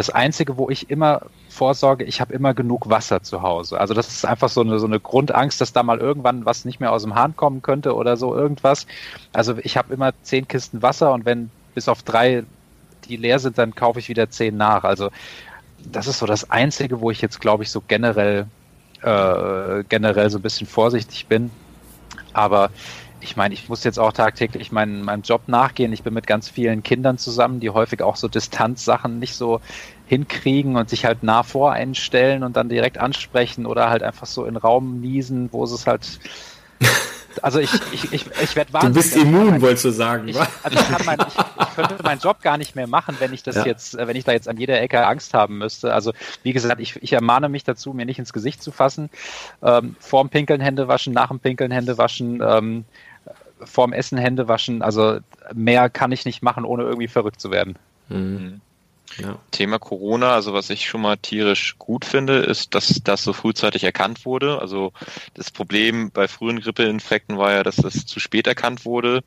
Das 0.00 0.08
Einzige, 0.08 0.56
wo 0.56 0.70
ich 0.70 0.88
immer 0.88 1.26
vorsorge, 1.50 2.04
ich 2.04 2.22
habe 2.22 2.32
immer 2.32 2.54
genug 2.54 2.88
Wasser 2.88 3.22
zu 3.22 3.42
Hause. 3.42 3.78
Also 3.78 3.92
das 3.92 4.08
ist 4.08 4.24
einfach 4.24 4.48
so 4.48 4.62
eine, 4.62 4.78
so 4.78 4.86
eine 4.86 4.98
Grundangst, 4.98 5.60
dass 5.60 5.74
da 5.74 5.82
mal 5.82 5.98
irgendwann 5.98 6.46
was 6.46 6.64
nicht 6.64 6.80
mehr 6.80 6.90
aus 6.90 7.02
dem 7.02 7.16
Hahn 7.16 7.36
kommen 7.36 7.60
könnte 7.60 7.94
oder 7.94 8.16
so 8.16 8.34
irgendwas. 8.34 8.86
Also 9.34 9.58
ich 9.58 9.76
habe 9.76 9.92
immer 9.92 10.14
zehn 10.22 10.48
Kisten 10.48 10.80
Wasser 10.80 11.12
und 11.12 11.26
wenn 11.26 11.50
bis 11.74 11.86
auf 11.86 12.02
drei 12.02 12.44
die 13.08 13.18
leer 13.18 13.40
sind, 13.40 13.58
dann 13.58 13.74
kaufe 13.74 13.98
ich 13.98 14.08
wieder 14.08 14.30
zehn 14.30 14.56
nach. 14.56 14.84
Also 14.84 15.10
das 15.84 16.06
ist 16.06 16.20
so 16.20 16.24
das 16.24 16.50
Einzige, 16.50 17.02
wo 17.02 17.10
ich 17.10 17.20
jetzt, 17.20 17.38
glaube 17.38 17.62
ich, 17.64 17.70
so 17.70 17.82
generell, 17.86 18.46
äh, 19.02 19.84
generell 19.86 20.30
so 20.30 20.38
ein 20.38 20.42
bisschen 20.42 20.66
vorsichtig 20.66 21.26
bin. 21.26 21.50
Aber 22.32 22.70
ich 23.20 23.36
meine, 23.36 23.54
ich 23.54 23.68
muss 23.68 23.84
jetzt 23.84 23.98
auch 23.98 24.12
tagtäglich 24.12 24.72
meinen, 24.72 25.02
meinem 25.02 25.22
Job 25.22 25.42
nachgehen. 25.46 25.92
Ich 25.92 26.02
bin 26.02 26.14
mit 26.14 26.26
ganz 26.26 26.48
vielen 26.48 26.82
Kindern 26.82 27.18
zusammen, 27.18 27.60
die 27.60 27.70
häufig 27.70 28.02
auch 28.02 28.16
so 28.16 28.28
Distanzsachen 28.28 29.18
nicht 29.18 29.34
so 29.34 29.60
hinkriegen 30.10 30.74
und 30.74 30.90
sich 30.90 31.04
halt 31.04 31.22
nah 31.22 31.44
voreinstellen 31.44 32.42
und 32.42 32.56
dann 32.56 32.68
direkt 32.68 32.98
ansprechen 32.98 33.64
oder 33.64 33.90
halt 33.90 34.02
einfach 34.02 34.26
so 34.26 34.44
in 34.44 34.56
Raum 34.56 35.00
niesen, 35.00 35.52
wo 35.52 35.62
es 35.62 35.86
halt 35.86 36.18
also 37.42 37.60
ich, 37.60 37.70
ich, 37.92 38.12
ich, 38.12 38.26
ich 38.42 38.56
werde 38.56 38.72
wahnsinnig. 38.72 38.96
Du 38.96 39.02
bist 39.02 39.16
immun, 39.16 39.62
wolltest 39.62 39.84
du 39.84 39.90
sagen. 39.90 40.26
Ich, 40.26 40.36
also 40.36 40.50
ich, 40.80 40.88
kann 40.88 41.06
mein, 41.06 41.18
ich, 41.20 41.36
ich 41.36 41.74
könnte 41.76 42.02
meinen 42.02 42.18
Job 42.18 42.42
gar 42.42 42.58
nicht 42.58 42.74
mehr 42.74 42.88
machen, 42.88 43.18
wenn 43.20 43.32
ich 43.32 43.44
das 43.44 43.54
ja. 43.54 43.66
jetzt, 43.66 43.96
wenn 43.98 44.16
ich 44.16 44.24
da 44.24 44.32
jetzt 44.32 44.48
an 44.48 44.56
jeder 44.56 44.80
Ecke 44.80 45.06
Angst 45.06 45.32
haben 45.32 45.58
müsste. 45.58 45.94
Also 45.94 46.12
wie 46.42 46.52
gesagt, 46.52 46.80
ich, 46.80 47.00
ich 47.00 47.12
ermahne 47.12 47.48
mich 47.48 47.62
dazu, 47.62 47.92
mir 47.92 48.04
nicht 48.04 48.18
ins 48.18 48.32
Gesicht 48.32 48.64
zu 48.64 48.72
fassen. 48.72 49.10
Ähm, 49.62 49.94
vorm 50.00 50.28
Pinkeln 50.28 50.60
Hände 50.60 50.88
waschen, 50.88 51.12
nach 51.12 51.28
dem 51.28 51.38
Pinkeln 51.38 51.70
Hände 51.70 51.98
waschen, 51.98 52.42
ähm, 52.44 52.84
vorm 53.62 53.92
Essen 53.92 54.18
Hände 54.18 54.48
waschen. 54.48 54.82
Also 54.82 55.20
mehr 55.54 55.88
kann 55.88 56.10
ich 56.10 56.24
nicht 56.24 56.42
machen, 56.42 56.64
ohne 56.64 56.82
irgendwie 56.82 57.06
verrückt 57.06 57.40
zu 57.40 57.52
werden. 57.52 57.76
Mhm. 58.08 58.60
Ja. 59.18 59.38
Thema 59.50 59.78
Corona, 59.78 60.34
also 60.34 60.52
was 60.52 60.70
ich 60.70 60.86
schon 60.86 61.00
mal 61.00 61.16
tierisch 61.16 61.76
gut 61.78 62.04
finde, 62.04 62.38
ist, 62.38 62.74
dass 62.74 63.00
das 63.02 63.22
so 63.22 63.32
frühzeitig 63.32 63.84
erkannt 63.84 64.24
wurde. 64.24 64.60
Also 64.60 64.92
das 65.34 65.50
Problem 65.50 66.10
bei 66.10 66.28
frühen 66.28 66.60
Grippeinfekten 66.60 67.36
war 67.36 67.52
ja, 67.52 67.62
dass 67.62 67.76
das 67.76 68.06
zu 68.06 68.20
spät 68.20 68.46
erkannt 68.46 68.84
wurde 68.84 69.22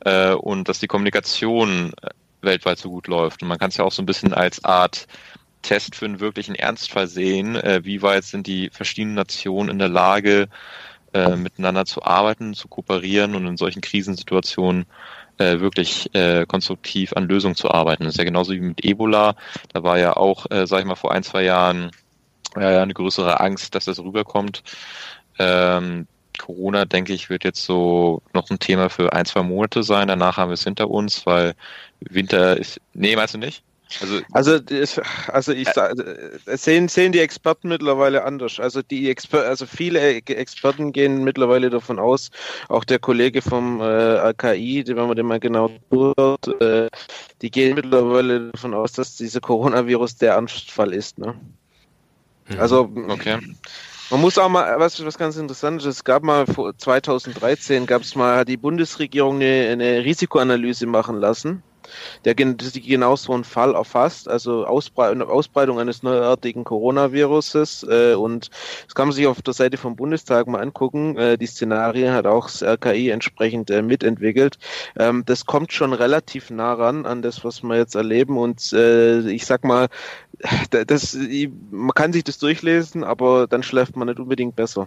äh, 0.00 0.32
und 0.32 0.68
dass 0.68 0.80
die 0.80 0.88
Kommunikation 0.88 1.92
äh, 2.02 2.08
weltweit 2.40 2.78
so 2.78 2.90
gut 2.90 3.06
läuft. 3.06 3.42
Und 3.42 3.48
man 3.48 3.58
kann 3.58 3.70
es 3.70 3.76
ja 3.76 3.84
auch 3.84 3.92
so 3.92 4.02
ein 4.02 4.06
bisschen 4.06 4.34
als 4.34 4.64
Art 4.64 5.06
Test 5.62 5.96
für 5.96 6.04
einen 6.04 6.20
wirklichen 6.20 6.54
Ernstfall 6.54 7.08
sehen, 7.08 7.56
äh, 7.56 7.80
wie 7.84 8.02
weit 8.02 8.24
sind 8.24 8.46
die 8.46 8.70
verschiedenen 8.70 9.14
Nationen 9.14 9.70
in 9.70 9.78
der 9.78 9.88
Lage, 9.88 10.48
äh, 11.12 11.36
miteinander 11.36 11.84
zu 11.84 12.02
arbeiten, 12.02 12.54
zu 12.54 12.68
kooperieren 12.68 13.34
und 13.34 13.46
in 13.46 13.56
solchen 13.56 13.80
Krisensituationen 13.80 14.86
äh, 15.38 15.60
wirklich 15.60 16.14
äh, 16.14 16.46
konstruktiv 16.46 17.12
an 17.14 17.28
Lösungen 17.28 17.54
zu 17.54 17.70
arbeiten. 17.70 18.04
Das 18.04 18.14
ist 18.14 18.18
ja 18.18 18.24
genauso 18.24 18.52
wie 18.52 18.60
mit 18.60 18.84
Ebola. 18.84 19.34
Da 19.72 19.82
war 19.82 19.98
ja 19.98 20.16
auch, 20.16 20.46
äh, 20.50 20.66
sag 20.66 20.80
ich 20.80 20.86
mal, 20.86 20.94
vor 20.94 21.12
ein, 21.12 21.22
zwei 21.22 21.42
Jahren 21.44 21.90
äh, 22.56 22.60
eine 22.60 22.94
größere 22.94 23.40
Angst, 23.40 23.74
dass 23.74 23.84
das 23.86 23.98
rüberkommt. 24.00 24.62
Ähm, 25.38 26.06
Corona, 26.38 26.84
denke 26.84 27.12
ich, 27.12 27.30
wird 27.30 27.44
jetzt 27.44 27.64
so 27.64 28.22
noch 28.32 28.48
ein 28.50 28.58
Thema 28.58 28.90
für 28.90 29.12
ein, 29.12 29.26
zwei 29.26 29.42
Monate 29.42 29.82
sein. 29.82 30.08
Danach 30.08 30.36
haben 30.36 30.50
wir 30.50 30.54
es 30.54 30.64
hinter 30.64 30.88
uns, 30.88 31.26
weil 31.26 31.54
Winter 32.00 32.56
ist. 32.56 32.80
Nee, 32.94 33.16
meinst 33.16 33.34
du 33.34 33.38
nicht? 33.38 33.62
Also, 34.00 34.20
also, 34.32 35.02
also 35.28 35.52
ich 35.52 35.68
sage, 35.68 36.38
sehen, 36.46 36.88
sehen 36.88 37.12
die 37.12 37.20
Experten 37.20 37.68
mittlerweile 37.68 38.24
anders. 38.24 38.60
Also 38.60 38.82
die 38.82 39.08
Exper 39.08 39.44
also 39.44 39.66
viele 39.66 40.16
Experten 40.16 40.92
gehen 40.92 41.24
mittlerweile 41.24 41.70
davon 41.70 41.98
aus, 41.98 42.30
auch 42.68 42.84
der 42.84 42.98
Kollege 42.98 43.40
vom 43.40 43.80
äh, 43.80 43.84
AKI, 43.84 44.84
wenn 44.86 45.06
man 45.06 45.16
den 45.16 45.26
mal 45.26 45.40
genau 45.40 45.70
zuhört, 45.90 46.48
äh, 46.60 46.88
die 47.40 47.50
gehen 47.50 47.74
mittlerweile 47.74 48.50
davon 48.50 48.74
aus, 48.74 48.92
dass 48.92 49.16
dieser 49.16 49.40
Coronavirus 49.40 50.16
der 50.16 50.34
Ernstfall 50.34 50.92
ist. 50.92 51.18
Ne? 51.18 51.34
Mhm. 52.48 52.60
Also 52.60 52.90
okay. 53.08 53.38
Man 54.10 54.20
muss 54.20 54.38
auch 54.38 54.48
mal, 54.48 54.78
was, 54.78 55.04
was 55.04 55.18
ganz 55.18 55.36
interessant 55.36 55.82
ist, 55.82 55.86
es 55.86 56.04
gab 56.04 56.22
mal 56.22 56.46
vor 56.46 56.76
2013 56.76 57.84
gab 57.84 58.02
es 58.02 58.14
mal, 58.14 58.38
hat 58.38 58.48
die 58.48 58.56
Bundesregierung 58.56 59.36
eine, 59.36 59.68
eine 59.70 60.04
Risikoanalyse 60.04 60.86
machen 60.86 61.20
lassen 61.20 61.62
der 62.24 62.34
genau 62.34 63.16
so 63.16 63.32
einen 63.32 63.44
Fall 63.44 63.74
erfasst, 63.74 64.28
also 64.28 64.66
Ausbreitung, 64.66 65.78
eines 65.78 66.02
neuartigen 66.02 66.64
Coronaviruses. 66.64 67.86
Äh, 67.88 68.14
und 68.14 68.50
das 68.84 68.94
kann 68.94 69.08
man 69.08 69.14
sich 69.14 69.26
auf 69.26 69.42
der 69.42 69.54
Seite 69.54 69.76
vom 69.76 69.96
Bundestag 69.96 70.46
mal 70.46 70.60
angucken. 70.60 71.16
Äh, 71.16 71.38
die 71.38 71.46
Szenarien 71.46 72.12
hat 72.12 72.26
auch 72.26 72.46
das 72.46 72.62
RKI 72.62 73.10
entsprechend 73.10 73.70
äh, 73.70 73.82
mitentwickelt. 73.82 74.58
Ähm, 74.96 75.24
das 75.26 75.46
kommt 75.46 75.72
schon 75.72 75.92
relativ 75.92 76.50
nah 76.50 76.74
ran 76.74 77.06
an 77.06 77.22
das, 77.22 77.44
was 77.44 77.62
wir 77.62 77.76
jetzt 77.76 77.94
erleben. 77.94 78.38
Und 78.38 78.72
ich 78.72 79.46
sag 79.46 79.64
mal, 79.64 79.88
das, 80.70 81.16
man 81.70 81.94
kann 81.94 82.12
sich 82.12 82.24
das 82.24 82.38
durchlesen, 82.38 83.04
aber 83.04 83.46
dann 83.46 83.62
schläft 83.62 83.96
man 83.96 84.08
nicht 84.08 84.20
unbedingt 84.20 84.56
besser. 84.56 84.86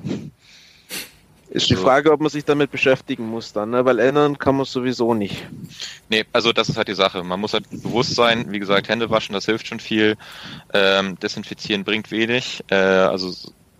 Ist 1.51 1.69
die 1.69 1.75
Frage, 1.75 2.13
ob 2.13 2.21
man 2.21 2.29
sich 2.29 2.45
damit 2.45 2.71
beschäftigen 2.71 3.27
muss 3.27 3.51
dann, 3.51 3.71
ne? 3.71 3.83
weil 3.83 3.99
ändern 3.99 4.39
kann 4.39 4.55
man 4.55 4.65
sowieso 4.65 5.13
nicht. 5.13 5.35
Nee, 6.07 6.23
also 6.31 6.53
das 6.53 6.69
ist 6.69 6.77
halt 6.77 6.87
die 6.87 6.95
Sache. 6.95 7.23
Man 7.23 7.41
muss 7.41 7.51
halt 7.51 7.69
bewusst 7.69 8.15
sein, 8.15 8.53
wie 8.53 8.59
gesagt, 8.59 8.87
Hände 8.87 9.09
waschen, 9.09 9.33
das 9.33 9.47
hilft 9.47 9.67
schon 9.67 9.81
viel. 9.81 10.15
Ähm, 10.73 11.19
desinfizieren 11.19 11.83
bringt 11.83 12.09
wenig. 12.09 12.63
Äh, 12.69 12.75
also 12.75 13.33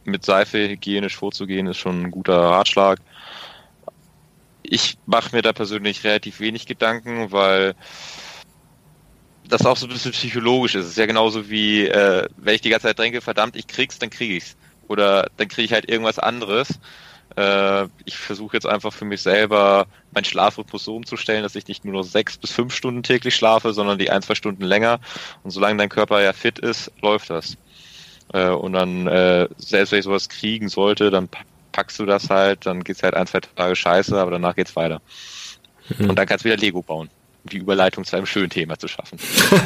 mit 0.03 0.25
Seife 0.25 0.67
hygienisch 0.67 1.15
vorzugehen, 1.15 1.65
ist 1.67 1.77
schon 1.77 2.03
ein 2.03 2.11
guter 2.11 2.37
Ratschlag. 2.37 2.99
Ich 4.63 4.97
mache 5.05 5.33
mir 5.33 5.41
da 5.41 5.53
persönlich 5.53 6.03
relativ 6.03 6.41
wenig 6.41 6.65
Gedanken, 6.65 7.31
weil 7.31 7.73
das 9.47 9.65
auch 9.65 9.77
so 9.77 9.85
ein 9.85 9.93
bisschen 9.93 10.11
psychologisch 10.11 10.75
ist. 10.75 10.85
Es 10.85 10.91
ist 10.91 10.97
ja 10.97 11.05
genauso 11.05 11.49
wie, 11.49 11.87
äh, 11.87 12.27
wenn 12.35 12.55
ich 12.55 12.61
die 12.61 12.69
ganze 12.69 12.87
Zeit 12.87 12.99
denke, 12.99 13.21
verdammt, 13.21 13.55
ich 13.55 13.67
krieg's, 13.67 13.97
dann 13.97 14.09
krieg 14.09 14.31
ich's. 14.31 14.57
Oder 14.89 15.29
dann 15.37 15.47
kriege 15.47 15.63
ich 15.63 15.71
halt 15.71 15.89
irgendwas 15.89 16.19
anderes. 16.19 16.67
Äh, 17.35 17.87
ich 18.05 18.17
versuche 18.17 18.57
jetzt 18.57 18.65
einfach 18.65 18.91
für 18.91 19.05
mich 19.05 19.21
selber 19.21 19.87
meinen 20.11 20.25
Schlafrhythmus 20.25 20.83
so 20.83 20.95
umzustellen, 20.95 21.43
dass 21.43 21.55
ich 21.55 21.67
nicht 21.67 21.85
nur 21.85 21.93
noch 21.93 22.03
sechs 22.03 22.37
bis 22.37 22.51
fünf 22.51 22.75
Stunden 22.75 23.03
täglich 23.03 23.35
schlafe, 23.35 23.73
sondern 23.73 23.97
die 23.97 24.09
ein, 24.09 24.21
zwei 24.21 24.35
Stunden 24.35 24.63
länger. 24.63 24.99
Und 25.43 25.51
solange 25.51 25.77
dein 25.77 25.89
Körper 25.89 26.21
ja 26.21 26.33
fit 26.33 26.59
ist, 26.59 26.91
läuft 27.01 27.29
das. 27.29 27.57
Äh, 28.33 28.49
und 28.49 28.73
dann, 28.73 29.07
äh, 29.07 29.47
selbst 29.57 29.91
wenn 29.91 29.99
ich 29.99 30.05
sowas 30.05 30.29
kriegen 30.29 30.69
sollte, 30.69 31.11
dann 31.11 31.29
packst 31.71 31.99
du 31.99 32.05
das 32.05 32.29
halt, 32.29 32.65
dann 32.65 32.83
geht's 32.83 33.03
halt 33.03 33.13
ein, 33.13 33.27
zwei 33.27 33.39
Tage 33.39 33.75
scheiße, 33.75 34.19
aber 34.19 34.31
danach 34.31 34.55
geht's 34.55 34.75
weiter. 34.75 35.01
Mhm. 35.97 36.09
Und 36.09 36.19
dann 36.19 36.27
kannst 36.27 36.43
du 36.43 36.49
wieder 36.49 36.57
Lego 36.57 36.81
bauen 36.81 37.09
die 37.43 37.57
Überleitung 37.57 38.05
zu 38.05 38.15
einem 38.15 38.25
schönen 38.25 38.49
Thema 38.49 38.77
zu 38.77 38.87
schaffen. 38.87 39.17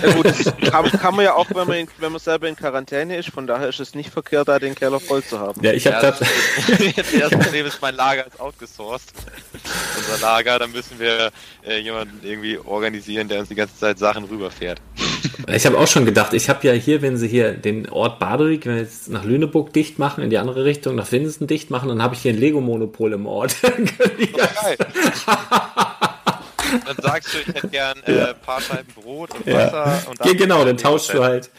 Ja 0.01 0.13
gut, 0.13 0.25
das 0.25 0.43
kann, 0.71 0.89
kann, 0.91 1.15
man 1.15 1.25
ja 1.25 1.33
auch, 1.33 1.47
wenn 1.53 1.67
man, 1.67 1.77
in, 1.77 1.87
wenn 1.99 2.11
man 2.11 2.19
selber 2.19 2.47
in 2.47 2.55
Quarantäne 2.55 3.17
ist, 3.17 3.29
von 3.29 3.47
daher 3.47 3.69
ist 3.69 3.79
es 3.79 3.95
nicht 3.95 4.09
verkehrt, 4.09 4.47
da 4.47 4.59
den 4.59 4.75
Keller 4.75 4.99
voll 4.99 5.23
zu 5.23 5.39
haben. 5.39 5.61
Ja, 5.63 5.73
ich 5.73 5.85
habe 5.87 5.97
ja, 5.97 6.11
das. 6.11 6.19
das 7.19 7.31
Problem 7.31 7.65
ist, 7.65 7.81
mein 7.81 7.95
Lager 7.95 8.27
ist 8.27 8.39
outgesourced. 8.39 9.13
Unser 9.97 10.21
Lager, 10.21 10.59
da 10.59 10.67
müssen 10.67 10.99
wir 10.99 11.31
äh, 11.65 11.79
jemanden 11.79 12.19
irgendwie 12.23 12.57
organisieren, 12.57 13.27
der 13.27 13.39
uns 13.39 13.49
die 13.49 13.55
ganze 13.55 13.75
Zeit 13.75 13.99
Sachen 13.99 14.25
rüberfährt. 14.25 14.81
Ich 15.53 15.65
habe 15.65 15.77
auch 15.77 15.87
schon 15.87 16.05
gedacht, 16.05 16.33
ich 16.33 16.49
habe 16.49 16.65
ja 16.67 16.73
hier, 16.73 17.01
wenn 17.01 17.17
sie 17.17 17.27
hier 17.27 17.53
den 17.53 17.89
Ort 17.89 18.19
Badewig, 18.19 18.65
wenn 18.65 18.75
wir 18.75 18.81
jetzt 18.81 19.09
nach 19.09 19.23
Lüneburg 19.23 19.73
dicht 19.73 19.99
machen, 19.99 20.23
in 20.23 20.29
die 20.29 20.37
andere 20.37 20.65
Richtung, 20.65 20.95
nach 20.95 21.07
Finsen 21.07 21.47
dicht 21.47 21.69
machen, 21.69 21.89
dann 21.89 22.01
habe 22.01 22.15
ich 22.15 22.21
hier 22.21 22.33
ein 22.33 22.39
Lego-Monopol 22.39 23.13
im 23.13 23.25
Ort. 23.25 23.55
Dann 26.85 26.97
sagst 27.01 27.33
du, 27.33 27.37
ich 27.39 27.47
hätte 27.47 27.67
gern 27.67 28.01
äh, 28.05 28.17
ja. 28.17 28.33
paar 28.33 28.61
Scheiben 28.61 28.91
Brot 28.93 29.33
und 29.35 29.45
Wasser. 29.47 29.85
Ja. 29.85 30.03
Und 30.09 30.19
dann 30.19 30.37
genau, 30.37 30.65
dann 30.65 30.77
tauschst 30.77 31.13
du 31.13 31.23
halt. 31.23 31.49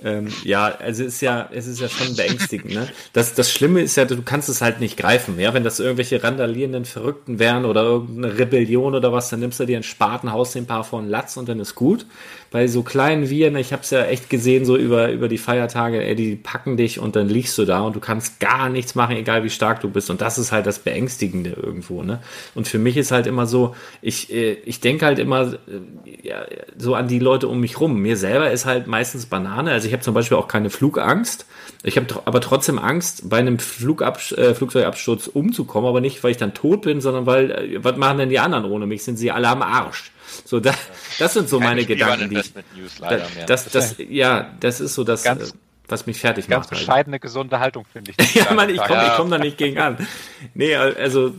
Ähm, 0.00 0.28
ja, 0.44 0.66
also 0.66 1.02
es 1.02 1.14
ist 1.14 1.20
ja, 1.22 1.48
es 1.52 1.66
ist 1.66 1.80
ja 1.80 1.88
schon 1.88 2.14
beängstigend. 2.14 2.72
Ne? 2.72 2.88
Das, 3.12 3.34
das 3.34 3.50
Schlimme 3.50 3.80
ist 3.82 3.96
ja, 3.96 4.04
du 4.04 4.22
kannst 4.22 4.48
es 4.48 4.62
halt 4.62 4.78
nicht 4.78 4.96
greifen. 4.96 5.40
Ja, 5.40 5.54
wenn 5.54 5.64
das 5.64 5.80
irgendwelche 5.80 6.22
randalierenden 6.22 6.84
Verrückten 6.84 7.40
wären 7.40 7.64
oder 7.64 7.82
irgendeine 7.82 8.38
Rebellion 8.38 8.94
oder 8.94 9.12
was, 9.12 9.28
dann 9.28 9.40
nimmst 9.40 9.58
du 9.58 9.66
dir 9.66 9.76
einen 9.76 9.82
Spaten, 9.82 10.30
haust 10.30 10.54
den 10.54 10.66
paar 10.66 10.84
von 10.84 11.08
Latz 11.08 11.36
und 11.36 11.48
dann 11.48 11.58
ist 11.58 11.74
gut 11.74 12.06
bei 12.50 12.66
so 12.66 12.82
kleinen 12.82 13.28
Viren, 13.28 13.56
ich 13.56 13.72
habe 13.72 13.82
es 13.82 13.90
ja 13.90 14.04
echt 14.04 14.30
gesehen, 14.30 14.64
so 14.64 14.76
über, 14.76 15.10
über 15.10 15.28
die 15.28 15.36
Feiertage, 15.36 16.02
ey, 16.02 16.14
die 16.14 16.34
packen 16.34 16.76
dich 16.78 16.98
und 16.98 17.14
dann 17.14 17.28
liegst 17.28 17.58
du 17.58 17.66
da 17.66 17.82
und 17.82 17.94
du 17.94 18.00
kannst 18.00 18.40
gar 18.40 18.70
nichts 18.70 18.94
machen, 18.94 19.16
egal 19.16 19.44
wie 19.44 19.50
stark 19.50 19.80
du 19.80 19.90
bist. 19.90 20.08
Und 20.08 20.22
das 20.22 20.38
ist 20.38 20.50
halt 20.50 20.64
das 20.64 20.78
Beängstigende 20.78 21.50
irgendwo. 21.50 22.02
Ne? 22.02 22.20
Und 22.54 22.66
für 22.66 22.78
mich 22.78 22.96
ist 22.96 23.12
halt 23.12 23.26
immer 23.26 23.46
so, 23.46 23.74
ich, 24.00 24.32
äh, 24.32 24.52
ich 24.64 24.80
denke 24.80 25.04
halt 25.04 25.18
immer 25.18 25.52
äh, 25.52 26.26
ja, 26.26 26.46
so 26.76 26.94
an 26.94 27.08
die 27.08 27.18
Leute 27.18 27.48
um 27.48 27.60
mich 27.60 27.80
rum. 27.80 28.00
Mir 28.00 28.16
selber 28.16 28.50
ist 28.50 28.64
halt 28.64 28.86
meistens 28.86 29.26
Banane. 29.26 29.72
Also 29.72 29.86
ich 29.86 29.92
habe 29.92 30.02
zum 30.02 30.14
Beispiel 30.14 30.38
auch 30.38 30.48
keine 30.48 30.70
Flugangst. 30.70 31.44
Ich 31.82 31.96
habe 31.96 32.06
aber 32.24 32.40
trotzdem 32.40 32.78
Angst, 32.78 33.28
bei 33.28 33.38
einem 33.38 33.58
Flugabs 33.58 34.32
äh, 34.32 34.54
Flugzeugabsturz 34.54 35.26
umzukommen, 35.26 35.88
aber 35.88 36.00
nicht, 36.00 36.24
weil 36.24 36.30
ich 36.30 36.38
dann 36.38 36.54
tot 36.54 36.82
bin, 36.82 37.00
sondern 37.02 37.26
weil, 37.26 37.50
äh, 37.50 37.84
was 37.84 37.96
machen 37.96 38.18
denn 38.18 38.30
die 38.30 38.38
anderen 38.38 38.64
ohne 38.64 38.86
mich? 38.86 39.04
Sind 39.04 39.16
sie 39.16 39.30
alle 39.30 39.48
am 39.48 39.60
Arsch? 39.60 40.12
So, 40.44 40.60
da, 40.60 40.74
das 41.18 41.34
sind 41.34 41.48
so 41.48 41.60
meine 41.60 41.84
Gedanken, 41.84 42.30
die 42.30 42.38
ich, 42.38 42.52
da, 43.00 43.20
das, 43.46 43.68
das, 43.70 43.96
ja, 43.98 44.50
das 44.60 44.80
ist 44.80 44.94
so 44.94 45.04
das, 45.04 45.24
ganz, 45.24 45.50
äh, 45.50 45.52
was 45.88 46.06
mich 46.06 46.18
fertig 46.18 46.48
ganz 46.48 46.64
macht. 46.64 46.70
Ganz 46.70 46.80
bescheidene, 46.80 47.14
halt. 47.14 47.22
gesunde 47.22 47.60
Haltung, 47.60 47.84
finde 47.90 48.12
ich. 48.16 48.34
ja, 48.34 48.52
Mann, 48.52 48.70
ich 48.70 48.78
komme 48.78 49.02
ja. 49.02 49.14
komm 49.16 49.30
da 49.30 49.38
nicht 49.38 49.58
gegen 49.58 49.78
an. 49.78 49.96
Nee, 50.54 50.74
also, 50.74 51.32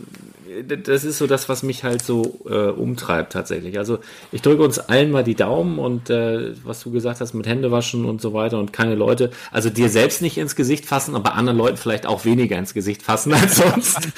das 0.65 1.03
ist 1.03 1.19
so 1.19 1.27
das, 1.27 1.47
was 1.47 1.61
mich 1.61 1.83
halt 1.83 2.01
so 2.01 2.41
äh, 2.49 2.69
umtreibt 2.69 3.33
tatsächlich. 3.33 3.77
Also 3.77 3.99
ich 4.31 4.41
drücke 4.41 4.63
uns 4.63 4.79
allen 4.79 5.11
mal 5.11 5.23
die 5.23 5.35
Daumen 5.35 5.77
und 5.77 6.09
äh, 6.09 6.53
was 6.63 6.79
du 6.81 6.91
gesagt 6.91 7.21
hast 7.21 7.33
mit 7.35 7.45
Händewaschen 7.45 8.03
und 8.05 8.19
so 8.19 8.33
weiter 8.33 8.57
und 8.57 8.73
keine 8.73 8.95
Leute, 8.95 9.29
also 9.51 9.69
dir 9.69 9.89
selbst 9.89 10.23
nicht 10.23 10.39
ins 10.39 10.55
Gesicht 10.55 10.87
fassen, 10.87 11.15
aber 11.15 11.35
anderen 11.35 11.57
Leuten 11.57 11.77
vielleicht 11.77 12.07
auch 12.07 12.25
weniger 12.25 12.57
ins 12.57 12.73
Gesicht 12.73 13.03
fassen 13.03 13.33
als 13.33 13.57
sonst. 13.57 13.99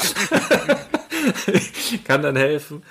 Kann 2.06 2.22
dann 2.22 2.36
helfen. 2.36 2.84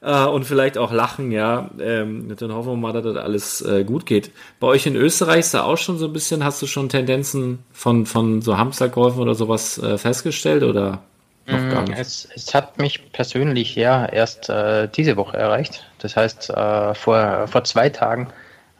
Äh, 0.00 0.24
und 0.26 0.44
vielleicht 0.44 0.78
auch 0.78 0.92
lachen, 0.92 1.32
ja. 1.32 1.70
Ähm, 1.80 2.34
dann 2.38 2.52
hoffen 2.52 2.72
wir 2.72 2.76
mal, 2.76 2.92
dass 2.92 3.04
das 3.04 3.16
alles 3.16 3.60
äh, 3.62 3.84
gut 3.84 4.06
geht. 4.06 4.30
Bei 4.60 4.66
euch 4.68 4.86
in 4.86 4.96
Österreich 4.96 5.40
ist 5.40 5.54
da 5.54 5.64
auch 5.64 5.78
schon 5.78 5.98
so 5.98 6.06
ein 6.06 6.12
bisschen, 6.12 6.44
hast 6.44 6.62
du 6.62 6.66
schon 6.66 6.88
Tendenzen 6.88 7.60
von, 7.72 8.06
von 8.06 8.40
so 8.42 8.56
Hamsterkäufen 8.58 9.20
oder 9.20 9.34
sowas 9.34 9.78
äh, 9.78 9.98
festgestellt 9.98 10.62
oder 10.62 11.02
noch 11.46 11.68
gar 11.68 11.82
nicht? 11.82 11.98
Es, 11.98 12.28
es 12.34 12.54
hat 12.54 12.78
mich 12.78 13.10
persönlich 13.12 13.74
ja 13.74 14.06
erst 14.06 14.48
äh, 14.50 14.88
diese 14.88 15.16
Woche 15.16 15.36
erreicht. 15.36 15.84
Das 15.98 16.16
heißt, 16.16 16.50
äh, 16.50 16.94
vor, 16.94 17.46
vor 17.48 17.64
zwei 17.64 17.88
Tagen 17.88 18.28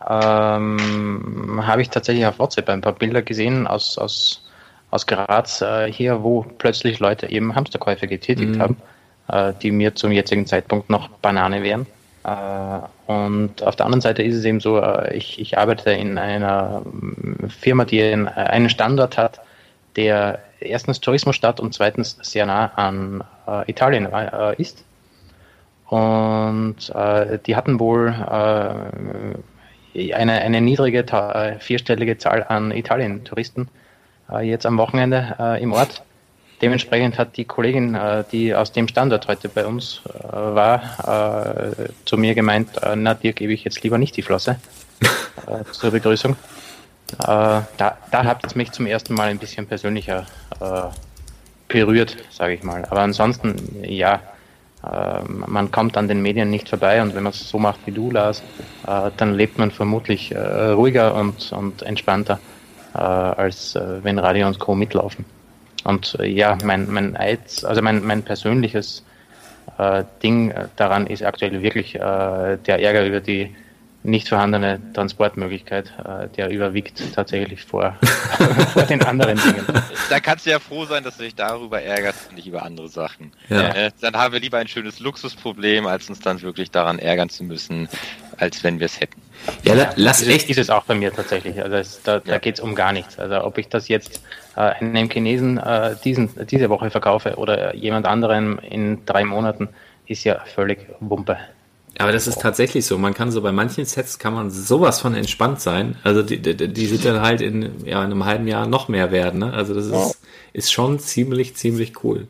ähm, 0.08 1.60
habe 1.66 1.82
ich 1.82 1.90
tatsächlich 1.90 2.26
auf 2.26 2.38
WhatsApp 2.38 2.68
ein 2.68 2.80
paar 2.80 2.92
Bilder 2.92 3.22
gesehen 3.22 3.66
aus, 3.66 3.98
aus, 3.98 4.44
aus 4.90 5.06
Graz 5.06 5.60
äh, 5.62 5.90
hier, 5.92 6.22
wo 6.22 6.44
plötzlich 6.58 6.98
Leute 7.00 7.30
eben 7.30 7.54
Hamsterkäufe 7.54 8.06
getätigt 8.06 8.56
Mhm. 8.56 8.60
haben, 8.60 8.76
äh, 9.28 9.52
die 9.60 9.70
mir 9.70 9.94
zum 9.94 10.12
jetzigen 10.12 10.46
Zeitpunkt 10.46 10.90
noch 10.90 11.09
Banane 11.09 11.62
wären. 11.62 11.86
Äh, 12.24 13.10
und 13.10 13.62
auf 13.62 13.76
der 13.76 13.86
anderen 13.86 14.00
Seite 14.00 14.22
ist 14.22 14.36
es 14.36 14.44
eben 14.44 14.60
so, 14.60 14.78
äh, 14.78 15.16
ich, 15.16 15.40
ich 15.40 15.59
arbeite 15.59 15.92
in 15.92 16.18
einer 16.18 16.82
ähm, 16.84 17.36
Firma, 17.48 17.84
die 17.84 18.02
einen, 18.02 18.70
Standort 18.70 19.16
hat, 19.16 19.40
der 19.96 20.40
erstens 20.60 21.00
Tourismusstadt 21.00 21.60
und 21.60 21.74
zweitens 21.74 22.18
sehr 22.22 22.46
nah 22.46 22.72
an 22.74 23.24
Italien 23.66 24.09
ist. 24.59 24.84
Und 25.88 26.90
äh, 26.94 27.38
die 27.46 27.56
hatten 27.56 27.80
wohl 27.80 28.09
äh, 28.09 30.14
eine, 30.14 30.32
eine 30.32 30.60
niedrige, 30.60 31.05
vierstellige 31.60 32.18
Zahl 32.18 32.44
an 32.48 32.70
Italien-Touristen 32.70 33.68
äh, 34.30 34.46
jetzt 34.46 34.66
am 34.66 34.78
Wochenende 34.78 35.59
im 35.60 35.72
Ort. 35.72 36.02
Dementsprechend 36.60 37.18
hat 37.18 37.36
die 37.36 37.44
Kollegin, 37.44 37.94
äh, 37.94 38.24
die 38.32 38.55
aus 38.55 38.72
dem 38.72 38.89
Standort 38.89 39.28
heute 39.28 39.48
bei 39.48 39.64
uns 39.64 40.02
äh, 40.06 40.32
war, 40.32 41.72
äh, 41.78 41.89
zu 42.05 42.16
mir 42.16 42.35
gemeint, 42.35 42.70
na, 42.97 43.14
dir 43.14 43.32
gebe 43.32 43.52
ich 43.52 43.64
jetzt 43.64 43.82
lieber 43.82 43.98
nicht 43.98 44.16
die 44.16 44.22
Flosse 44.22 44.59
zur 45.72 45.90
Begrüßung. 45.90 46.36
Da 47.18 47.66
da 47.78 48.24
hat 48.24 48.44
es 48.44 48.55
mich 48.55 48.72
zum 48.72 48.86
ersten 48.86 49.14
Mal 49.14 49.28
ein 49.28 49.39
bisschen 49.39 49.66
persönlicher 49.66 50.26
berührt, 51.66 52.16
sage 52.30 52.52
ich 52.52 52.62
mal. 52.62 52.85
Aber 52.85 53.01
ansonsten, 53.01 53.56
ja, 53.82 54.20
man 55.26 55.70
kommt 55.70 55.97
an 55.97 56.06
den 56.06 56.20
Medien 56.20 56.51
nicht 56.51 56.68
vorbei 56.68 57.01
und 57.01 57.14
wenn 57.14 57.22
man 57.22 57.32
es 57.32 57.48
so 57.48 57.59
macht 57.59 57.80
wie 57.86 57.93
du, 57.93 58.10
Lars, 58.10 58.43
dann 59.16 59.32
lebt 59.32 59.56
man 59.56 59.70
vermutlich 59.70 60.35
ruhiger 60.36 61.14
und, 61.14 61.51
und 61.52 61.80
entspannter, 61.80 62.40
als 62.93 63.74
wenn 63.74 64.18
Radio 64.18 64.47
und 64.47 64.59
Co. 64.59 64.74
mitlaufen. 64.74 65.24
Und 65.84 66.16
äh, 66.18 66.26
ja, 66.26 66.59
mein, 66.64 66.90
mein 66.90 67.16
Eiz, 67.16 67.64
also 67.64 67.82
mein, 67.82 68.05
mein 68.05 68.22
persönliches 68.22 69.05
äh, 69.78 70.05
Ding 70.22 70.50
äh, 70.50 70.66
daran 70.76 71.06
ist 71.06 71.22
aktuell 71.22 71.62
wirklich 71.62 71.94
äh, 71.94 71.98
der 72.56 72.82
Ärger 72.82 73.06
über 73.06 73.20
die 73.20 73.55
nicht 74.04 74.28
vorhandene 74.28 74.80
Transportmöglichkeit, 74.94 75.92
äh, 76.04 76.28
der 76.36 76.50
überwiegt 76.50 77.02
tatsächlich 77.14 77.64
vor, 77.64 77.96
vor 78.72 78.82
den 78.84 79.02
anderen 79.04 79.36
Dingen. 79.38 79.64
Da 80.08 80.20
kannst 80.20 80.46
du 80.46 80.50
ja 80.50 80.58
froh 80.60 80.84
sein, 80.84 81.02
dass 81.02 81.16
du 81.16 81.24
dich 81.24 81.34
darüber 81.34 81.82
ärgerst 81.82 82.28
und 82.30 82.36
nicht 82.36 82.46
über 82.46 82.62
andere 82.62 82.88
Sachen. 82.88 83.32
Ja. 83.48 83.70
Äh, 83.74 83.90
dann 84.00 84.14
haben 84.16 84.32
wir 84.32 84.40
lieber 84.40 84.58
ein 84.58 84.68
schönes 84.68 85.00
Luxusproblem, 85.00 85.86
als 85.86 86.08
uns 86.08 86.20
dann 86.20 86.40
wirklich 86.42 86.70
daran 86.70 86.98
ärgern 87.00 87.28
zu 87.28 87.42
müssen, 87.44 87.88
als 88.38 88.62
wenn 88.62 88.78
wir 88.78 88.86
es 88.86 89.00
hätten. 89.00 89.20
Ja, 89.64 89.74
la, 89.74 89.90
lass 89.96 90.20
Ist, 90.20 90.28
es- 90.28 90.34
echt. 90.34 90.50
ist 90.50 90.58
es 90.58 90.70
auch 90.70 90.84
bei 90.84 90.94
mir 90.94 91.12
tatsächlich. 91.12 91.60
Also 91.60 91.76
es, 91.76 92.02
da, 92.02 92.20
da 92.20 92.32
Ja. 92.34 92.38
geht 92.38 92.54
es 92.54 92.60
um 92.60 92.74
gar 92.76 92.92
nichts. 92.92 93.18
Also 93.18 93.42
ob 93.44 93.58
ich 93.58 93.68
das 93.68 93.88
jetzt 93.88 94.22
äh, 94.56 94.60
einem 94.60 95.10
Chinesen 95.10 95.58
äh, 95.58 95.96
diesen, 96.04 96.30
diese 96.46 96.70
Woche 96.70 96.90
verkaufe 96.90 97.34
oder 97.36 97.74
jemand 97.74 98.06
anderem 98.06 98.58
in 98.60 99.04
drei 99.06 99.24
Monaten, 99.24 99.68
ist 100.06 100.24
ja 100.24 100.38
völlig 100.54 100.86
Wumpe. 101.00 101.36
Aber 101.98 102.12
das 102.12 102.28
ist 102.28 102.40
tatsächlich 102.40 102.86
so. 102.86 102.96
Man 102.96 103.12
kann 103.12 103.32
so 103.32 103.42
bei 103.42 103.50
manchen 103.50 103.84
Sets 103.84 104.20
kann 104.20 104.32
man 104.32 104.50
sowas 104.50 105.00
von 105.00 105.14
entspannt 105.14 105.60
sein. 105.60 105.96
Also 106.04 106.22
die, 106.22 106.40
die, 106.40 106.68
die 106.68 106.86
sind 106.86 107.04
dann 107.04 107.20
halt 107.20 107.40
in, 107.40 107.84
ja, 107.84 108.04
in 108.04 108.12
einem 108.12 108.24
halben 108.24 108.46
Jahr 108.46 108.66
noch 108.66 108.88
mehr 108.88 109.10
werden. 109.10 109.40
Ne? 109.40 109.52
Also 109.52 109.74
das 109.74 109.86
ist, 109.86 110.20
ist 110.52 110.72
schon 110.72 111.00
ziemlich, 111.00 111.56
ziemlich 111.56 112.04
cool. 112.04 112.28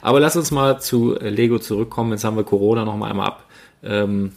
Aber 0.00 0.20
lass 0.20 0.36
uns 0.36 0.50
mal 0.50 0.80
zu 0.80 1.14
Lego 1.20 1.58
zurückkommen. 1.58 2.12
Jetzt 2.12 2.24
haben 2.24 2.36
wir 2.36 2.44
Corona 2.44 2.86
noch 2.86 2.96
mal 2.96 3.10
einmal 3.10 3.26
ab. 3.26 3.44
Ähm, 3.82 4.32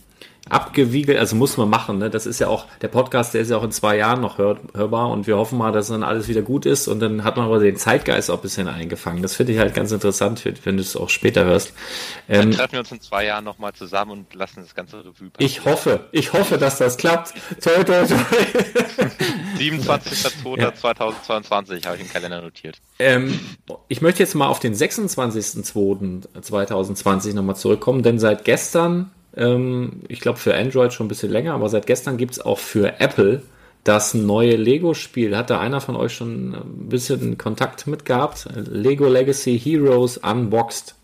abgewiegelt, 0.50 1.18
also 1.18 1.36
muss 1.36 1.58
man 1.58 1.70
machen, 1.70 1.98
ne? 2.00 2.10
Das 2.10 2.26
ist 2.26 2.40
ja 2.40 2.48
auch, 2.48 2.66
der 2.82 2.88
Podcast, 2.90 3.34
der 3.34 3.42
ist 3.42 3.50
ja 3.50 3.58
auch 3.58 3.64
in 3.64 3.72
zwei 3.72 3.98
Jahren 3.98 4.22
noch 4.22 4.38
hör, 4.38 4.58
hörbar 4.74 5.10
und 5.10 5.26
wir 5.26 5.38
hoffen 5.38 5.58
mal, 5.58 5.72
dass 5.72 5.88
dann 5.88 6.04
alles 6.04 6.28
wieder 6.28 6.42
gut 6.42 6.66
ist 6.66 6.88
und 6.88 7.00
dann 7.00 7.24
hat 7.24 7.38
man 7.38 7.46
aber 7.46 7.60
den 7.60 7.78
Zeitgeist 7.78 8.30
auch 8.30 8.36
ein 8.36 8.42
bisschen 8.42 8.68
eingefangen. 8.68 9.22
Das 9.22 9.36
finde 9.36 9.54
ich 9.54 9.60
halt 9.60 9.74
ganz 9.74 9.92
interessant, 9.92 10.44
wenn 10.64 10.78
du 10.78 10.82
es 10.82 10.96
auch 10.96 11.10
später 11.10 11.46
hörst. 11.46 11.74
Dann 12.28 12.50
Ähm, 12.50 12.52
treffen 12.52 12.74
wir 12.74 12.80
uns 12.80 12.92
in 12.92 13.02
zwei 13.02 13.26
Jahren 13.26 13.44
nochmal 13.46 13.74
zusammen 13.74 14.12
und 14.12 14.34
lassen 14.36 14.62
das 14.62 14.76
ganze 14.76 14.98
Revue 15.00 15.12
passieren. 15.30 15.34
ich 15.40 15.66
hoffe, 15.66 16.02
ich 16.12 16.34
hoffe, 16.34 16.58
dass 16.58 16.78
das 16.78 16.98
klappt. 16.98 17.34
Toi, 17.62 17.84
toi, 17.84 18.06
toi. 18.06 18.16
27.02.2022 19.60 21.86
habe 21.86 21.96
ich 21.98 22.02
im 22.02 22.10
Kalender 22.10 22.42
notiert. 22.42 22.78
Ähm, 23.00 23.40
ich 23.88 24.02
möchte 24.02 24.22
jetzt 24.24 24.36
mal 24.36 24.48
auf 24.48 24.60
den 24.60 24.74
26.02.2020 24.76 27.34
nochmal 27.34 27.56
zurückkommen, 27.56 28.04
denn 28.04 28.20
seit 28.20 28.44
gestern, 28.46 29.12
ähm, 29.36 30.02
ich 30.08 30.20
glaube 30.20 30.40
für 30.40 30.56
Android 30.56 30.94
schon 30.94 31.06
ein 31.06 31.10
bisschen 31.10 31.32
länger, 31.32 31.54
aber 31.54 31.70
seit 31.70 31.86
gestern 31.86 32.18
gibt 32.18 32.34
es 32.34 32.42
auch 32.42 32.60
für 32.60 33.00
Apple 33.00 33.42
das 33.84 34.14
neue 34.14 34.56
Lego-Spiel. 34.56 35.36
Hat 35.36 35.50
da 35.50 35.60
einer 35.60 35.82
von 35.82 35.96
euch 35.96 36.14
schon 36.14 36.54
ein 36.54 36.90
bisschen 36.90 37.38
Kontakt 37.38 37.86
mit 37.88 38.06
gehabt? 38.06 38.48
Lego 38.54 39.08
Legacy 39.08 39.60
Heroes 39.60 40.18
Unboxed. 40.18 40.96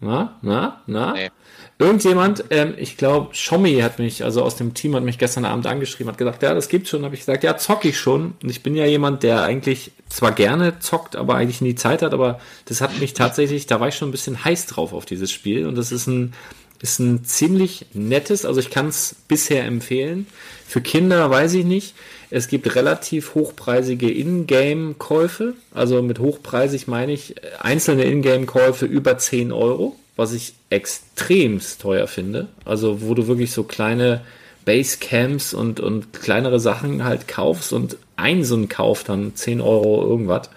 Na, 0.00 0.36
na, 0.42 0.82
na? 0.86 1.12
Nee. 1.14 1.30
Irgendjemand, 1.78 2.44
ähm, 2.50 2.74
ich 2.78 2.96
glaube, 2.96 3.34
Schommi 3.34 3.80
hat 3.80 3.98
mich, 3.98 4.24
also 4.24 4.42
aus 4.42 4.56
dem 4.56 4.72
Team 4.72 4.94
hat 4.96 5.02
mich 5.02 5.18
gestern 5.18 5.44
Abend 5.44 5.66
angeschrieben, 5.66 6.10
hat 6.10 6.18
gesagt, 6.18 6.42
ja, 6.42 6.54
das 6.54 6.68
gibt's 6.68 6.88
schon. 6.88 7.04
Habe 7.04 7.14
ich 7.14 7.20
gesagt, 7.20 7.44
ja, 7.44 7.56
zock 7.58 7.84
ich 7.84 7.98
schon. 7.98 8.34
Und 8.42 8.50
ich 8.50 8.62
bin 8.62 8.74
ja 8.74 8.86
jemand, 8.86 9.22
der 9.22 9.42
eigentlich 9.42 9.92
zwar 10.08 10.32
gerne 10.32 10.78
zockt, 10.78 11.16
aber 11.16 11.34
eigentlich 11.34 11.60
nie 11.60 11.74
Zeit 11.74 12.00
hat, 12.02 12.14
aber 12.14 12.40
das 12.64 12.80
hat 12.80 12.98
mich 12.98 13.12
tatsächlich, 13.12 13.66
da 13.66 13.78
war 13.78 13.88
ich 13.88 13.94
schon 13.94 14.08
ein 14.08 14.12
bisschen 14.12 14.42
heiß 14.42 14.66
drauf 14.66 14.94
auf 14.94 15.04
dieses 15.04 15.30
Spiel. 15.30 15.66
Und 15.66 15.76
das 15.76 15.92
ist 15.92 16.06
ein, 16.06 16.32
ist 16.80 16.98
ein 16.98 17.24
ziemlich 17.24 17.86
nettes, 17.94 18.44
also 18.44 18.60
ich 18.60 18.70
kann 18.70 18.88
es 18.88 19.16
bisher 19.28 19.64
empfehlen. 19.64 20.26
Für 20.66 20.80
Kinder 20.80 21.30
weiß 21.30 21.54
ich 21.54 21.64
nicht. 21.64 21.94
Es 22.30 22.48
gibt 22.48 22.74
relativ 22.74 23.34
hochpreisige 23.34 24.10
Ingame-Käufe. 24.10 25.54
Also 25.72 26.02
mit 26.02 26.18
hochpreisig 26.18 26.88
meine 26.88 27.12
ich 27.12 27.36
äh, 27.36 27.40
einzelne 27.60 28.04
Ingame-Käufe 28.04 28.86
über 28.86 29.16
10 29.16 29.52
Euro, 29.52 29.96
was 30.16 30.32
ich 30.32 30.54
extremst 30.70 31.80
teuer 31.80 32.08
finde. 32.08 32.48
Also 32.64 33.00
wo 33.00 33.14
du 33.14 33.28
wirklich 33.28 33.52
so 33.52 33.62
kleine 33.62 34.22
Basecamps 34.64 35.54
und, 35.54 35.78
und 35.78 36.12
kleinere 36.12 36.58
Sachen 36.58 37.04
halt 37.04 37.28
kaufst 37.28 37.72
und 37.72 37.96
ein 38.16 38.44
so 38.44 38.56
ein 38.56 38.68
Kauf 38.68 39.04
dann 39.04 39.36
10 39.36 39.60
Euro 39.60 40.04
irgendwas. 40.04 40.50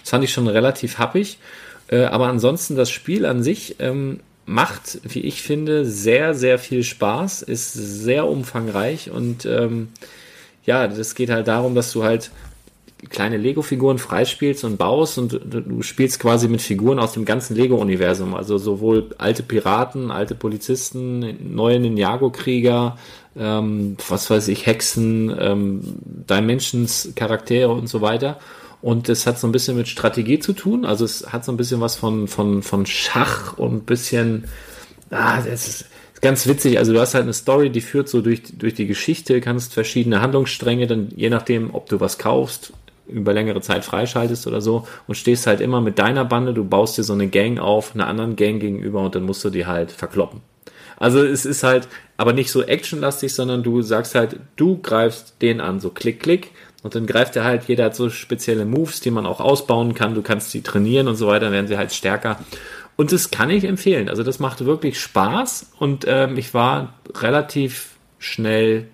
Das 0.00 0.10
fand 0.10 0.24
ich 0.24 0.32
schon 0.32 0.46
relativ 0.46 0.98
happig. 0.98 1.38
Äh, 1.88 2.04
aber 2.04 2.28
ansonsten 2.28 2.76
das 2.76 2.90
Spiel 2.90 3.26
an 3.26 3.42
sich 3.42 3.76
ähm, 3.80 4.20
macht, 4.48 5.00
wie 5.04 5.20
ich 5.20 5.42
finde, 5.42 5.84
sehr, 5.84 6.34
sehr 6.34 6.58
viel 6.58 6.82
Spaß, 6.82 7.42
ist 7.42 7.72
sehr 7.72 8.26
umfangreich 8.26 9.10
und 9.10 9.44
ähm, 9.44 9.88
ja, 10.64 10.88
das 10.88 11.14
geht 11.14 11.30
halt 11.30 11.48
darum, 11.48 11.74
dass 11.74 11.92
du 11.92 12.02
halt 12.02 12.30
kleine 13.10 13.36
Lego-Figuren 13.36 13.98
freispielst 13.98 14.64
und 14.64 14.76
baust 14.76 15.18
und 15.18 15.32
du, 15.32 15.60
du 15.62 15.82
spielst 15.82 16.18
quasi 16.18 16.48
mit 16.48 16.60
Figuren 16.60 16.98
aus 16.98 17.12
dem 17.12 17.24
ganzen 17.24 17.56
Lego-Universum. 17.56 18.34
Also 18.34 18.58
sowohl 18.58 19.10
alte 19.18 19.42
Piraten, 19.42 20.10
alte 20.10 20.34
Polizisten, 20.34 21.54
neue 21.54 21.78
Ninjago-Krieger, 21.78 22.98
ähm, 23.38 23.96
was 24.08 24.28
weiß 24.28 24.48
ich, 24.48 24.66
Hexen, 24.66 25.34
ähm, 25.38 25.80
Dimensions, 26.04 27.12
Charaktere 27.14 27.70
und 27.70 27.86
so 27.86 28.00
weiter. 28.00 28.38
Und 28.80 29.08
es 29.08 29.26
hat 29.26 29.38
so 29.38 29.48
ein 29.48 29.52
bisschen 29.52 29.76
mit 29.76 29.88
Strategie 29.88 30.38
zu 30.38 30.52
tun. 30.52 30.84
Also 30.84 31.04
es 31.04 31.32
hat 31.32 31.44
so 31.44 31.52
ein 31.52 31.56
bisschen 31.56 31.80
was 31.80 31.96
von, 31.96 32.28
von, 32.28 32.62
von 32.62 32.86
Schach 32.86 33.58
und 33.58 33.86
bisschen, 33.86 34.44
ah, 35.10 35.38
das 35.38 35.46
ist, 35.46 35.80
ist 36.14 36.22
ganz 36.22 36.46
witzig. 36.46 36.78
Also 36.78 36.92
du 36.92 37.00
hast 37.00 37.14
halt 37.14 37.24
eine 37.24 37.32
Story, 37.32 37.70
die 37.70 37.80
führt 37.80 38.08
so 38.08 38.20
durch, 38.20 38.42
durch 38.56 38.74
die 38.74 38.86
Geschichte, 38.86 39.40
kannst 39.40 39.74
verschiedene 39.74 40.20
Handlungsstränge, 40.20 40.86
dann 40.86 41.08
je 41.16 41.30
nachdem, 41.30 41.74
ob 41.74 41.88
du 41.88 41.98
was 41.98 42.18
kaufst, 42.18 42.72
über 43.08 43.32
längere 43.32 43.60
Zeit 43.60 43.84
freischaltest 43.84 44.46
oder 44.46 44.60
so 44.60 44.86
und 45.06 45.14
stehst 45.14 45.46
halt 45.46 45.60
immer 45.60 45.80
mit 45.80 45.98
deiner 45.98 46.24
Bande, 46.24 46.52
du 46.52 46.64
baust 46.64 46.98
dir 46.98 47.04
so 47.04 47.14
eine 47.14 47.28
Gang 47.28 47.58
auf, 47.58 47.94
einer 47.94 48.06
anderen 48.06 48.36
Gang 48.36 48.60
gegenüber 48.60 49.00
und 49.00 49.14
dann 49.14 49.24
musst 49.24 49.44
du 49.44 49.50
die 49.50 49.66
halt 49.66 49.90
verkloppen. 49.90 50.42
Also 50.98 51.24
es 51.24 51.46
ist 51.46 51.62
halt 51.62 51.88
aber 52.16 52.32
nicht 52.32 52.50
so 52.50 52.62
actionlastig, 52.62 53.32
sondern 53.32 53.62
du 53.62 53.82
sagst 53.82 54.14
halt, 54.14 54.36
du 54.56 54.78
greifst 54.78 55.40
den 55.40 55.60
an, 55.60 55.80
so 55.80 55.90
klick, 55.90 56.20
klick. 56.20 56.50
Und 56.82 56.94
dann 56.94 57.06
greift 57.06 57.34
er 57.36 57.44
halt, 57.44 57.64
jeder 57.64 57.86
hat 57.86 57.96
so 57.96 58.08
spezielle 58.08 58.64
Moves, 58.64 59.00
die 59.00 59.10
man 59.10 59.26
auch 59.26 59.40
ausbauen 59.40 59.94
kann. 59.94 60.14
Du 60.14 60.22
kannst 60.22 60.54
die 60.54 60.62
trainieren 60.62 61.08
und 61.08 61.16
so 61.16 61.26
weiter, 61.26 61.46
dann 61.46 61.52
werden 61.52 61.66
sie 61.66 61.76
halt 61.76 61.92
stärker. 61.92 62.38
Und 62.96 63.12
das 63.12 63.30
kann 63.30 63.50
ich 63.50 63.64
empfehlen. 63.64 64.08
Also 64.08 64.22
das 64.22 64.38
macht 64.38 64.64
wirklich 64.64 65.00
Spaß 65.00 65.72
und 65.78 66.04
ähm, 66.08 66.36
ich 66.36 66.54
war 66.54 66.94
relativ 67.14 67.90
schnell 68.18 68.88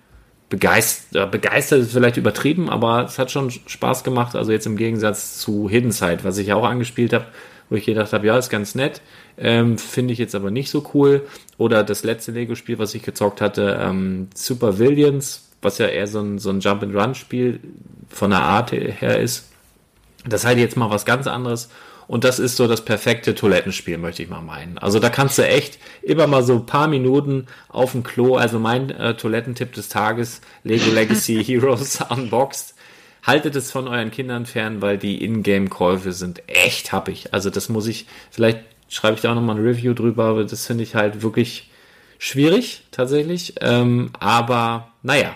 begeistert. 0.49 1.31
Begeistert 1.31 1.81
ist 1.81 1.93
vielleicht 1.93 2.17
übertrieben, 2.17 2.69
aber 2.69 3.03
es 3.05 3.17
hat 3.17 3.31
schon 3.31 3.49
Spaß 3.51 4.03
gemacht. 4.03 4.35
Also 4.35 4.51
jetzt 4.51 4.67
im 4.67 4.77
Gegensatz 4.77 5.39
zu 5.39 5.69
Hidden 5.69 5.91
Side, 5.91 6.19
was 6.23 6.37
ich 6.37 6.47
ja 6.47 6.55
auch 6.55 6.65
angespielt 6.65 7.13
habe, 7.13 7.25
wo 7.69 7.75
ich 7.75 7.85
gedacht 7.85 8.13
habe, 8.13 8.27
ja, 8.27 8.37
ist 8.37 8.49
ganz 8.49 8.75
nett, 8.75 9.01
ähm, 9.37 9.77
finde 9.77 10.13
ich 10.13 10.19
jetzt 10.19 10.35
aber 10.35 10.51
nicht 10.51 10.69
so 10.69 10.89
cool. 10.93 11.25
Oder 11.57 11.83
das 11.83 12.03
letzte 12.03 12.31
Lego-Spiel, 12.31 12.77
was 12.77 12.93
ich 12.93 13.03
gezockt 13.03 13.41
hatte, 13.41 13.79
ähm, 13.81 14.27
Super 14.35 14.77
Villains, 14.77 15.49
was 15.65 15.77
ja 15.79 15.87
eher 15.87 16.07
so 16.07 16.21
ein, 16.21 16.39
so 16.39 16.49
ein 16.49 16.61
Jump-and-Run-Spiel 16.61 17.59
von 18.09 18.29
der 18.29 18.41
Art 18.41 18.71
her 18.71 19.19
ist. 19.19 19.49
Das 20.25 20.41
ist 20.41 20.47
halt 20.47 20.57
jetzt 20.57 20.77
mal 20.77 20.89
was 20.89 21.05
ganz 21.05 21.27
anderes. 21.27 21.69
Und 22.07 22.23
das 22.23 22.39
ist 22.39 22.55
so 22.55 22.67
das 22.67 22.85
perfekte 22.85 23.33
Toilettenspiel, 23.33 23.97
möchte 23.97 24.21
ich 24.21 24.29
mal 24.29 24.41
meinen. 24.41 24.77
Also 24.77 24.99
da 24.99 25.09
kannst 25.09 25.37
du 25.37 25.47
echt 25.47 25.79
immer 26.03 26.27
mal 26.27 26.43
so 26.43 26.53
ein 26.53 26.65
paar 26.65 26.87
Minuten 26.87 27.47
auf 27.67 27.93
dem 27.93 28.03
Klo, 28.03 28.35
also 28.35 28.59
mein 28.59 28.91
äh, 28.91 29.15
Toilettentipp 29.15 29.73
des 29.73 29.89
Tages, 29.89 30.41
Lego 30.63 30.91
Legacy 30.91 31.43
Heroes 31.45 31.99
Unboxed. 32.09 32.75
Haltet 33.23 33.55
es 33.55 33.71
von 33.71 33.87
euren 33.87 34.11
Kindern 34.11 34.45
fern, 34.45 34.83
weil 34.83 34.99
die 34.99 35.23
Ingame-Käufe 35.23 36.11
sind 36.11 36.43
echt 36.47 36.91
happig. 36.91 37.33
Also 37.33 37.49
das 37.49 37.69
muss 37.69 37.87
ich, 37.87 38.05
vielleicht 38.29 38.59
schreibe 38.87 39.15
ich 39.15 39.21
da 39.21 39.31
auch 39.31 39.35
nochmal 39.35 39.55
ein 39.57 39.65
Review 39.65 39.95
drüber, 39.95 40.25
aber 40.25 40.43
das 40.43 40.67
finde 40.67 40.83
ich 40.83 40.93
halt 40.93 41.23
wirklich 41.23 41.71
schwierig, 42.19 42.83
tatsächlich. 42.91 43.55
Ähm, 43.61 44.11
aber 44.19 44.91
naja, 45.01 45.35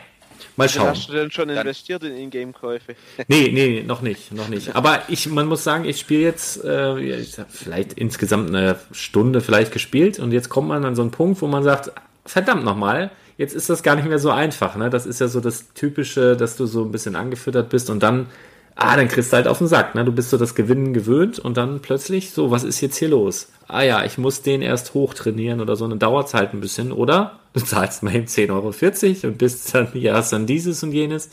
Mal 0.60 0.68
schauen. 0.68 0.90
Hast 0.90 1.08
du 1.08 1.14
denn 1.14 1.32
schon 1.32 1.48
investiert 1.48 2.04
in 2.04 2.18
Ingame-Käufe? 2.18 2.96
Nee, 3.30 3.50
nee, 3.54 3.82
noch 3.82 4.02
nicht, 4.02 4.34
noch 4.34 4.50
nicht. 4.50 4.76
Aber 4.76 5.04
ich, 5.08 5.30
man 5.30 5.48
muss 5.48 5.64
sagen, 5.64 5.86
ich 5.86 6.00
spiele 6.00 6.22
jetzt 6.22 6.64
äh, 6.66 7.00
ich 7.00 7.40
hab 7.40 7.50
vielleicht 7.50 7.94
insgesamt 7.94 8.50
eine 8.50 8.78
Stunde 8.92 9.40
vielleicht 9.40 9.72
gespielt 9.72 10.20
und 10.20 10.34
jetzt 10.34 10.50
kommt 10.50 10.68
man 10.68 10.84
an 10.84 10.96
so 10.96 11.02
einen 11.02 11.12
Punkt, 11.12 11.42
wo 11.42 11.48
man 11.48 11.64
sagt, 11.64 11.94
verdammt 12.26 12.66
nochmal, 12.66 13.10
jetzt 13.38 13.56
ist 13.56 13.70
das 13.70 13.84
gar 13.84 13.96
nicht 13.96 14.10
mehr 14.10 14.20
so 14.20 14.32
einfach. 14.32 14.76
Ne? 14.76 14.90
Das 14.90 15.06
ist 15.06 15.22
ja 15.22 15.30
so 15.30 15.40
das 15.40 15.74
Typische, 15.74 16.36
dass 16.36 16.58
du 16.58 16.66
so 16.66 16.84
ein 16.84 16.92
bisschen 16.92 17.16
angefüttert 17.16 17.70
bist 17.70 17.90
und 17.90 18.04
dann, 18.04 18.28
ah, 18.80 18.96
dann 18.96 19.08
kriegst 19.08 19.32
du 19.32 19.38
halt 19.38 19.48
auf 19.48 19.58
den 19.58 19.68
Sack. 19.68 19.94
Ne? 19.94 20.06
Du 20.06 20.12
bist 20.12 20.30
so 20.30 20.38
das 20.38 20.56
Gewinnen 20.56 20.94
gewöhnt 20.94 21.38
und 21.38 21.58
dann 21.58 21.82
plötzlich, 21.82 22.32
so, 22.32 22.50
was 22.50 22.64
ist 22.64 22.82
jetzt 22.82 22.98
hier 22.98 23.10
los? 23.10 23.52
Ah 23.68 23.82
ja, 23.82 24.04
ich 24.06 24.18
muss 24.18 24.42
den 24.42 24.62
erst 24.62 24.94
hochtrainieren 24.94 25.62
oder 25.62 25.76
so, 25.76 25.88
dann 25.88 26.00
dauert 26.00 26.28
es 26.28 26.34
halt 26.34 26.54
ein 26.54 26.62
bisschen, 26.62 26.92
oder? 26.92 27.40
Du 27.54 27.62
zahlst 27.62 28.04
mal 28.04 28.16
eben 28.16 28.26
10,40 28.26 28.54
Euro 28.54 29.28
und 29.28 29.38
bist 29.38 29.76
dann, 29.76 29.90
ja, 29.94 30.16
hast 30.16 30.34
dann 30.34 30.48
dieses 30.48 30.82
und 30.82 30.94
jenes. 30.94 31.30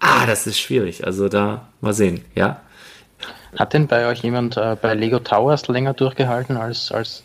Ah, 0.00 0.26
das 0.26 0.46
ist 0.46 0.58
schwierig. 0.58 1.04
Also 1.06 1.28
da 1.28 1.68
mal 1.80 1.92
sehen, 1.92 2.24
ja. 2.34 2.60
Hat 3.56 3.74
denn 3.74 3.86
bei 3.86 4.06
euch 4.06 4.22
jemand 4.22 4.56
äh, 4.56 4.76
bei 4.80 4.94
Lego 4.94 5.18
Towers 5.18 5.68
länger 5.68 5.94
durchgehalten 5.94 6.56
als, 6.56 6.92
als 6.92 7.22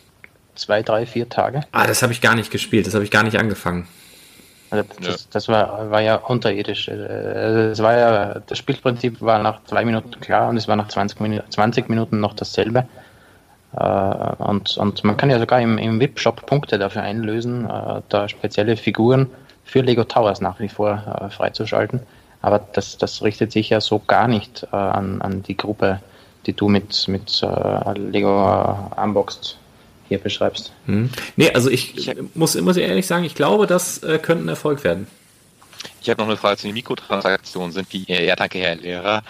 zwei, 0.54 0.82
drei, 0.82 1.06
vier 1.06 1.28
Tage? 1.28 1.62
Ah, 1.72 1.86
das 1.86 2.02
habe 2.02 2.12
ich 2.12 2.20
gar 2.20 2.34
nicht 2.34 2.50
gespielt, 2.50 2.86
das 2.86 2.94
habe 2.94 3.04
ich 3.04 3.10
gar 3.10 3.22
nicht 3.22 3.38
angefangen. 3.38 3.86
Also 4.74 4.88
das, 5.00 5.06
ja. 5.06 5.26
das, 5.30 5.48
war, 5.48 5.90
war 5.90 6.00
ja 6.00 6.16
unterirdisch. 6.16 6.88
Es 6.88 7.80
war 7.82 7.96
ja, 7.96 8.40
das 8.46 8.58
Spielprinzip 8.58 9.20
war 9.20 9.42
nach 9.42 9.62
zwei 9.64 9.84
Minuten 9.84 10.18
klar 10.20 10.48
und 10.48 10.56
es 10.56 10.66
war 10.68 10.76
nach 10.76 10.88
20 10.88 11.20
Minuten, 11.20 11.50
20 11.50 11.88
Minuten 11.88 12.20
noch 12.20 12.34
dasselbe. 12.34 12.86
Äh, 13.76 14.42
und, 14.42 14.76
und 14.76 15.04
man 15.04 15.16
kann 15.16 15.30
ja 15.30 15.38
sogar 15.38 15.60
im, 15.60 15.78
im 15.78 16.00
VIP-Shop 16.00 16.46
Punkte 16.46 16.78
dafür 16.78 17.02
einlösen, 17.02 17.68
äh, 17.68 18.02
da 18.08 18.28
spezielle 18.28 18.76
Figuren 18.76 19.30
für 19.64 19.80
Lego 19.80 20.04
Towers 20.04 20.40
nach 20.40 20.58
wie 20.60 20.68
vor 20.68 21.02
äh, 21.20 21.30
freizuschalten. 21.30 22.00
Aber 22.42 22.60
das, 22.72 22.98
das 22.98 23.22
richtet 23.22 23.52
sich 23.52 23.70
ja 23.70 23.80
so 23.80 24.00
gar 24.00 24.28
nicht 24.28 24.70
an, 24.70 25.22
an 25.22 25.42
die 25.42 25.56
Gruppe, 25.56 26.00
die 26.44 26.52
du 26.52 26.68
mit, 26.68 27.08
mit 27.08 27.40
Lego 27.94 28.90
Unboxed 29.02 29.56
hier 30.08 30.18
beschreibst. 30.18 30.72
Hm. 30.86 31.10
Nee, 31.36 31.50
also 31.50 31.70
ich, 31.70 31.96
ich 31.96 32.14
muss 32.34 32.54
immer 32.54 32.74
sehr 32.74 32.86
ehrlich 32.86 33.06
sagen, 33.06 33.24
ich 33.24 33.34
glaube, 33.34 33.66
das 33.66 34.02
äh, 34.02 34.18
könnte 34.18 34.44
ein 34.44 34.48
Erfolg 34.48 34.84
werden. 34.84 35.06
Ich 36.00 36.10
habe 36.10 36.20
noch 36.20 36.28
eine 36.28 36.36
Frage 36.36 36.58
zu 36.58 36.66
den 36.66 36.74
Mikrotransaktionen. 36.74 37.72
Sind 37.72 37.92
die, 37.92 38.04
ja 38.06 38.36
danke 38.36 38.58
Herr 38.58 38.76
Lehrer, 38.76 39.22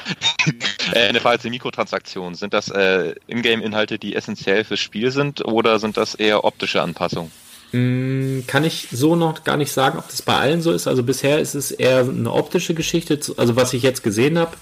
äh, 0.92 1.08
eine 1.08 1.20
Frage 1.20 1.38
zu 1.38 1.42
den 1.44 1.52
Mikrotransaktionen. 1.52 2.34
Sind 2.34 2.52
das 2.52 2.68
äh, 2.68 3.14
Ingame-Inhalte, 3.26 3.98
die 3.98 4.16
essentiell 4.16 4.64
fürs 4.64 4.80
Spiel 4.80 5.10
sind 5.10 5.44
oder 5.44 5.78
sind 5.78 5.96
das 5.96 6.14
eher 6.14 6.44
optische 6.44 6.82
Anpassungen? 6.82 7.30
Hm, 7.70 8.44
kann 8.46 8.64
ich 8.64 8.88
so 8.90 9.16
noch 9.16 9.44
gar 9.44 9.56
nicht 9.56 9.72
sagen, 9.72 9.98
ob 9.98 10.08
das 10.08 10.22
bei 10.22 10.36
allen 10.36 10.62
so 10.62 10.72
ist. 10.72 10.86
Also 10.86 11.02
bisher 11.02 11.38
ist 11.38 11.54
es 11.54 11.70
eher 11.70 12.00
eine 12.00 12.32
optische 12.32 12.74
Geschichte, 12.74 13.18
also 13.36 13.56
was 13.56 13.72
ich 13.72 13.82
jetzt 13.82 14.02
gesehen 14.02 14.38
habe. 14.38 14.52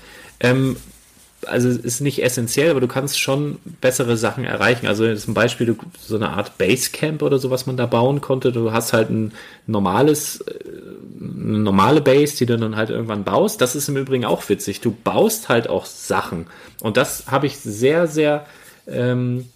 Ähm, 0.41 0.77
also 1.47 1.69
ist 1.69 2.01
nicht 2.01 2.23
essentiell, 2.23 2.71
aber 2.71 2.81
du 2.81 2.89
kannst 2.89 3.21
schon 3.21 3.59
bessere 3.81 4.17
Sachen 4.17 4.45
erreichen. 4.45 4.87
Also 4.87 5.15
zum 5.15 5.35
Beispiel 5.35 5.77
so 6.01 6.17
eine 6.17 6.31
Art 6.31 6.59
Basecamp 6.59 7.23
oder 7.23 7.39
so, 7.39 7.51
was 7.51 7.67
man 7.67 7.77
da 7.77 7.87
bauen 7.87 8.21
konnte. 8.21 8.53
Du 8.53 8.73
hast 8.73 8.93
halt 8.93 9.11
ein 9.11 9.33
normales, 9.67 10.41
äh, 10.43 10.55
eine 11.21 11.59
normale 11.59 12.01
Base, 12.01 12.37
die 12.37 12.47
du 12.47 12.57
dann 12.57 12.77
halt 12.77 12.91
irgendwann 12.91 13.25
baust. 13.25 13.61
Das 13.61 13.75
ist 13.75 13.89
im 13.89 13.97
Übrigen 13.97 14.25
auch 14.25 14.49
witzig. 14.49 14.81
Du 14.81 14.93
baust 14.93 15.49
halt 15.49 15.69
auch 15.69 15.87
Sachen. 15.87 16.47
Und 16.81 16.97
das 16.97 17.27
habe 17.29 17.47
ich 17.47 17.59
sehr, 17.59 18.07
sehr 18.07 18.47
ähm, 18.87 19.47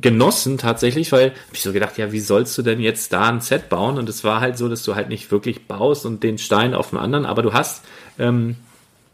genossen 0.00 0.58
tatsächlich, 0.58 1.10
weil 1.12 1.30
hab 1.30 1.54
ich 1.54 1.62
so 1.62 1.72
gedacht, 1.72 1.96
ja, 1.98 2.12
wie 2.12 2.20
sollst 2.20 2.56
du 2.58 2.62
denn 2.62 2.80
jetzt 2.80 3.12
da 3.12 3.28
ein 3.28 3.40
Set 3.40 3.68
bauen? 3.68 3.98
Und 3.98 4.08
es 4.08 4.24
war 4.24 4.40
halt 4.40 4.58
so, 4.58 4.68
dass 4.68 4.82
du 4.82 4.94
halt 4.94 5.08
nicht 5.08 5.30
wirklich 5.30 5.66
baust 5.66 6.04
und 6.06 6.22
den 6.22 6.38
Stein 6.38 6.74
auf 6.74 6.90
dem 6.90 6.98
anderen, 6.98 7.24
aber 7.24 7.42
du 7.42 7.52
hast 7.52 7.84
ähm, 8.18 8.56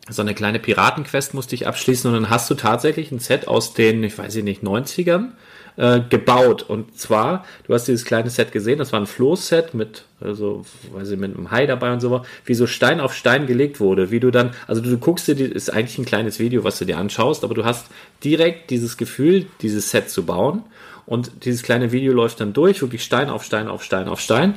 so 0.09 0.23
eine 0.23 0.35
kleine 0.35 0.59
Piratenquest 0.59 1.35
musste 1.35 1.55
ich 1.55 1.67
abschließen 1.67 2.09
und 2.09 2.23
dann 2.23 2.31
hast 2.31 2.49
du 2.51 2.55
tatsächlich 2.55 3.11
ein 3.11 3.19
Set 3.19 3.49
aus 3.49 3.75
den, 3.75 4.03
ich 4.05 4.17
weiß 4.17 4.37
nicht, 4.37 4.63
90ern 4.63 5.31
äh, 5.77 6.01
gebaut. 6.09 6.63
Und 6.63 6.97
zwar, 6.99 7.45
du 7.67 7.75
hast 7.75 7.87
dieses 7.89 8.05
kleine 8.05 8.31
Set 8.31 8.53
gesehen, 8.53 8.79
das 8.79 8.93
war 8.93 9.01
ein 9.01 9.07
Floßset 9.07 9.75
mit, 9.75 10.05
also, 10.21 10.65
weiß 10.93 11.11
ich, 11.11 11.19
mit 11.19 11.37
einem 11.37 11.51
Hai 11.51 11.67
dabei 11.67 11.93
und 11.93 12.01
so, 12.01 12.23
wie 12.45 12.55
so 12.55 12.67
Stein 12.67 13.01
auf 13.01 13.15
Stein 13.15 13.47
gelegt 13.47 13.81
wurde, 13.81 14.11
wie 14.11 14.21
du 14.21 14.31
dann, 14.31 14.53
also 14.67 14.81
du, 14.81 14.91
du 14.91 14.99
guckst 14.99 15.27
dir, 15.27 15.35
die, 15.35 15.45
ist 15.45 15.73
eigentlich 15.73 15.99
ein 15.99 16.05
kleines 16.05 16.39
Video, 16.39 16.63
was 16.63 16.79
du 16.79 16.85
dir 16.85 16.99
anschaust, 16.99 17.43
aber 17.43 17.55
du 17.55 17.65
hast 17.65 17.87
direkt 18.23 18.71
dieses 18.71 18.97
Gefühl, 18.97 19.47
dieses 19.61 19.91
Set 19.91 20.11
zu 20.11 20.25
bauen. 20.25 20.63
Und 21.05 21.45
dieses 21.45 21.63
kleine 21.63 21.93
Video 21.93 22.13
läuft 22.13 22.41
dann 22.41 22.53
durch, 22.53 22.83
wirklich 22.83 23.05
Stein 23.05 23.31
auf 23.31 23.45
Stein 23.45 23.69
auf 23.69 23.85
Stein 23.85 24.09
auf 24.09 24.19
Stein. 24.19 24.55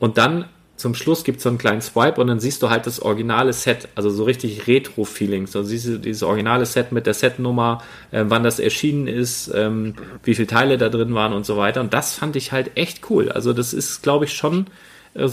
Und 0.00 0.18
dann 0.18 0.46
zum 0.76 0.94
Schluss 0.94 1.22
gibt 1.22 1.36
es 1.38 1.44
so 1.44 1.48
einen 1.48 1.58
kleinen 1.58 1.80
Swipe 1.80 2.20
und 2.20 2.26
dann 2.26 2.40
siehst 2.40 2.62
du 2.62 2.70
halt 2.70 2.86
das 2.86 3.00
originale 3.00 3.52
Set, 3.52 3.88
also 3.94 4.10
so 4.10 4.24
richtig 4.24 4.66
Retro-Feelings. 4.66 5.52
So 5.52 5.62
siehst 5.62 5.86
du 5.86 5.98
dieses 5.98 6.22
originale 6.22 6.66
Set 6.66 6.92
mit 6.92 7.06
der 7.06 7.14
Setnummer, 7.14 7.82
äh, 8.10 8.24
wann 8.26 8.42
das 8.42 8.58
erschienen 8.58 9.06
ist, 9.06 9.50
ähm, 9.54 9.94
wie 10.24 10.34
viele 10.34 10.48
Teile 10.48 10.78
da 10.78 10.88
drin 10.88 11.14
waren 11.14 11.32
und 11.34 11.46
so 11.46 11.56
weiter. 11.56 11.80
Und 11.80 11.94
das 11.94 12.14
fand 12.14 12.36
ich 12.36 12.52
halt 12.52 12.72
echt 12.76 13.10
cool. 13.10 13.30
Also 13.30 13.52
das 13.52 13.72
ist, 13.72 14.02
glaube 14.02 14.24
ich, 14.24 14.32
schon 14.32 14.66
äh, 15.14 15.28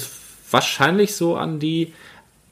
wahrscheinlich 0.51 1.15
so 1.15 1.35
an 1.35 1.59
die 1.59 1.93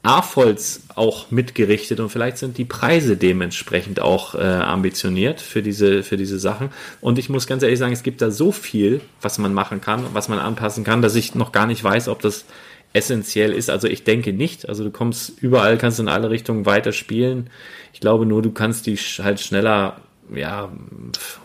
AFOLs 0.02 0.82
auch 0.94 1.30
mitgerichtet 1.30 2.00
und 2.00 2.08
vielleicht 2.08 2.38
sind 2.38 2.56
die 2.56 2.64
Preise 2.64 3.16
dementsprechend 3.16 4.00
auch 4.00 4.34
äh, 4.34 4.38
ambitioniert 4.38 5.40
für 5.40 5.60
diese, 5.60 6.02
für 6.02 6.16
diese 6.16 6.38
Sachen. 6.38 6.70
Und 7.00 7.18
ich 7.18 7.28
muss 7.28 7.46
ganz 7.46 7.62
ehrlich 7.62 7.78
sagen, 7.78 7.92
es 7.92 8.04
gibt 8.04 8.22
da 8.22 8.30
so 8.30 8.52
viel, 8.52 9.00
was 9.20 9.38
man 9.38 9.52
machen 9.52 9.80
kann, 9.80 10.06
was 10.12 10.28
man 10.28 10.38
anpassen 10.38 10.84
kann, 10.84 11.02
dass 11.02 11.14
ich 11.14 11.34
noch 11.34 11.52
gar 11.52 11.66
nicht 11.66 11.82
weiß, 11.82 12.08
ob 12.08 12.22
das 12.22 12.44
essentiell 12.92 13.52
ist. 13.52 13.70
Also 13.70 13.88
ich 13.88 14.04
denke 14.04 14.32
nicht. 14.32 14.68
Also 14.68 14.84
du 14.84 14.90
kommst 14.90 15.40
überall, 15.40 15.78
kannst 15.78 16.00
in 16.00 16.08
alle 16.08 16.30
Richtungen 16.30 16.66
weiter 16.66 16.92
spielen. 16.92 17.50
Ich 17.92 18.00
glaube 18.00 18.26
nur, 18.26 18.42
du 18.42 18.50
kannst 18.50 18.86
die 18.86 18.96
halt 18.96 19.40
schneller 19.40 20.00
ja, 20.34 20.70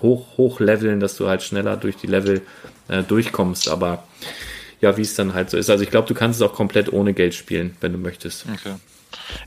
hoch, 0.01 0.37
hoch 0.37 0.59
leveln, 0.59 0.99
dass 0.99 1.15
du 1.15 1.27
halt 1.27 1.41
schneller 1.41 1.77
durch 1.77 1.95
die 1.97 2.07
Level 2.07 2.41
äh, 2.89 3.03
durchkommst. 3.03 3.69
Aber 3.69 4.03
ja, 4.81 4.97
wie 4.97 5.01
es 5.01 5.15
dann 5.15 5.33
halt 5.33 5.49
so 5.49 5.57
ist. 5.57 5.69
Also 5.69 5.83
ich 5.83 5.89
glaube, 5.89 6.07
du 6.07 6.13
kannst 6.13 6.41
es 6.41 6.47
auch 6.47 6.53
komplett 6.53 6.91
ohne 6.91 7.13
Geld 7.13 7.33
spielen, 7.33 7.77
wenn 7.81 7.93
du 7.93 7.97
möchtest. 7.97 8.45
Okay. 8.51 8.75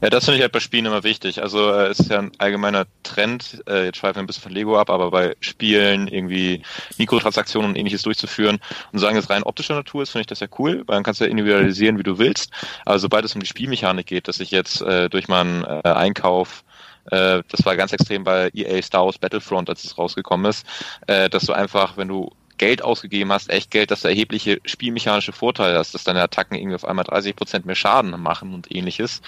Ja, 0.01 0.11
das 0.11 0.25
finde 0.25 0.37
ich 0.37 0.43
halt 0.43 0.53
bei 0.53 0.61
Spielen 0.61 0.87
immer 0.87 1.05
wichtig. 1.05 1.43
Also 1.43 1.73
äh, 1.73 1.89
es 1.89 2.01
ist 2.01 2.11
ja 2.11 2.19
ein 2.19 2.33
allgemeiner 2.39 2.87
Trend, 3.03 3.63
äh, 3.69 3.87
jetzt 3.87 3.99
schweifen 3.99 4.17
wir 4.17 4.23
ein 4.23 4.27
bisschen 4.27 4.43
von 4.43 4.53
Lego 4.53 4.79
ab, 4.79 4.91
aber 4.91 5.11
bei 5.11 5.37
Spielen 5.41 6.09
irgendwie 6.09 6.63
Mikrotransaktionen 6.99 7.71
und 7.71 7.77
ähnliches 7.77 8.03
durchzuführen 8.03 8.59
und 8.93 8.99
sagen, 8.99 9.17
es 9.17 9.31
rein 9.31 9.43
optischer 9.43 9.75
Natur 9.75 10.03
ist, 10.03 10.11
finde 10.11 10.23
ich 10.23 10.27
das 10.27 10.41
ja 10.41 10.49
cool, 10.59 10.85
weil 10.87 10.97
dann 10.97 11.03
kannst 11.03 11.21
du 11.21 11.25
ja 11.25 11.31
individualisieren, 11.31 11.99
wie 11.99 12.03
du 12.03 12.19
willst. 12.19 12.51
Aber 12.85 12.99
sobald 12.99 13.25
es 13.25 13.35
um 13.35 13.41
die 13.41 13.47
Spielmechanik 13.47 14.07
geht, 14.07 14.29
dass 14.29 14.41
ich 14.41 14.51
jetzt 14.51 14.83
äh, 14.83 15.09
durch 15.09 15.29
meinen 15.29 15.65
äh, 15.65 15.83
Einkauf 15.85 16.65
äh, 17.11 17.43
das 17.49 17.65
war 17.65 17.77
ganz 17.77 17.93
extrem 17.93 18.25
bei 18.25 18.51
EA 18.53 18.83
Star 18.83 19.05
Wars 19.05 19.19
Battlefront, 19.19 19.71
als 19.71 19.85
es 19.85 19.97
rausgekommen 19.97 20.51
ist, 20.51 20.67
äh, 21.07 21.31
dass 21.31 21.45
du 21.45 21.53
einfach, 21.53 21.97
wenn 21.97 22.09
du 22.09 22.33
Geld 22.59 22.83
ausgegeben 22.83 23.33
hast, 23.33 23.51
echt 23.51 23.71
Geld, 23.71 23.91
dass 23.91 24.03
du 24.03 24.09
erhebliche 24.09 24.61
spielmechanische 24.65 25.33
Vorteile 25.33 25.79
hast, 25.79 25.95
dass 25.95 26.05
deine 26.05 26.23
Attacken 26.23 26.57
irgendwie 26.57 26.75
auf 26.75 26.85
einmal 26.85 27.05
30 27.05 27.37
Prozent 27.37 27.67
mehr 27.67 27.75
Schaden 27.75 28.19
machen 28.21 28.55
und 28.55 28.75
ähnliches. 28.75 29.21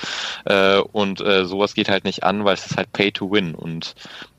Äh, 0.44 0.78
und 0.78 1.20
äh, 1.20 1.44
sowas 1.44 1.74
geht 1.74 1.88
halt 1.88 2.04
nicht 2.04 2.24
an, 2.24 2.44
weil 2.44 2.54
es 2.54 2.66
ist 2.66 2.76
halt 2.76 2.92
Pay 2.92 3.12
to 3.12 3.30
Win 3.30 3.54
und 3.54 3.94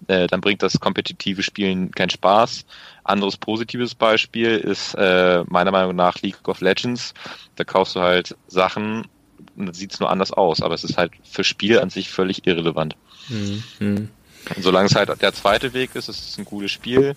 äh, 0.08 0.28
dann 0.28 0.42
bringt 0.42 0.64
das 0.64 0.80
kompetitive 0.80 1.44
Spielen 1.44 1.92
keinen 1.92 2.10
Spaß. 2.10 2.66
Anderes 3.04 3.38
positives 3.38 3.96
Beispiel 3.96 4.58
ist 4.58 4.94
äh, 4.96 5.44
meiner 5.48 5.72
Meinung 5.72 5.96
nach 5.96 6.22
League 6.22 6.48
of 6.48 6.62
Legends. 6.62 7.14
Da 7.56 7.64
kaufst 7.64 7.96
du 7.96 8.02
halt 8.02 8.36
Sachen 8.48 9.08
und 9.56 9.66
dann 9.66 9.74
sieht 9.74 9.94
es 9.94 10.00
nur 10.00 10.10
anders 10.10 10.32
aus, 10.32 10.62
aber 10.62 10.76
es 10.76 10.84
ist 10.84 10.98
halt 10.98 11.12
für 11.24 11.44
Spiel 11.44 11.80
an 11.80 11.90
sich 11.90 12.10
völlig 12.10 12.46
irrelevant. 12.48 12.96
Mhm. 13.28 14.10
Und 14.56 14.64
solange 14.64 14.88
es 14.88 14.96
halt 14.96 15.10
der 15.22 15.34
zweite 15.34 15.74
Weg 15.74 15.96
ist, 15.96 16.10
es 16.10 16.20
ist 16.20 16.40
ein 16.40 16.46
cooles 16.46 16.72
Spiel, 16.72 17.16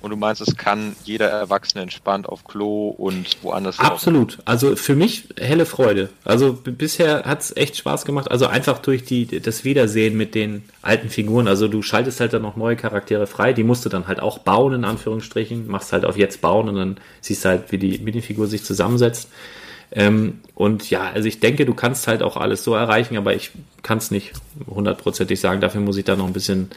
Und 0.00 0.10
du 0.10 0.16
meinst, 0.16 0.40
es 0.40 0.56
kann 0.56 0.96
jeder 1.04 1.28
Erwachsene 1.28 1.82
entspannt 1.82 2.28
auf 2.28 2.44
Klo 2.44 2.88
und 2.88 3.36
woanders 3.42 3.78
Absolut. 3.78 4.38
Also 4.46 4.74
für 4.76 4.94
mich 4.94 5.28
helle 5.38 5.66
Freude. 5.66 6.08
Also 6.24 6.54
bisher 6.54 7.24
hat 7.24 7.40
es 7.40 7.56
echt 7.56 7.76
Spaß 7.76 8.06
gemacht. 8.06 8.30
Also 8.30 8.46
einfach 8.46 8.78
durch 8.78 9.04
die, 9.04 9.26
das 9.26 9.64
Wiedersehen 9.64 10.16
mit 10.16 10.34
den 10.34 10.64
alten 10.80 11.10
Figuren. 11.10 11.48
Also 11.48 11.68
du 11.68 11.82
schaltest 11.82 12.20
halt 12.20 12.32
dann 12.32 12.42
noch 12.42 12.56
neue 12.56 12.76
Charaktere 12.76 13.26
frei. 13.26 13.52
Die 13.52 13.62
musst 13.62 13.84
du 13.84 13.90
dann 13.90 14.08
halt 14.08 14.20
auch 14.20 14.38
bauen, 14.38 14.72
in 14.72 14.84
Anführungsstrichen. 14.84 15.68
Machst 15.68 15.92
halt 15.92 16.06
auf 16.06 16.16
jetzt 16.16 16.40
bauen 16.40 16.68
und 16.70 16.76
dann 16.76 16.96
siehst 17.20 17.44
du 17.44 17.50
halt, 17.50 17.70
wie 17.70 17.78
die 17.78 17.98
Minifigur 17.98 18.46
sich 18.46 18.64
zusammensetzt. 18.64 19.28
Ähm, 19.92 20.40
und 20.54 20.88
ja, 20.88 21.10
also 21.10 21.26
ich 21.26 21.40
denke, 21.40 21.66
du 21.66 21.74
kannst 21.74 22.06
halt 22.06 22.22
auch 22.22 22.36
alles 22.36 22.64
so 22.64 22.74
erreichen, 22.74 23.16
aber 23.16 23.34
ich 23.34 23.50
kann 23.82 23.98
es 23.98 24.10
nicht 24.10 24.32
hundertprozentig 24.66 25.40
sagen. 25.40 25.60
Dafür 25.60 25.80
muss 25.80 25.96
ich 25.96 26.04
da 26.04 26.16
noch 26.16 26.26
ein 26.26 26.32
bisschen 26.32 26.70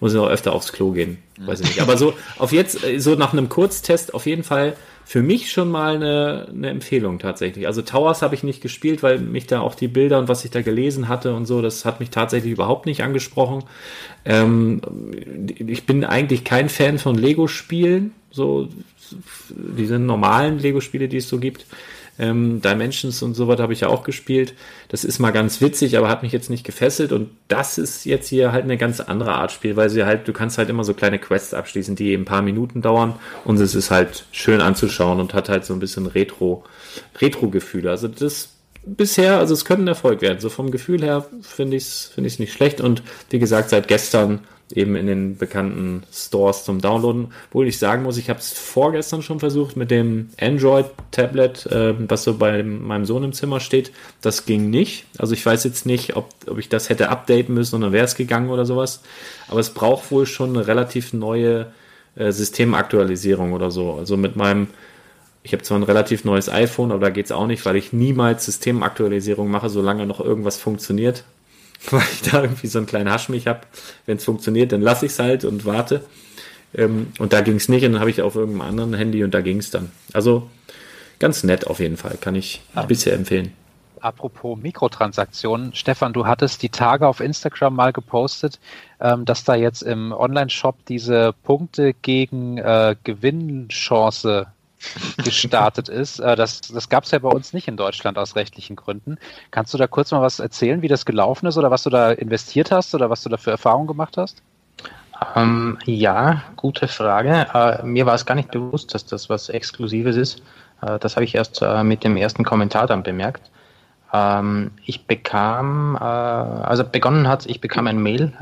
muss 0.00 0.12
ich 0.12 0.18
noch 0.18 0.28
öfter 0.28 0.52
aufs 0.52 0.72
Klo 0.72 0.92
gehen. 0.92 1.18
Weiß 1.38 1.60
ich 1.60 1.66
nicht. 1.66 1.80
Aber 1.80 1.96
so 1.96 2.14
auf 2.38 2.52
jetzt, 2.52 2.84
äh, 2.84 2.98
so 2.98 3.14
nach 3.14 3.32
einem 3.32 3.48
Kurztest 3.48 4.14
auf 4.14 4.26
jeden 4.26 4.42
Fall 4.42 4.76
für 5.04 5.22
mich 5.22 5.50
schon 5.50 5.70
mal 5.70 5.96
eine, 5.96 6.46
eine 6.50 6.70
Empfehlung 6.70 7.18
tatsächlich. 7.18 7.66
Also 7.66 7.82
Towers 7.82 8.22
habe 8.22 8.34
ich 8.34 8.44
nicht 8.44 8.60
gespielt, 8.60 9.02
weil 9.02 9.18
mich 9.18 9.46
da 9.46 9.60
auch 9.60 9.74
die 9.74 9.88
Bilder 9.88 10.20
und 10.20 10.28
was 10.28 10.44
ich 10.44 10.52
da 10.52 10.62
gelesen 10.62 11.08
hatte 11.08 11.34
und 11.34 11.46
so, 11.46 11.62
das 11.62 11.84
hat 11.84 11.98
mich 11.98 12.10
tatsächlich 12.10 12.52
überhaupt 12.52 12.86
nicht 12.86 13.02
angesprochen. 13.02 13.64
Ähm, 14.24 14.80
ich 15.48 15.84
bin 15.84 16.04
eigentlich 16.04 16.44
kein 16.44 16.68
Fan 16.68 16.98
von 16.98 17.16
Lego-Spielen, 17.16 18.12
so 18.30 18.68
diese 19.48 19.98
normalen 19.98 20.60
Lego-Spiele, 20.60 21.08
die 21.08 21.16
es 21.16 21.28
so 21.28 21.38
gibt. 21.38 21.66
Ähm, 22.18 22.60
Dimensions 22.60 23.22
und 23.22 23.34
so 23.34 23.48
was 23.48 23.60
habe 23.60 23.72
ich 23.72 23.80
ja 23.80 23.88
auch 23.88 24.04
gespielt. 24.04 24.54
Das 24.88 25.04
ist 25.04 25.18
mal 25.18 25.30
ganz 25.30 25.60
witzig, 25.60 25.96
aber 25.96 26.08
hat 26.08 26.22
mich 26.22 26.32
jetzt 26.32 26.50
nicht 26.50 26.64
gefesselt. 26.64 27.12
Und 27.12 27.30
das 27.48 27.78
ist 27.78 28.04
jetzt 28.04 28.28
hier 28.28 28.52
halt 28.52 28.64
eine 28.64 28.76
ganz 28.76 29.00
andere 29.00 29.32
Art 29.32 29.52
Spiel, 29.52 29.76
weil 29.76 29.88
sie 29.90 30.04
halt, 30.04 30.28
du 30.28 30.32
kannst 30.32 30.58
halt 30.58 30.68
immer 30.68 30.84
so 30.84 30.94
kleine 30.94 31.18
Quests 31.18 31.54
abschließen, 31.54 31.96
die 31.96 32.12
ein 32.14 32.24
paar 32.24 32.42
Minuten 32.42 32.82
dauern. 32.82 33.14
Und 33.44 33.58
es 33.60 33.74
ist 33.74 33.90
halt 33.90 34.24
schön 34.32 34.60
anzuschauen 34.60 35.20
und 35.20 35.34
hat 35.34 35.48
halt 35.48 35.64
so 35.64 35.72
ein 35.72 35.80
bisschen 35.80 36.06
Retro, 36.06 36.64
Retro-Gefühle. 37.20 37.90
Also 37.90 38.08
das 38.08 38.50
bisher, 38.84 39.38
also 39.38 39.54
es 39.54 39.64
könnte 39.64 39.84
ein 39.84 39.88
Erfolg 39.88 40.22
werden. 40.22 40.40
So 40.40 40.48
vom 40.48 40.70
Gefühl 40.70 41.02
her 41.02 41.26
finde 41.42 41.76
ich 41.76 41.84
es 41.84 42.10
finde 42.14 42.28
ich 42.28 42.38
nicht 42.38 42.52
schlecht. 42.52 42.80
Und 42.80 43.02
wie 43.30 43.38
gesagt, 43.38 43.70
seit 43.70 43.88
gestern 43.88 44.40
eben 44.74 44.96
in 44.96 45.06
den 45.06 45.36
bekannten 45.36 46.04
Stores 46.12 46.64
zum 46.64 46.80
Downloaden. 46.80 47.32
Obwohl 47.48 47.66
ich 47.66 47.78
sagen 47.78 48.02
muss, 48.02 48.16
ich 48.16 48.30
habe 48.30 48.38
es 48.38 48.52
vorgestern 48.52 49.22
schon 49.22 49.40
versucht 49.40 49.76
mit 49.76 49.90
dem 49.90 50.30
Android-Tablet, 50.40 51.66
äh, 51.66 51.94
was 52.08 52.24
so 52.24 52.34
bei 52.36 52.62
meinem 52.62 53.04
Sohn 53.04 53.24
im 53.24 53.32
Zimmer 53.32 53.60
steht. 53.60 53.92
Das 54.20 54.46
ging 54.46 54.70
nicht. 54.70 55.06
Also 55.18 55.34
ich 55.34 55.44
weiß 55.44 55.64
jetzt 55.64 55.86
nicht, 55.86 56.16
ob, 56.16 56.28
ob 56.46 56.58
ich 56.58 56.68
das 56.68 56.88
hätte 56.88 57.08
updaten 57.08 57.54
müssen 57.54 57.76
und 57.76 57.82
dann 57.82 57.92
wäre 57.92 58.04
es 58.04 58.14
gegangen 58.14 58.50
oder 58.50 58.64
sowas. 58.64 59.02
Aber 59.48 59.60
es 59.60 59.70
braucht 59.70 60.10
wohl 60.10 60.26
schon 60.26 60.50
eine 60.50 60.66
relativ 60.66 61.12
neue 61.12 61.66
äh, 62.14 62.32
Systemaktualisierung 62.32 63.52
oder 63.52 63.70
so. 63.70 63.94
Also 63.94 64.16
mit 64.16 64.36
meinem 64.36 64.68
ich 65.42 65.52
habe 65.52 65.62
zwar 65.62 65.78
ein 65.78 65.84
relativ 65.84 66.24
neues 66.24 66.48
iPhone, 66.48 66.92
aber 66.92 67.00
da 67.00 67.10
geht 67.10 67.26
es 67.26 67.32
auch 67.32 67.46
nicht, 67.46 67.64
weil 67.64 67.76
ich 67.76 67.92
niemals 67.92 68.44
Systemaktualisierung 68.44 69.50
mache, 69.50 69.70
solange 69.70 70.06
noch 70.06 70.20
irgendwas 70.20 70.58
funktioniert. 70.58 71.24
weil 71.90 72.02
ich 72.12 72.22
da 72.22 72.42
irgendwie 72.42 72.66
so 72.66 72.78
einen 72.78 72.86
kleinen 72.86 73.10
Haschmich 73.10 73.46
habe. 73.46 73.60
Wenn 74.06 74.18
es 74.18 74.24
funktioniert, 74.24 74.72
dann 74.72 74.82
lasse 74.82 75.06
ich 75.06 75.12
es 75.12 75.18
halt 75.18 75.44
und 75.44 75.64
warte. 75.64 76.04
Ähm, 76.74 77.12
und 77.18 77.32
da 77.32 77.40
ging 77.40 77.56
es 77.56 77.68
nicht 77.68 77.84
und 77.84 77.92
dann 77.92 78.00
habe 78.00 78.10
ich 78.10 78.22
auf 78.22 78.36
irgendeinem 78.36 78.68
anderen 78.68 78.94
Handy 78.94 79.24
und 79.24 79.32
da 79.32 79.40
ging 79.40 79.58
es 79.58 79.70
dann. 79.70 79.90
Also 80.12 80.48
ganz 81.18 81.42
nett 81.42 81.66
auf 81.66 81.80
jeden 81.80 81.96
Fall, 81.96 82.16
kann 82.20 82.34
ich 82.34 82.62
ja. 82.74 82.82
bisher 82.82 83.14
empfehlen. 83.14 83.52
Apropos 84.00 84.58
Mikrotransaktionen, 84.58 85.74
Stefan, 85.74 86.14
du 86.14 86.26
hattest 86.26 86.62
die 86.62 86.70
Tage 86.70 87.06
auf 87.06 87.20
Instagram 87.20 87.74
mal 87.74 87.92
gepostet, 87.92 88.58
ähm, 88.98 89.26
dass 89.26 89.44
da 89.44 89.54
jetzt 89.54 89.82
im 89.82 90.12
Online-Shop 90.12 90.76
diese 90.88 91.34
Punkte 91.42 91.92
gegen 91.92 92.56
äh, 92.56 92.96
Gewinnchance 93.04 94.46
gestartet 95.24 95.88
ist. 95.88 96.18
Äh, 96.18 96.36
das 96.36 96.60
das 96.60 96.88
gab 96.88 97.04
es 97.04 97.10
ja 97.10 97.18
bei 97.18 97.28
uns 97.28 97.52
nicht 97.52 97.68
in 97.68 97.76
Deutschland 97.76 98.18
aus 98.18 98.36
rechtlichen 98.36 98.76
Gründen. 98.76 99.18
Kannst 99.50 99.74
du 99.74 99.78
da 99.78 99.86
kurz 99.86 100.10
mal 100.10 100.22
was 100.22 100.40
erzählen, 100.40 100.82
wie 100.82 100.88
das 100.88 101.04
gelaufen 101.04 101.46
ist 101.46 101.56
oder 101.58 101.70
was 101.70 101.82
du 101.82 101.90
da 101.90 102.12
investiert 102.12 102.70
hast 102.70 102.94
oder 102.94 103.10
was 103.10 103.22
du 103.22 103.28
da 103.28 103.36
für 103.36 103.50
Erfahrungen 103.50 103.86
gemacht 103.86 104.16
hast? 104.16 104.42
Ähm, 105.36 105.78
ja, 105.84 106.42
gute 106.56 106.88
Frage. 106.88 107.46
Äh, 107.52 107.84
mir 107.84 108.06
war 108.06 108.14
es 108.14 108.24
gar 108.24 108.34
nicht 108.34 108.50
bewusst, 108.50 108.94
dass 108.94 109.04
das 109.04 109.28
was 109.28 109.48
Exklusives 109.50 110.16
ist. 110.16 110.42
Äh, 110.82 110.98
das 110.98 111.16
habe 111.16 111.24
ich 111.24 111.34
erst 111.34 111.60
äh, 111.62 111.84
mit 111.84 112.04
dem 112.04 112.16
ersten 112.16 112.44
Kommentar 112.44 112.86
dann 112.86 113.02
bemerkt. 113.02 113.50
Ähm, 114.12 114.70
ich 114.86 115.06
bekam, 115.06 115.96
äh, 116.00 116.04
also 116.04 116.84
begonnen 116.84 117.28
hat, 117.28 117.46
ich 117.46 117.60
bekam 117.60 117.86
ein 117.86 118.02
Mail 118.02 118.32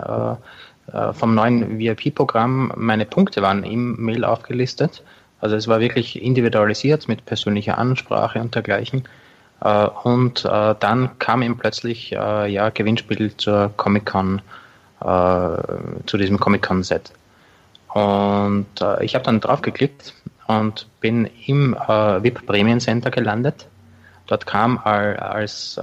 äh, 0.93 1.13
vom 1.13 1.35
neuen 1.35 1.79
VIP-Programm. 1.79 2.73
Meine 2.77 3.05
Punkte 3.05 3.43
waren 3.43 3.65
im 3.65 3.97
Mail 3.97 4.25
aufgelistet 4.25 5.03
also 5.41 5.57
es 5.57 5.69
war 5.69 5.81
wirklich 5.81 6.21
individualisiert 6.21 7.09
mit 7.09 7.25
persönlicher 7.25 7.79
Ansprache 7.79 8.41
und 8.41 8.55
dergleichen. 8.55 9.05
Äh, 9.61 9.87
und 10.03 10.45
äh, 10.45 10.75
dann 10.79 11.19
kam 11.19 11.43
ihm 11.43 11.57
plötzlich 11.57 12.13
äh, 12.13 12.51
ja 12.51 12.71
Gewinnspiel 12.71 13.37
zur 13.37 13.73
Comic 13.77 14.07
Con, 14.07 14.43
zu 15.01 16.17
diesem 16.17 16.41
Comic 16.41 16.63
Con 16.63 16.83
Set. 16.83 17.13
Und 17.95 18.67
ich 19.01 19.15
habe 19.15 19.25
dann 19.25 19.39
drauf 19.39 19.63
geklickt 19.63 20.13
und 20.49 20.89
bin 21.01 21.31
im 21.47 21.73
VIP 21.75 22.45
Premium 22.45 22.81
Center 22.81 23.13
gelandet. 23.13 23.69
Dort 24.27 24.45
kam 24.45 24.77
als 24.79 25.81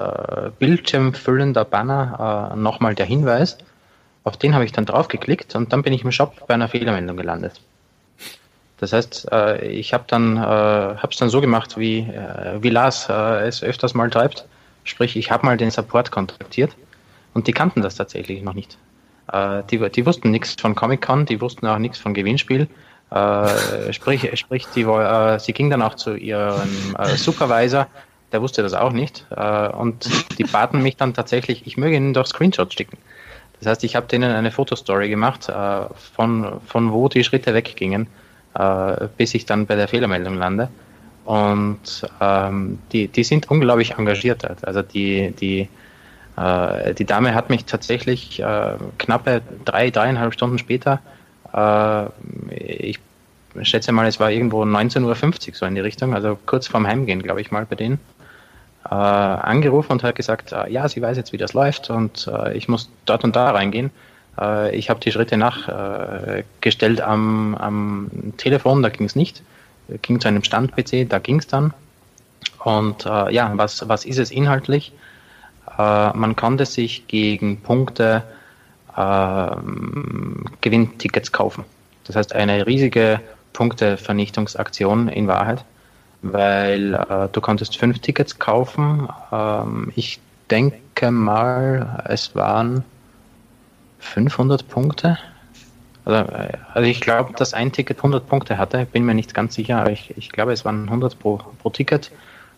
bildschirmfüllender 0.59 1.63
Banner 1.63 2.55
nochmal 2.57 2.93
der 2.93 3.05
Hinweis. 3.05 3.57
Auf 4.25 4.35
den 4.35 4.53
habe 4.53 4.65
ich 4.65 4.73
dann 4.73 4.85
drauf 4.85 5.07
geklickt 5.07 5.55
und 5.55 5.71
dann 5.71 5.81
bin 5.81 5.93
ich 5.93 6.03
im 6.03 6.11
Shop 6.11 6.45
bei 6.45 6.55
einer 6.55 6.67
Fehlermeldung 6.67 7.15
gelandet. 7.15 7.61
Das 8.77 8.91
heißt, 8.93 9.29
äh, 9.31 9.67
ich 9.67 9.93
habe 9.93 10.03
dann, 10.07 10.37
äh, 10.37 10.39
hab's 10.39 11.17
dann 11.17 11.29
so 11.29 11.39
gemacht, 11.41 11.77
wie, 11.77 11.99
äh, 11.99 12.61
wie 12.61 12.69
Lars 12.69 13.07
äh, 13.09 13.47
es 13.47 13.63
öfters 13.63 13.93
mal 13.93 14.09
treibt. 14.09 14.45
Sprich, 14.83 15.15
ich 15.15 15.31
habe 15.31 15.45
mal 15.45 15.57
den 15.57 15.71
Support 15.71 16.11
kontaktiert 16.11 16.75
und 17.33 17.47
die 17.47 17.53
kannten 17.53 17.81
das 17.81 17.95
tatsächlich 17.95 18.43
noch 18.43 18.53
nicht. 18.53 18.77
Äh, 19.31 19.63
die, 19.71 19.89
die 19.89 20.05
wussten 20.05 20.31
nichts 20.31 20.55
von 20.59 20.75
Comic-Con, 20.75 21.25
die 21.25 21.39
wussten 21.39 21.67
auch 21.67 21.77
nichts 21.77 21.99
von 21.99 22.13
Gewinnspiel. 22.13 22.67
Äh, 23.11 23.93
sprich, 23.93 24.29
sprich 24.37 24.67
die, 24.75 24.81
äh, 24.81 25.39
sie 25.39 25.53
ging 25.53 25.69
dann 25.69 25.81
auch 25.81 25.95
zu 25.95 26.15
ihrem 26.15 26.95
äh, 26.97 27.15
Supervisor, 27.15 27.87
der 28.31 28.41
wusste 28.41 28.61
das 28.61 28.73
auch 28.73 28.91
nicht. 28.91 29.25
Äh, 29.29 29.69
und 29.69 30.09
die 30.37 30.43
baten 30.43 30.81
mich 30.81 30.97
dann 30.97 31.13
tatsächlich, 31.13 31.65
ich 31.65 31.77
möge 31.77 31.95
ihnen 31.95 32.13
doch 32.13 32.25
Screenshots 32.25 32.73
schicken. 32.73 32.97
Das 33.59 33.67
heißt, 33.67 33.83
ich 33.85 33.95
habe 33.95 34.07
denen 34.07 34.31
eine 34.31 34.51
Fotostory 34.51 35.09
gemacht, 35.09 35.47
äh, 35.47 35.85
von, 36.13 36.59
von 36.67 36.91
wo 36.91 37.07
die 37.07 37.23
Schritte 37.23 37.53
weggingen 37.53 38.07
äh, 38.55 39.07
bis 39.17 39.33
ich 39.33 39.45
dann 39.45 39.65
bei 39.65 39.75
der 39.75 39.87
Fehlermeldung 39.87 40.35
lande. 40.35 40.69
Und 41.25 42.07
ähm, 42.21 42.79
die, 42.91 43.07
die 43.07 43.23
sind 43.23 43.49
unglaublich 43.49 43.91
engagiert. 43.97 44.45
Also 44.65 44.81
die, 44.81 45.31
die, 45.31 45.67
äh, 46.37 46.93
die 46.93 47.05
Dame 47.05 47.33
hat 47.33 47.49
mich 47.49 47.65
tatsächlich 47.65 48.39
äh, 48.39 48.75
knappe 48.97 49.41
drei, 49.65 49.89
dreieinhalb 49.89 50.33
Stunden 50.33 50.59
später, 50.59 50.99
äh, 51.53 52.05
ich 52.51 52.99
schätze 53.61 53.91
mal, 53.91 54.05
es 54.07 54.19
war 54.19 54.31
irgendwo 54.31 54.63
19.50 54.63 55.03
Uhr 55.49 55.55
so 55.55 55.65
in 55.65 55.75
die 55.75 55.81
Richtung, 55.81 56.13
also 56.13 56.37
kurz 56.45 56.67
vorm 56.67 56.85
Heimgehen, 56.85 57.23
glaube 57.23 57.41
ich 57.41 57.51
mal, 57.51 57.65
bei 57.65 57.75
denen, 57.75 57.99
äh, 58.85 58.93
angerufen 58.93 59.93
und 59.93 60.03
hat 60.03 60.15
gesagt, 60.15 60.51
äh, 60.51 60.69
ja, 60.69 60.87
sie 60.87 61.01
weiß 61.01 61.17
jetzt, 61.17 61.33
wie 61.33 61.37
das 61.37 61.53
läuft 61.53 61.89
und 61.89 62.29
ich 62.53 62.67
muss 62.67 62.89
dort 63.05 63.23
und 63.23 63.35
da 63.35 63.49
reingehen. 63.51 63.89
Äh, 64.39 64.75
ich 64.75 64.89
habe 64.89 64.99
die 64.99 65.11
Schritte 65.11 65.37
nachgestellt 65.37 67.01
am, 67.01 67.55
am 67.55 68.09
Telefon, 68.37 68.83
da 68.83 68.89
ging 68.89 69.05
es 69.05 69.15
nicht. 69.15 69.43
Ging 70.01 70.19
zu 70.19 70.27
einem 70.27 70.43
Stand-PC, 70.43 71.07
da 71.07 71.19
ging 71.19 71.39
es 71.39 71.47
dann. 71.47 71.73
Und 72.63 73.05
äh, 73.05 73.31
ja, 73.31 73.51
was, 73.55 73.87
was 73.87 74.05
ist 74.05 74.17
es 74.17 74.31
inhaltlich? 74.31 74.91
Äh, 75.77 76.17
man 76.17 76.35
konnte 76.35 76.65
sich 76.65 77.07
gegen 77.07 77.61
Punkte 77.61 78.23
äh, 78.95 79.55
Gewinntickets 80.61 81.31
kaufen. 81.31 81.65
Das 82.05 82.15
heißt, 82.15 82.33
eine 82.33 82.65
riesige 82.65 83.19
Punktevernichtungsaktion 83.53 85.07
in 85.09 85.27
Wahrheit, 85.27 85.63
weil 86.21 86.93
äh, 86.93 87.27
du 87.31 87.41
konntest 87.41 87.77
fünf 87.77 87.99
Tickets 87.99 88.39
kaufen. 88.39 89.07
Ähm, 89.31 89.91
ich 89.95 90.19
denke 90.49 91.11
mal, 91.11 92.03
es 92.07 92.35
waren 92.35 92.83
500 94.05 94.67
Punkte. 94.67 95.17
Also, 96.05 96.31
also 96.73 96.87
ich 96.87 97.01
glaube, 97.01 97.33
dass 97.35 97.53
ein 97.53 97.71
Ticket 97.71 97.97
100 97.97 98.27
Punkte 98.27 98.57
hatte, 98.57 98.85
bin 98.85 99.03
mir 99.03 99.15
nicht 99.15 99.33
ganz 99.33 99.55
sicher, 99.55 99.79
aber 99.79 99.91
ich, 99.91 100.13
ich 100.17 100.29
glaube, 100.29 100.53
es 100.53 100.63
waren 100.63 100.83
100 100.83 101.19
pro, 101.19 101.41
pro 101.61 101.69
Ticket, 101.69 102.11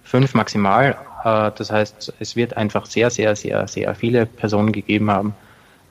fünf 0.04 0.34
maximal. 0.34 0.98
Äh, 1.24 1.52
das 1.56 1.72
heißt, 1.72 2.14
es 2.20 2.36
wird 2.36 2.56
einfach 2.58 2.86
sehr, 2.86 3.10
sehr, 3.10 3.36
sehr, 3.36 3.68
sehr 3.68 3.96
viele 3.96 4.26
Personen 4.26 4.72
gegeben 4.72 5.10
haben, 5.10 5.34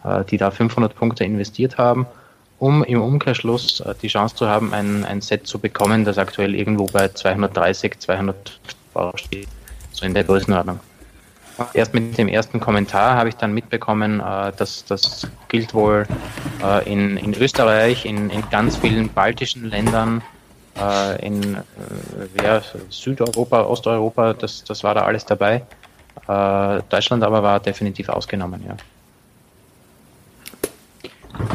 äh, 0.04 0.24
die 0.24 0.36
da 0.36 0.50
500 0.50 0.94
Punkte 0.94 1.24
investiert 1.24 1.78
haben, 1.78 2.06
um 2.58 2.84
im 2.84 3.00
Umkehrschluss 3.00 3.80
äh, 3.80 3.94
die 4.00 4.08
Chance 4.08 4.36
zu 4.36 4.48
haben, 4.48 4.72
ein, 4.74 5.04
ein 5.04 5.20
Set 5.20 5.46
zu 5.46 5.58
bekommen, 5.58 6.04
das 6.04 6.18
aktuell 6.18 6.54
irgendwo 6.54 6.86
bei 6.86 7.08
230, 7.08 7.98
200 7.98 8.60
Euro 8.94 9.16
steht, 9.16 9.48
so 9.92 10.04
in 10.04 10.14
der 10.14 10.24
Größenordnung. 10.24 10.80
Erst 11.72 11.94
mit 11.94 12.18
dem 12.18 12.28
ersten 12.28 12.60
Kommentar 12.60 13.16
habe 13.16 13.28
ich 13.30 13.36
dann 13.36 13.52
mitbekommen, 13.52 14.20
äh, 14.20 14.52
dass 14.56 14.84
das 14.84 15.26
gilt 15.48 15.72
wohl 15.74 16.06
äh, 16.62 16.90
in, 16.92 17.16
in 17.16 17.34
Österreich, 17.34 18.04
in, 18.04 18.30
in 18.30 18.48
ganz 18.50 18.76
vielen 18.76 19.12
baltischen 19.12 19.64
Ländern, 19.70 20.22
äh, 20.76 21.26
in 21.26 21.56
äh, 21.56 21.62
ja, 22.34 22.62
Südeuropa, 22.90 23.62
Osteuropa, 23.64 24.34
das, 24.34 24.64
das 24.64 24.84
war 24.84 24.94
da 24.94 25.02
alles 25.04 25.24
dabei. 25.24 25.66
Äh, 26.28 26.82
Deutschland 26.88 27.22
aber 27.24 27.42
war 27.42 27.60
definitiv 27.60 28.08
ausgenommen, 28.10 28.62
ja. 28.66 28.76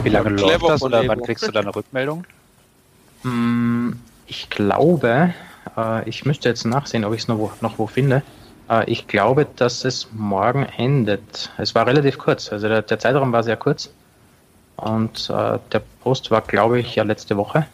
Wie 0.03 0.09
lange 0.09 0.29
Ja, 0.29 0.35
läuft 0.35 0.61
clever 0.61 0.67
das 0.67 0.81
oder 0.81 1.07
wann 1.07 1.21
kriegst 1.21 1.47
du 1.47 1.51
deine 1.51 1.75
Rückmeldung? 1.75 2.25
Mm, 3.23 3.93
Ich 4.25 4.49
glaube, 4.49 5.33
äh, 5.77 6.09
ich 6.09 6.25
müsste 6.25 6.49
jetzt 6.49 6.65
nachsehen, 6.65 7.05
ob 7.05 7.13
ich 7.13 7.21
es 7.21 7.27
noch 7.27 7.37
wo, 7.37 7.51
noch 7.61 7.77
wo 7.79 7.87
finde. 7.87 8.23
Äh, 8.71 8.89
ich 8.89 9.07
glaube, 9.07 9.45
dass 9.55 9.85
es 9.85 10.07
morgen 10.13 10.65
endet. 10.77 11.51
Es 11.57 11.75
war 11.75 11.85
relativ 11.85 12.17
kurz, 12.17 12.51
also 12.51 12.67
der, 12.67 12.81
der 12.81 12.99
Zeitraum 12.99 13.31
war 13.31 13.43
sehr 13.43 13.57
kurz. 13.57 13.91
Und 14.77 15.29
äh, 15.29 15.59
der 15.71 15.81
Post 16.01 16.31
war, 16.31 16.41
glaube 16.41 16.79
ich, 16.79 16.95
ja 16.95 17.03
letzte 17.03 17.37
Woche. 17.37 17.67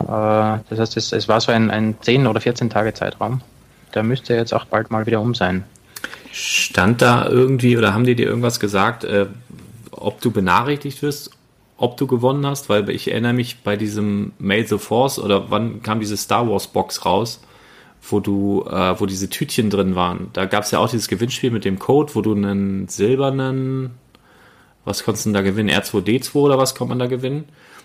Äh, 0.00 0.06
das 0.08 0.78
heißt, 0.78 0.96
es, 0.96 1.12
es 1.12 1.28
war 1.28 1.40
so 1.40 1.52
ein, 1.52 1.70
ein 1.70 1.96
10 2.00 2.26
oder 2.26 2.40
14 2.40 2.70
Tage 2.70 2.94
Zeitraum. 2.94 3.42
Der 3.94 4.02
müsste 4.02 4.34
jetzt 4.34 4.52
auch 4.52 4.64
bald 4.64 4.90
mal 4.90 5.06
wieder 5.06 5.20
um 5.20 5.34
sein. 5.34 5.64
Stand 6.32 7.00
da 7.00 7.26
irgendwie 7.28 7.78
oder 7.78 7.94
haben 7.94 8.04
die 8.04 8.16
dir 8.16 8.26
irgendwas 8.26 8.60
gesagt, 8.60 9.04
äh, 9.04 9.26
ob 9.90 10.20
du 10.20 10.30
benachrichtigt 10.30 11.00
wirst, 11.02 11.30
ob 11.78 11.96
du 11.96 12.06
gewonnen 12.06 12.44
hast? 12.44 12.68
Weil 12.68 12.90
ich 12.90 13.10
erinnere 13.10 13.32
mich 13.32 13.62
bei 13.62 13.76
diesem 13.76 14.32
Mail 14.38 14.66
the 14.66 14.78
Force 14.78 15.18
oder 15.18 15.50
wann 15.50 15.82
kam 15.82 16.00
diese 16.00 16.16
Star 16.16 16.48
Wars 16.50 16.66
Box 16.66 17.06
raus, 17.06 17.40
wo 18.08 18.20
du, 18.20 18.64
äh, 18.68 19.00
wo 19.00 19.06
diese 19.06 19.28
Tütchen 19.28 19.70
drin 19.70 19.94
waren. 19.94 20.30
Da 20.32 20.44
gab 20.44 20.64
es 20.64 20.70
ja 20.70 20.78
auch 20.78 20.88
dieses 20.88 21.08
Gewinnspiel 21.08 21.50
mit 21.50 21.64
dem 21.64 21.78
Code, 21.78 22.14
wo 22.14 22.22
du 22.22 22.34
einen 22.34 22.88
silbernen, 22.88 23.92
was 24.84 25.04
konntest 25.04 25.26
du 25.26 25.30
denn 25.30 25.34
da 25.34 25.42
gewinnen? 25.42 25.70
R2D2 25.70 26.34
oder 26.36 26.58
was 26.58 26.74
kommt 26.74 26.90
man 26.90 26.98
da 26.98 27.06
gewinnen? 27.06 27.44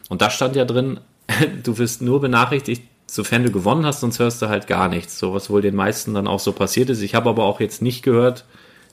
Und 0.09 0.21
da 0.21 0.29
stand 0.29 0.55
ja 0.55 0.65
drin, 0.65 0.99
du 1.63 1.77
wirst 1.77 2.01
nur 2.01 2.21
benachrichtigt, 2.21 2.83
sofern 3.07 3.43
du 3.43 3.51
gewonnen 3.51 3.85
hast, 3.85 4.01
sonst 4.01 4.19
hörst 4.19 4.41
du 4.41 4.49
halt 4.49 4.67
gar 4.67 4.87
nichts. 4.87 5.19
So 5.19 5.33
was 5.33 5.49
wohl 5.49 5.61
den 5.61 5.75
meisten 5.75 6.13
dann 6.13 6.27
auch 6.27 6.39
so 6.39 6.51
passiert 6.51 6.89
ist. 6.89 7.01
Ich 7.01 7.15
habe 7.15 7.29
aber 7.29 7.43
auch 7.43 7.59
jetzt 7.59 7.81
nicht 7.81 8.03
gehört, 8.03 8.45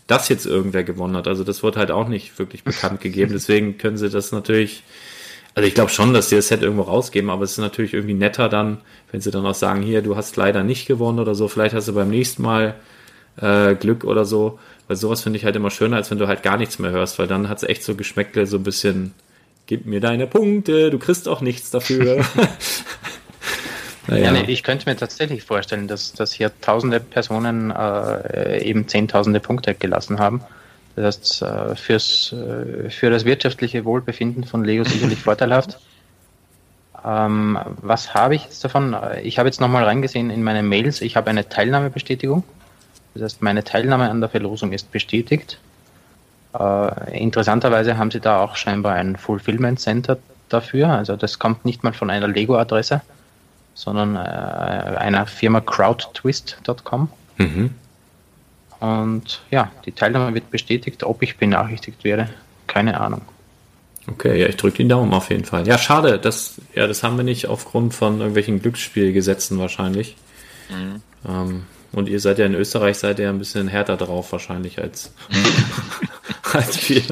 dass 0.06 0.28
jetzt 0.28 0.46
irgendwer 0.46 0.84
gewonnen 0.84 1.16
hat. 1.16 1.28
Also 1.28 1.44
das 1.44 1.62
wird 1.62 1.76
halt 1.76 1.90
auch 1.90 2.08
nicht 2.08 2.38
wirklich 2.38 2.64
bekannt 2.64 3.00
gegeben. 3.00 3.32
Deswegen 3.32 3.78
können 3.78 3.98
sie 3.98 4.08
das 4.08 4.32
natürlich, 4.32 4.82
also 5.58 5.66
ich 5.66 5.74
glaube 5.74 5.90
schon, 5.90 6.14
dass 6.14 6.28
sie 6.28 6.36
das 6.36 6.46
Set 6.46 6.62
irgendwo 6.62 6.82
rausgeben, 6.82 7.30
aber 7.30 7.42
es 7.42 7.50
ist 7.50 7.58
natürlich 7.58 7.92
irgendwie 7.92 8.14
netter 8.14 8.48
dann, 8.48 8.78
wenn 9.10 9.20
sie 9.20 9.32
dann 9.32 9.44
auch 9.44 9.56
sagen, 9.56 9.82
hier, 9.82 10.02
du 10.02 10.14
hast 10.14 10.36
leider 10.36 10.62
nicht 10.62 10.86
gewonnen 10.86 11.18
oder 11.18 11.34
so, 11.34 11.48
vielleicht 11.48 11.74
hast 11.74 11.88
du 11.88 11.94
beim 11.94 12.10
nächsten 12.10 12.42
Mal 12.42 12.76
äh, 13.40 13.74
Glück 13.74 14.04
oder 14.04 14.24
so. 14.24 14.60
Weil 14.86 14.96
sowas 14.96 15.22
finde 15.22 15.36
ich 15.36 15.44
halt 15.44 15.56
immer 15.56 15.72
schöner, 15.72 15.96
als 15.96 16.12
wenn 16.12 16.18
du 16.18 16.28
halt 16.28 16.44
gar 16.44 16.58
nichts 16.58 16.78
mehr 16.78 16.92
hörst, 16.92 17.18
weil 17.18 17.26
dann 17.26 17.48
hat 17.48 17.56
es 17.58 17.64
echt 17.64 17.82
so 17.82 17.96
Geschmäckle, 17.96 18.46
so 18.46 18.58
ein 18.58 18.62
bisschen, 18.62 19.14
gib 19.66 19.84
mir 19.84 19.98
deine 19.98 20.28
Punkte, 20.28 20.90
du 20.90 20.98
kriegst 21.00 21.26
auch 21.26 21.40
nichts 21.40 21.72
dafür. 21.72 22.24
naja. 24.06 24.26
Ja, 24.26 24.30
nee, 24.30 24.44
ich 24.46 24.62
könnte 24.62 24.88
mir 24.88 24.96
tatsächlich 24.96 25.42
vorstellen, 25.42 25.88
dass, 25.88 26.12
dass 26.12 26.32
hier 26.32 26.52
tausende 26.60 27.00
Personen 27.00 27.72
äh, 27.72 28.62
eben 28.62 28.86
zehntausende 28.86 29.40
Punkte 29.40 29.74
gelassen 29.74 30.20
haben. 30.20 30.40
Das 30.98 31.16
heißt, 31.16 31.42
äh, 31.42 31.76
fürs, 31.76 32.32
äh, 32.32 32.90
für 32.90 33.10
das 33.10 33.24
wirtschaftliche 33.24 33.84
Wohlbefinden 33.84 34.44
von 34.44 34.64
Lego 34.64 34.84
sicherlich 34.84 35.18
vorteilhaft. 35.22 35.78
Ähm, 37.04 37.58
was 37.80 38.14
habe 38.14 38.34
ich 38.34 38.44
jetzt 38.44 38.64
davon? 38.64 38.96
Ich 39.22 39.38
habe 39.38 39.48
jetzt 39.48 39.60
nochmal 39.60 39.84
reingesehen 39.84 40.30
in 40.30 40.42
meine 40.42 40.64
Mails. 40.64 41.00
Ich 41.00 41.16
habe 41.16 41.30
eine 41.30 41.48
Teilnahmebestätigung. 41.48 42.42
Das 43.14 43.22
heißt, 43.22 43.42
meine 43.42 43.62
Teilnahme 43.62 44.10
an 44.10 44.20
der 44.20 44.28
Verlosung 44.28 44.72
ist 44.72 44.90
bestätigt. 44.90 45.60
Äh, 46.58 47.18
interessanterweise 47.18 47.96
haben 47.96 48.10
sie 48.10 48.20
da 48.20 48.40
auch 48.40 48.56
scheinbar 48.56 48.94
ein 48.94 49.16
Fulfillment 49.16 49.78
Center 49.78 50.18
dafür. 50.48 50.88
Also 50.88 51.14
das 51.14 51.38
kommt 51.38 51.64
nicht 51.64 51.84
mal 51.84 51.92
von 51.92 52.10
einer 52.10 52.26
Lego-Adresse, 52.26 53.02
sondern 53.74 54.16
äh, 54.16 54.18
einer 54.18 55.26
Firma 55.26 55.60
crowdtwist.com. 55.60 57.08
Mhm. 57.36 57.74
Und 58.80 59.40
ja, 59.50 59.70
die 59.84 59.92
Teilnahme 59.92 60.34
wird 60.34 60.50
bestätigt. 60.50 61.02
Ob 61.04 61.22
ich 61.22 61.36
benachrichtigt 61.36 62.04
werde, 62.04 62.28
keine 62.66 63.00
Ahnung. 63.00 63.22
Okay, 64.06 64.40
ja, 64.40 64.46
ich 64.46 64.56
drücke 64.56 64.78
den 64.78 64.88
Daumen 64.88 65.12
auf 65.12 65.28
jeden 65.30 65.44
Fall. 65.44 65.66
Ja, 65.66 65.76
schade, 65.76 66.18
das, 66.18 66.54
ja, 66.74 66.86
das 66.86 67.02
haben 67.02 67.16
wir 67.16 67.24
nicht 67.24 67.46
aufgrund 67.46 67.92
von 67.92 68.18
irgendwelchen 68.18 68.62
Glücksspielgesetzen 68.62 69.58
wahrscheinlich. 69.58 70.16
Ähm, 71.26 71.64
und 71.92 72.08
ihr 72.08 72.20
seid 72.20 72.38
ja 72.38 72.46
in 72.46 72.54
Österreich, 72.54 72.98
seid 72.98 73.18
ihr 73.18 73.28
ein 73.28 73.38
bisschen 73.38 73.68
härter 73.68 73.96
drauf 73.96 74.32
wahrscheinlich 74.32 74.78
als, 74.80 75.12
als 76.52 76.88
wir. 76.88 77.02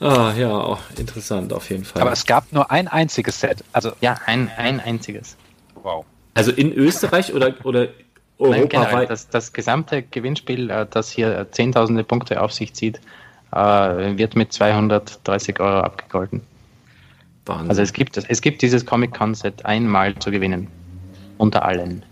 Ah, 0.00 0.32
ja, 0.36 0.50
auch 0.50 0.80
interessant 0.98 1.52
auf 1.52 1.70
jeden 1.70 1.84
Fall. 1.84 2.02
Aber 2.02 2.12
es 2.12 2.26
gab 2.26 2.52
nur 2.52 2.70
ein 2.70 2.88
einziges 2.88 3.40
Set. 3.40 3.64
Also, 3.72 3.92
Ja, 4.00 4.18
ein, 4.26 4.50
ein 4.56 4.80
einziges. 4.80 5.36
wow. 5.82 6.04
also 6.34 6.50
in 6.52 6.72
Österreich 6.72 7.32
oder, 7.32 7.54
oder 7.64 7.88
Nein, 8.38 8.68
generell, 8.68 9.06
das, 9.06 9.28
das 9.28 9.52
gesamte 9.52 10.02
Gewinnspiel, 10.02 10.70
äh, 10.70 10.86
das 10.90 11.10
hier 11.10 11.46
zehntausende 11.52 12.04
Punkte 12.04 12.42
auf 12.42 12.52
sich 12.52 12.74
zieht, 12.74 13.00
äh, 13.52 13.56
wird 13.56 14.34
mit 14.34 14.52
230 14.52 15.60
Euro 15.60 15.80
abgegolten. 15.80 16.42
Wahnsinn. 17.46 17.68
Also 17.68 17.82
es 17.82 17.92
gibt, 17.92 18.16
es 18.16 18.40
gibt 18.40 18.62
dieses 18.62 18.86
Comic-Con-Set 18.86 19.64
einmal 19.64 20.14
zu 20.18 20.30
gewinnen. 20.30 20.68
Unter 21.36 21.64
allen. 21.64 22.04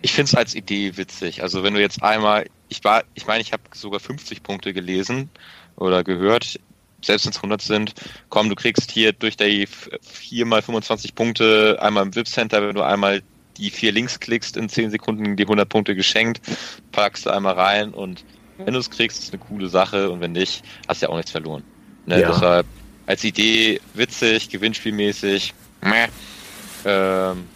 Ich 0.00 0.12
finde 0.12 0.30
es 0.30 0.34
als 0.34 0.54
Idee 0.54 0.96
witzig. 0.96 1.42
Also 1.42 1.62
wenn 1.62 1.74
du 1.74 1.80
jetzt 1.80 2.02
einmal, 2.02 2.46
ich 2.68 2.82
war, 2.82 3.04
ich 3.14 3.26
meine, 3.26 3.40
ich 3.40 3.52
habe 3.52 3.62
sogar 3.72 4.00
50 4.00 4.42
Punkte 4.42 4.72
gelesen 4.72 5.30
oder 5.76 6.02
gehört, 6.02 6.58
selbst 7.02 7.26
wenn 7.26 7.30
es 7.30 7.36
100 7.36 7.62
sind, 7.62 7.94
komm, 8.28 8.48
du 8.48 8.54
kriegst 8.54 8.90
hier 8.90 9.12
durch 9.12 9.36
die 9.36 9.66
4 9.66 10.46
mal 10.46 10.62
25 10.62 11.14
Punkte 11.14 11.78
einmal 11.80 12.04
im 12.04 12.14
VIP-Center, 12.14 12.66
wenn 12.66 12.74
du 12.74 12.82
einmal 12.82 13.22
die 13.56 13.70
vier 13.70 13.92
Links 13.92 14.20
klickst, 14.20 14.56
in 14.56 14.68
10 14.68 14.90
Sekunden 14.90 15.36
die 15.36 15.44
100 15.44 15.68
Punkte 15.68 15.94
geschenkt, 15.94 16.40
packst 16.92 17.26
du 17.26 17.30
einmal 17.30 17.54
rein 17.54 17.90
und 17.90 18.24
wenn 18.58 18.74
du 18.74 18.80
es 18.80 18.90
kriegst, 18.90 19.22
ist 19.22 19.32
eine 19.32 19.42
coole 19.42 19.68
Sache 19.68 20.10
und 20.10 20.20
wenn 20.20 20.32
nicht, 20.32 20.64
hast 20.88 21.02
du 21.02 21.06
ja 21.06 21.10
auch 21.10 21.16
nichts 21.16 21.30
verloren. 21.30 21.64
Ne? 22.06 22.20
Ja. 22.20 22.28
Deshalb 22.28 22.66
als 23.06 23.24
Idee 23.24 23.80
witzig, 23.94 24.48
gewinnspielmäßig, 24.48 25.54
meh. 25.82 26.06
Ähm, 26.84 27.46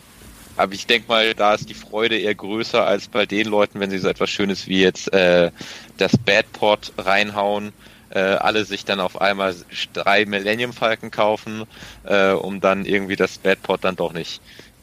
aber 0.57 0.73
ich 0.73 0.87
denke 0.87 1.09
mal, 1.09 1.35
da 1.35 1.55
ist 1.55 1.69
die 1.69 1.75
Freude 1.75 2.19
eher 2.19 2.35
größer 2.35 2.85
als 2.87 3.09
bei 3.09 3.27
den 3.27 3.47
Leuten, 3.47 3.79
wenn 3.79 3.91
sie 3.91 3.99
so 3.99 4.09
etwas 4.09 4.31
Schönes 4.31 4.67
wie 4.67 4.81
jetzt 4.81 5.13
äh, 5.13 5.51
das 5.99 6.17
Badpot 6.17 6.93
reinhauen, 6.97 7.73
äh, 8.11 8.21
alle 8.21 8.65
sich 8.65 8.85
dann 8.85 9.01
auf 9.01 9.21
einmal 9.21 9.55
drei 9.93 10.25
Millennium 10.25 10.73
Falken 10.73 11.11
kaufen, 11.11 11.65
äh, 12.05 12.31
um 12.31 12.61
dann 12.61 12.87
irgendwie 12.87 13.17
das 13.17 13.39
Badpot 13.39 13.85
dann 13.85 13.97
doch 13.97 14.13
nicht 14.13 14.41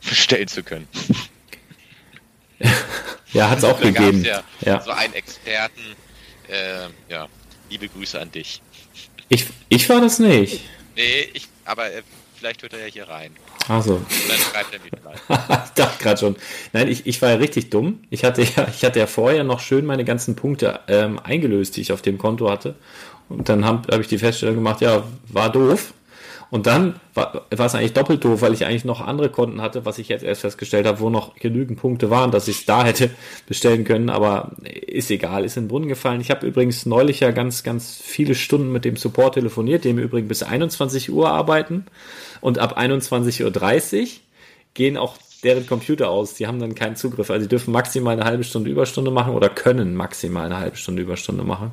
bestellen 0.07 0.47
zu 0.47 0.63
können. 0.63 0.88
ja, 3.34 3.49
hat 3.49 3.57
es 3.59 3.63
auch 3.63 3.80
gegeben. 3.80 4.23
Ja, 4.23 4.43
Ja. 4.61 4.81
so 4.81 4.91
einen 4.91 5.13
Experten. 5.13 5.81
Äh, 6.49 6.88
ja, 7.11 7.27
liebe 7.69 7.88
Grüße 7.88 8.19
an 8.19 8.31
dich. 8.31 8.61
Ich, 9.30 9.45
ich 9.69 9.89
war 9.89 10.01
das 10.01 10.19
nicht. 10.19 10.61
Nee, 10.95 11.30
ich, 11.34 11.47
aber 11.65 11.91
äh, 11.91 12.03
vielleicht 12.35 12.61
hört 12.61 12.73
er 12.73 12.80
ja 12.80 12.85
hier 12.85 13.07
rein. 13.07 13.31
Also. 13.67 13.95
Und 13.95 14.05
dann 14.27 14.38
schreibt 14.38 14.73
er 14.73 14.80
mir 14.80 14.89
vielleicht. 14.89 15.23
ich 15.65 15.71
dachte 15.71 16.03
gerade 16.03 16.19
schon. 16.19 16.35
Nein, 16.73 16.88
ich, 16.89 17.07
ich 17.07 17.21
war 17.21 17.30
ja 17.30 17.35
richtig 17.38 17.69
dumm. 17.69 18.03
Ich 18.09 18.23
hatte 18.23 18.41
ja, 18.43 18.67
ich 18.69 18.84
hatte 18.84 18.99
ja 18.99 19.07
vorher 19.07 19.43
noch 19.43 19.61
schön 19.61 19.85
meine 19.85 20.05
ganzen 20.05 20.35
Punkte 20.35 20.81
ähm, 20.88 21.19
eingelöst, 21.19 21.77
die 21.77 21.81
ich 21.81 21.91
auf 21.91 22.01
dem 22.01 22.17
Konto 22.17 22.49
hatte. 22.49 22.75
Und 23.30 23.49
dann 23.49 23.65
habe 23.65 23.91
hab 23.91 24.01
ich 24.01 24.07
die 24.07 24.17
Feststellung 24.19 24.55
gemacht, 24.55 24.81
ja, 24.81 25.03
war 25.30 25.51
doof. 25.51 25.93
Und 26.53 26.67
dann 26.67 26.99
war, 27.15 27.47
war 27.49 27.65
es 27.65 27.73
eigentlich 27.73 27.93
doppelt 27.93 28.23
doof, 28.23 28.43
weil 28.43 28.53
ich 28.53 28.63
eigentlich 28.63 28.85
noch 28.85 29.01
andere 29.01 29.30
Konten 29.30 29.59
hatte, 29.59 29.85
was 29.85 29.97
ich 29.97 30.07
jetzt 30.07 30.23
erst 30.23 30.41
festgestellt 30.41 30.85
habe, 30.85 30.99
wo 30.99 31.09
noch 31.09 31.34
genügend 31.34 31.80
Punkte 31.80 32.11
waren, 32.11 32.30
dass 32.30 32.47
ich 32.47 32.59
es 32.59 32.65
da 32.67 32.85
hätte 32.85 33.09
bestellen 33.47 33.85
können. 33.85 34.11
Aber 34.11 34.51
ist 34.61 35.09
egal, 35.09 35.45
ist 35.45 35.57
in 35.57 35.63
den 35.63 35.69
Brunnen 35.69 35.89
gefallen. 35.89 36.21
Ich 36.21 36.30
habe 36.30 36.45
übrigens 36.45 36.85
neulich 36.85 37.21
ja 37.21 37.31
ganz, 37.31 37.63
ganz 37.63 37.99
viele 37.99 38.35
Stunden 38.35 38.71
mit 38.71 38.85
dem 38.85 38.97
Support 38.97 39.34
telefoniert, 39.34 39.84
die 39.84 39.89
im 39.89 39.97
Übrigen 39.97 40.27
bis 40.27 40.43
21 40.43 41.11
Uhr 41.11 41.27
arbeiten. 41.27 41.85
Und 42.39 42.59
ab 42.59 42.77
21.30 42.77 44.01
Uhr 44.03 44.07
gehen 44.75 44.95
auch 44.95 45.17
deren 45.43 45.65
Computer 45.65 46.11
aus. 46.11 46.35
Die 46.35 46.45
haben 46.45 46.59
dann 46.59 46.75
keinen 46.75 46.95
Zugriff. 46.95 47.31
Also 47.31 47.45
die 47.45 47.49
dürfen 47.49 47.71
maximal 47.71 48.13
eine 48.13 48.25
halbe 48.25 48.43
Stunde 48.43 48.69
Überstunde 48.69 49.09
machen 49.09 49.34
oder 49.34 49.49
können 49.49 49.95
maximal 49.95 50.45
eine 50.45 50.59
halbe 50.59 50.77
Stunde 50.77 51.01
Überstunde 51.01 51.43
machen. 51.43 51.71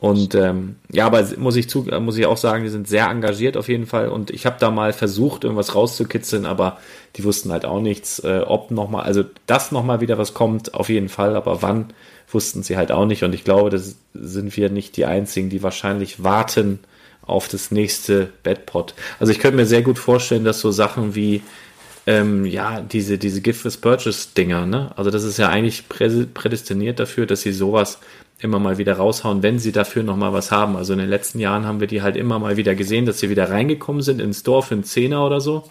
Und 0.00 0.34
ähm, 0.34 0.76
ja, 0.90 1.04
aber 1.04 1.22
muss 1.36 1.56
ich 1.56 1.68
zu, 1.68 1.82
muss 2.00 2.16
ich 2.16 2.24
auch 2.24 2.38
sagen, 2.38 2.64
die 2.64 2.70
sind 2.70 2.88
sehr 2.88 3.08
engagiert 3.08 3.58
auf 3.58 3.68
jeden 3.68 3.86
Fall. 3.86 4.08
Und 4.08 4.30
ich 4.30 4.46
habe 4.46 4.56
da 4.58 4.70
mal 4.70 4.94
versucht, 4.94 5.44
irgendwas 5.44 5.74
rauszukitzeln, 5.74 6.46
aber 6.46 6.78
die 7.16 7.24
wussten 7.24 7.52
halt 7.52 7.66
auch 7.66 7.80
nichts, 7.80 8.18
äh, 8.20 8.40
ob 8.46 8.70
nochmal, 8.70 9.04
also 9.04 9.24
dass 9.46 9.72
nochmal 9.72 10.00
wieder 10.00 10.16
was 10.16 10.32
kommt, 10.32 10.72
auf 10.72 10.88
jeden 10.88 11.10
Fall, 11.10 11.36
aber 11.36 11.60
wann 11.60 11.92
wussten 12.30 12.62
sie 12.62 12.78
halt 12.78 12.92
auch 12.92 13.04
nicht. 13.04 13.24
Und 13.24 13.34
ich 13.34 13.44
glaube, 13.44 13.68
das 13.68 13.96
sind 14.14 14.56
wir 14.56 14.70
nicht 14.70 14.96
die 14.96 15.04
einzigen, 15.04 15.50
die 15.50 15.62
wahrscheinlich 15.62 16.24
warten 16.24 16.78
auf 17.20 17.48
das 17.48 17.70
nächste 17.70 18.30
Bedpot. 18.42 18.94
Also 19.18 19.32
ich 19.32 19.38
könnte 19.38 19.58
mir 19.58 19.66
sehr 19.66 19.82
gut 19.82 19.98
vorstellen, 19.98 20.44
dass 20.44 20.60
so 20.60 20.70
Sachen 20.70 21.14
wie 21.14 21.42
ähm, 22.06 22.46
ja, 22.46 22.80
diese, 22.80 23.18
diese 23.18 23.42
Gift 23.42 23.66
with 23.66 23.76
Purchase 23.76 24.28
Dinger, 24.34 24.64
ne? 24.64 24.92
Also 24.96 25.10
das 25.10 25.24
ist 25.24 25.36
ja 25.36 25.50
eigentlich 25.50 25.90
prä 25.90 26.08
prädestiniert 26.32 26.98
dafür, 26.98 27.26
dass 27.26 27.42
sie 27.42 27.52
sowas 27.52 27.98
immer 28.40 28.58
mal 28.58 28.78
wieder 28.78 28.94
raushauen, 28.94 29.42
wenn 29.42 29.58
sie 29.58 29.72
dafür 29.72 30.02
nochmal 30.02 30.32
was 30.32 30.50
haben. 30.50 30.76
Also 30.76 30.92
in 30.92 30.98
den 30.98 31.08
letzten 31.08 31.38
Jahren 31.38 31.66
haben 31.66 31.80
wir 31.80 31.86
die 31.86 32.02
halt 32.02 32.16
immer 32.16 32.38
mal 32.38 32.56
wieder 32.56 32.74
gesehen, 32.74 33.06
dass 33.06 33.18
sie 33.18 33.30
wieder 33.30 33.50
reingekommen 33.50 34.02
sind 34.02 34.20
ins 34.20 34.42
für 34.42 34.62
einen 34.70 34.84
Zehner 34.84 35.24
oder 35.26 35.40
so. 35.40 35.64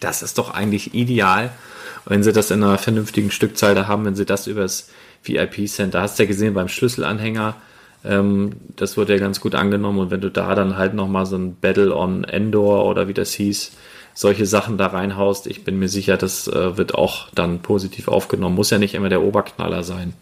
Das 0.00 0.22
ist 0.22 0.38
doch 0.38 0.52
eigentlich 0.52 0.94
ideal, 0.94 1.50
wenn 2.06 2.22
sie 2.22 2.32
das 2.32 2.50
in 2.50 2.62
einer 2.62 2.78
vernünftigen 2.78 3.30
Stückzahl 3.30 3.74
da 3.74 3.86
haben, 3.86 4.04
wenn 4.04 4.16
sie 4.16 4.24
das 4.24 4.46
übers 4.46 4.88
VIP-Center, 5.22 6.00
hast 6.00 6.18
du 6.18 6.24
ja 6.24 6.26
gesehen 6.26 6.54
beim 6.54 6.68
Schlüsselanhänger, 6.68 7.54
ähm, 8.04 8.54
das 8.74 8.96
wurde 8.96 9.14
ja 9.14 9.20
ganz 9.20 9.40
gut 9.40 9.54
angenommen 9.54 10.00
und 10.00 10.10
wenn 10.10 10.20
du 10.20 10.30
da 10.30 10.54
dann 10.54 10.76
halt 10.76 10.94
nochmal 10.94 11.26
so 11.26 11.36
ein 11.36 11.54
Battle 11.54 11.94
on 11.94 12.24
Endor 12.24 12.84
oder 12.86 13.06
wie 13.06 13.14
das 13.14 13.32
hieß, 13.32 13.72
solche 14.14 14.46
Sachen 14.46 14.78
da 14.78 14.88
reinhaust, 14.88 15.46
ich 15.46 15.64
bin 15.64 15.78
mir 15.78 15.88
sicher, 15.88 16.16
das 16.16 16.48
äh, 16.48 16.76
wird 16.76 16.94
auch 16.94 17.28
dann 17.34 17.60
positiv 17.60 18.08
aufgenommen. 18.08 18.54
Muss 18.54 18.70
ja 18.70 18.78
nicht 18.78 18.94
immer 18.94 19.08
der 19.08 19.22
Oberknaller 19.22 19.82
sein. 19.82 20.12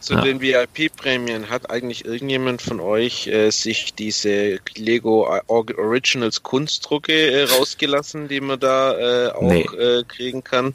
Zu 0.00 0.14
ja. 0.14 0.22
den 0.22 0.40
VIP-Prämien 0.40 1.50
hat 1.50 1.70
eigentlich 1.70 2.04
irgendjemand 2.04 2.62
von 2.62 2.80
euch 2.80 3.26
äh, 3.26 3.50
sich 3.50 3.94
diese 3.94 4.58
Lego 4.76 5.28
Originals 5.46 6.42
Kunstdrucke 6.42 7.12
äh, 7.12 7.44
rausgelassen, 7.44 8.28
die 8.28 8.40
man 8.40 8.58
da 8.60 9.28
äh, 9.28 9.32
auch 9.32 9.42
nee. 9.42 9.62
Äh, 9.62 10.04
kriegen 10.04 10.42
kann? 10.42 10.74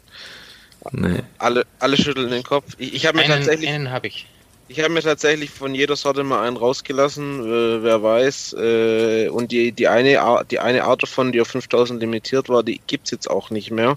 Nee. 0.91 1.23
Alle, 1.37 1.65
alle 1.79 1.97
schütteln 1.97 2.31
den 2.31 2.43
Kopf. 2.43 2.65
Ich, 2.77 2.93
ich 2.93 3.05
habe 3.05 3.17
mir 3.17 3.23
einen, 3.23 3.33
tatsächlich. 3.33 3.69
Einen 3.69 3.91
habe 3.91 4.07
ich. 4.07 4.27
Ich 4.71 4.79
habe 4.79 4.89
mir 4.89 5.01
tatsächlich 5.01 5.49
von 5.49 5.73
jeder 5.73 5.95
Sorte 5.95 6.23
mal 6.23 6.47
einen 6.47 6.55
rausgelassen, 6.55 7.39
äh, 7.39 7.83
wer 7.83 8.03
weiß. 8.03 8.53
Äh, 8.53 9.29
und 9.29 9.51
die, 9.51 9.71
die, 9.71 9.87
eine, 9.87 10.21
Art, 10.21 10.51
die 10.51 10.59
eine 10.59 10.83
Art 10.83 11.01
davon, 11.01 11.31
die 11.31 11.41
auf 11.41 11.47
5000 11.47 11.99
limitiert 11.99 12.49
war, 12.49 12.61
die 12.61 12.79
gibt's 12.85 13.09
jetzt 13.09 13.27
auch 13.27 13.49
nicht 13.49 13.71
mehr. 13.71 13.95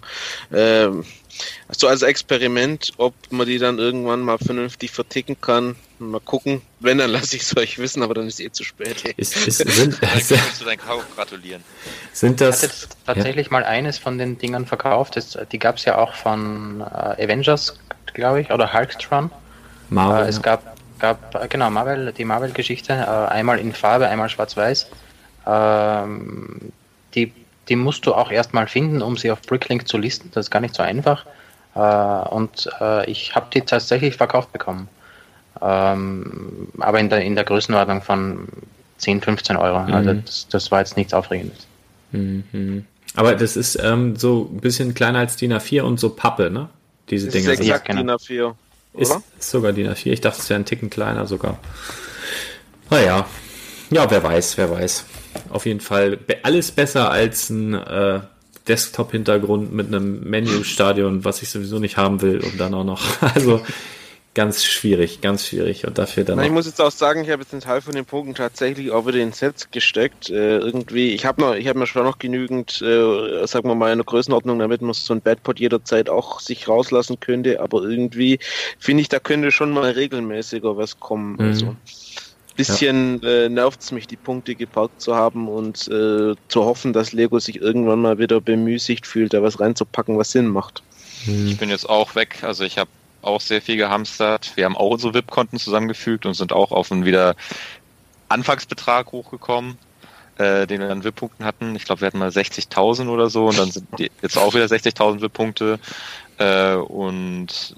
Ähm, 0.51 1.05
so 1.71 1.89
als 1.89 2.01
Experiment, 2.01 2.93
ob 2.97 3.13
man 3.29 3.47
die 3.47 3.59
dann 3.59 3.79
irgendwann 3.79 4.23
mal 4.23 4.39
vernünftig 4.39 4.91
verticken 4.91 5.39
kann. 5.39 5.77
Mal 5.99 6.21
gucken. 6.21 6.63
Wenn, 6.81 6.97
dann 6.97 7.11
lasse 7.11 7.37
ich 7.37 7.43
es 7.43 7.55
euch 7.55 7.79
wissen, 7.79 8.03
aber 8.03 8.15
dann 8.15 8.27
ist 8.27 8.41
eh 8.41 8.51
zu 8.51 8.65
spät. 8.65 9.05
Ist, 9.19 9.47
ist, 9.47 9.59
sind, 9.59 10.03
also, 10.03 10.37
du 10.59 10.65
deinen 10.65 10.79
Kauf 10.79 11.05
gratulieren. 11.15 11.63
Sind 12.15 12.41
das... 12.41 12.63
Ich 12.63 12.71
hatte 12.71 12.87
tatsächlich 13.05 13.49
ja. 13.49 13.53
mal 13.53 13.65
eines 13.65 13.99
von 13.99 14.17
den 14.17 14.39
Dingern 14.39 14.65
verkauft. 14.65 15.17
Das, 15.17 15.37
die 15.53 15.59
gab 15.59 15.77
es 15.77 15.85
ja 15.85 15.99
auch 15.99 16.15
von 16.15 16.81
äh, 16.81 17.25
Avengers, 17.25 17.79
glaube 18.15 18.41
ich, 18.41 18.51
oder 18.51 18.73
Hulktron. 18.73 19.31
Marvel. 19.93 20.25
Äh, 20.25 20.29
es 20.29 20.43
gab, 20.43 20.77
gab, 20.99 21.51
genau, 21.51 21.71
Marvel, 21.71 22.13
die 22.13 22.25
Marvel-Geschichte, 22.25 22.93
äh, 22.93 23.33
einmal 23.33 23.59
in 23.59 23.73
Farbe, 23.73 24.09
einmal 24.09 24.29
schwarz-weiß. 24.29 24.89
Ähm, 25.47 26.73
die, 27.15 27.33
die 27.69 27.77
musst 27.77 28.07
du 28.07 28.15
auch 28.15 28.31
erstmal 28.31 28.67
finden, 28.67 29.03
um 29.03 29.17
sie 29.17 29.31
auf 29.31 29.43
Bricklink 29.43 29.89
zu 29.89 29.99
listen. 29.99 30.31
Das 30.33 30.47
ist 30.47 30.51
gar 30.51 30.61
nicht 30.61 30.75
so 30.75 30.83
einfach. 30.83 31.27
Äh, 31.75 31.81
und 31.81 32.69
äh, 32.81 33.11
ich 33.11 33.35
habe 33.35 33.47
die 33.53 33.63
tatsächlich 33.63 34.17
verkauft 34.17 34.53
bekommen. 34.53 34.89
Ähm, 35.61 36.69
aber 36.81 36.99
in 36.99 37.09
der, 37.09 37.23
in 37.23 37.35
der 37.35 37.45
Größenordnung 37.45 38.03
von 38.03 38.49
10, 38.99 39.21
15 39.21 39.57
Euro. 39.57 39.81
Mhm. 39.81 39.95
Also 39.95 40.13
das, 40.15 40.49
das 40.49 40.71
war 40.71 40.81
jetzt 40.81 40.97
nichts 40.97 41.15
Aufregendes. 41.15 41.67
Mhm. 42.13 42.87
Aber 43.15 43.35
das 43.35 43.57
ist 43.57 43.79
ähm, 43.83 44.17
so 44.17 44.51
ein 44.53 44.61
bisschen 44.61 44.95
kleiner 44.95 45.19
als 45.19 45.37
DIN 45.37 45.53
A4 45.53 45.83
und 45.83 46.01
so 46.01 46.11
Pappe, 46.11 46.51
ne? 46.51 46.69
Diese 47.11 47.27
das 47.27 47.35
Dinger. 47.35 47.53
Ist 47.53 47.61
exakt 47.61 47.89
ja, 47.89 47.95
genau. 47.95 48.17
DIN 48.17 48.39
A4. 48.39 48.55
Ist, 48.95 49.17
ist 49.39 49.51
sogar 49.51 49.73
DIN 49.73 49.89
A4. 49.89 50.13
Ich 50.13 50.21
dachte, 50.21 50.41
es 50.41 50.51
wäre 50.51 50.61
ein 50.61 50.67
Ticken 50.67 50.91
kleiner 50.91 51.27
sogar. 51.27 51.59
Naja. 52.91 53.27
Ja, 53.91 54.11
wer 54.11 54.23
weiß, 54.23 54.59
wer 54.59 54.71
weiß. 54.71 55.05
Auf 55.51 55.67
jeden 55.67 55.81
Fall 55.81 56.19
alles 56.43 56.71
besser 56.71 57.11
als 57.11 57.51
ein 57.51 57.75
äh, 57.75 58.21
Desktop-Hintergrund 58.69 59.73
mit 59.73 59.89
einem 59.89 60.23
Menü-Stadion, 60.25 61.25
was 61.25 61.43
ich 61.43 61.51
sowieso 61.51 61.79
nicht 61.79 61.97
haben 61.97 62.23
will 62.23 62.41
und 62.41 62.59
dann 62.59 62.75
auch 62.75 62.85
noch. 62.85 63.03
Also 63.35 63.63
ganz 64.35 64.65
schwierig, 64.65 65.21
ganz 65.21 65.47
schwierig. 65.47 65.87
Und 65.87 65.99
dafür 65.99 66.25
dann. 66.25 66.39
Na, 66.39 66.45
ich 66.45 66.51
muss 66.51 66.67
jetzt 66.67 66.81
auch 66.81 66.91
sagen, 66.91 67.23
ich 67.23 67.31
habe 67.31 67.43
jetzt 67.43 67.53
einen 67.53 67.61
Teil 67.61 67.81
von 67.81 67.95
den 67.95 68.05
Punkten 68.05 68.35
tatsächlich 68.35 68.91
auch 68.91 69.07
wieder 69.07 69.19
in 69.19 69.33
Sets 69.33 69.71
gesteckt. 69.71 70.31
Äh, 70.31 70.59
irgendwie, 70.59 71.13
ich 71.13 71.27
habe 71.27 71.41
noch, 71.41 71.55
ich 71.55 71.69
habe 71.69 71.79
mir 71.79 71.87
schon 71.87 72.05
noch 72.05 72.19
genügend, 72.19 72.81
äh, 72.83 73.47
sagen 73.47 73.69
wir 73.69 73.75
mal, 73.75 73.93
eine 73.93 74.05
Größenordnung, 74.05 74.59
damit 74.59 74.83
man 74.83 74.95
so 74.95 75.15
ein 75.15 75.21
Badpot 75.21 75.61
jederzeit 75.61 76.09
auch 76.09 76.41
sich 76.41 76.69
rauslassen 76.69 77.21
könnte. 77.21 77.61
Aber 77.61 77.83
irgendwie 77.83 78.39
finde 78.79 79.03
ich, 79.03 79.09
da 79.09 79.19
könnte 79.19 79.51
schon 79.51 79.71
mal 79.71 79.91
regelmäßiger 79.91 80.77
was 80.77 80.99
kommen. 80.99 81.35
Mhm. 81.35 81.41
Also 81.41 81.77
bisschen 82.55 83.21
ja. 83.23 83.29
äh, 83.29 83.49
nervt 83.49 83.93
mich, 83.93 84.07
die 84.07 84.17
Punkte 84.17 84.55
geparkt 84.55 85.01
zu 85.01 85.15
haben 85.15 85.49
und 85.49 85.89
äh, 85.89 86.35
zu 86.49 86.65
hoffen, 86.65 86.93
dass 86.93 87.13
Lego 87.13 87.39
sich 87.39 87.57
irgendwann 87.57 88.01
mal 88.01 88.19
wieder 88.19 88.41
bemüßigt 88.41 89.07
fühlt, 89.07 89.33
da 89.33 89.43
was 89.43 89.59
reinzupacken, 89.59 90.19
was 90.19 90.33
Sinn 90.33 90.49
macht. 90.49 90.83
Ich 91.27 91.57
bin 91.57 91.71
jetzt 91.71 91.89
auch 91.89 92.15
weg, 92.15 92.41
also 92.43 92.65
ich 92.65 92.79
habe 92.79 92.91
auch 93.23 93.41
sehr 93.41 93.63
viel 93.63 93.77
gehamstert. 93.77 94.53
Wir 94.57 94.65
haben 94.65 94.77
auch 94.77 94.91
unsere 94.91 95.15
VIP-Konten 95.15 95.59
zusammengefügt 95.59 96.27
und 96.27 96.35
sind 96.35 96.53
auch 96.53 96.73
auf 96.73 96.93
einen 96.93 97.05
wieder 97.05 97.37
Anfangsbetrag 98.29 99.13
hochgekommen, 99.13 99.79
äh, 100.39 100.67
den 100.67 100.81
wir 100.81 100.91
an 100.91 101.05
VIP-Punkten 101.05 101.45
hatten. 101.45 101.77
Ich 101.77 101.85
glaube, 101.85 102.01
wir 102.01 102.07
hatten 102.07 102.19
mal 102.19 102.31
60.000 102.31 103.09
oder 103.09 103.31
so 103.31 103.47
und 103.47 103.59
dann 103.59 103.71
sind 103.71 103.87
jetzt 103.99 104.39
auch 104.39 104.55
wieder 104.55 104.67
60.000 104.67 105.21
VIP-Punkte. 105.21 105.79
Äh, 106.39 106.75
und 106.75 107.77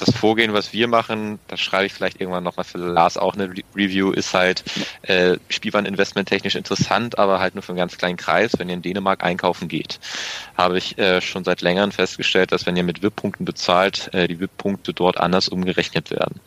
das 0.00 0.14
Vorgehen, 0.14 0.52
was 0.52 0.72
wir 0.72 0.88
machen, 0.88 1.38
das 1.48 1.60
schreibe 1.60 1.86
ich 1.86 1.92
vielleicht 1.92 2.20
irgendwann 2.20 2.44
nochmal 2.44 2.64
für 2.64 2.78
Lars 2.78 3.16
auch 3.16 3.34
eine 3.34 3.50
Re 3.50 3.62
Review, 3.74 4.12
ist 4.12 4.34
halt 4.34 4.64
äh, 5.02 5.36
Spielwareninvestment 5.48 6.28
technisch 6.28 6.54
interessant, 6.54 7.18
aber 7.18 7.40
halt 7.40 7.54
nur 7.54 7.62
für 7.62 7.70
einen 7.70 7.78
ganz 7.78 7.96
kleinen 7.96 8.16
Kreis. 8.16 8.52
Wenn 8.58 8.68
ihr 8.68 8.74
in 8.74 8.82
Dänemark 8.82 9.22
einkaufen 9.22 9.68
geht, 9.68 10.00
habe 10.56 10.78
ich 10.78 10.98
äh, 10.98 11.20
schon 11.20 11.44
seit 11.44 11.60
längerem 11.60 11.92
festgestellt, 11.92 12.52
dass 12.52 12.66
wenn 12.66 12.76
ihr 12.76 12.82
mit 12.82 13.02
VIP-Punkten 13.02 13.44
bezahlt, 13.44 14.12
äh, 14.12 14.26
die 14.28 14.40
VIP-Punkte 14.40 14.92
dort 14.92 15.18
anders 15.18 15.48
umgerechnet 15.48 16.10
werden. 16.10 16.40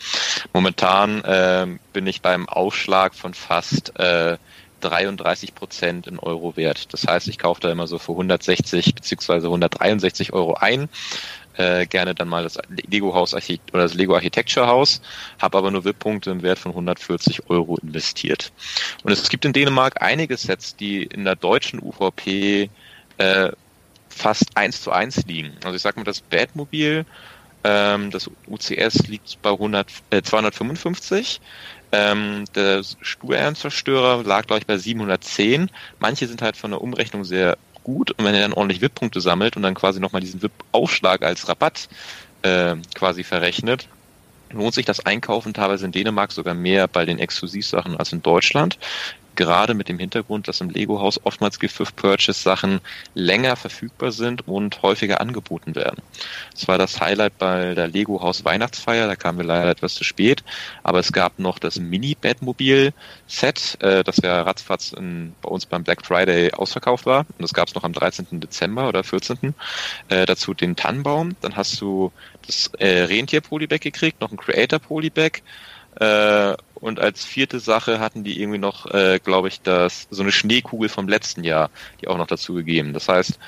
Momentan 0.54 1.24
äh, 1.24 1.68
bin 1.94 2.08
ich 2.08 2.22
beim 2.22 2.50
Aufschlag 2.50 3.16
von 3.16 3.34
fast 3.34 3.98
äh, 4.00 4.38
33 4.84 5.56
Prozent 5.56 6.08
in 6.08 6.20
Euro 6.20 6.58
wert. 6.58 6.94
Das 6.94 7.08
heißt, 7.08 7.28
ich 7.28 7.40
kaufe 7.40 7.62
da 7.62 7.72
immer 7.72 7.88
so 7.88 7.98
für 7.98 8.12
160 8.12 8.96
beziehungsweise 8.96 9.48
163 9.48 10.34
Euro 10.34 10.56
ein 10.56 10.90
äh, 11.58 11.86
gerne 11.86 12.16
dann 12.16 12.30
mal 12.30 12.44
das 12.44 12.58
Lego 12.90 13.14
Haus 13.14 13.34
oder 13.34 13.84
das 13.84 13.94
Lego 13.94 14.16
Architecture 14.16 14.68
Haus, 14.68 15.02
habe 15.40 15.58
aber 15.58 15.72
nur 15.72 15.86
VIP-Punkte 15.86 16.32
im 16.32 16.42
Wert 16.42 16.60
von 16.60 16.72
140 16.72 17.50
Euro 17.50 17.78
investiert. 17.78 18.52
Und 19.04 19.12
es 19.12 19.30
gibt 19.30 19.46
in 19.46 19.54
Dänemark 19.54 20.02
einige 20.02 20.38
Sets, 20.38 20.76
die 20.76 21.04
in 21.04 21.26
der 21.26 21.36
deutschen 21.36 21.82
UVP 21.82 22.70
äh, 23.18 23.52
fast 24.10 24.56
eins 24.56 24.82
zu 24.82 24.92
eins 24.92 25.26
liegen. 25.26 25.54
Also 25.64 25.76
ich 25.76 25.82
sag 25.82 25.98
mal, 25.98 26.04
das 26.04 26.22
Batmobil, 26.22 27.06
ähm, 27.64 28.12
das 28.12 28.30
UCS 28.48 29.08
liegt 29.08 29.42
bei 29.42 29.52
100, 29.52 29.88
äh, 30.10 30.22
255. 30.22 31.42
Ähm, 31.92 32.46
der 32.56 32.84
Sturmzerstörer 33.02 34.24
lag, 34.24 34.48
glaube 34.48 34.60
ich, 34.60 34.68
bei 34.68 34.78
710. 34.78 35.70
Manche 36.00 36.28
sind 36.28 36.42
halt 36.42 36.58
von 36.58 36.72
der 36.72 36.82
Umrechnung 36.82 37.24
sehr 37.24 37.58
gut. 37.84 38.12
Und 38.12 38.26
wenn 38.26 38.36
er 38.36 38.42
dann 38.42 38.54
ordentlich 38.54 38.82
VIP-Punkte 38.82 39.22
sammelt 39.22 39.56
und 39.56 39.64
dann 39.64 39.76
quasi 39.76 40.00
nochmal 40.00 40.22
diesen 40.22 40.42
VIP-Aufschlag 40.42 41.24
als 41.24 41.48
Rabatt 41.48 41.90
äh, 42.42 42.76
quasi 42.96 43.24
verrechnet, 43.24 43.88
lohnt 44.52 44.74
sich 44.74 44.86
das 44.86 45.06
Einkaufen 45.06 45.54
teilweise 45.54 45.86
in 45.86 45.92
Dänemark 45.92 46.32
sogar 46.32 46.54
mehr 46.54 46.88
bei 46.88 47.06
den 47.06 47.20
Exklusivsachen 47.20 47.98
als 47.98 48.14
in 48.14 48.22
Deutschland 48.22 48.78
gerade 49.36 49.74
mit 49.74 49.90
dem 49.90 50.00
Hintergrund, 50.00 50.48
dass 50.48 50.62
im 50.62 50.70
Lego-Haus 50.70 51.20
oftmals 51.24 51.60
Gift-with-Purchase-Sachen 51.60 52.82
länger 53.14 53.56
verfügbar 53.56 54.12
sind 54.12 54.48
und 54.48 54.82
häufiger 54.82 55.22
angeboten 55.22 55.76
werden. 55.76 56.02
Das 56.52 56.68
war 56.68 56.78
das 56.78 57.00
Highlight 57.00 57.38
bei 57.38 57.74
der 57.74 57.88
Lego-Haus 57.88 58.46
Weihnachtsfeier, 58.46 59.08
da 59.08 59.16
kamen 59.16 59.40
wir 59.40 59.46
leider 59.46 59.70
etwas 59.70 59.96
zu 59.96 60.04
spät, 60.04 60.44
aber 60.84 61.00
es 61.00 61.12
gab 61.12 61.40
noch 61.40 61.60
das 61.60 61.80
Mini-Batmobil-Set, 61.80 63.78
äh, 63.82 64.04
das 64.04 64.18
ja 64.18 64.42
ratzfatz 64.42 64.94
in, 64.94 65.34
bei 65.42 65.50
uns 65.50 65.66
beim 65.66 65.84
Black 65.84 66.06
Friday 66.06 66.52
ausverkauft 66.54 67.06
war 67.06 67.20
und 67.20 67.42
das 67.42 67.54
gab 67.54 67.68
es 67.68 67.76
noch 67.76 67.84
am 67.84 67.94
13. 67.94 68.40
Dezember 68.40 68.88
oder 68.88 69.04
14. 69.04 69.54
Äh, 70.10 70.26
dazu 70.26 70.54
den 70.54 70.76
Tannenbaum, 70.76 71.36
dann 71.42 71.56
hast 71.56 71.80
du 71.82 72.12
das 72.46 72.68
äh, 72.78 73.04
Rentier-Polybag 73.04 73.80
gekriegt, 73.80 74.22
noch 74.22 74.32
ein 74.32 74.38
Creator-Polybag, 74.38 75.42
äh, 76.00 76.56
und 76.84 77.00
als 77.00 77.24
vierte 77.24 77.62
Sache 77.62 78.02
hatten 78.02 78.26
die 78.26 78.42
irgendwie 78.42 78.60
noch, 78.60 78.86
äh, 78.88 79.20
glaube 79.24 79.48
ich, 79.48 79.62
das 79.62 80.06
so 80.12 80.22
eine 80.22 80.34
Schneekugel 80.34 80.90
vom 80.90 81.08
letzten 81.08 81.46
Jahr, 81.46 81.70
die 82.02 82.10
auch 82.10 82.18
noch 82.18 82.28
dazu 82.28 82.54
gegeben. 82.54 82.92
Das 82.92 83.08
heißt, 83.08 83.40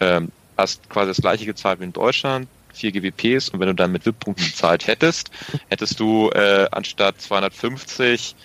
ähm, 0.00 0.30
hast 0.58 0.90
quasi 0.90 1.08
das 1.08 1.16
gleiche 1.16 1.46
gezahlt 1.46 1.80
wie 1.80 1.84
in 1.84 1.94
Deutschland, 1.94 2.48
vier 2.74 2.92
GWPs 2.92 3.48
und 3.48 3.60
wenn 3.60 3.68
du 3.68 3.74
dann 3.74 3.92
mit 3.92 4.04
VIP-Punkten 4.04 4.44
bezahlt 4.44 4.86
hättest, 4.86 5.30
hättest 5.70 6.00
du 6.00 6.28
äh, 6.34 6.68
anstatt 6.70 7.18
250 7.18 8.36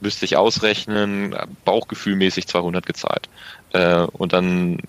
müsste 0.00 0.24
ich 0.24 0.36
ausrechnen, 0.36 1.36
bauchgefühlmäßig 1.64 2.48
200 2.48 2.84
gezahlt. 2.84 3.28
Äh, 3.72 4.00
und 4.00 4.32
dann 4.32 4.80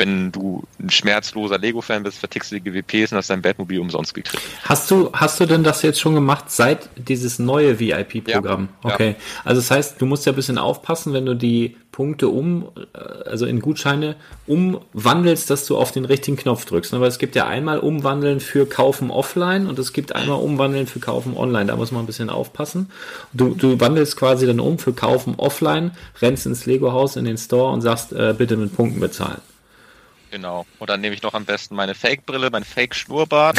wenn 0.00 0.32
du 0.32 0.64
ein 0.80 0.88
schmerzloser 0.88 1.58
Lego-Fan 1.58 2.02
bist, 2.02 2.18
vertickst 2.18 2.50
du 2.50 2.58
die 2.58 2.62
GWPs 2.62 3.12
und 3.12 3.18
hast 3.18 3.28
dein 3.28 3.42
Batmobil 3.42 3.78
umsonst 3.78 4.14
gekriegt. 4.14 4.42
Hast 4.64 4.90
du, 4.90 5.10
hast 5.12 5.38
du 5.38 5.44
denn 5.44 5.62
das 5.62 5.82
jetzt 5.82 6.00
schon 6.00 6.14
gemacht 6.14 6.50
seit 6.50 6.88
dieses 6.96 7.38
neue 7.38 7.78
VIP-Programm? 7.78 8.70
Ja, 8.82 8.94
okay. 8.94 9.16
Also 9.44 9.60
das 9.60 9.70
heißt, 9.70 10.00
du 10.00 10.06
musst 10.06 10.24
ja 10.24 10.32
ein 10.32 10.36
bisschen 10.36 10.56
aufpassen, 10.56 11.12
wenn 11.12 11.26
du 11.26 11.34
die 11.34 11.76
Punkte 11.92 12.28
um, 12.28 12.70
äh, 12.94 12.98
also 13.28 13.44
in 13.44 13.60
Gutscheine 13.60 14.16
umwandelst, 14.46 15.50
dass 15.50 15.66
du 15.66 15.76
auf 15.76 15.92
den 15.92 16.06
richtigen 16.06 16.38
Knopf 16.38 16.64
drückst. 16.64 16.94
Ne? 16.94 17.00
Weil 17.02 17.08
es 17.08 17.18
gibt 17.18 17.36
ja 17.36 17.46
einmal 17.46 17.78
umwandeln 17.78 18.40
für 18.40 18.64
kaufen 18.64 19.10
offline 19.10 19.66
und 19.66 19.78
es 19.78 19.92
gibt 19.92 20.14
einmal 20.14 20.40
umwandeln 20.40 20.86
für 20.86 21.00
kaufen 21.00 21.36
online. 21.36 21.66
Da 21.66 21.76
muss 21.76 21.92
man 21.92 22.04
ein 22.04 22.06
bisschen 22.06 22.30
aufpassen. 22.30 22.90
Du, 23.34 23.54
du 23.54 23.78
wandelst 23.80 24.16
quasi 24.16 24.46
dann 24.46 24.60
um 24.60 24.78
für 24.78 24.94
kaufen 24.94 25.34
offline, 25.36 25.90
rennst 26.22 26.46
ins 26.46 26.64
Lego-Haus 26.64 27.16
in 27.16 27.26
den 27.26 27.36
Store 27.36 27.70
und 27.70 27.82
sagst, 27.82 28.14
äh, 28.14 28.34
bitte 28.38 28.56
mit 28.56 28.74
Punkten 28.74 29.00
bezahlen. 29.00 29.42
Genau. 30.30 30.66
Und 30.78 30.90
dann 30.90 31.00
nehme 31.00 31.14
ich 31.14 31.22
noch 31.22 31.34
am 31.34 31.44
besten 31.44 31.74
meine 31.74 31.94
Fake-Brille, 31.94 32.50
mein 32.50 32.64
Fake-Schnurrbart 32.64 33.58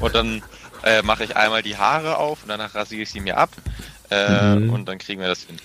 und 0.00 0.14
dann 0.14 0.42
äh, 0.84 1.02
mache 1.02 1.24
ich 1.24 1.36
einmal 1.36 1.62
die 1.62 1.76
Haare 1.76 2.18
auf 2.18 2.42
und 2.42 2.48
danach 2.48 2.74
rasiere 2.74 3.02
ich 3.02 3.10
sie 3.10 3.20
mir 3.20 3.36
ab 3.36 3.50
äh, 4.10 4.54
Mhm. 4.56 4.70
und 4.70 4.86
dann 4.86 4.98
kriegen 4.98 5.20
wir 5.20 5.28
das 5.28 5.42
hin. 5.44 5.56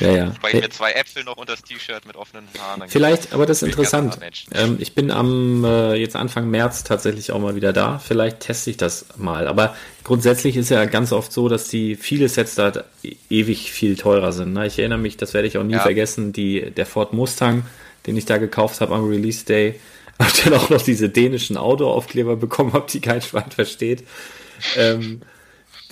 Ja, 0.00 0.10
ja. 0.10 0.32
Weil 0.40 0.54
ich 0.56 0.62
mir 0.62 0.70
zwei 0.70 0.92
Äpfel 0.92 1.22
noch 1.24 1.36
unter 1.36 1.52
das 1.54 1.62
T-Shirt 1.62 2.06
mit 2.06 2.16
offenen 2.16 2.46
Haaren. 2.58 2.82
Vielleicht, 2.88 3.32
aber 3.32 3.46
das 3.46 3.62
ist 3.62 3.68
interessant. 3.68 4.18
Ähm, 4.52 4.76
ich 4.80 4.94
bin 4.94 5.10
am 5.10 5.64
äh, 5.64 5.94
jetzt 5.94 6.16
Anfang 6.16 6.48
März 6.50 6.82
tatsächlich 6.84 7.30
auch 7.32 7.38
mal 7.40 7.54
wieder 7.56 7.72
da. 7.72 7.98
Vielleicht 7.98 8.40
teste 8.40 8.70
ich 8.70 8.76
das 8.76 9.06
mal. 9.16 9.46
Aber 9.48 9.76
grundsätzlich 10.02 10.56
ist 10.56 10.70
ja 10.70 10.84
ganz 10.86 11.12
oft 11.12 11.32
so, 11.32 11.48
dass 11.48 11.68
die 11.68 11.94
viele 11.96 12.28
Sets 12.28 12.54
da 12.54 12.72
e- 13.02 13.16
ewig 13.30 13.70
viel 13.72 13.96
teurer 13.96 14.32
sind. 14.32 14.52
Ne? 14.52 14.66
Ich 14.66 14.78
erinnere 14.78 14.98
mich, 14.98 15.16
das 15.16 15.34
werde 15.34 15.46
ich 15.48 15.58
auch 15.58 15.64
nie 15.64 15.74
Ja. 15.74 15.80
vergessen, 15.80 16.32
die 16.32 16.70
der 16.70 16.86
Ford 16.86 17.12
Mustang, 17.12 17.64
den 18.06 18.16
ich 18.16 18.24
da 18.24 18.38
gekauft 18.38 18.80
habe 18.80 18.94
am 18.94 19.08
Release 19.08 19.44
Day, 19.44 19.80
und 20.18 20.46
dann 20.46 20.54
auch 20.54 20.70
noch 20.70 20.82
diese 20.82 21.08
dänischen 21.08 21.56
Autoaufkleber 21.56 22.36
bekommen 22.36 22.72
habe, 22.72 22.86
die 22.88 23.00
kein 23.00 23.20
Schwein 23.20 23.50
versteht. 23.50 24.04
Ähm, 24.76 25.22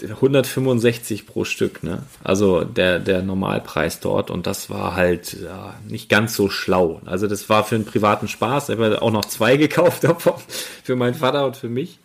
165 0.01 1.27
pro 1.27 1.45
Stück, 1.45 1.83
ne? 1.83 2.03
Also 2.25 2.65
der, 2.65 2.99
der 2.99 3.23
Normalpreis 3.23 4.01
dort 4.01 4.31
und 4.31 4.47
das 4.47 4.71
war 4.71 4.97
halt 4.97 5.37
ja, 5.43 5.75
nicht 5.89 6.09
ganz 6.09 6.35
so 6.35 6.49
schlau. 6.49 7.01
Also 7.05 7.27
das 7.27 7.49
war 7.49 7.65
für 7.65 7.77
einen 7.77 7.85
privaten 7.85 8.29
Spaß. 8.29 8.69
Ich 8.69 8.79
habe 8.79 9.03
auch 9.03 9.11
noch 9.11 9.25
zwei 9.25 9.57
gekauft 9.59 10.05
davon, 10.05 10.35
für 10.83 10.97
meinen 10.97 11.15
Vater 11.15 11.47
und 11.47 11.57
für 11.57 11.69
mich. 11.69 11.99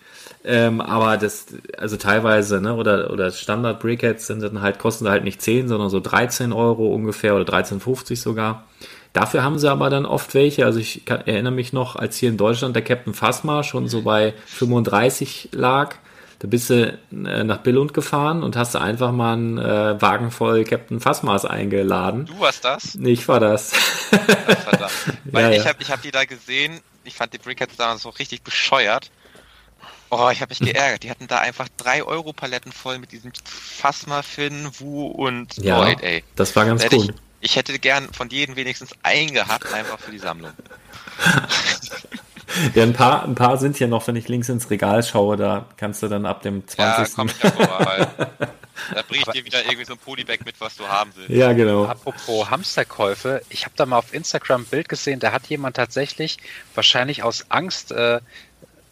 Ähm, 0.44 0.82
aber 0.82 1.18
das, 1.18 1.48
also 1.78 1.98
teilweise, 1.98 2.62
ne, 2.62 2.76
oder, 2.76 3.12
oder 3.12 3.32
Standard 3.32 3.80
Briquettes 3.80 4.28
sind 4.28 4.42
dann 4.42 4.62
halt, 4.62 4.80
kosten 4.80 5.10
halt 5.10 5.24
nicht 5.24 5.42
10, 5.42 5.68
sondern 5.68 5.90
so 5.90 6.00
13 6.00 6.54
Euro 6.54 6.94
ungefähr 6.94 7.36
oder 7.36 7.44
13,50 7.44 8.16
sogar. 8.16 8.66
Dafür 9.14 9.44
haben 9.44 9.58
sie 9.58 9.70
aber 9.72 9.90
dann 9.90 10.06
oft 10.06 10.34
welche, 10.34 10.66
also 10.66 10.80
ich 10.80 11.06
kann, 11.06 11.22
erinnere 11.26 11.54
mich 11.54 11.74
noch, 11.74 11.96
als 11.96 12.18
hier 12.18 12.30
in 12.30 12.38
Deutschland 12.38 12.76
der 12.76 12.84
Captain 12.84 13.14
Phasma 13.14 13.64
schon 13.64 13.88
so 13.88 14.02
bei 14.04 14.34
35 14.46 15.50
lag, 15.54 15.96
da 16.40 16.48
bist 16.48 16.70
du 16.70 16.86
äh, 17.12 17.44
nach 17.44 17.58
Billund 17.60 17.96
gefahren 17.96 18.44
und 18.44 18.56
hast 18.56 18.76
einfach 18.76 19.12
mal 19.12 19.34
einen 19.34 19.58
äh, 19.58 20.00
Wagen 20.00 20.30
voll 20.30 20.66
Captain 20.66 21.00
Phasmas 21.00 21.46
eingeladen. 21.46 22.26
Du 22.26 22.40
warst 22.40 22.64
das? 22.64 22.94
Nee, 22.94 23.14
ich 23.14 23.28
war 23.28 23.40
das. 23.40 23.72
Verdammt. 23.72 24.92
Weil 25.26 25.52
Ja, 25.54 25.60
ich 25.62 25.68
habe 25.68 25.82
ich 25.82 25.90
hab 25.90 26.02
die 26.04 26.12
da 26.12 26.26
gesehen, 26.26 26.80
ich 27.06 27.16
fand 27.16 27.34
die 27.34 27.40
Brickheads 27.40 27.78
damals 27.78 28.04
so 28.04 28.10
richtig 28.10 28.44
bescheuert. 28.44 29.10
Oh, 30.10 30.30
ich 30.32 30.42
habe 30.42 30.50
mich 30.52 30.60
geärgert. 30.60 31.04
Die 31.04 31.10
hatten 31.10 31.28
da 31.28 31.40
einfach 31.40 31.68
drei 31.76 32.02
Euro 32.04 32.32
Paletten 32.34 32.72
voll 32.72 32.98
mit 33.00 33.12
diesem 33.12 33.32
Phasma, 33.44 34.22
Finn, 34.22 34.70
Wu 34.80 35.08
und 35.08 35.58
Ja, 35.58 35.80
Lloyd, 35.84 36.02
ey. 36.02 36.24
das 36.36 36.56
war 36.56 36.66
ganz 36.66 36.84
Da 36.88 36.96
cool. 36.96 37.06
Ich, 37.06 37.12
ich 37.41 37.55
hätte 37.55 37.77
gern 37.80 38.11
von 38.14 38.30
jedem 38.30 38.55
wenigstens 38.55 38.91
einen 39.03 39.34
gehabt, 39.34 39.72
einfach 39.73 39.99
für 39.99 40.11
die 40.11 40.19
Sammlung. 40.19 40.51
Ja, 42.73 42.84
ein 42.84 42.93
paar, 42.93 43.23
ein 43.23 43.35
paar 43.35 43.57
sind 43.57 43.77
hier 43.77 43.88
noch, 43.88 44.07
wenn 44.07 44.15
ich 44.15 44.27
links 44.30 44.49
ins 44.49 44.69
Regal 44.69 45.03
schaue, 45.03 45.38
da 45.38 45.65
kannst 45.77 46.01
du 46.01 46.07
dann 46.07 46.26
ab 46.26 46.41
dem 46.41 46.64
Ja, 46.77 46.95
20. 46.95 47.15
komm 47.15 47.27
ich 47.27 47.38
davor, 47.38 47.85
weil 47.85 48.07
da 48.95 49.01
bricht 49.07 49.34
dir 49.34 49.45
wieder 49.45 49.64
irgendwie 49.65 49.85
so 49.85 49.93
ein 49.93 49.99
Polybag 49.99 50.39
mit, 50.45 50.59
was 50.59 50.76
du 50.77 50.88
haben 50.88 51.11
willst. 51.15 51.30
Ja, 51.30 51.53
genau. 51.53 51.85
Apropos 51.85 52.49
Hamsterkäufe, 52.49 53.41
ich 53.49 53.65
habe 53.65 53.73
da 53.76 53.85
mal 53.85 53.97
auf 53.97 54.14
Instagram 54.14 54.61
ein 54.61 54.65
Bild 54.65 54.89
gesehen, 54.89 55.19
da 55.19 55.31
hat 55.34 55.47
jemand 55.47 55.76
tatsächlich 55.76 56.38
wahrscheinlich 56.73 57.22
aus 57.22 57.45
Angst 57.49 57.91
äh, 57.91 58.22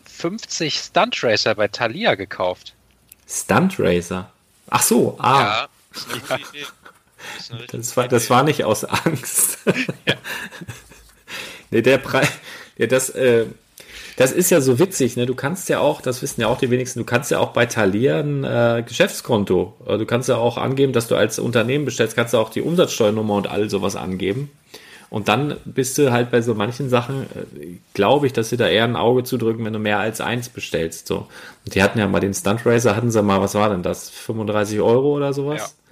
50 0.06 0.76
Stunt 0.78 1.24
Racer 1.24 1.56
bei 1.56 1.68
Thalia 1.68 2.16
gekauft. 2.16 2.74
Stunt 3.28 3.80
Racer. 3.80 4.30
Ach 4.70 4.84
so, 4.84 5.18
ah. 5.20 5.42
Ja, 5.42 5.68
ist 5.94 6.10
eine 6.12 6.20
gute 6.20 6.34
Idee. 6.58 6.66
Das 7.72 7.96
war, 7.98 8.08
das 8.08 8.30
war 8.30 8.44
nicht 8.44 8.64
aus 8.64 8.84
Angst. 8.86 9.60
nee, 11.72 11.82
der 11.82 11.98
Preis, 11.98 12.30
ja, 12.78 12.88
das, 12.88 13.10
äh, 13.10 13.46
das 14.18 14.32
ist 14.32 14.50
ja 14.50 14.62
so 14.62 14.80
witzig, 14.80 15.18
ne? 15.18 15.26
Du 15.26 15.36
kannst 15.36 15.68
ja 15.68 15.80
auch, 15.80 16.02
das 16.02 16.22
wissen 16.22 16.42
ja 16.42 16.48
auch 16.48 16.58
die 16.58 16.72
wenigsten, 16.72 17.00
du 17.00 17.06
kannst 17.06 17.32
ja 17.32 17.40
auch 17.40 17.50
bei 17.50 17.66
Thalia 17.66 18.20
ein 18.20 18.44
äh, 18.44 18.84
Geschäftskonto. 18.86 19.74
Äh, 19.86 19.98
Du 19.98 20.06
kannst 20.06 20.30
ja 20.30 20.38
auch 20.38 20.58
angeben, 20.58 20.94
dass 20.94 21.08
du 21.08 21.16
als 21.16 21.40
Unternehmen 21.40 21.86
bestellst, 21.86 22.16
kannst 22.16 22.34
du 22.34 22.38
auch 22.38 22.50
die 22.50 22.62
Umsatzsteuernummer 22.62 23.36
und 23.36 23.48
all 23.48 23.70
sowas 23.70 23.96
angeben. 23.96 24.52
Und 25.10 25.28
dann 25.28 25.58
bist 25.66 25.98
du 25.98 26.12
halt 26.12 26.32
bei 26.32 26.42
so 26.42 26.56
manchen 26.56 26.90
Sachen, 26.90 27.24
äh, 27.24 27.78
glaube 27.94 28.28
ich, 28.28 28.34
dass 28.34 28.50
sie 28.50 28.58
da 28.58 28.68
eher 28.68 28.86
ein 28.86 28.96
Auge 28.96 29.24
zudrücken, 29.24 29.66
wenn 29.66 29.74
du 29.74 29.80
mehr 29.80 30.00
als 30.00 30.22
eins 30.22 30.50
bestellst. 30.50 31.08
So. 31.08 31.28
Und 31.66 31.76
die 31.76 31.84
hatten 31.84 32.00
ja 32.00 32.08
mal 32.08 32.20
den 32.20 32.34
Stunt 32.34 32.66
Racer, 32.66 32.96
hatten 32.96 33.12
sie 33.12 33.22
mal, 33.22 33.42
was 33.42 33.54
war 33.56 33.70
denn 33.70 33.84
das? 33.84 34.10
35 34.10 34.80
Euro 34.80 35.14
oder 35.16 35.34
sowas? 35.34 35.60
Ja, 35.60 35.85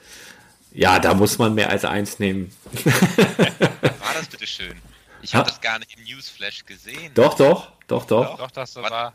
da 1.00 1.14
muss 1.14 1.38
man 1.38 1.54
mehr 1.54 1.70
als 1.70 1.86
eins 1.86 2.20
nehmen. 2.20 2.52
war 2.84 4.14
das 4.16 4.28
bitte 4.28 4.48
schön? 4.48 4.74
Ich 5.22 5.34
Ha? 5.34 5.40
habe 5.40 5.50
das 5.50 5.62
gar 5.62 5.80
nicht 5.80 5.96
im 5.98 6.04
Newsflash 6.04 6.66
gesehen. 6.66 7.12
Doch, 7.14 7.36
doch, 7.36 7.72
doch, 7.88 8.06
doch. 8.06 8.38
Doch, 8.38 8.52
das 8.52 8.76
war. 8.76 9.14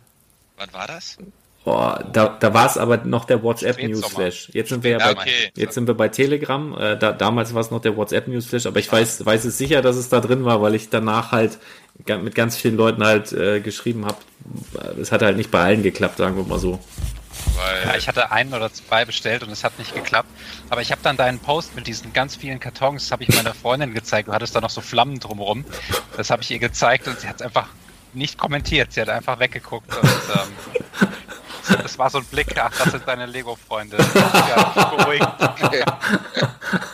Wann 0.56 0.72
war 0.72 0.86
das? 0.86 1.18
Boah, 1.64 2.02
da, 2.12 2.28
da 2.40 2.54
war 2.54 2.66
es 2.66 2.78
aber 2.78 2.96
noch 2.98 3.26
der 3.26 3.42
WhatsApp 3.42 3.74
Spätsommer. 3.74 4.06
Newsflash. 4.06 4.48
Jetzt 4.54 4.70
sind 4.70 4.82
wir 4.84 4.92
ja 4.92 4.98
Ja, 4.98 5.12
bei, 5.12 5.20
okay. 5.20 5.52
jetzt 5.54 5.74
sind 5.74 5.86
wir 5.86 5.94
bei 5.94 6.08
Telegram. 6.08 6.76
Äh, 6.78 6.96
da, 6.98 7.12
damals 7.12 7.52
war 7.52 7.60
es 7.60 7.70
noch 7.70 7.80
der 7.82 7.96
WhatsApp 7.96 8.26
Newsflash, 8.28 8.64
aber 8.66 8.78
ich 8.78 8.90
weiß, 8.90 9.26
weiß 9.26 9.44
es 9.44 9.58
sicher, 9.58 9.82
dass 9.82 9.96
es 9.96 10.08
da 10.08 10.20
drin 10.20 10.44
war, 10.44 10.62
weil 10.62 10.74
ich 10.74 10.88
danach 10.88 11.30
halt 11.32 11.58
mit 12.06 12.34
ganz 12.34 12.56
vielen 12.56 12.76
Leuten 12.76 13.04
halt 13.04 13.32
äh, 13.32 13.60
geschrieben 13.60 14.06
habe. 14.06 14.16
Es 15.00 15.12
hat 15.12 15.20
halt 15.20 15.36
nicht 15.36 15.50
bei 15.50 15.60
allen 15.62 15.82
geklappt, 15.82 16.16
sagen 16.18 16.36
wir 16.36 16.44
mal 16.44 16.58
so. 16.58 16.78
Weil 17.56 17.86
Ja, 17.86 17.96
ich 17.96 18.08
hatte 18.08 18.30
einen 18.30 18.54
oder 18.54 18.72
zwei 18.72 19.04
bestellt 19.04 19.42
und 19.42 19.50
es 19.50 19.64
hat 19.64 19.78
nicht 19.78 19.94
geklappt. 19.94 20.28
Aber 20.70 20.80
ich 20.80 20.90
habe 20.90 21.00
dann 21.02 21.16
deinen 21.16 21.38
Post 21.38 21.74
mit 21.74 21.86
diesen 21.86 22.12
ganz 22.12 22.36
vielen 22.36 22.60
Kartons, 22.60 23.04
das 23.04 23.12
habe 23.12 23.24
ich 23.24 23.34
meiner 23.34 23.54
Freundin 23.54 23.94
gezeigt. 23.94 24.28
Du 24.28 24.32
hattest 24.32 24.54
da 24.54 24.60
noch 24.60 24.70
so 24.70 24.80
Flammen 24.80 25.18
drumherum. 25.18 25.64
Das 26.16 26.30
habe 26.30 26.42
ich 26.42 26.50
ihr 26.50 26.58
gezeigt 26.58 27.08
und 27.08 27.18
sie 27.20 27.28
hat 27.28 27.36
es 27.36 27.42
einfach 27.42 27.68
nicht 28.12 28.38
kommentiert. 28.38 28.92
Sie 28.92 29.00
hat 29.00 29.08
einfach 29.08 29.38
weggeguckt 29.38 29.94
und 29.94 30.04
ähm, 30.04 31.08
das 31.82 31.98
war 31.98 32.10
so 32.10 32.18
ein 32.18 32.24
Blick, 32.24 32.56
ach, 32.58 32.72
das 32.76 32.92
sind 32.92 33.06
deine 33.06 33.26
Lego-Freunde. 33.26 33.98
Ja, 34.14 34.94
beruhigt. 34.96 35.26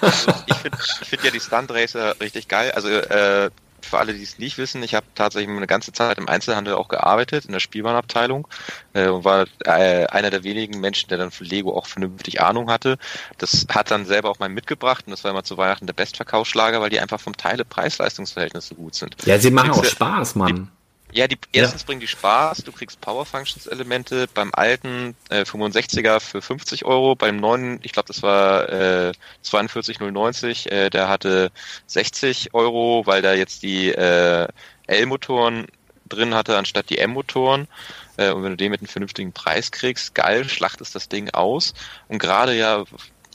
Also 0.01 0.33
ich 0.47 0.55
finde 0.57 0.79
find 0.79 1.25
ja 1.25 1.31
die 1.31 1.41
Stunt 1.41 1.71
Racer 1.71 2.21
richtig 2.21 2.49
geil. 2.49 2.73
Also 2.73 2.89
äh, 2.89 3.51
für 3.85 3.99
alle, 3.99 4.15
die 4.15 4.23
es 4.23 4.39
nicht 4.39 4.59
wissen, 4.59 4.83
ich 4.83 4.95
habe 4.95 5.07
tatsächlich 5.15 5.55
eine 5.55 5.67
ganze 5.67 5.93
Zeit 5.93 6.19
im 6.19 6.29
Einzelhandel 6.29 6.75
auch 6.75 6.89
gearbeitet, 6.89 7.45
in 7.45 7.53
der 7.53 7.61
Spielwarenabteilung 7.61 8.49
äh, 8.93 9.09
und 9.09 9.25
war 9.25 9.47
äh, 9.65 10.07
einer 10.07 10.31
der 10.31 10.45
wenigen 10.45 10.81
Menschen, 10.81 11.09
der 11.09 11.19
dann 11.19 11.31
für 11.31 11.45
Lego 11.45 11.77
auch 11.77 11.87
vernünftig 11.87 12.41
Ahnung 12.41 12.71
hatte. 12.71 12.99
Das 13.39 13.67
hat 13.71 13.91
dann 13.91 14.07
selber 14.07 14.31
auch 14.31 14.39
mal 14.39 14.49
mitgebracht 14.49 15.07
und 15.07 15.13
das 15.13 15.25
war 15.25 15.31
immer 15.31 15.45
zu 15.45 15.57
Weihnachten 15.57 15.87
der 15.87 15.95
Bestverkaufsschlager, 15.95 16.81
weil 16.81 16.91
die 16.91 17.01
einfach 17.01 17.21
vom 17.21 17.37
Teile 17.37 17.65
Preis-Leistungs-Verhältnis 17.65 18.69
so 18.69 18.75
gut 18.75 18.95
sind. 18.95 19.17
Ja, 19.25 19.39
sie 19.39 19.51
machen 19.51 19.71
auch 19.71 19.85
Spaß, 19.85 20.35
Mann. 20.35 20.71
Ja, 21.15 21.29
die 21.29 21.39
erstens 21.53 21.85
bringen 21.85 22.01
die 22.01 22.09
Spaß, 22.09 22.65
du 22.65 22.73
kriegst 22.73 23.01
Power 23.01 23.25
Functions 23.25 23.69
Elemente 23.69 24.27
beim 24.35 24.51
alten 24.53 25.15
äh, 25.31 25.43
65er 25.43 26.19
für 26.19 26.43
50 26.43 26.85
Euro, 26.85 27.15
beim 27.15 27.37
neuen, 27.37 27.79
ich 27.85 27.93
glaube 27.93 28.09
das 28.09 28.25
war 28.25 28.69
äh, 28.69 29.13
42090, 29.43 30.73
äh, 30.73 30.91
der 30.91 31.09
hatte 31.09 31.53
60 31.87 32.53
Euro, 32.53 33.07
weil 33.07 33.23
da 33.23 33.33
jetzt 33.33 33.63
die 33.63 33.91
äh, 33.91 34.49
L-Motoren 34.89 35.69
drin 36.09 36.35
hatte 36.35 36.59
anstatt 36.59 36.91
die 36.91 36.99
M-Motoren. 36.99 37.69
Äh, 38.17 38.33
und 38.33 38.43
wenn 38.43 38.51
du 38.51 38.57
den 38.57 38.73
mit 38.73 38.81
einem 38.81 38.89
vernünftigen 38.89 39.33
Preis 39.33 39.71
kriegst, 39.71 40.17
geil, 40.17 40.49
schlachtest 40.49 40.97
das 40.97 41.09
Ding 41.09 41.31
aus. 41.31 41.75
Und 42.09 42.19
gerade 42.19 42.57
ja, 42.57 42.85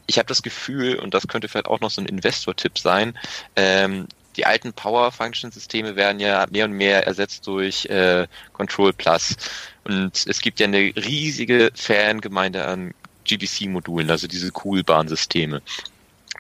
ich 0.06 0.18
habe 0.18 0.28
das 0.28 0.42
Gefühl, 0.42 0.96
und 0.96 1.14
das 1.14 1.28
könnte 1.28 1.48
vielleicht 1.48 1.68
auch 1.68 1.80
noch 1.80 1.92
so 1.92 2.02
ein 2.02 2.08
Investor-Tipp 2.08 2.78
sein, 2.78 3.18
ähm, 3.56 4.08
die 4.40 4.45
alten 4.45 4.72
Power-Function-Systeme 4.72 5.98
werden 5.98 6.22
ja 6.22 6.45
mehr 6.49 6.64
und 6.64 6.72
mehr 6.72 7.06
ersetzt 7.06 7.45
durch 7.45 7.86
äh, 7.88 8.26
Control 8.53 8.94
Plus. 8.94 9.36
Und 9.84 10.26
es 10.28 10.40
gibt 10.40 10.61
ja 10.61 10.68
eine 10.68 10.94
riesige 10.95 11.72
Fangemeinde 11.76 12.66
an 12.66 12.94
GDC-Modulen, 13.26 14.10
also 14.10 14.28
diese 14.28 14.49
Coolbahn-Systeme. 14.52 15.61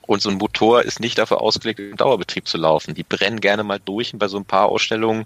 Und 0.07 0.21
so 0.21 0.29
ein 0.29 0.37
Motor 0.37 0.83
ist 0.83 1.01
nicht 1.01 1.17
dafür 1.17 1.41
ausgelegt, 1.41 1.81
im 1.81 1.97
Dauerbetrieb 1.97 2.47
zu 2.47 2.57
laufen. 2.57 2.95
Die 2.95 3.03
brennen 3.03 3.41
gerne 3.41 3.63
mal 3.63 3.81
durch 3.83 4.13
und 4.13 4.19
bei 4.19 4.29
so 4.29 4.37
ein 4.37 4.45
paar 4.45 4.69
Ausstellungen 4.69 5.25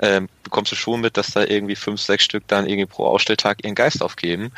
ähm, 0.00 0.28
bekommst 0.42 0.72
du 0.72 0.76
schon 0.76 1.00
mit, 1.00 1.16
dass 1.16 1.30
da 1.30 1.42
irgendwie 1.42 1.74
fünf, 1.74 2.02
sechs 2.02 2.24
Stück 2.24 2.46
dann 2.48 2.68
irgendwie 2.68 2.86
pro 2.86 3.06
Ausstelltag 3.06 3.64
ihren 3.64 3.74
Geist 3.74 4.02
aufgeben. 4.02 4.52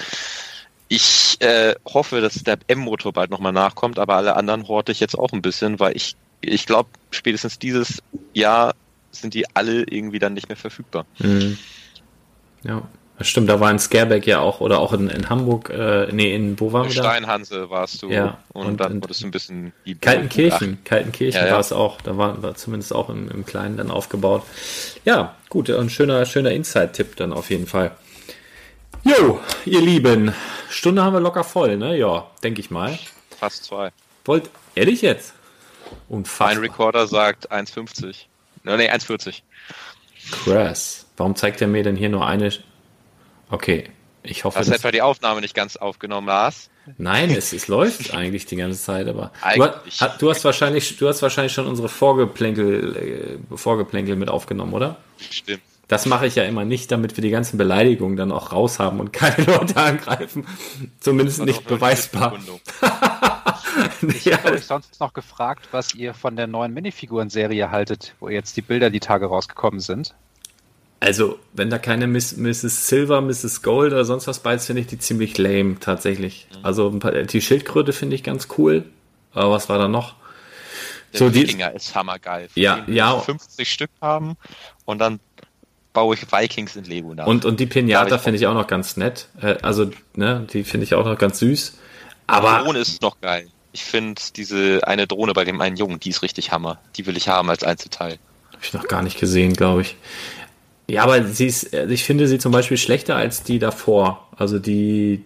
Ich 0.88 1.40
äh, 1.40 1.76
hoffe, 1.86 2.20
dass 2.20 2.42
der 2.42 2.58
M-Motor 2.66 3.12
bald 3.12 3.30
nochmal 3.30 3.52
nachkommt, 3.52 4.00
aber 4.00 4.16
alle 4.16 4.34
anderen 4.34 4.66
horte 4.66 4.90
ich 4.90 4.98
jetzt 4.98 5.16
auch 5.16 5.32
ein 5.32 5.42
bisschen, 5.42 5.78
weil 5.78 5.96
ich, 5.96 6.16
ich 6.42 6.66
glaube, 6.66 6.90
spätestens 7.10 7.58
dieses 7.58 8.02
Jahr 8.34 8.74
sind 9.10 9.34
die 9.34 9.44
alle 9.54 9.82
irgendwie 9.84 10.18
dann 10.18 10.34
nicht 10.34 10.48
mehr 10.48 10.56
verfügbar. 10.56 11.06
Mhm. 11.18 11.58
Ja, 12.64 12.82
das 13.18 13.28
stimmt, 13.28 13.48
da 13.48 13.60
war 13.60 13.70
in 13.70 13.78
Scareback 13.78 14.26
ja 14.26 14.40
auch, 14.40 14.60
oder 14.60 14.78
auch 14.80 14.92
in, 14.92 15.08
in 15.08 15.28
Hamburg, 15.28 15.68
äh, 15.70 16.08
nee, 16.12 16.34
in, 16.34 16.58
wo 16.58 16.72
waren 16.72 16.88
wir 16.88 16.94
da? 16.94 17.02
Steinhanse 17.10 17.68
warst 17.70 18.02
du 18.02 18.10
Ja, 18.10 18.38
und, 18.52 18.66
und- 18.66 18.80
dann 18.80 19.02
wurdest 19.02 19.22
du 19.22 19.26
ein 19.26 19.30
bisschen 19.30 19.72
die 19.86 19.94
Kaltenkirchen, 19.96 20.78
Kaltenkirchen 20.84 21.40
Ja, 21.40 21.46
ja. 21.48 21.52
war 21.52 21.60
es 21.60 21.72
auch, 21.72 22.00
da 22.00 22.16
war, 22.16 22.42
war 22.42 22.54
zumindest 22.54 22.94
auch 22.94 23.10
im, 23.10 23.30
im 23.30 23.44
Kleinen 23.44 23.76
dann 23.76 23.90
aufgebaut. 23.90 24.42
Ja, 25.04 25.34
gut, 25.50 25.68
ein 25.70 25.90
schöner, 25.90 26.24
schöner 26.26 26.50
Inside-Tipp 26.52 27.16
dann 27.16 27.32
auf 27.32 27.50
jeden 27.50 27.66
Fall. 27.66 27.92
Jo, 29.04 29.40
ihr 29.66 29.80
Lieben, 29.80 30.32
Stunde 30.70 31.02
haben 31.02 31.12
wir 31.12 31.20
locker 31.20 31.44
voll, 31.44 31.76
ne? 31.76 31.96
Ja, 31.98 32.30
denke 32.42 32.60
ich 32.60 32.70
mal. 32.70 32.98
fast 33.38 33.64
zwei. 33.64 33.90
Wollt, 34.24 34.48
ehrlich 34.76 35.02
jetzt? 35.02 35.34
Mein 36.12 36.18
Unfassbar. 36.20 36.62
Recorder 36.62 37.06
sagt 37.06 37.50
1,50. 37.50 38.26
No, 38.64 38.76
nee, 38.76 38.90
1,40. 38.90 39.40
Krass. 40.44 41.06
Warum 41.16 41.34
zeigt 41.36 41.60
er 41.60 41.68
mir 41.68 41.82
denn 41.82 41.96
hier 41.96 42.08
nur 42.10 42.26
eine? 42.26 42.52
Okay, 43.50 43.90
ich 44.22 44.44
hoffe, 44.44 44.58
Hast 44.58 44.68
du 44.70 44.74
etwa 44.74 44.90
die 44.90 45.02
Aufnahme 45.02 45.40
nicht 45.40 45.54
ganz 45.54 45.76
aufgenommen, 45.76 46.26
Lars? 46.28 46.68
nein, 46.98 47.30
es, 47.30 47.52
es 47.52 47.68
läuft 47.68 48.12
eigentlich 48.14 48.44
die 48.46 48.56
ganze 48.56 48.80
Zeit, 48.80 49.08
aber 49.08 49.32
du, 49.54 49.62
Eigentlich. 49.62 50.00
hast- 50.00 50.20
du 50.22 50.30
hast 50.30 50.44
wahrscheinlich, 50.44 50.96
du 50.96 51.08
hast 51.08 51.22
wahrscheinlich 51.22 51.52
schon 51.52 51.66
unsere 51.66 51.88
Vorgeplänkel, 51.88 53.38
äh, 53.52 53.56
Vorgeplänkel 53.56 54.16
mit 54.16 54.28
aufgenommen, 54.28 54.72
oder? 54.74 54.96
Stimmt. 55.30 55.62
Das 55.88 56.06
mache 56.06 56.26
ich 56.26 56.34
ja 56.36 56.44
immer 56.44 56.64
nicht, 56.64 56.90
damit 56.90 57.16
wir 57.16 57.22
die 57.22 57.30
ganzen 57.30 57.58
Beleidigungen 57.58 58.16
dann 58.16 58.32
auch 58.32 58.52
raus 58.52 58.78
haben 58.78 59.00
und 59.00 59.12
keine 59.14 59.44
Leute 59.44 59.76
angreifen. 59.76 60.46
Zumindest 61.00 61.42
nicht 61.44 61.66
beweisbar. 61.66 62.38
Ich 64.08 64.24
ja, 64.26 64.38
habe 64.38 64.52
euch 64.52 64.64
sonst 64.64 65.00
noch 65.00 65.12
gefragt, 65.12 65.68
was 65.72 65.94
ihr 65.94 66.14
von 66.14 66.36
der 66.36 66.46
neuen 66.46 66.72
Minifiguren-Serie 66.74 67.70
haltet, 67.70 68.14
wo 68.20 68.28
jetzt 68.28 68.56
die 68.56 68.62
Bilder 68.62 68.90
die 68.90 69.00
Tage 69.00 69.26
rausgekommen 69.26 69.80
sind. 69.80 70.14
also, 71.00 71.38
wenn 71.52 71.70
da 71.70 71.78
keine 71.78 72.06
Miss, 72.06 72.36
Mrs. 72.36 72.86
Silver, 72.88 73.20
Mrs. 73.20 73.62
Gold 73.62 73.92
oder 73.92 74.04
sonst 74.04 74.26
was 74.26 74.40
bei 74.40 74.54
ist, 74.54 74.66
finde 74.66 74.82
ich 74.82 74.88
die 74.88 74.98
ziemlich 74.98 75.36
lame, 75.38 75.78
tatsächlich. 75.80 76.46
Also, 76.62 76.88
ein 76.88 76.98
paar, 77.00 77.12
die 77.12 77.40
Schildkröte 77.40 77.92
finde 77.92 78.14
ich 78.16 78.22
ganz 78.22 78.48
cool. 78.58 78.84
Aber 79.32 79.50
was 79.52 79.68
war 79.68 79.78
da 79.78 79.88
noch? 79.88 80.14
Der 81.12 81.18
So, 81.18 81.28
die- 81.30 81.42
Wikinger 81.42 81.72
ist 81.72 81.94
hammergeil. 81.94 82.48
Ja, 82.54 82.84
ja. 82.86 83.16
ich 83.18 83.24
50 83.24 83.68
Stück 83.70 83.90
haben 84.00 84.36
und 84.84 84.98
dann 84.98 85.20
baue 85.92 86.14
ich 86.14 86.30
Vikings 86.30 86.76
in 86.76 86.84
Lego 86.84 87.14
nach. 87.14 87.26
Und, 87.26 87.44
und 87.44 87.60
die 87.60 87.66
Da 87.66 87.72
Pinata 87.72 88.18
finde 88.18 88.38
ich 88.38 88.46
auch 88.46 88.54
noch 88.54 88.66
ganz 88.66 88.96
nett. 88.96 89.28
Äh, 89.40 89.56
also, 89.62 89.90
ne, 90.14 90.46
die 90.52 90.64
finde 90.64 90.84
ich 90.84 90.94
auch 90.94 91.04
noch 91.04 91.18
ganz 91.18 91.38
süß. 91.38 91.72
die 91.72 91.78
Aber 92.28 92.60
Drohne 92.64 92.78
ist 92.78 93.02
noch 93.02 93.20
geil. 93.20 93.48
Ich 93.72 93.84
finde 93.84 94.20
diese 94.36 94.86
eine 94.86 95.06
Drohne 95.06 95.32
bei 95.32 95.44
dem 95.44 95.60
einen 95.60 95.76
Jungen, 95.76 95.98
die 95.98 96.10
ist 96.10 96.22
richtig 96.22 96.52
Hammer. 96.52 96.78
Die 96.96 97.06
will 97.06 97.16
ich 97.16 97.28
haben 97.28 97.48
als 97.48 97.64
Einzelteil. 97.64 98.18
Habe 98.52 98.62
ich 98.62 98.74
noch 98.74 98.86
gar 98.86 99.02
nicht 99.02 99.18
gesehen, 99.18 99.54
glaube 99.54 99.82
ich. 99.82 99.96
Ja, 100.88 101.04
aber 101.04 101.24
sie 101.24 101.46
ist, 101.46 101.74
also 101.74 101.92
ich 101.92 102.04
finde 102.04 102.28
sie 102.28 102.38
zum 102.38 102.52
Beispiel 102.52 102.76
schlechter 102.76 103.16
als 103.16 103.42
die 103.42 103.58
davor. 103.58 104.28
Also 104.36 104.58
die 104.58 105.24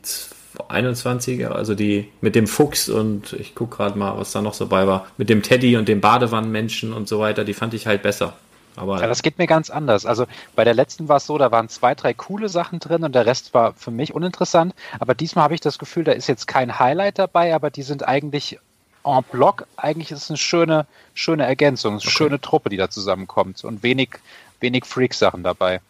21er, 0.68 1.48
also 1.48 1.74
die 1.74 2.08
mit 2.20 2.34
dem 2.34 2.46
Fuchs 2.46 2.88
und 2.88 3.32
ich 3.32 3.54
gucke 3.54 3.76
gerade 3.76 3.98
mal, 3.98 4.16
was 4.16 4.32
da 4.32 4.42
noch 4.42 4.54
so 4.54 4.66
bei 4.66 4.86
war. 4.86 5.06
Mit 5.16 5.28
dem 5.28 5.42
Teddy 5.42 5.76
und 5.76 5.88
dem 5.88 6.00
Badewannenmenschen 6.00 6.92
und 6.92 7.08
so 7.08 7.18
weiter, 7.18 7.44
die 7.44 7.54
fand 7.54 7.74
ich 7.74 7.86
halt 7.86 8.02
besser. 8.02 8.36
Aber 8.76 9.00
Ja, 9.00 9.06
das 9.06 9.22
geht 9.22 9.38
mir 9.38 9.46
ganz 9.46 9.70
anders. 9.70 10.06
Also 10.06 10.26
bei 10.54 10.64
der 10.64 10.74
letzten 10.74 11.08
war 11.08 11.16
es 11.16 11.26
so, 11.26 11.38
da 11.38 11.50
waren 11.50 11.68
zwei, 11.68 11.94
drei 11.94 12.14
coole 12.14 12.48
Sachen 12.48 12.78
drin 12.78 13.04
und 13.04 13.14
der 13.14 13.26
Rest 13.26 13.54
war 13.54 13.72
für 13.72 13.90
mich 13.90 14.14
uninteressant. 14.14 14.74
Aber 15.00 15.14
diesmal 15.14 15.44
habe 15.44 15.54
ich 15.54 15.60
das 15.60 15.78
Gefühl, 15.78 16.04
da 16.04 16.12
ist 16.12 16.26
jetzt 16.26 16.46
kein 16.46 16.78
Highlight 16.78 17.18
dabei, 17.18 17.54
aber 17.54 17.70
die 17.70 17.82
sind 17.82 18.06
eigentlich 18.06 18.58
en 19.04 19.22
bloc. 19.30 19.66
Eigentlich 19.76 20.10
ist 20.10 20.24
es 20.24 20.30
eine 20.30 20.36
schöne, 20.36 20.86
schöne 21.14 21.44
Ergänzung, 21.44 21.92
eine 21.92 22.00
schöne 22.00 22.40
Truppe, 22.40 22.70
die 22.70 22.76
da 22.76 22.90
zusammenkommt 22.90 23.64
und 23.64 23.82
wenig, 23.82 24.10
wenig 24.60 24.84
Freak-Sachen 24.84 25.42
dabei. 25.42 25.80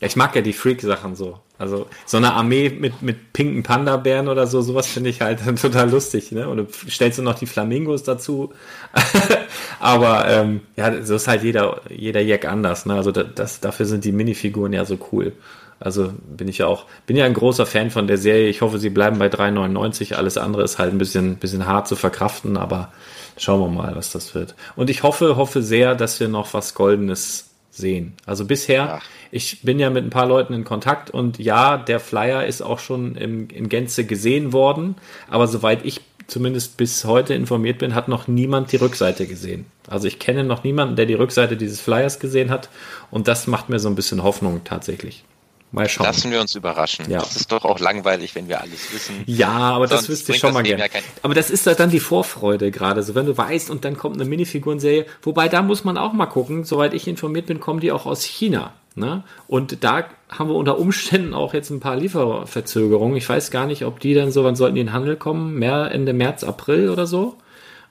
Ja, 0.00 0.06
ich 0.08 0.16
mag 0.16 0.34
ja 0.36 0.42
die 0.42 0.52
Freak-Sachen 0.52 1.16
so. 1.16 1.40
Also 1.58 1.86
so 2.04 2.18
eine 2.18 2.34
Armee 2.34 2.68
mit, 2.68 3.00
mit 3.00 3.32
pinken 3.32 3.62
Panda-Bären 3.62 4.28
oder 4.28 4.46
so, 4.46 4.60
sowas 4.60 4.86
finde 4.86 5.08
ich 5.08 5.22
halt 5.22 5.40
total 5.60 5.90
lustig. 5.90 6.32
Ne? 6.32 6.48
Und 6.48 6.58
du 6.58 6.66
stellst 6.90 7.18
du 7.18 7.22
noch 7.22 7.38
die 7.38 7.46
Flamingos 7.46 8.02
dazu. 8.02 8.52
Aber 9.80 10.28
ähm, 10.28 10.60
ja, 10.76 11.02
so 11.02 11.14
ist 11.14 11.28
halt 11.28 11.42
jeder, 11.42 11.80
jeder 11.88 12.20
Jack 12.20 12.44
anders. 12.44 12.84
Ne? 12.84 12.94
Also 12.94 13.10
das, 13.10 13.60
dafür 13.60 13.86
sind 13.86 14.04
die 14.04 14.12
Minifiguren 14.12 14.74
ja 14.74 14.84
so 14.84 14.98
cool. 15.12 15.32
Also 15.78 16.12
bin 16.26 16.48
ich 16.48 16.58
ja 16.58 16.66
auch, 16.66 16.86
bin 17.06 17.16
ja 17.16 17.24
ein 17.24 17.34
großer 17.34 17.64
Fan 17.64 17.90
von 17.90 18.06
der 18.06 18.18
Serie. 18.18 18.48
Ich 18.48 18.60
hoffe, 18.60 18.78
sie 18.78 18.90
bleiben 18.90 19.18
bei 19.18 19.28
3,99. 19.28 20.14
Alles 20.14 20.36
andere 20.36 20.62
ist 20.62 20.78
halt 20.78 20.92
ein 20.92 20.98
bisschen, 20.98 21.36
bisschen 21.36 21.66
hart 21.66 21.88
zu 21.88 21.96
verkraften, 21.96 22.58
aber 22.58 22.92
schauen 23.38 23.60
wir 23.60 23.68
mal, 23.68 23.96
was 23.96 24.10
das 24.10 24.34
wird. 24.34 24.54
Und 24.74 24.90
ich 24.90 25.02
hoffe, 25.02 25.36
hoffe 25.36 25.62
sehr, 25.62 25.94
dass 25.94 26.20
wir 26.20 26.28
noch 26.28 26.54
was 26.54 26.74
Goldenes 26.74 27.50
sehen. 27.76 28.14
Also 28.24 28.44
bisher, 28.44 29.00
ich 29.30 29.62
bin 29.62 29.78
ja 29.78 29.90
mit 29.90 30.04
ein 30.04 30.10
paar 30.10 30.26
Leuten 30.26 30.54
in 30.54 30.64
Kontakt 30.64 31.10
und 31.10 31.38
ja, 31.38 31.76
der 31.76 32.00
Flyer 32.00 32.46
ist 32.46 32.62
auch 32.62 32.78
schon 32.78 33.16
im, 33.16 33.48
in 33.48 33.68
Gänze 33.68 34.04
gesehen 34.04 34.52
worden, 34.52 34.96
aber 35.28 35.46
soweit 35.46 35.84
ich 35.84 36.00
zumindest 36.26 36.76
bis 36.76 37.04
heute 37.04 37.34
informiert 37.34 37.78
bin, 37.78 37.94
hat 37.94 38.08
noch 38.08 38.26
niemand 38.26 38.72
die 38.72 38.76
Rückseite 38.76 39.26
gesehen. 39.26 39.66
Also 39.88 40.08
ich 40.08 40.18
kenne 40.18 40.42
noch 40.42 40.64
niemanden, 40.64 40.96
der 40.96 41.06
die 41.06 41.14
Rückseite 41.14 41.56
dieses 41.56 41.80
Flyers 41.80 42.18
gesehen 42.18 42.50
hat 42.50 42.68
und 43.10 43.28
das 43.28 43.46
macht 43.46 43.68
mir 43.68 43.78
so 43.78 43.88
ein 43.88 43.94
bisschen 43.94 44.22
Hoffnung 44.22 44.62
tatsächlich. 44.64 45.24
Mal 45.72 45.88
schauen. 45.88 46.06
Lassen 46.06 46.30
wir 46.30 46.40
uns 46.40 46.54
überraschen. 46.54 47.10
Ja. 47.10 47.18
Das 47.18 47.36
ist 47.36 47.50
doch 47.52 47.64
auch 47.64 47.78
langweilig, 47.80 48.34
wenn 48.34 48.48
wir 48.48 48.60
alles 48.60 48.92
wissen. 48.94 49.22
Ja, 49.26 49.48
aber 49.50 49.86
das 49.86 50.00
Sonst 50.00 50.08
wüsste 50.10 50.32
ich 50.32 50.38
schon 50.38 50.48
das 50.48 50.54
mal 50.54 50.62
gerne. 50.62 50.82
ja 50.82 50.88
kein- 50.88 51.02
aber 51.22 51.34
das 51.34 51.50
ist 51.50 51.66
dann 51.66 51.90
die 51.90 52.00
Vorfreude 52.00 52.70
gerade, 52.70 53.02
so 53.02 53.14
wenn 53.14 53.26
du 53.26 53.36
weißt 53.36 53.70
und 53.70 53.84
dann 53.84 53.96
kommt 53.96 54.14
eine 54.16 54.24
Minifigurenserie, 54.24 55.06
wobei 55.22 55.48
da 55.48 55.62
muss 55.62 55.84
man 55.84 55.98
auch 55.98 56.12
mal 56.12 56.26
gucken, 56.26 56.64
soweit 56.64 56.94
ich 56.94 57.08
informiert 57.08 57.46
bin, 57.46 57.60
kommen 57.60 57.80
die 57.80 57.92
auch 57.92 58.06
aus 58.06 58.22
China. 58.24 58.72
Ne? 58.94 59.24
Und 59.48 59.84
da 59.84 60.06
haben 60.30 60.48
wir 60.48 60.54
unter 60.54 60.78
Umständen 60.78 61.34
auch 61.34 61.52
jetzt 61.52 61.68
ein 61.70 61.80
paar 61.80 61.96
Lieferverzögerungen. 61.96 63.16
Ich 63.16 63.28
weiß 63.28 63.50
gar 63.50 63.66
nicht, 63.66 63.84
ob 63.84 64.00
die 64.00 64.14
dann 64.14 64.30
so, 64.32 64.44
wann 64.44 64.56
sollten 64.56 64.76
die 64.76 64.80
in 64.80 64.86
den 64.86 64.92
Handel 64.94 65.16
kommen? 65.16 65.54
Mehr 65.58 65.90
Ende 65.92 66.12
März, 66.14 66.44
April 66.44 66.88
oder 66.88 67.06
so? 67.06 67.36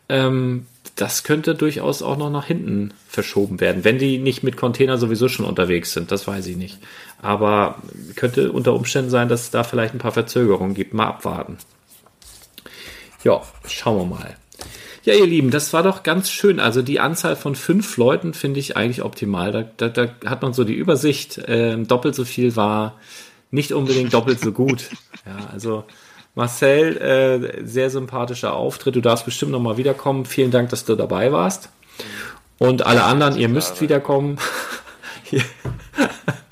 Ähm, 0.09 0.65
das 0.95 1.23
könnte 1.23 1.55
durchaus 1.55 2.01
auch 2.01 2.17
noch 2.17 2.29
nach 2.29 2.45
hinten 2.45 2.93
verschoben 3.07 3.59
werden, 3.59 3.83
wenn 3.83 3.97
die 3.97 4.17
nicht 4.17 4.43
mit 4.43 4.55
Container 4.55 4.97
sowieso 4.97 5.27
schon 5.27 5.45
unterwegs 5.45 5.93
sind, 5.93 6.11
das 6.11 6.27
weiß 6.27 6.45
ich 6.47 6.57
nicht. 6.57 6.77
Aber 7.21 7.75
könnte 8.15 8.51
unter 8.51 8.73
Umständen 8.73 9.09
sein, 9.09 9.29
dass 9.29 9.41
es 9.41 9.51
da 9.51 9.63
vielleicht 9.63 9.93
ein 9.93 9.99
paar 9.99 10.11
Verzögerungen 10.11 10.75
gibt. 10.75 10.93
Mal 10.93 11.07
abwarten. 11.07 11.57
Ja, 13.23 13.41
schauen 13.67 13.97
wir 13.97 14.15
mal. 14.17 14.35
Ja, 15.03 15.13
ihr 15.13 15.27
Lieben, 15.27 15.51
das 15.51 15.71
war 15.71 15.83
doch 15.83 16.03
ganz 16.03 16.31
schön. 16.31 16.59
Also 16.59 16.81
die 16.81 16.99
Anzahl 16.99 17.35
von 17.35 17.55
fünf 17.55 17.97
Leuten 17.97 18.33
finde 18.33 18.59
ich 18.59 18.75
eigentlich 18.75 19.03
optimal. 19.03 19.51
Da, 19.51 19.63
da, 19.77 19.89
da 19.89 20.29
hat 20.29 20.41
man 20.41 20.53
so 20.53 20.63
die 20.63 20.73
Übersicht. 20.73 21.41
Ähm, 21.47 21.87
doppelt 21.87 22.15
so 22.15 22.25
viel 22.25 22.55
war 22.55 22.95
nicht 23.51 23.71
unbedingt 23.71 24.13
doppelt 24.13 24.39
so 24.39 24.51
gut. 24.51 24.89
Ja, 25.25 25.47
also 25.51 25.85
Marcel, 26.35 26.97
äh, 26.97 27.65
sehr 27.65 27.89
sympathischer 27.89 28.53
Auftritt. 28.53 28.95
Du 28.95 29.01
darfst 29.01 29.25
bestimmt 29.25 29.51
noch 29.51 29.59
mal 29.59 29.77
wiederkommen. 29.77 30.25
Vielen 30.25 30.51
Dank, 30.51 30.69
dass 30.69 30.85
du 30.85 30.95
dabei 30.95 31.31
warst. 31.31 31.69
Und 32.59 32.85
alle 32.85 33.03
anderen, 33.05 33.35
ihr 33.35 33.49
müsst 33.49 33.81
wiederkommen. 33.81 34.37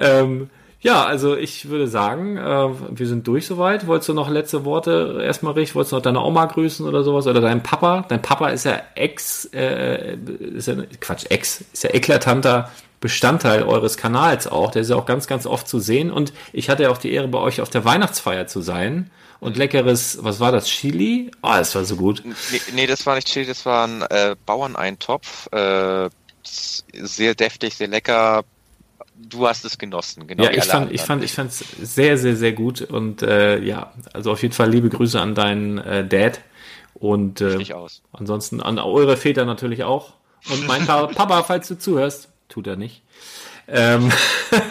Ähm, 0.00 0.50
ja, 0.82 1.04
also 1.04 1.36
ich 1.36 1.68
würde 1.68 1.86
sagen, 1.86 2.38
äh, 2.38 2.68
wir 2.98 3.06
sind 3.06 3.26
durch 3.26 3.46
soweit. 3.46 3.86
Wolltest 3.86 4.08
du 4.08 4.14
noch 4.14 4.30
letzte 4.30 4.64
Worte 4.64 5.20
erstmal 5.22 5.52
richten? 5.52 5.74
Wolltest 5.74 5.92
du 5.92 5.96
noch 5.96 6.02
deine 6.02 6.22
Oma 6.22 6.46
grüßen 6.46 6.86
oder 6.86 7.04
sowas? 7.04 7.26
Oder 7.26 7.42
deinen 7.42 7.62
Papa? 7.62 8.06
Dein 8.08 8.22
Papa 8.22 8.48
ist 8.48 8.64
ja 8.64 8.80
ex, 8.94 9.44
äh, 9.52 10.16
ist 10.16 10.68
ja, 10.68 10.76
Quatsch, 11.00 11.26
ex, 11.28 11.62
ist 11.72 11.84
ja 11.84 11.90
eklatanter 11.90 12.70
Bestandteil 13.00 13.62
eures 13.62 13.98
Kanals 13.98 14.46
auch. 14.46 14.70
Der 14.70 14.82
ist 14.82 14.88
ja 14.90 14.96
auch 14.96 15.04
ganz, 15.04 15.26
ganz 15.26 15.44
oft 15.46 15.68
zu 15.68 15.80
sehen. 15.80 16.10
Und 16.10 16.32
ich 16.54 16.70
hatte 16.70 16.84
ja 16.84 16.90
auch 16.90 16.98
die 16.98 17.12
Ehre, 17.12 17.28
bei 17.28 17.38
euch 17.38 17.60
auf 17.60 17.68
der 17.68 17.84
Weihnachtsfeier 17.84 18.46
zu 18.46 18.62
sein. 18.62 19.10
Und 19.38 19.58
leckeres, 19.58 20.18
was 20.22 20.40
war 20.40 20.52
das? 20.52 20.66
Chili? 20.66 21.30
Ah, 21.42 21.58
das 21.58 21.74
war 21.74 21.84
so 21.84 21.96
gut. 21.96 22.22
Nee, 22.24 22.60
nee, 22.74 22.86
das 22.86 23.04
war 23.04 23.16
nicht 23.16 23.28
Chili, 23.28 23.46
das 23.46 23.66
war 23.66 23.86
ein 23.86 24.02
äh, 24.02 24.34
Bauerneintopf. 24.46 25.50
Äh, 25.52 26.08
sehr 26.42 27.34
deftig, 27.34 27.74
sehr 27.74 27.88
lecker. 27.88 28.44
Du 29.28 29.46
hast 29.46 29.64
es 29.64 29.78
genossen, 29.78 30.26
genau. 30.26 30.44
ja, 30.44 30.50
ich 30.50 30.64
fand, 30.64 30.92
ich 30.92 31.02
fand, 31.02 31.22
ich 31.24 31.32
fand 31.32 31.50
es 31.52 31.58
sehr, 31.82 32.16
sehr, 32.18 32.36
sehr 32.36 32.52
gut 32.52 32.80
und 32.82 33.22
äh, 33.22 33.58
ja, 33.60 33.92
also 34.12 34.32
auf 34.32 34.42
jeden 34.42 34.54
Fall 34.54 34.70
liebe 34.70 34.88
Grüße 34.88 35.20
an 35.20 35.34
deinen 35.34 35.78
äh, 35.78 36.06
Dad 36.06 36.40
und 36.94 37.40
äh, 37.40 37.44
Richtig 37.46 37.74
aus. 37.74 38.02
ansonsten 38.12 38.60
an 38.60 38.78
eure 38.78 39.16
Väter 39.16 39.44
natürlich 39.44 39.84
auch 39.84 40.14
und 40.50 40.66
mein 40.66 40.86
Pa- 40.86 41.06
Papa, 41.14 41.42
falls 41.44 41.68
du 41.68 41.78
zuhörst, 41.78 42.28
tut 42.48 42.66
er 42.66 42.76
nicht. 42.76 43.02
Ähm, 43.68 44.10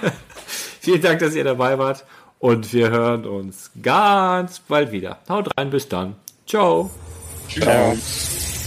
vielen 0.82 1.02
Dank, 1.02 1.20
dass 1.20 1.36
ihr 1.36 1.44
dabei 1.44 1.78
wart 1.78 2.04
und 2.40 2.74
wir 2.74 2.90
hören 2.90 3.26
uns 3.26 3.72
ganz 3.82 4.60
bald 4.60 4.92
wieder. 4.92 5.20
Haut 5.30 5.50
rein, 5.58 5.70
bis 5.70 5.88
dann. 5.88 6.16
Ciao. 6.48 6.90
Tschüss. 7.48 8.59